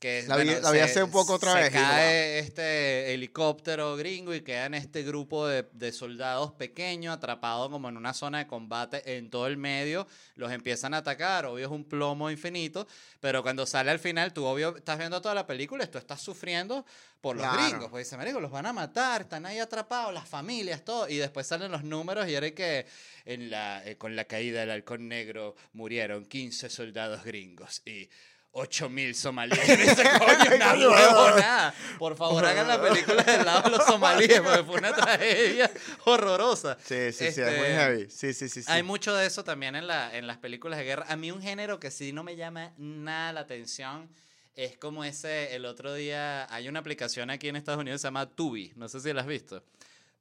Que, 0.00 0.24
La 0.26 0.36
vi- 0.38 0.46
la 0.62 0.70
vi 0.70 0.78
hace 0.78 1.02
un 1.04 1.10
poco 1.10 1.34
otra 1.34 1.52
se 1.52 1.58
vez, 1.60 1.70
cae 1.72 2.38
este 2.38 3.12
helicóptero 3.12 3.96
gringo 3.96 4.34
y 4.34 4.40
queda 4.40 4.64
en 4.64 4.72
este 4.72 5.02
grupo 5.02 5.46
de, 5.46 5.68
de 5.72 5.92
soldados 5.92 6.52
pequeños 6.52 7.14
atrapados 7.14 7.68
como 7.68 7.90
en 7.90 7.98
una 7.98 8.14
zona 8.14 8.38
de 8.38 8.46
combate 8.46 9.18
en 9.18 9.28
todo 9.28 9.46
el 9.46 9.58
medio. 9.58 10.08
Los 10.36 10.52
empiezan 10.52 10.94
a 10.94 10.98
atacar, 10.98 11.44
obvio 11.44 11.66
es 11.66 11.70
un 11.70 11.84
plomo 11.84 12.30
infinito, 12.30 12.88
pero 13.20 13.42
cuando 13.42 13.66
sale 13.66 13.90
al 13.90 13.98
final, 13.98 14.32
tú 14.32 14.46
obvio 14.46 14.74
estás 14.74 14.98
viendo 14.98 15.20
toda 15.20 15.34
la 15.34 15.46
película 15.46 15.86
tú 15.86 15.98
estás 15.98 16.22
sufriendo 16.22 16.86
por 17.20 17.36
los 17.36 17.46
Claro. 17.46 17.62
gringos. 17.68 17.90
Pues 17.90 18.06
dice, 18.06 18.16
marico, 18.16 18.40
los 18.40 18.50
van 18.50 18.64
a 18.64 18.72
matar, 18.72 19.20
están 19.20 19.44
ahí 19.44 19.58
atrapados, 19.58 20.14
las 20.14 20.26
familias, 20.26 20.82
todo. 20.82 21.10
Y 21.10 21.16
después 21.18 21.46
salen 21.46 21.70
los 21.70 21.84
números 21.84 22.26
y 22.26 22.34
era 22.34 22.50
que 22.52 22.86
en 23.26 23.50
la, 23.50 23.86
eh, 23.86 23.96
con 23.98 24.16
la 24.16 24.24
caída 24.24 24.60
del 24.60 24.70
halcón 24.70 25.08
negro 25.08 25.56
murieron 25.74 26.24
15 26.24 26.70
soldados 26.70 27.22
gringos 27.22 27.82
y 27.84 28.08
8000 28.52 29.14
somalíes. 29.14 29.66
Dice, 29.66 30.02
coño, 30.18 30.54
una 30.56 30.70
Coño, 30.72 30.90
huevonada. 30.90 31.74
Por 31.98 32.16
favor, 32.16 32.44
hagan 32.44 32.66
la 32.68 32.80
película 32.82 33.22
del 33.22 33.44
lado 33.46 33.62
de 33.62 33.70
los 33.76 33.84
somalíes, 33.86 34.40
porque 34.44 34.64
fue 34.64 34.76
una 34.76 34.92
tragedia 34.94 35.70
horrorosa. 36.04 36.76
Sí, 36.84 37.12
sí, 37.12 37.30
sí, 37.32 37.40
es 37.40 37.46
muy 37.58 37.66
Este, 37.66 37.74
heavy. 37.74 38.10
Sí, 38.10 38.34
sí, 38.34 38.48
sí. 38.48 38.62
sí. 38.62 38.70
Hay 38.72 38.82
mucho 38.82 39.14
de 39.14 39.26
eso 39.26 39.44
también 39.44 39.76
en, 39.76 39.86
la, 39.86 40.14
en 40.16 40.26
las 40.26 40.38
películas 40.38 40.78
de 40.78 40.84
guerra. 40.84 41.06
A 41.08 41.16
mí 41.16 41.30
un 41.30 41.40
género 41.42 41.78
que 41.78 41.90
sí 41.90 42.12
no 42.12 42.24
me 42.24 42.36
llama 42.36 42.72
nada 42.78 43.32
la 43.32 43.40
atención 43.40 44.08
es 44.56 44.76
como 44.76 45.04
ese, 45.04 45.54
el 45.54 45.64
otro 45.64 45.94
día, 45.94 46.52
hay 46.52 46.68
una 46.68 46.80
aplicación 46.80 47.30
aquí 47.30 47.48
en 47.48 47.56
Estados 47.56 47.80
Unidos 47.80 47.98
que 47.98 48.02
se 48.02 48.06
llama 48.08 48.26
Tubi, 48.28 48.72
no 48.76 48.88
sé 48.88 49.00
si 49.00 49.12
la 49.12 49.20
has 49.22 49.26
visto. 49.26 49.62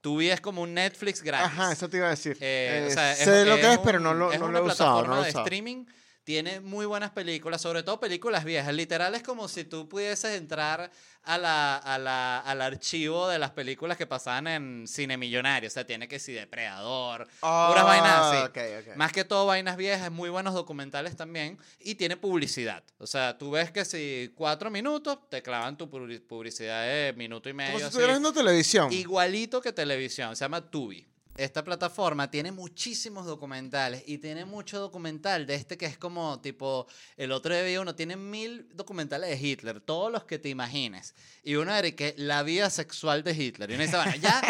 Tubi 0.02 0.30
es 0.30 0.40
como 0.40 0.62
un 0.62 0.74
Netflix 0.76 1.22
gratis. 1.22 1.48
Ajá, 1.48 1.72
eso 1.74 1.90
te 1.90 1.98
iba 1.98 2.08
a 2.08 2.12
decir. 2.12 2.38
Eh, 2.40 2.84
o 2.86 2.88
Eh, 2.90 2.94
sea, 2.94 3.16
sé 3.16 3.44
lo 3.44 3.56
que 3.58 3.70
es, 3.74 3.78
un- 3.80 3.84
pero 3.84 4.00
no 4.00 4.14
lo, 4.14 4.32
es 4.32 4.40
no 4.40 4.48
lo 4.50 4.60
he 4.60 4.62
usado. 4.62 5.02
No 5.02 5.16
lo 5.16 5.22
he 5.22 5.24
de 5.26 5.30
usado. 5.32 5.44
streaming. 5.46 5.84
Tiene 6.30 6.60
muy 6.60 6.86
buenas 6.86 7.10
películas, 7.10 7.60
sobre 7.60 7.82
todo 7.82 8.00
películas 8.00 8.44
viejas. 8.46 8.72
Literal 8.72 9.16
es 9.16 9.24
como 9.24 9.48
si 9.48 9.64
tú 9.64 9.90
pudieses 9.90 10.36
entrar 10.38 10.92
a 11.24 11.38
la, 11.40 11.76
a 11.76 11.98
la- 11.98 12.38
al 12.42 12.62
archivo 12.62 13.28
de 13.28 13.40
las 13.40 13.50
películas 13.50 13.98
que 13.98 14.06
pasaban 14.06 14.46
en 14.46 14.88
Cine 14.88 15.18
Millonario. 15.18 15.66
O 15.66 15.72
sea, 15.72 15.88
tiene 15.88 16.08
que 16.08 16.20
si 16.20 16.32
Depredador, 16.34 17.28
puras 17.40 17.84
vainas 17.84 18.14
así. 18.14 18.38
Ah, 18.44 18.46
ok, 18.48 18.58
ok. 18.90 18.96
Más 18.96 19.12
que 19.12 19.24
todo 19.24 19.48
vainas 19.48 19.76
viejas, 19.76 20.12
muy 20.12 20.30
buenos 20.30 20.54
documentales 20.54 21.16
también. 21.16 21.58
Y 21.80 21.96
tiene 21.96 22.16
publicidad. 22.16 22.84
O 23.00 23.08
sea, 23.08 23.36
tú 23.40 23.50
ves 23.50 23.72
que 23.72 23.84
si 23.84 24.32
cuatro 24.36 24.70
minutos 24.70 25.18
te 25.32 25.42
clavan 25.42 25.78
tu 25.80 25.90
publi- 25.90 26.22
publicidad 26.22 26.84
de 26.84 27.12
minuto 27.18 27.50
y 27.50 27.54
medio. 27.54 27.72
Como 27.72 27.80
si 27.80 27.84
así. 27.86 27.90
estuvieras 27.90 28.18
viendo 28.18 28.32
televisión. 28.34 28.94
Igualito 28.94 29.62
que 29.62 29.74
televisión, 29.74 30.36
se 30.36 30.46
llama 30.46 30.62
Tubi. 30.70 31.08
Esta 31.40 31.64
plataforma 31.64 32.30
tiene 32.30 32.52
muchísimos 32.52 33.26
documentales 33.26 34.04
y 34.06 34.18
tiene 34.18 34.44
mucho 34.44 34.78
documental 34.78 35.48
de 35.48 35.56
este 35.56 35.78
que 35.78 35.86
es 35.86 35.98
como 35.98 36.42
tipo, 36.42 36.86
el 37.16 37.32
otro 37.32 37.54
día 37.54 37.64
vi 37.64 37.78
uno, 37.78 37.96
tiene 37.96 38.18
mil 38.18 38.68
documentales 38.74 39.30
de 39.30 39.48
Hitler, 39.48 39.80
todos 39.80 40.12
los 40.12 40.26
que 40.26 40.38
te 40.38 40.50
imagines. 40.50 41.16
Y 41.42 41.56
uno 41.56 41.74
era 41.74 41.90
que 41.92 42.14
la 42.18 42.44
vida 42.44 42.70
sexual 42.70 43.24
de 43.24 43.32
Hitler. 43.32 43.72
Y 43.72 43.76
uno 43.76 43.84
dice, 43.84 43.96
bueno, 43.96 44.16
ya, 44.18 44.42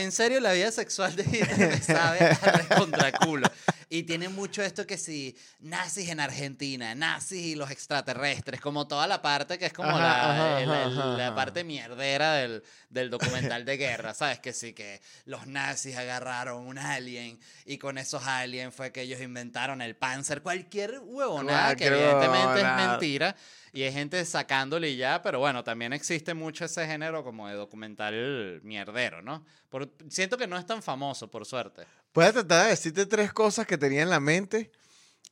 en 0.00 0.12
serio, 0.12 0.38
la 0.38 0.52
vida 0.52 0.70
sexual 0.70 1.16
de 1.16 1.24
Hitler 1.24 1.70
me 1.70 1.80
sabe 1.80 2.20
a 2.24 2.76
contra 2.76 3.10
culo. 3.10 3.48
Y 3.94 4.04
tiene 4.04 4.30
mucho 4.30 4.62
esto 4.62 4.86
que 4.86 4.96
si 4.96 5.36
nazis 5.60 6.08
en 6.08 6.18
Argentina, 6.18 6.94
nazis 6.94 7.42
y 7.44 7.54
los 7.54 7.70
extraterrestres, 7.70 8.58
como 8.58 8.88
toda 8.88 9.06
la 9.06 9.20
parte 9.20 9.58
que 9.58 9.66
es 9.66 9.72
como 9.74 9.90
Ajá, 9.90 10.00
la, 10.00 10.30
ajá, 10.32 10.60
el- 10.62 10.70
el- 10.70 10.98
ajá, 10.98 11.06
la 11.18 11.34
parte 11.34 11.62
mierdera 11.62 12.32
del, 12.36 12.62
del 12.88 13.10
documental 13.10 13.66
de 13.66 13.76
guerra, 13.76 14.14
¿sabes? 14.14 14.38
Que 14.40 14.54
sí, 14.54 14.72
que 14.72 15.02
los 15.26 15.46
nazis 15.46 15.94
agarraron 15.98 16.66
un 16.66 16.78
alien 16.78 17.38
y 17.66 17.76
con 17.76 17.98
esos 17.98 18.26
aliens 18.26 18.74
fue 18.74 18.92
que 18.92 19.02
ellos 19.02 19.20
inventaron 19.20 19.82
el 19.82 19.94
Panzer, 19.94 20.40
cualquier 20.40 20.98
huevonada 21.00 21.76
que 21.76 21.84
evidentemente 21.88 22.60
es 22.60 22.66
mentira 22.88 23.36
y 23.74 23.82
hay 23.82 23.92
gente 23.92 24.24
sacándole 24.24 24.88
y 24.88 24.96
ya, 24.96 25.20
pero 25.20 25.38
bueno, 25.38 25.62
también 25.64 25.92
existe 25.92 26.32
mucho 26.32 26.64
ese 26.64 26.86
género 26.86 27.22
como 27.22 27.46
de 27.46 27.56
documental 27.56 28.60
mierdero, 28.62 29.20
¿no? 29.20 29.44
Por- 29.68 29.92
siento 30.08 30.38
que 30.38 30.46
no 30.46 30.56
es 30.56 30.64
tan 30.64 30.82
famoso, 30.82 31.30
por 31.30 31.44
suerte. 31.44 31.86
Voy 32.14 32.24
a 32.26 32.32
tratar 32.32 32.64
de 32.64 32.70
decirte 32.70 33.06
tres 33.06 33.32
cosas 33.32 33.66
que 33.66 33.78
tenía 33.78 34.02
en 34.02 34.10
la 34.10 34.20
mente 34.20 34.70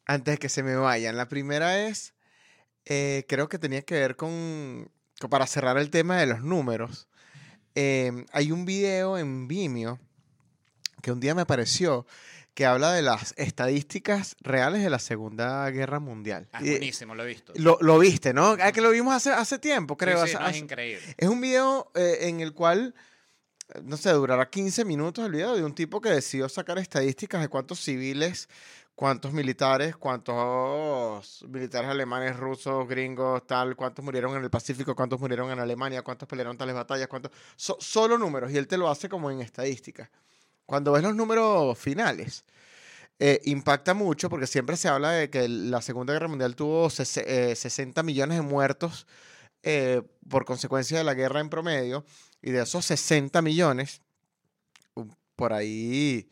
antes 0.07 0.35
de 0.35 0.39
que 0.39 0.49
se 0.49 0.63
me 0.63 0.75
vayan. 0.77 1.17
La 1.17 1.29
primera 1.29 1.87
es, 1.87 2.15
eh, 2.87 3.25
creo 3.29 3.49
que 3.49 3.59
tenía 3.59 3.83
que 3.83 3.95
ver 3.95 4.17
con, 4.17 4.91
con- 5.21 5.31
para 5.31 5.47
cerrar 5.47 5.77
el 5.79 5.91
tema 5.91 6.19
de 6.19 6.27
los 6.27 6.43
números. 6.43 7.09
eh, 7.77 8.11
hay 8.33 8.51
un 8.51 8.65
video 8.65 9.17
en 9.19 9.47
Vimeo 9.47 10.01
que 11.03 11.13
un 11.13 11.21
día 11.21 11.35
me 11.37 11.43
apareció 11.43 12.05
que 12.55 12.67
habla 12.67 12.93
de 12.93 13.01
las 13.03 13.33
estadísticas 13.37 14.35
reales 14.41 14.83
de 14.83 14.91
la 14.91 14.99
Segunda 14.99 15.71
Guerra 15.71 16.01
Mundial. 16.01 16.49
Ah, 16.53 16.61
Y- 16.63 16.71
buenísimo, 16.71 17.15
lo 17.15 17.23
he 17.23 17.27
visto. 17.29 17.53
lo, 17.57 17.79
lo 17.81 17.99
viste, 18.01 18.35
¿no? 18.35 18.57
Ah, 18.61 18.73
que 18.73 18.81
lo 18.81 18.91
vimos 18.91 19.15
hace, 19.15 19.31
hace 19.31 19.59
tiempo, 19.61 19.97
creo. 19.97 20.17
sí, 20.19 20.25
hace- 20.25 20.35
no, 20.35 20.41
es 20.41 20.47
hace- 20.49 20.59
increíble. 20.59 21.15
es 21.17 21.29
un 21.29 21.41
video 21.41 21.91
eh, 21.95 22.19
en 22.23 22.41
el 22.41 22.53
cual, 22.53 22.95
no 23.85 23.97
sé, 23.97 24.11
durará 24.13 24.49
15 24.51 24.85
minutos 24.85 25.25
el 25.25 25.33
video 25.33 25.55
de 25.57 25.65
un 25.65 25.75
tipo 25.75 26.01
que 26.01 26.11
decidió 26.11 26.49
sacar 26.49 26.79
estadísticas 26.79 27.41
de 27.41 27.49
cuántos 27.49 27.81
civiles, 27.81 28.49
cuántos 28.95 29.33
militares, 29.33 29.97
cuántos 29.97 31.43
militares 31.49 31.91
alemanes, 31.91 32.37
rusos, 32.37 32.87
gringos, 32.89 33.47
tal, 33.47 33.77
cuántos 33.77 34.05
murieron 34.05 34.37
en 34.37 34.43
el 34.45 34.51
Pacífico, 34.51 34.95
cuántos 34.95 35.21
murieron 35.21 35.51
en 35.51 35.59
Alemania, 35.59 36.03
cuántos 36.03 36.29
pelearon 36.29 36.57
tales 36.59 36.75
batallas, 36.75 37.09
cuántos... 37.09 37.33
so- 37.57 37.77
solo 37.81 38.19
números, 38.19 38.51
y 38.53 38.57
él 38.59 38.67
te 38.69 38.77
lo 38.77 38.89
hace 38.91 39.09
como 39.09 39.31
en 39.31 39.41
estadísticas. 39.41 40.11
Cuando 40.67 40.93
ves 40.93 41.03
los 41.03 41.15
números 41.17 41.77
finales, 41.79 42.45
eh, 43.19 43.41
impacta 43.45 43.95
mucho 43.95 44.31
porque 44.31 44.47
siempre 44.47 44.77
se 44.77 44.89
habla 44.89 45.11
de 45.13 45.31
que 45.31 45.49
la 45.49 45.83
Segunda 45.83 46.13
Guerra 46.13 46.29
Mundial 46.29 46.57
tuvo 46.57 46.89
eh, 46.89 47.55
60 47.57 48.03
millones 48.03 48.39
de 48.39 48.43
muertos 48.43 49.07
eh, 49.63 50.03
por 50.29 50.45
consecuencia 50.45 50.99
de 50.99 51.05
la 51.05 51.15
guerra 51.15 51.41
en 51.41 51.51
promedio, 51.51 52.05
y 52.43 52.51
de 52.51 52.63
esos 52.63 52.85
60 52.87 53.43
millones, 53.43 54.01
por 55.37 55.53
ahí 55.53 56.29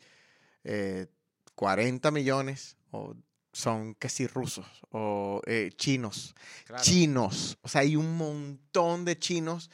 eh, 0.64 1.06
40 1.54 2.10
millones 2.10 2.76
o 2.90 3.14
son 3.52 3.94
que 3.94 4.08
sí 4.08 4.26
rusos 4.26 4.66
o 4.90 5.40
eh, 5.46 5.70
chinos. 5.76 6.34
Claro. 6.66 6.82
Chinos. 6.82 7.58
O 7.62 7.68
sea, 7.68 7.80
hay 7.80 7.96
un 7.96 8.16
montón 8.16 9.04
de 9.04 9.18
chinos 9.18 9.70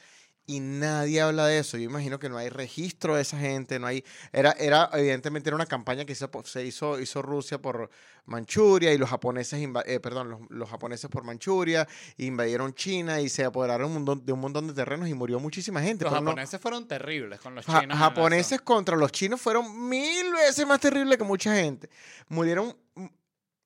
y 0.47 0.59
nadie 0.59 1.21
habla 1.21 1.47
de 1.47 1.59
eso. 1.59 1.77
Yo 1.77 1.83
imagino 1.85 2.19
que 2.19 2.29
no 2.29 2.37
hay 2.37 2.49
registro 2.49 3.15
de 3.15 3.21
esa 3.23 3.37
gente, 3.39 3.79
no 3.79 3.87
hay... 3.87 4.03
Era, 4.31 4.51
era 4.53 4.89
evidentemente, 4.93 5.49
era 5.49 5.55
una 5.55 5.65
campaña 5.65 6.05
que 6.05 6.13
se 6.15 6.27
hizo, 6.65 6.99
hizo 6.99 7.21
Rusia 7.21 7.59
por 7.61 7.89
Manchuria 8.25 8.93
y 8.93 8.97
los 8.97 9.09
japoneses, 9.09 9.59
eh, 9.85 9.99
perdón, 9.99 10.29
los, 10.29 10.39
los 10.49 10.69
japoneses 10.69 11.09
por 11.09 11.23
Manchuria, 11.23 11.87
invadieron 12.17 12.73
China 12.73 13.21
y 13.21 13.29
se 13.29 13.43
apoderaron 13.43 13.91
un 13.91 14.03
montón- 14.05 14.25
de 14.25 14.33
un 14.33 14.39
montón 14.39 14.67
de 14.67 14.73
terrenos 14.73 15.07
y 15.09 15.13
murió 15.13 15.39
muchísima 15.39 15.81
gente. 15.81 16.03
Los 16.05 16.11
pero 16.13 16.21
no- 16.23 16.29
japoneses 16.31 16.59
fueron 16.61 16.87
terribles 16.87 17.39
con 17.39 17.55
los 17.55 17.65
Ja- 17.65 17.81
chinos. 17.81 17.97
la 17.97 18.05
japoneses 18.05 18.61
contra 18.61 18.95
los 18.97 19.11
chinos 19.11 19.41
fueron 19.41 19.87
mil 19.89 20.31
veces 20.33 20.65
más 20.67 20.79
terribles 20.79 21.17
que 21.17 21.23
mucha 21.23 21.55
gente. 21.55 21.89
Murieron, 22.29 22.75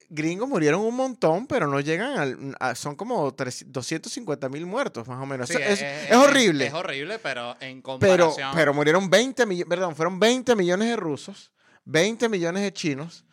gringos 0.09 0.49
murieron 0.49 0.81
un 0.81 0.95
montón, 0.95 1.47
pero 1.47 1.67
no 1.67 1.79
llegan 1.79 2.17
al... 2.17 2.55
a- 2.59 2.75
son 2.75 2.95
como 2.95 3.33
300 3.33 3.71
250 3.73 4.49
mil 4.49 4.65
muertos, 4.65 5.07
más 5.07 5.21
o 5.21 5.25
menos. 5.25 5.47
Sí, 5.49 5.55
O 5.55 5.59
sea, 5.59 5.69
es, 5.69 5.81
es 5.81 6.15
horrible. 6.15 6.67
Es, 6.67 6.73
horrible, 6.73 7.19
pero 7.19 7.55
en 7.61 7.81
comparación. 7.81 8.51
pero 8.55 8.73
murieron 8.73 9.09
20 9.09 9.45
millones, 9.45 9.69
perdón, 9.69 9.95
fueron 9.95 10.19
20 10.19 10.55
millones 10.55 10.89
de 10.89 10.95
rusos, 10.95 11.51
20 11.85 12.27
millones 12.29 12.63
de 12.63 12.73
chinos, 12.73 13.25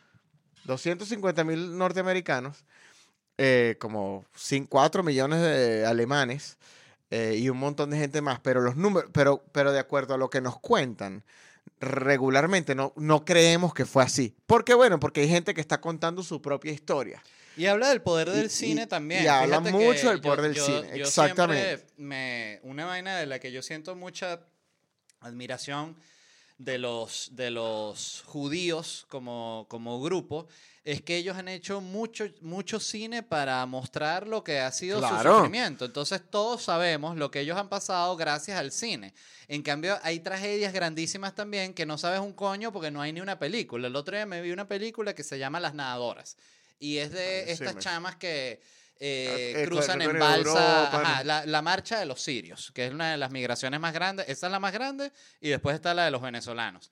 250 0.65 1.45
mil 1.45 1.77
norteamericanos, 1.79 2.65
eh, 3.39 3.77
como 3.81 4.25
4 4.69 5.03
millones 5.03 5.41
de 5.41 5.87
alemanes 5.87 6.59
eh, 7.11 7.37
y 7.39 7.49
un 7.49 7.59
montón 7.59 7.91
de 7.91 7.99
gente 7.99 8.21
más. 8.21 8.41
Pero 8.41 8.61
los 8.61 8.77
números, 8.77 9.11
pero, 9.13 9.45
pero 9.53 9.73
de 9.73 9.79
acuerdo 9.79 10.15
a 10.15 10.19
lo 10.19 10.31
que 10.31 10.41
nos 10.41 10.59
cuentan, 10.59 11.25
regularmente 11.81 12.75
no, 12.75 12.93
no 12.97 13.25
creemos 13.25 13.75
que 13.75 13.85
fue 13.87 14.03
así. 14.03 14.35
¿Por 14.47 14.65
qué? 14.65 14.75
Bueno, 14.75 14.99
porque 15.01 15.21
hay 15.23 15.29
gente 15.29 15.55
que 15.55 15.61
está 15.61 15.81
contando 15.81 16.23
su 16.23 16.41
propia 16.41 16.73
historia. 16.73 17.23
Y 17.57 17.67
habla 17.67 17.89
del 17.89 18.03
poder 18.03 18.31
del 18.31 18.47
y- 18.47 18.51
cine 18.51 18.87
también. 18.87 19.25
y 19.25 19.27
habla 19.27 19.59
Fíjate 19.61 19.73
mucho 19.73 20.09
del 20.11 20.17
yo- 20.19 20.23
poder 20.23 20.43
del 20.43 20.55
yo- 20.55 20.67
cine, 20.67 20.99
yo 20.99 21.05
exactamente. 21.07 21.87
me, 21.97 22.61
una 22.63 22.85
vaina 22.85 23.17
de 23.17 23.27
la 23.27 23.39
que 23.39 23.51
yo 23.53 23.63
siento 23.63 23.95
mucha 23.97 24.41
admiración 25.21 25.97
de 26.59 26.79
los, 26.79 27.31
de 27.33 27.51
los 27.51 28.23
judíos 28.27 29.07
como, 29.09 29.67
como 29.69 30.01
grupo 30.01 30.49
es 30.87 31.03
que 31.03 31.17
ellos 31.17 31.37
han 31.37 31.49
hecho 31.49 31.81
mucho, 31.81 32.27
mucho 32.41 32.79
cine 32.79 33.25
para 33.25 33.67
mostrar 33.67 34.29
lo 34.29 34.45
que 34.45 34.61
ha 34.61 34.71
sido 34.71 35.01
su 35.01 35.17
sufrimiento. 35.21 35.85
Entonces 35.85 36.23
todos 36.31 36.63
sabemos 36.63 37.17
lo 37.17 37.29
que 37.29 37.41
ellos 37.41 37.59
han 37.59 37.69
pasado 37.69 38.17
gracias 38.17 38.57
al 38.57 38.71
cine. 38.71 39.13
En 39.49 39.63
cambio, 39.63 39.99
hay 40.05 40.21
tragedias 40.21 40.73
grandísimas 40.73 41.35
también 41.35 41.75
que 41.75 41.87
no 41.87 41.99
sabes 41.99 42.21
un 42.21 42.33
coño 42.33 42.73
porque 42.73 42.93
no 42.93 43.03
hay 43.03 43.13
ni 43.13 43.21
una 43.21 43.37
película. 43.37 43.89
El 43.89 43.97
otro 43.97 44.15
día 44.15 44.27
me 44.27 44.41
vi 44.41 44.53
una 44.53 44.69
película 44.69 45.13
que 45.13 45.25
se 45.25 45.41
llama 45.41 45.59
Las 45.59 45.75
Nadadoras. 45.75 46.37
Y 46.79 46.99
es 46.99 47.11
de 47.11 47.51
estas 47.51 47.79
chamas 47.79 48.15
que 48.15 48.61
eh, 48.99 49.55
Ah, 49.57 49.61
eh, 49.61 49.65
cruzan 49.67 50.01
en 50.03 50.19
balsa. 50.19 50.87
Ajá, 51.01 51.25
la, 51.25 51.45
la 51.47 51.63
marcha 51.63 51.99
de 51.99 52.07
los 52.07 52.21
sirios, 52.23 52.71
que 52.73 52.87
es 52.87 52.93
una 52.93 53.11
de 53.13 53.17
las 53.19 53.31
migraciones 53.31 53.79
más 53.81 53.93
grandes. 53.93 54.29
Esa 54.29 54.47
es 54.47 54.51
la 54.53 54.61
más 54.61 54.73
grande 54.73 55.13
y 55.41 55.49
después 55.51 55.75
está 55.75 55.93
la 55.95 56.05
de 56.07 56.11
los 56.11 56.23
venezolanos. 56.23 56.91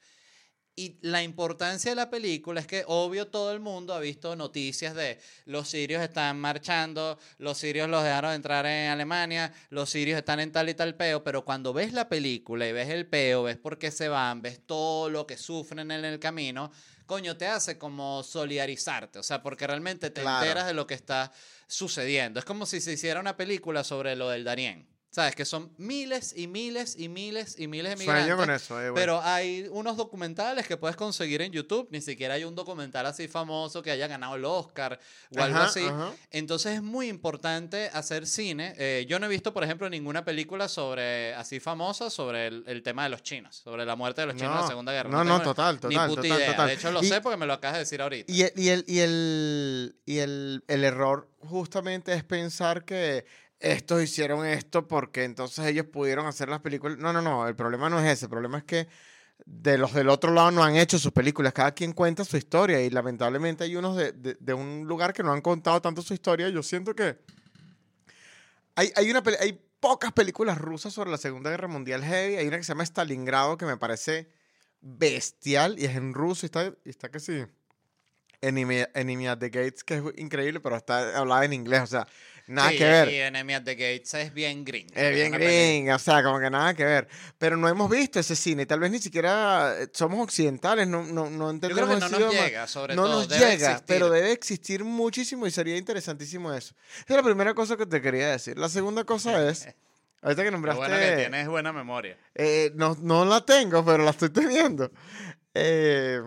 Y 0.77 0.99
la 1.03 1.23
importancia 1.23 1.93
de 1.93 1.95
la 1.95 2.11
película 2.11 2.61
es 2.61 2.67
que, 2.67 2.83
obvio, 2.89 3.29
todo 3.29 3.53
el 3.53 3.61
mundo 3.61 3.95
ha 3.95 4.01
visto 4.01 4.35
noticias 4.35 4.93
de 4.97 5.21
los 5.45 5.69
sirios 5.69 6.03
están 6.03 6.41
marchando, 6.41 7.17
los 7.39 7.59
sirios 7.59 7.89
los 7.89 8.03
dejaron 8.03 8.33
entrar 8.33 8.67
en 8.67 8.91
Alemania, 8.91 9.53
los 9.71 9.89
sirios 9.91 10.19
están 10.19 10.41
en 10.41 10.51
tal 10.51 10.69
y 10.69 10.75
tal 10.75 10.97
peo, 10.97 11.23
pero 11.23 11.45
cuando 11.45 11.73
ves 11.73 11.93
la 11.93 12.09
película 12.09 12.67
y 12.67 12.73
ves 12.73 12.89
el 12.89 13.07
peo, 13.07 13.45
ves 13.45 13.57
por 13.57 13.79
qué 13.79 13.93
se 13.93 14.09
van, 14.09 14.43
ves 14.43 14.67
todo 14.67 15.09
lo 15.11 15.29
que 15.29 15.37
sufren 15.37 15.93
en 15.93 16.05
el 16.05 16.19
camino, 16.19 16.73
coño, 17.07 17.37
te 17.37 17.47
hace 17.47 17.79
como 17.79 18.25
solidarizarte, 18.25 19.21
o 19.21 19.23
sea, 19.23 19.45
porque 19.45 19.69
realmente 19.69 20.11
te 20.11 20.23
Claro. 20.23 20.43
enteras 20.45 20.67
de 20.67 20.75
lo 20.75 20.89
que 20.89 20.95
está 20.95 21.31
sucediendo. 21.67 22.39
Es 22.39 22.45
como 22.45 22.67
si 22.67 22.81
se 22.81 22.93
hiciera 22.93 23.21
una 23.21 23.37
película 23.37 23.85
sobre 23.85 24.17
lo 24.17 24.29
del 24.29 24.45
Darién. 24.45 24.94
¿Sabes? 25.15 25.37
Que 25.37 25.45
son 25.45 25.71
miles 25.79 26.35
y 26.37 26.49
miles 26.49 26.97
y 26.99 27.09
miles 27.09 27.55
y 27.57 27.69
miles 27.69 27.91
de 27.93 27.97
migrantes. 27.99 28.25
Sueño 28.27 28.37
con 28.37 28.51
eso. 28.51 28.81
eh, 28.83 28.91
güey. 28.91 29.01
Pero 29.01 29.21
hay 29.23 29.69
unos 29.71 29.97
documentales 29.97 30.67
que 30.67 30.77
puedes 30.77 30.97
conseguir 30.97 31.41
en 31.41 31.53
YouTube. 31.53 31.87
Ni 31.93 32.01
siquiera 32.01 32.35
hay 32.35 32.43
un 32.43 32.57
documental 32.57 33.07
así 33.07 33.29
famoso 33.29 33.81
que 33.81 33.93
haya 33.93 34.09
ganado 34.09 34.35
el 34.35 34.45
Oscar 34.45 34.99
o 35.31 35.41
algo 35.41 35.59
así. 35.59 35.87
ajá. 35.87 36.11
Entonces 36.33 36.75
es 36.75 36.83
muy 36.83 37.07
importante 37.07 37.91
hacer 37.93 38.27
cine. 38.27 38.75
Eh, 38.77 39.07
yo 39.09 39.21
no 39.21 39.27
he 39.27 39.29
visto, 39.29 39.55
por 39.55 39.63
ejemplo, 39.63 39.89
ninguna 39.89 40.25
película 40.25 40.67
sobre 40.67 41.33
así 41.37 41.61
famosa 41.61 42.11
sobre 42.11 42.49
el, 42.49 42.65
el 42.67 42.83
tema 42.83 43.05
de 43.05 43.11
los 43.11 43.23
chinos, 43.23 43.55
sobre 43.55 43.85
la 43.87 43.95
muerte 43.95 44.23
de 44.23 44.27
los 44.27 44.35
chinos 44.35 44.51
en 44.51 44.57
la 44.57 44.63
No, 44.63 44.69
Segunda 44.69 44.93
Guerra. 44.93 45.11
no, 45.11 45.23
no, 45.23 45.39
tengo 45.39 45.45
total, 45.55 45.75
Ni 45.77 45.81
total, 45.95 46.09
puta 46.09 46.23
total, 46.23 46.39
idea. 46.39 46.51
total. 46.51 46.67
De 46.67 46.75
hecho, 46.75 46.91
lo 46.91 47.03
Y- 47.05 47.07
sé 47.07 47.21
porque 47.21 47.37
me 47.37 47.47
lo 47.47 47.53
acabas 47.53 47.75
de 47.75 47.79
decir 47.79 48.03
ahorita. 48.03 48.33
Y, 48.33 48.43
el, 48.43 48.53
y, 48.57 48.69
el, 48.71 48.85
y, 48.89 48.99
el, 48.99 49.97
y 50.07 50.19
el, 50.19 50.65
el 50.67 50.83
error 50.83 51.29
justamente 51.39 52.15
es 52.15 52.25
pensar 52.25 52.85
que 52.85 53.27
estos 53.61 54.03
hicieron 54.03 54.47
esto 54.47 54.87
porque 54.89 55.25
entonces 55.25 55.65
ellos 55.67 55.87
pudieron 55.87 56.27
hacer 56.27 56.49
las 56.49 56.61
películas. 56.61 56.99
No, 56.99 57.13
no, 57.13 57.23
no, 57.23 57.47
el 57.49 57.57
problema 57.57 57.89
no 57.89 57.99
es 58.01 58.07
ese, 58.11 58.27
el 58.27 58.31
problema 58.31 58.59
es 58.59 58.65
que 58.65 58.89
de 59.47 59.79
los 59.79 59.93
del 59.93 60.09
otro 60.09 60.33
lado 60.33 60.51
no 60.51 60.63
han 60.63 60.77
hecho 60.77 60.99
sus 60.99 61.13
películas, 61.13 61.53
cada 61.53 61.73
quien 61.73 61.93
cuenta 61.93 62.25
su 62.25 62.37
historia 62.37 62.81
y 62.81 62.91
lamentablemente 62.91 63.65
hay 63.65 63.77
unos 63.77 63.97
de, 63.97 64.13
de- 64.13 64.55
un 64.55 64.85
lugar 64.87 65.13
que 65.13 65.23
no 65.23 65.33
han 65.33 65.41
contado 65.41 65.83
tanto 65.83 66.03
su 66.03 66.15
historia. 66.15 66.49
Yo 66.49 66.63
siento 66.63 66.95
que 66.95 67.19
hay, 68.77 68.93
hay, 68.97 69.11
una, 69.11 69.23
hay 69.41 69.61
pocas 69.81 70.13
películas 70.13 70.59
rusas 70.59 70.93
sobre 70.93 71.11
la 71.11 71.19
Segunda 71.19 71.51
Guerra 71.51 71.69
Mundial 71.69 72.03
heavy, 72.05 72.37
hay 72.37 72.47
una 72.47 72.59
que 72.59 72.65
se 72.65 72.69
llama 72.69 72.85
Stalingrado 72.85 73.57
que 73.57 73.67
me 73.67 73.77
parece 73.77 74.31
bestial 74.81 75.79
y 75.79 75.87
es 75.87 75.97
en 75.97 76.15
ruso 76.15 76.45
y 76.45 76.49
está, 76.49 76.73
y 76.85 76.91
está 76.91 77.11
que 77.11 77.21
sí. 77.21 77.45
Enemy, 78.41 78.85
Enemy 78.95 79.29
at 79.29 79.39
the 79.39 79.49
Gates, 79.49 79.83
que 79.83 79.95
es 79.97 80.03
increíble, 80.19 80.61
pero 80.61 80.77
está 80.77 81.17
hablada 81.19 81.45
en 81.47 81.55
inglés, 81.55 81.83
o 81.83 81.87
sea, 81.87 82.07
nada 82.47 82.71
Sí, 82.71 82.79
que 82.79 82.85
ver. 82.85 83.09
Y 83.11 83.17
Enemy 83.21 83.55
at 83.55 83.63
the 83.65 83.75
Gates 83.75 84.15
es 84.15 84.33
bien 84.35 84.65
green. 84.65 84.87
Es 84.95 85.15
bien 85.15 85.33
green, 85.33 85.91
o 85.91 85.99
sea, 85.99 86.23
como 86.23 86.39
que 86.41 86.51
nada 86.51 86.75
que 86.75 86.85
ver. 86.85 87.09
Pero 87.39 87.57
no 87.57 87.69
hemos 87.69 87.91
visto 87.91 88.21
ese 88.21 88.37
cine, 88.37 88.67
tal 88.67 88.81
vez 88.81 88.91
ni 88.91 88.99
siquiera 88.99 89.75
eh, 89.81 89.89
somos 89.93 90.21
occidentales, 90.23 90.87
no, 90.87 91.03
no, 91.05 91.31
no 91.31 91.45
Yo 91.47 91.51
entendemos 91.51 91.87
creo 91.89 91.95
que 91.97 92.01
no 92.01 92.09
nos 92.11 92.19
idioma. 92.33 92.47
llega, 92.47 92.67
sobre 92.67 92.95
no 92.95 93.03
todo. 93.05 93.15
nos 93.15 93.29
debe 93.29 93.41
llega, 93.53 93.53
existir. 93.73 93.85
pero 93.87 94.11
debe 94.11 94.33
existir 94.33 94.85
muchísimo 94.85 95.47
y 95.47 95.51
sería 95.51 95.77
interesantísimo 95.77 96.53
eso. 96.53 96.75
Esa 96.99 97.05
es 97.09 97.17
la 97.17 97.23
primera 97.23 97.55
cosa 97.55 97.77
que 97.77 97.87
te 97.87 98.01
quería 98.03 98.29
decir. 98.31 98.59
La 98.59 98.69
segunda 98.69 99.05
cosa 99.05 99.49
es, 99.49 99.67
ahorita 100.23 100.43
que 100.43 100.51
Lo 100.51 100.53
nombraste... 100.53 100.79
bueno 100.81 100.97
que 100.99 101.17
tienes 101.17 101.49
buena 101.49 101.73
memoria. 101.73 102.19
Eh, 102.35 102.73
no, 102.75 102.97
no 103.01 103.25
la 103.25 103.45
tengo, 103.45 103.85
pero 103.85 104.05
la 104.05 104.11
estoy 104.11 104.31
teniendo. 104.31 104.91
Eh, 105.55 106.21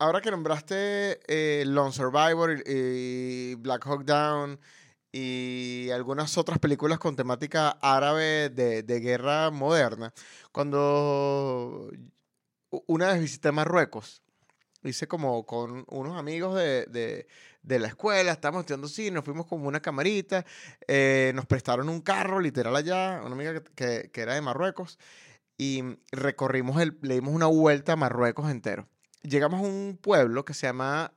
ahora 0.00 0.20
que 0.20 0.30
nombraste 0.30 1.20
eh, 1.28 1.64
Lone 1.66 1.92
Survivor 1.92 2.62
y, 2.66 3.54
Black 3.56 3.86
Hawk 3.86 4.04
Down 4.04 4.58
y 5.12 5.90
algunas 5.90 6.36
otras 6.38 6.58
películas 6.58 6.98
con 6.98 7.16
temática 7.16 7.70
árabe 7.82 8.48
de, 8.50 8.82
guerra 9.00 9.50
moderna, 9.50 10.12
cuando 10.52 11.90
una 12.86 13.08
vez 13.08 13.20
visité 13.20 13.52
Marruecos, 13.52 14.22
hice 14.82 15.06
como 15.08 15.44
con 15.46 15.84
unos 15.88 16.18
amigos 16.18 16.54
de, 16.56 16.86
de- 16.86 17.26
la 17.78 17.88
escuela, 17.88 18.32
estábamos 18.32 18.62
estudiando 18.62 18.88
cine, 18.88 19.10
nos 19.12 19.24
fuimos 19.24 19.46
como 19.46 19.68
una 19.68 19.80
camarita, 19.80 20.46
eh, 20.88 21.32
nos 21.34 21.46
prestaron 21.46 21.88
un 21.90 22.00
carro 22.00 22.40
literal 22.40 22.74
allá, 22.74 23.20
una 23.24 23.34
amiga 23.34 23.54
que, 23.54 23.62
que- 23.74 24.10
que 24.10 24.20
era 24.22 24.34
de 24.34 24.40
Marruecos, 24.40 24.98
y 25.58 25.82
recorrimos, 26.12 26.80
el, 26.80 26.98
le 27.02 27.14
dimos 27.16 27.34
una 27.34 27.46
vuelta 27.46 27.92
a 27.94 27.96
Marruecos 27.96 28.50
entero. 28.50 28.88
Llegamos 29.22 29.60
a 29.60 29.62
un 29.64 29.98
pueblo 30.00 30.44
que 30.44 30.54
se 30.54 30.66
llama 30.66 31.12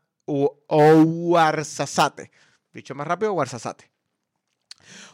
Ouarzazate, 0.68 2.32
dicho 2.74 2.95
más 2.95 3.08
rápido, 3.08 3.32
Ouarzazate. 3.32 3.89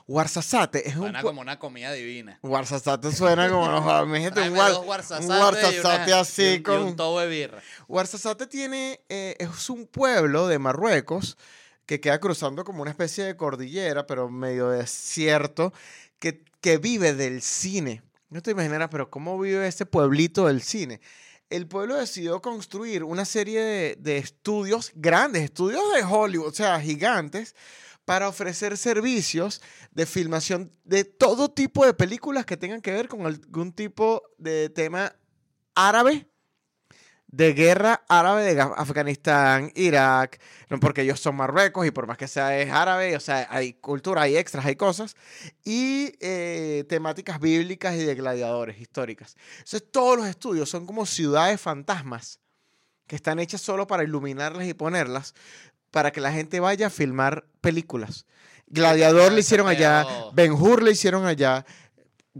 Ouarzazate 0.07 0.87
es 0.89 0.95
un 0.95 1.03
Suena 1.03 1.21
como 1.21 1.41
una 1.41 1.59
comida 1.59 1.91
divina. 1.93 2.39
Ouarzazate 2.41 3.11
suena 3.11 3.47
como, 3.49 3.67
no, 3.67 3.77
un, 4.49 4.55
guar- 4.57 4.69
dos 4.71 4.79
un 5.19 5.25
una- 6.11 6.19
así 6.19 6.41
y 6.43 6.47
un- 6.47 6.55
y 6.55 6.63
con... 6.63 6.81
un 6.83 6.95
tobo 6.95 7.19
de 7.19 7.27
birra. 7.27 7.61
Ouarzazate 7.87 8.47
tiene, 8.47 9.01
eh, 9.09 9.35
es 9.39 9.69
un 9.69 9.85
pueblo 9.85 10.47
de 10.47 10.57
Marruecos 10.57 11.37
que 11.85 11.99
queda 11.99 12.19
cruzando 12.19 12.63
como 12.63 12.81
una 12.81 12.89
especie 12.91 13.23
de 13.23 13.37
cordillera, 13.37 14.07
pero 14.07 14.29
medio 14.29 14.69
desierto, 14.69 15.73
que, 16.17 16.43
que 16.61 16.77
vive 16.77 17.13
del 17.13 17.41
cine. 17.43 18.01
No 18.29 18.41
te 18.41 18.51
imaginarás, 18.51 18.89
pero 18.89 19.09
¿cómo 19.11 19.37
vive 19.39 19.67
ese 19.67 19.85
pueblito 19.85 20.47
del 20.47 20.61
cine? 20.63 21.01
El 21.49 21.67
pueblo 21.67 21.95
decidió 21.95 22.41
construir 22.41 23.03
una 23.03 23.25
serie 23.25 23.61
de, 23.61 23.95
de 23.99 24.17
estudios 24.17 24.91
grandes, 24.95 25.43
estudios 25.43 25.81
de 25.95 26.03
Hollywood, 26.03 26.47
o 26.47 26.53
sea, 26.53 26.79
gigantes, 26.79 27.55
para 28.05 28.27
ofrecer 28.27 28.75
servicios 28.75 29.61
de 29.91 30.07
filmación 30.07 30.71
de 30.83 31.03
todo 31.03 31.49
tipo 31.49 31.85
de 31.85 31.93
películas 31.93 32.45
que 32.45 32.57
tengan 32.57 32.81
que 32.81 32.91
ver 32.91 33.07
con 33.07 33.25
algún 33.25 33.71
tipo 33.71 34.23
de 34.39 34.69
tema 34.69 35.15
árabe, 35.75 36.27
de 37.31 37.53
guerra 37.53 38.03
árabe 38.07 38.43
de 38.43 38.55
Ga- 38.57 38.73
Afganistán, 38.75 39.71
Irak, 39.75 40.41
porque 40.81 41.01
ellos 41.03 41.19
son 41.19 41.35
Marruecos 41.35 41.85
y 41.85 41.91
por 41.91 42.07
más 42.07 42.17
que 42.17 42.27
sea 42.27 42.57
es 42.59 42.71
árabe, 42.71 43.15
o 43.15 43.19
sea, 43.19 43.47
hay 43.51 43.73
cultura, 43.73 44.23
hay 44.23 44.35
extras, 44.35 44.65
hay 44.65 44.75
cosas, 44.75 45.15
y 45.63 46.13
eh, 46.21 46.85
temáticas 46.89 47.39
bíblicas 47.39 47.93
y 47.95 48.03
de 48.03 48.15
gladiadores 48.15 48.79
históricas. 48.81 49.35
Entonces 49.59 49.83
todos 49.91 50.17
los 50.17 50.27
estudios 50.27 50.69
son 50.69 50.85
como 50.87 51.05
ciudades 51.05 51.61
fantasmas 51.61 52.39
que 53.05 53.15
están 53.15 53.39
hechas 53.39 53.61
solo 53.61 53.85
para 53.85 54.03
iluminarlas 54.03 54.65
y 54.67 54.73
ponerlas, 54.73 55.35
para 55.91 56.11
que 56.11 56.21
la 56.21 56.31
gente 56.31 56.59
vaya 56.59 56.87
a 56.87 56.89
filmar 56.91 57.45
películas. 57.61 58.25
Gladiador 58.67 59.31
le 59.31 59.39
hicieron 59.41 59.67
allá, 59.67 60.01
Ben 60.33 60.51
Hur 60.51 60.83
le 60.83 60.91
hicieron 60.91 61.25
allá, 61.25 61.65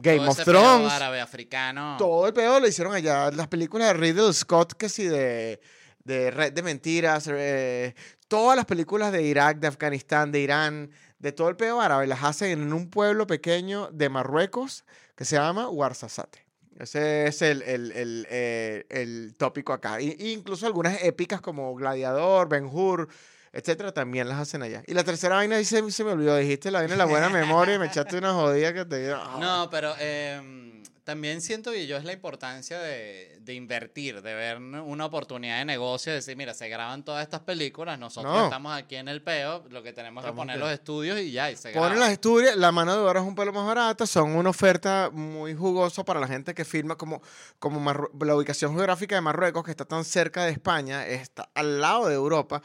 Game 0.01 0.19
Todo 0.19 0.29
of 0.31 0.43
Thrones. 0.43 0.91
árabe, 0.91 1.21
africano. 1.21 1.95
Todo 1.97 2.27
el 2.27 2.33
pedo 2.33 2.59
lo 2.59 2.67
hicieron 2.67 2.93
allá. 2.93 3.31
Las 3.31 3.47
películas 3.47 3.87
de 3.89 3.93
Riddle 3.93 4.33
Scott, 4.33 4.73
que 4.73 4.89
sí, 4.89 5.05
de, 5.05 5.59
de 6.03 6.31
Red 6.31 6.53
de 6.53 6.61
Mentiras, 6.63 7.29
eh, 7.31 7.95
todas 8.27 8.55
las 8.55 8.65
películas 8.65 9.11
de 9.11 9.23
Irak, 9.23 9.59
de 9.59 9.67
Afganistán, 9.67 10.31
de 10.31 10.39
Irán, 10.39 10.91
de 11.19 11.31
todo 11.31 11.49
el 11.49 11.55
pedo 11.55 11.81
árabe, 11.81 12.07
las 12.07 12.23
hacen 12.23 12.51
en 12.51 12.73
un 12.73 12.89
pueblo 12.89 13.27
pequeño 13.27 13.89
de 13.91 14.09
Marruecos 14.09 14.85
que 15.15 15.25
se 15.25 15.35
llama 15.35 15.67
Ouarzazate. 15.67 16.45
Ese 16.79 17.27
es 17.27 17.41
el, 17.41 17.61
el, 17.63 17.91
el, 17.91 18.27
eh, 18.29 18.85
el 18.89 19.35
tópico 19.37 19.73
acá. 19.73 19.99
Y 19.99 20.15
incluso 20.31 20.65
algunas 20.65 21.03
épicas 21.03 21.41
como 21.41 21.75
Gladiador, 21.75 22.47
Ben 22.47 22.65
Hur, 22.71 23.09
etcétera, 23.53 23.91
también 23.93 24.27
las 24.29 24.39
hacen 24.39 24.61
allá. 24.63 24.83
Y 24.87 24.93
la 24.93 25.03
tercera 25.03 25.35
vaina 25.35 25.55
ahí 25.57 25.65
se, 25.65 25.89
se 25.91 26.03
me 26.03 26.11
olvidó. 26.11 26.35
Dijiste 26.37 26.71
la 26.71 26.79
vaina 26.79 26.93
de 26.93 26.97
la 26.97 27.05
buena 27.05 27.29
memoria 27.29 27.75
y 27.75 27.79
me 27.79 27.87
echaste 27.87 28.17
una 28.17 28.33
jodida 28.33 28.73
que 28.73 28.85
te 28.85 29.05
dio. 29.05 29.17
No, 29.39 29.69
pero 29.69 29.93
em, 29.99 30.83
también 31.03 31.41
siento 31.41 31.71
que 31.71 31.87
yo 31.87 31.97
es 31.97 32.03
la 32.03 32.13
importancia 32.13 32.77
de, 32.77 33.39
de 33.41 33.53
invertir, 33.55 34.21
de 34.21 34.33
ver 34.35 34.57
una 34.57 35.05
oportunidad 35.07 35.57
de 35.57 35.65
negocio, 35.65 36.11
de 36.11 36.17
decir, 36.17 36.37
mira, 36.37 36.53
se 36.53 36.69
graban 36.69 37.03
todas 37.03 37.23
estas 37.23 37.39
películas, 37.39 37.97
nosotros 37.97 38.31
No. 38.31 38.43
estamos 38.43 38.77
aquí 38.77 38.95
en 38.95 39.07
el 39.07 39.23
peo, 39.23 39.65
lo 39.71 39.81
que 39.81 39.91
tenemos 39.91 40.23
que 40.23 40.27
Estamos 40.29 40.41
poner 40.43 40.57
que- 40.57 40.59
los 40.59 40.71
estudios 40.71 41.19
y 41.19 41.31
ya, 41.31 41.49
y 41.49 41.55
se 41.55 41.71
Ponen 41.71 41.99
las 41.99 42.11
estudios, 42.11 42.55
la 42.57 42.71
mano 42.71 42.93
de 42.93 42.99
obra 43.01 43.21
es 43.21 43.25
un 43.25 43.33
pelo 43.33 43.51
más 43.51 43.65
barata, 43.65 44.05
son 44.05 44.35
una 44.35 44.51
oferta 44.51 45.09
muy 45.11 45.55
jugosa 45.55 46.03
para 46.05 46.19
la 46.19 46.27
gente 46.27 46.53
que 46.53 46.63
firma 46.63 46.95
como, 46.95 47.23
como 47.57 47.79
Marru- 47.81 48.11
la 48.23 48.35
ubicación 48.35 48.75
geográfica 48.75 49.15
de 49.15 49.21
Marruecos, 49.21 49.63
que 49.63 49.71
está 49.71 49.85
tan 49.85 50.05
cerca 50.05 50.45
de 50.45 50.51
España, 50.51 51.07
está 51.07 51.49
al 51.55 51.81
lado 51.81 52.07
de 52.07 52.13
Europa. 52.13 52.61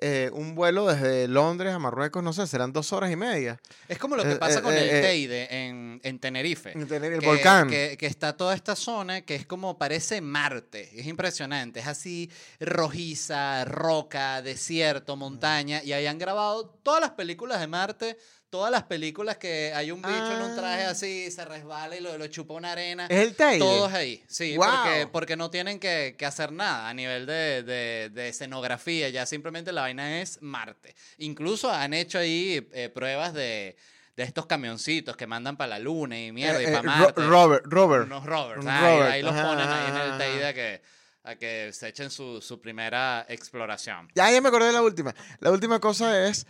Eh, 0.00 0.30
un 0.32 0.54
vuelo 0.54 0.86
desde 0.86 1.26
Londres 1.28 1.72
a 1.72 1.78
Marruecos, 1.78 2.22
no 2.22 2.32
sé, 2.32 2.46
serán 2.46 2.72
dos 2.72 2.92
horas 2.92 3.10
y 3.10 3.16
media. 3.16 3.58
Es 3.88 3.98
como 3.98 4.16
lo 4.16 4.22
que 4.22 4.32
Eh, 4.32 4.36
pasa 4.36 4.58
eh, 4.58 4.62
con 4.62 4.74
eh, 4.74 4.90
el. 4.96 5.02
Teide 5.02 5.66
en, 5.66 6.00
en 6.02 6.18
Tenerife. 6.18 6.72
Tener 6.86 7.12
el 7.14 7.20
que, 7.20 7.26
volcán. 7.26 7.68
Que, 7.68 7.96
que 7.98 8.06
está 8.06 8.36
toda 8.36 8.54
esta 8.54 8.76
zona 8.76 9.22
que 9.22 9.34
es 9.34 9.46
como 9.46 9.78
parece 9.78 10.20
Marte. 10.20 10.90
Es 10.98 11.06
impresionante. 11.06 11.80
Es 11.80 11.86
así 11.86 12.30
rojiza, 12.60 13.64
roca, 13.64 14.42
desierto, 14.42 15.16
montaña. 15.16 15.82
Y 15.82 15.92
ahí 15.92 16.06
han 16.06 16.18
grabado 16.18 16.66
todas 16.82 17.00
las 17.00 17.10
películas 17.12 17.60
de 17.60 17.66
Marte. 17.66 18.16
Todas 18.48 18.70
las 18.70 18.84
películas 18.84 19.36
que 19.38 19.72
hay 19.74 19.90
un 19.90 20.00
bicho 20.00 20.32
en 20.36 20.42
un 20.42 20.54
traje 20.56 20.84
Ah. 20.84 20.90
así, 20.90 21.30
se 21.30 21.44
resbala 21.44 21.96
y 21.96 22.00
lo, 22.00 22.16
lo 22.16 22.26
chupa 22.28 22.54
una 22.54 22.72
arena. 22.72 23.06
es 23.10 23.18
el 23.18 23.34
Teide. 23.34 23.58
Todos 23.58 23.92
ahí, 23.92 24.22
sí, 24.28 24.54
porque, 24.56 25.08
porque 25.10 25.36
no 25.36 25.50
tienen 25.50 25.80
que, 25.80 26.14
que 26.16 26.24
hacer 26.26 26.52
nada 26.52 26.88
a 26.88 26.94
nivel 26.94 27.26
de, 27.26 27.62
de- 27.64 28.10
de 28.12 28.28
escenografía, 28.28 29.08
ya 29.08 29.26
simplemente 29.26 29.72
la 29.72 29.82
vaina 29.82 30.20
es 30.22 30.40
Marte. 30.42 30.94
Incluso 31.18 31.70
han 31.70 31.92
hecho 31.92 32.18
ahí 32.18 32.66
eh, 32.72 32.88
pruebas 32.88 33.34
de, 33.34 33.76
de 34.16 34.22
estos 34.22 34.46
camioncitos 34.46 35.16
que 35.16 35.26
mandan 35.26 35.56
para 35.56 35.70
la 35.70 35.78
Luna 35.80 36.18
y 36.18 36.30
mierda, 36.30 36.60
Eh, 36.60 36.62
y 36.62 36.66
eh, 36.66 36.72
para 36.72 36.82
Ro- 36.82 36.88
Marte. 37.04 37.22
Robert, 37.26 37.64
Robert. 37.66 38.06
Unos 38.06 38.24
rovers, 38.24 38.62
Un 38.64 38.68
ahí, 38.70 38.80
rover, 38.96 39.10
ahí 39.12 39.22
los 39.22 39.34
ponen 39.34 39.68
ahí 39.68 39.90
en 39.90 39.96
el. 40.12 40.18
Teide 40.18 40.54
que, 40.54 40.82
a 41.24 41.34
que 41.34 41.72
se 41.72 41.88
echen 41.88 42.10
su, 42.10 42.40
su 42.40 42.60
primera 42.60 43.26
exploración. 43.28 44.08
Ya, 44.14 44.30
ya 44.30 44.40
me 44.40 44.48
acordé 44.48 44.68
de 44.68 44.72
la 44.72 44.82
última. 44.82 45.12
La 45.40 45.50
última 45.50 45.80
cosa 45.80 46.28
es, 46.28 46.46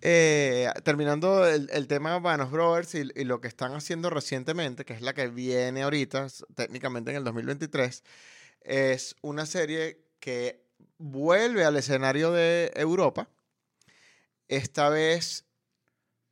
eh, 0.00 0.70
terminando 0.82 1.46
el, 1.46 1.68
el 1.72 1.86
tema 1.86 2.18
Vanos 2.18 2.50
Brothers 2.50 2.94
y, 2.94 3.04
lo 3.24 3.40
que 3.40 3.48
están 3.48 3.74
haciendo 3.74 4.10
recientemente, 4.10 4.84
que 4.84 4.92
es 4.92 5.02
la 5.02 5.14
que 5.14 5.28
viene 5.28 5.82
ahorita, 5.82 6.26
técnicamente 6.54 7.10
en 7.10 7.18
el 7.18 7.24
2023, 7.24 8.04
es 8.60 9.16
una 9.22 9.46
serie 9.46 10.00
que 10.20 10.64
vuelve 10.98 11.64
al 11.64 11.76
escenario 11.76 12.32
de 12.32 12.72
Europa. 12.74 13.28
Esta 14.48 14.88
vez 14.88 15.44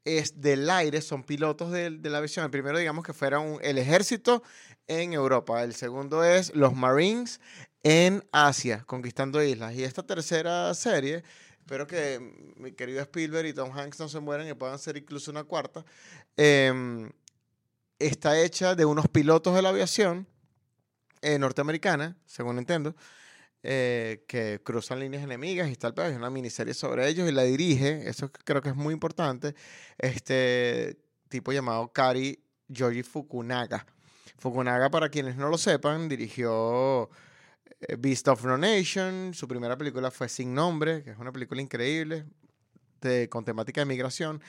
es 0.04 0.40
del 0.40 0.68
aire, 0.68 1.00
son 1.00 1.22
pilotos 1.22 1.70
de, 1.70 1.90
de 1.90 2.10
la 2.10 2.18
aviación. 2.18 2.44
El 2.44 2.50
primero, 2.50 2.78
digamos 2.78 3.04
que 3.04 3.12
fuera 3.12 3.40
el 3.62 3.78
ejército 3.78 4.42
en 4.86 5.12
Europa. 5.12 5.62
El 5.62 5.74
segundo 5.74 6.24
es 6.24 6.54
los 6.54 6.74
Marines 6.74 7.40
en 7.82 8.24
Asia, 8.32 8.84
conquistando 8.86 9.42
islas. 9.42 9.74
Y 9.74 9.84
esta 9.84 10.02
tercera 10.02 10.72
serie, 10.74 11.24
espero 11.62 11.86
que 11.86 12.18
mi 12.56 12.72
querido 12.72 13.00
Spielberg 13.02 13.46
y 13.46 13.52
Tom 13.54 13.70
Hanks 13.70 14.00
no 14.00 14.08
se 14.08 14.18
mueran 14.18 14.48
y 14.48 14.54
puedan 14.54 14.80
ser 14.80 14.96
incluso 14.96 15.30
una 15.30 15.44
cuarta, 15.44 15.84
em, 16.36 17.08
está 18.00 18.38
hecha 18.40 18.74
de 18.74 18.84
unos 18.84 19.06
pilotos 19.08 19.54
de 19.54 19.62
la 19.62 19.68
aviación 19.68 20.26
eh, 21.20 21.38
norteamericana, 21.38 22.16
según 22.26 22.58
entiendo, 22.58 22.96
eh, 23.62 24.24
que 24.26 24.60
cruzan 24.64 24.98
líneas 24.98 25.22
enemigas 25.22 25.70
y 25.70 25.76
tal, 25.76 25.94
pero 25.94 26.08
es 26.08 26.16
una 26.16 26.30
miniserie 26.30 26.74
sobre 26.74 27.08
ellos 27.08 27.28
y 27.28 27.32
la 27.32 27.44
dirige, 27.44 28.08
eso 28.08 28.32
creo 28.32 28.60
que 28.60 28.70
es 28.70 28.76
muy 28.76 28.92
importante, 28.92 29.54
este 29.98 30.98
tipo 31.28 31.52
llamado 31.52 31.92
Kari 31.92 32.42
Yoji 32.66 33.04
Fukunaga. 33.04 33.86
Fukunaga, 34.36 34.90
para 34.90 35.08
quienes 35.08 35.36
no 35.36 35.48
lo 35.48 35.58
sepan, 35.58 36.08
dirigió 36.08 37.04
eh, 37.04 37.31
Beast 37.98 38.28
of 38.28 38.44
No 38.44 38.56
Nation, 38.58 39.32
su 39.34 39.46
primera 39.48 39.76
película 39.76 40.10
fue 40.10 40.28
Sin 40.28 40.54
Nombre, 40.54 41.02
que 41.02 41.10
es 41.10 41.18
una 41.18 41.32
película 41.32 41.60
increíble 41.60 42.24
de- 43.00 43.28
con 43.28 43.44
temática 43.44 43.80
de 43.80 43.86
migración. 43.86 44.40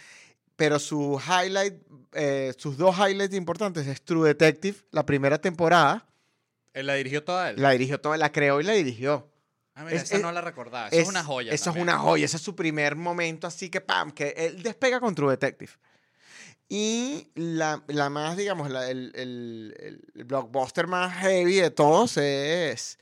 Pero 0.55 0.77
su 0.77 1.19
highlight, 1.19 1.75
eh, 2.13 2.53
sus 2.57 2.77
dos 2.77 2.95
highlights 2.97 3.33
importantes 3.35 3.87
es 3.87 4.03
True 4.03 4.27
Detective, 4.27 4.77
la 4.91 5.05
primera 5.05 5.39
temporada. 5.39 6.05
¿Él 6.73 6.85
la 6.87 6.93
dirigió 6.95 7.23
toda 7.23 7.49
él? 7.49 7.61
La 7.61 7.71
dirigió 7.71 7.99
toda, 7.99 8.17
la 8.17 8.31
creó 8.31 8.61
y 8.61 8.63
la 8.63 8.73
dirigió. 8.73 9.29
Ah, 9.75 9.83
mira, 9.83 9.95
es- 9.95 10.03
esa 10.03 10.17
es- 10.17 10.21
no 10.21 10.31
la 10.31 10.41
recordaba. 10.41 10.89
Eso 10.89 11.01
es, 11.01 11.07
una 11.09 11.23
joya. 11.23 11.51
Eso 11.51 11.65
también. 11.65 11.87
es 11.89 11.93
una 11.95 12.03
joya. 12.03 12.25
Ese 12.25 12.37
es 12.37 12.43
su 12.43 12.55
primer 12.55 12.95
momento, 12.95 13.47
así 13.47 13.69
que 13.69 13.81
pam, 13.81 14.11
que 14.11 14.29
él 14.37 14.61
despega 14.61 14.99
con 14.99 15.15
True 15.15 15.31
Detective. 15.31 15.71
Y 16.69 17.29
la, 17.35 17.83
la 17.87 18.09
más, 18.09 18.37
digamos, 18.37 18.69
la- 18.69 18.89
el- 18.89 19.11
el- 19.15 20.01
el 20.15 20.23
blockbuster 20.25 20.87
más 20.87 21.13
heavy 21.17 21.55
de 21.55 21.71
todos 21.71 22.17
es 22.17 22.97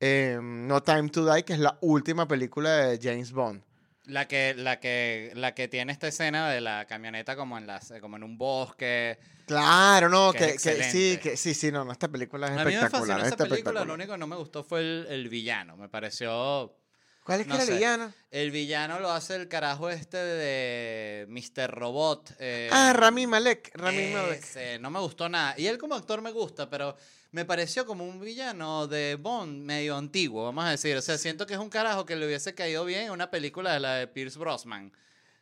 em, 0.00 0.66
No 0.66 0.82
Time 0.82 1.08
to 1.10 1.32
Die, 1.32 1.44
que 1.44 1.52
es 1.52 1.58
la 1.58 1.76
última 1.82 2.26
película 2.26 2.70
de 2.76 2.98
James 3.00 3.32
Bond. 3.32 3.62
La 4.06 4.26
que, 4.26 4.54
la 4.54 4.80
que, 4.80 5.30
la 5.36 5.54
que 5.54 5.68
tiene 5.68 5.92
esta 5.92 6.08
escena 6.08 6.50
de 6.50 6.60
la 6.60 6.86
camioneta 6.86 7.36
como 7.36 7.56
en 7.58 7.66
las, 7.68 7.92
como 8.00 8.16
en 8.16 8.24
un 8.24 8.36
bosque. 8.38 9.18
Claro, 9.46 10.08
no, 10.08 10.32
Que 10.32 10.56
que, 10.56 10.58
sí, 10.58 11.18
que 11.22 11.36
sí, 11.36 11.54
sí, 11.54 11.70
no, 11.70 11.84
no, 11.84 11.92
esta 11.92 12.08
película 12.08 12.46
es 12.48 12.52
A 12.52 12.64
mí 12.64 12.64
me 12.64 12.74
espectacular. 12.74 13.00
fascinó 13.18 13.18
esta 13.28 13.36
película, 13.36 13.54
espectacular. 13.56 13.86
lo 13.86 13.94
único 13.94 14.12
que 14.12 14.18
no 14.18 14.26
me 14.26 14.36
gustó 14.36 14.64
fue 14.64 14.80
el, 14.80 15.06
el 15.10 15.28
villano. 15.28 15.76
Me 15.76 15.88
pareció... 15.88 16.74
¿Cuál 17.22 17.42
es 17.42 17.46
no 17.46 17.56
que 17.56 17.62
era 17.62 17.70
el 17.70 17.76
villano? 17.78 18.12
El 18.30 18.50
villano 18.50 18.98
lo 18.98 19.12
hace 19.12 19.36
el 19.36 19.46
carajo 19.46 19.90
este 19.90 20.16
de 20.16 21.26
Mr. 21.28 21.70
Robot. 21.70 22.32
eh, 22.40 22.68
Ah, 22.72 22.92
Rami 22.94 23.26
Malek. 23.28 23.70
Rami 23.74 24.08
Malek. 24.12 24.80
no 24.80 24.90
me 24.90 24.98
gustó 24.98 25.28
nada. 25.28 25.54
Y 25.56 25.66
él 25.66 25.78
como 25.78 25.94
actor 25.94 26.22
me 26.22 26.32
gusta, 26.32 26.68
pero 26.68 26.96
me 27.32 27.44
pareció 27.44 27.86
como 27.86 28.04
un 28.04 28.20
villano 28.20 28.86
de 28.86 29.14
Bond 29.14 29.62
medio 29.62 29.96
antiguo, 29.96 30.44
vamos 30.44 30.64
a 30.64 30.70
decir. 30.70 30.96
O 30.96 31.02
sea, 31.02 31.16
siento 31.18 31.46
que 31.46 31.54
es 31.54 31.60
un 31.60 31.70
carajo 31.70 32.04
que 32.04 32.16
le 32.16 32.26
hubiese 32.26 32.54
caído 32.54 32.84
bien 32.84 33.06
en 33.06 33.10
una 33.12 33.30
película 33.30 33.72
de 33.72 33.80
la 33.80 33.94
de 33.94 34.06
Pierce 34.06 34.38
Brosnan. 34.38 34.92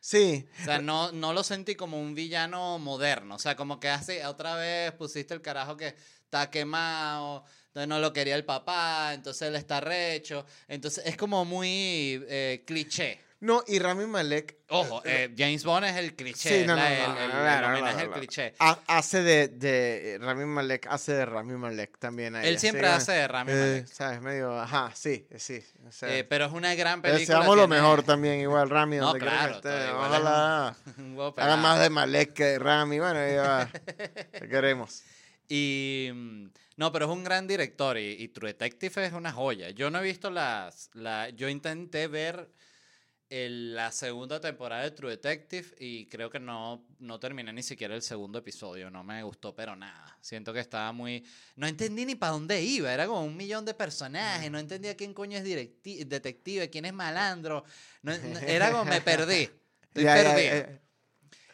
Sí, 0.01 0.47
O 0.61 0.64
sea, 0.64 0.80
no, 0.80 1.11
no 1.12 1.32
lo 1.32 1.43
sentí 1.43 1.74
como 1.74 2.01
un 2.01 2.14
villano 2.14 2.78
moderno. 2.78 3.34
O 3.34 3.39
sea, 3.39 3.57
como 3.57 3.80
que 3.80 3.89
hace 3.89 4.24
otra 4.26 4.55
vez 4.55 4.93
pusiste 4.93 5.34
el 5.34 5.43
carajo 5.43 5.76
que 5.76 5.95
está 6.22 6.51
quemado, 6.51 7.45
entonces 7.68 7.89
no 7.89 7.99
lo 7.99 8.12
quería 8.12 8.36
el 8.36 8.45
papá, 8.45 9.12
entonces 9.14 9.49
él 9.49 9.57
está 9.57 9.80
recho. 9.80 10.45
Entonces 10.68 11.05
es 11.07 11.16
como 11.16 11.45
muy 11.45 12.24
eh, 12.28 12.62
cliché. 12.66 13.20
No, 13.41 13.62
y 13.66 13.78
Rami 13.78 14.07
Malek. 14.07 14.57
Ojo, 14.70 15.01
eh, 15.05 15.24
eh, 15.30 15.34
James 15.39 15.62
Bond 15.64 15.86
es 15.86 15.97
el 15.97 16.14
cliché, 16.16 16.61
Sí, 16.62 16.66
no, 16.66 16.74
la- 16.74 16.82
no, 16.89 16.95
el, 16.95 17.28
no, 17.30 17.59
el- 17.59 17.64
homenaje 17.64 18.01
al 18.03 18.11
cliché. 18.11 18.55
Ha- 18.59 18.80
hace 18.86 19.22
de, 19.22 19.49
de 19.49 20.18
Rami 20.20 20.45
Malek, 20.45 20.86
hace 20.91 21.12
de 21.12 21.24
Rami 21.24 21.55
Malek 21.57 21.99
también. 21.99 22.34
ahí, 22.34 22.49
Él 22.49 22.59
siempre 22.59 22.82
que, 22.82 22.89
hace 22.89 23.12
de 23.12 23.28
Rami 23.28 23.53
eh, 23.53 23.55
Malek. 23.55 23.86
¿Sabes? 23.86 24.20
Medio, 24.20 24.59
ajá, 24.61 24.91
sí, 24.95 25.26
sí. 25.36 25.62
O 25.86 25.93
sea, 25.93 26.14
Eh, 26.16 26.24
pero 26.24 26.47
es 26.47 26.53
una 26.53 26.74
gran 26.74 27.01
película. 27.01 27.20
deseamos 27.20 27.57
lo 27.57 27.68
mejor 27.68 28.03
también, 28.03 28.41
igual 28.41 28.68
Rami, 28.68 28.97
donde 28.97 29.20
que 29.20 29.24
claro, 29.26 29.55
esté. 29.55 29.68
igual 29.89 29.95
Ojalá 30.11 30.76
Un 30.99 31.32
haga 31.39 31.57
más 31.57 31.80
de 31.80 31.91
Malek 31.91 32.32
que 32.34 32.45
de 32.45 32.59
Rami. 32.59 32.99
Bueno, 32.99 33.18
ahí 33.20 33.36
va. 33.36 33.70
Te 34.32 34.49
queremos. 34.51 35.03
Y 35.49 36.11
mm, 36.12 36.47
no, 36.76 36.93
pero 36.93 37.07
es 37.07 37.11
un 37.12 37.24
gran 37.24 37.47
director 37.47 37.97
y, 37.99 38.11
y 38.22 38.28
True 38.28 38.49
Detective 38.53 39.07
es 39.07 39.12
una 39.12 39.32
joya. 39.32 39.70
Yo 39.70 39.91
no 39.91 40.01
he 40.01 40.03
visto 40.03 40.30
las, 40.30 40.91
la, 40.93 41.30
yo 41.30 41.49
intenté 41.49 42.07
ver 42.07 42.51
el- 43.31 43.74
la 43.74 43.93
segunda 43.93 44.41
temporada 44.41 44.83
de 44.83 44.91
True 44.91 45.11
Detective 45.11 45.74
y 45.79 46.07
creo 46.07 46.31
que 46.31 46.39
no, 46.41 46.87
no 46.99 47.20
terminé 47.20 47.53
ni 47.53 47.62
siquiera 47.62 47.95
el 47.95 48.03
segundo 48.03 48.39
episodio. 48.39 48.91
No 48.91 49.05
me 49.05 49.22
gustó, 49.22 49.55
pero 49.55 49.76
nada. 49.76 50.16
Siento 50.20 50.53
que 50.53 50.61
estaba 50.61 50.93
muy, 50.93 51.24
no 51.57 51.66
entendí 51.66 52.05
ni 52.07 52.14
para 52.14 52.33
dónde 52.33 52.61
iba. 52.62 52.93
Era 52.93 53.07
como 53.07 53.22
un 53.24 53.37
millón 53.37 53.64
de 53.64 53.74
personajes. 53.74 54.51
No 54.51 54.59
entendía 54.59 54.97
quién 54.97 55.12
coño 55.14 55.39
es 55.39 55.45
directi- 55.45 56.05
detective, 56.05 56.70
quién 56.70 56.85
es 56.87 56.93
malandro. 56.93 57.64
No- 58.03 58.16
no- 58.16 58.39
era 58.41 58.70
como 58.70 58.85
me 58.87 59.01
perdí. 59.01 59.49
Estoy 59.95 60.05
eh, 60.07 60.81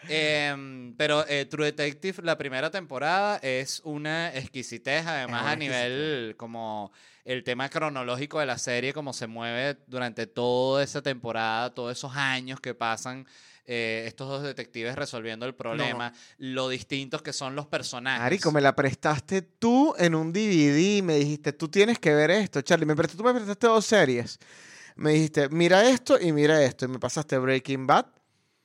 Em, 0.07 0.95
pero 0.97 1.27
eh, 1.27 1.47
True 1.47 1.67
Detective, 1.67 2.23
la 2.23 2.37
primera 2.37 2.71
temporada, 2.71 3.39
es 3.43 3.81
una 3.85 4.35
exquisitez, 4.35 5.07
además 5.07 5.43
una 5.43 5.51
a 5.53 5.57
nivel 5.57 6.35
como 6.37 6.93
el 7.25 7.43
tema 7.43 7.69
cronológico 7.69 8.39
de 8.39 8.47
la 8.47 8.59
serie, 8.59 8.93
como 8.93 9.13
se 9.13 9.27
mueve 9.27 9.79
durante 9.87 10.27
toda 10.27 10.83
esa 10.83 11.03
temporada, 11.03 11.75
todos 11.75 11.93
esos 11.93 12.15
años 12.15 12.61
que 12.61 12.75
pasan 12.75 13.27
eh, 13.67 14.05
estos 14.07 14.29
dos 14.29 14.43
detectives 14.43 14.95
resolviendo 14.95 15.47
el 15.47 15.55
problema, 15.55 16.13
lo 16.37 16.69
distintos 16.69 17.23
que 17.23 17.33
son 17.33 17.57
los 17.57 17.67
personajes. 17.67 18.21
Marico, 18.21 18.53
me 18.53 18.61
la 18.61 18.77
prestaste 18.77 19.41
tú 19.41 19.95
en 19.99 20.15
un 20.15 20.33
DVD 20.33 20.99
y 20.99 21.03
me 21.03 21.17
dijiste, 21.17 21.55
tú 21.55 21.69
tienes 21.69 21.99
que 21.99 22.15
ver 22.15 22.31
esto, 22.31 22.61
Charlie. 22.61 22.85
Me 22.85 22.95
prestaste, 22.95 23.23
tú 23.23 23.25
me 23.25 23.33
prestaste 23.33 23.67
dos 23.67 23.87
series. 23.87 24.39
Me 24.97 25.13
dijiste, 25.13 25.49
mira 25.49 25.89
esto 25.89 26.21
y 26.21 26.33
mira 26.33 26.63
esto. 26.63 26.85
Y 26.85 26.89
me 26.89 26.99
pasaste 26.99 27.39
Breaking 27.39 27.87
Bad 27.87 28.07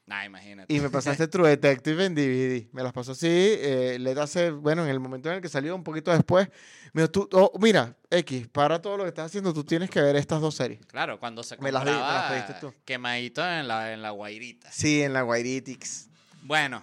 Nah, 0.09 0.25
imagínate. 0.25 0.73
Y 0.73 0.79
me 0.79 0.89
pasaste 0.89 1.27
True 1.29 1.49
Detective 1.49 2.03
en 2.03 2.15
DVD. 2.15 2.67
Me 2.73 2.81
las 2.81 2.91
pasó 2.93 3.11
así. 3.11 3.27
Eh, 3.29 3.97
le 3.99 4.11
hace, 4.19 4.49
bueno, 4.49 4.83
en 4.83 4.89
el 4.89 4.99
momento 4.99 5.29
en 5.29 5.35
el 5.35 5.41
que 5.41 5.49
salió, 5.49 5.75
un 5.75 5.83
poquito 5.83 6.11
después. 6.11 6.49
Me 6.93 7.03
dijo, 7.03 7.11
tú, 7.11 7.29
oh, 7.33 7.51
mira, 7.61 7.95
X, 8.09 8.47
para 8.47 8.81
todo 8.81 8.97
lo 8.97 9.03
que 9.03 9.09
estás 9.09 9.27
haciendo, 9.27 9.53
tú 9.53 9.63
tienes 9.63 9.91
que 9.91 10.01
ver 10.01 10.15
estas 10.15 10.41
dos 10.41 10.55
series. 10.55 10.83
Claro, 10.87 11.19
cuando 11.19 11.43
se 11.43 11.55
Me 11.57 11.71
las 11.71 11.85
me 11.85 11.91
las 11.91 12.31
pediste 12.31 12.53
tú. 12.59 12.73
quemadito 12.83 13.47
en 13.47 13.67
la, 13.67 13.93
en 13.93 14.01
la 14.01 14.09
guairita. 14.09 14.71
Sí, 14.71 15.03
en 15.03 15.13
la 15.13 15.21
Guairitix. 15.21 16.09
Bueno, 16.41 16.81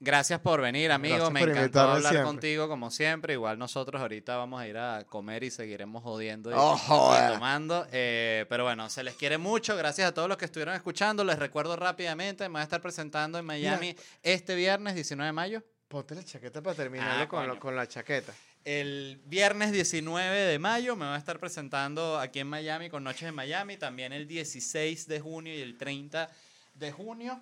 gracias 0.00 0.40
por 0.40 0.60
venir, 0.60 0.90
amigo. 0.92 1.16
Gracias 1.16 1.32
Me 1.32 1.40
encantó 1.42 1.80
hablar 1.80 2.00
siempre. 2.12 2.22
contigo 2.24 2.68
como 2.68 2.90
siempre. 2.90 3.32
Igual 3.34 3.58
nosotros 3.58 4.00
ahorita 4.00 4.36
vamos 4.36 4.60
a 4.60 4.66
ir 4.68 4.76
a 4.76 5.04
comer 5.04 5.42
y 5.44 5.50
seguiremos 5.50 6.02
jodiendo 6.02 6.50
y, 6.50 6.54
Oh, 6.56 7.14
y 7.16 7.32
tomando. 7.34 7.86
Eh, 7.92 8.46
pero 8.48 8.64
bueno, 8.64 8.88
se 8.90 9.02
les 9.02 9.14
quiere 9.14 9.38
mucho. 9.38 9.76
Gracias 9.76 10.08
a 10.08 10.14
todos 10.14 10.28
los 10.28 10.36
que 10.36 10.44
estuvieron 10.46 10.74
escuchando. 10.74 11.24
Les 11.24 11.38
recuerdo 11.38 11.76
rápidamente, 11.76 12.44
me 12.48 12.52
voy 12.54 12.60
a 12.60 12.64
estar 12.64 12.80
presentando 12.80 13.38
en 13.38 13.44
Miami 13.44 13.96
este 14.22 14.54
viernes 14.54 14.94
19 14.94 15.26
de 15.28 15.32
mayo. 15.32 15.62
Ponte 15.88 16.14
la 16.14 16.24
chaqueta 16.24 16.60
para 16.62 16.74
terminarlo 16.74 17.22
Ah, 17.24 17.28
con, 17.28 17.42
lo- 17.44 17.48
coño. 17.50 17.60
con 17.60 17.76
la 17.76 17.86
chaqueta. 17.86 18.32
El 18.64 19.20
viernes 19.26 19.70
19 19.70 20.36
de 20.36 20.58
mayo 20.58 20.96
me 20.96 21.04
voy 21.06 21.14
a 21.14 21.18
estar 21.18 21.38
presentando 21.38 22.18
aquí 22.18 22.40
en 22.40 22.48
Miami 22.48 22.90
con 22.90 23.04
Noches 23.04 23.28
en 23.28 23.34
Miami, 23.36 23.76
también 23.76 24.12
el 24.12 24.26
16 24.26 25.06
de 25.06 25.20
junio 25.20 25.54
y 25.54 25.60
el 25.60 25.78
30 25.78 26.28
de 26.74 26.90
junio. 26.90 27.40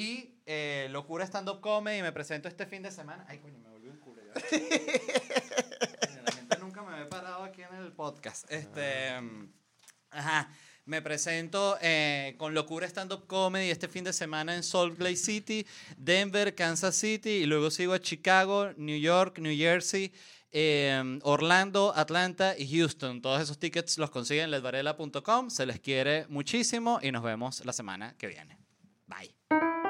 Y 0.00 0.40
eh, 0.46 0.88
Locura 0.90 1.24
Stand 1.26 1.50
Up 1.50 1.60
Comedy, 1.60 2.00
me 2.00 2.10
presento 2.10 2.48
este 2.48 2.64
fin 2.64 2.82
de 2.82 2.90
semana. 2.90 3.26
Ay, 3.28 3.38
coño, 3.38 3.58
me 3.58 3.68
volvió 3.68 3.90
un 3.90 3.98
culo. 3.98 4.22
ya. 4.24 4.32
La 6.24 6.32
gente 6.32 6.58
nunca 6.58 6.82
me 6.82 7.00
ve 7.00 7.04
parado 7.04 7.44
aquí 7.44 7.60
en 7.60 7.74
el 7.74 7.92
podcast. 7.92 8.50
Este, 8.50 9.20
mm, 9.20 9.52
ajá. 10.10 10.50
Me 10.86 11.02
presento 11.02 11.76
eh, 11.82 12.34
con 12.38 12.54
Locura 12.54 12.86
Stand 12.86 13.12
Up 13.12 13.26
Comedy 13.26 13.68
este 13.68 13.88
fin 13.88 14.02
de 14.02 14.14
semana 14.14 14.56
en 14.56 14.62
Salt 14.62 14.98
Lake 14.98 15.16
City, 15.16 15.66
Denver, 15.98 16.54
Kansas 16.54 16.96
City 16.96 17.30
y 17.30 17.46
luego 17.46 17.70
sigo 17.70 17.92
a 17.92 18.00
Chicago, 18.00 18.72
New 18.78 18.98
York, 18.98 19.38
New 19.38 19.54
Jersey, 19.54 20.14
eh, 20.50 21.20
Orlando, 21.22 21.92
Atlanta 21.94 22.56
y 22.56 22.66
Houston. 22.74 23.20
Todos 23.20 23.42
esos 23.42 23.58
tickets 23.58 23.98
los 23.98 24.10
consiguen 24.10 24.44
en 24.44 24.52
ledvarela.com. 24.52 25.50
Se 25.50 25.66
les 25.66 25.78
quiere 25.78 26.26
muchísimo 26.28 26.98
y 27.02 27.12
nos 27.12 27.22
vemos 27.22 27.62
la 27.66 27.74
semana 27.74 28.16
que 28.16 28.28
viene. 28.28 28.58
Bye. 29.06 29.89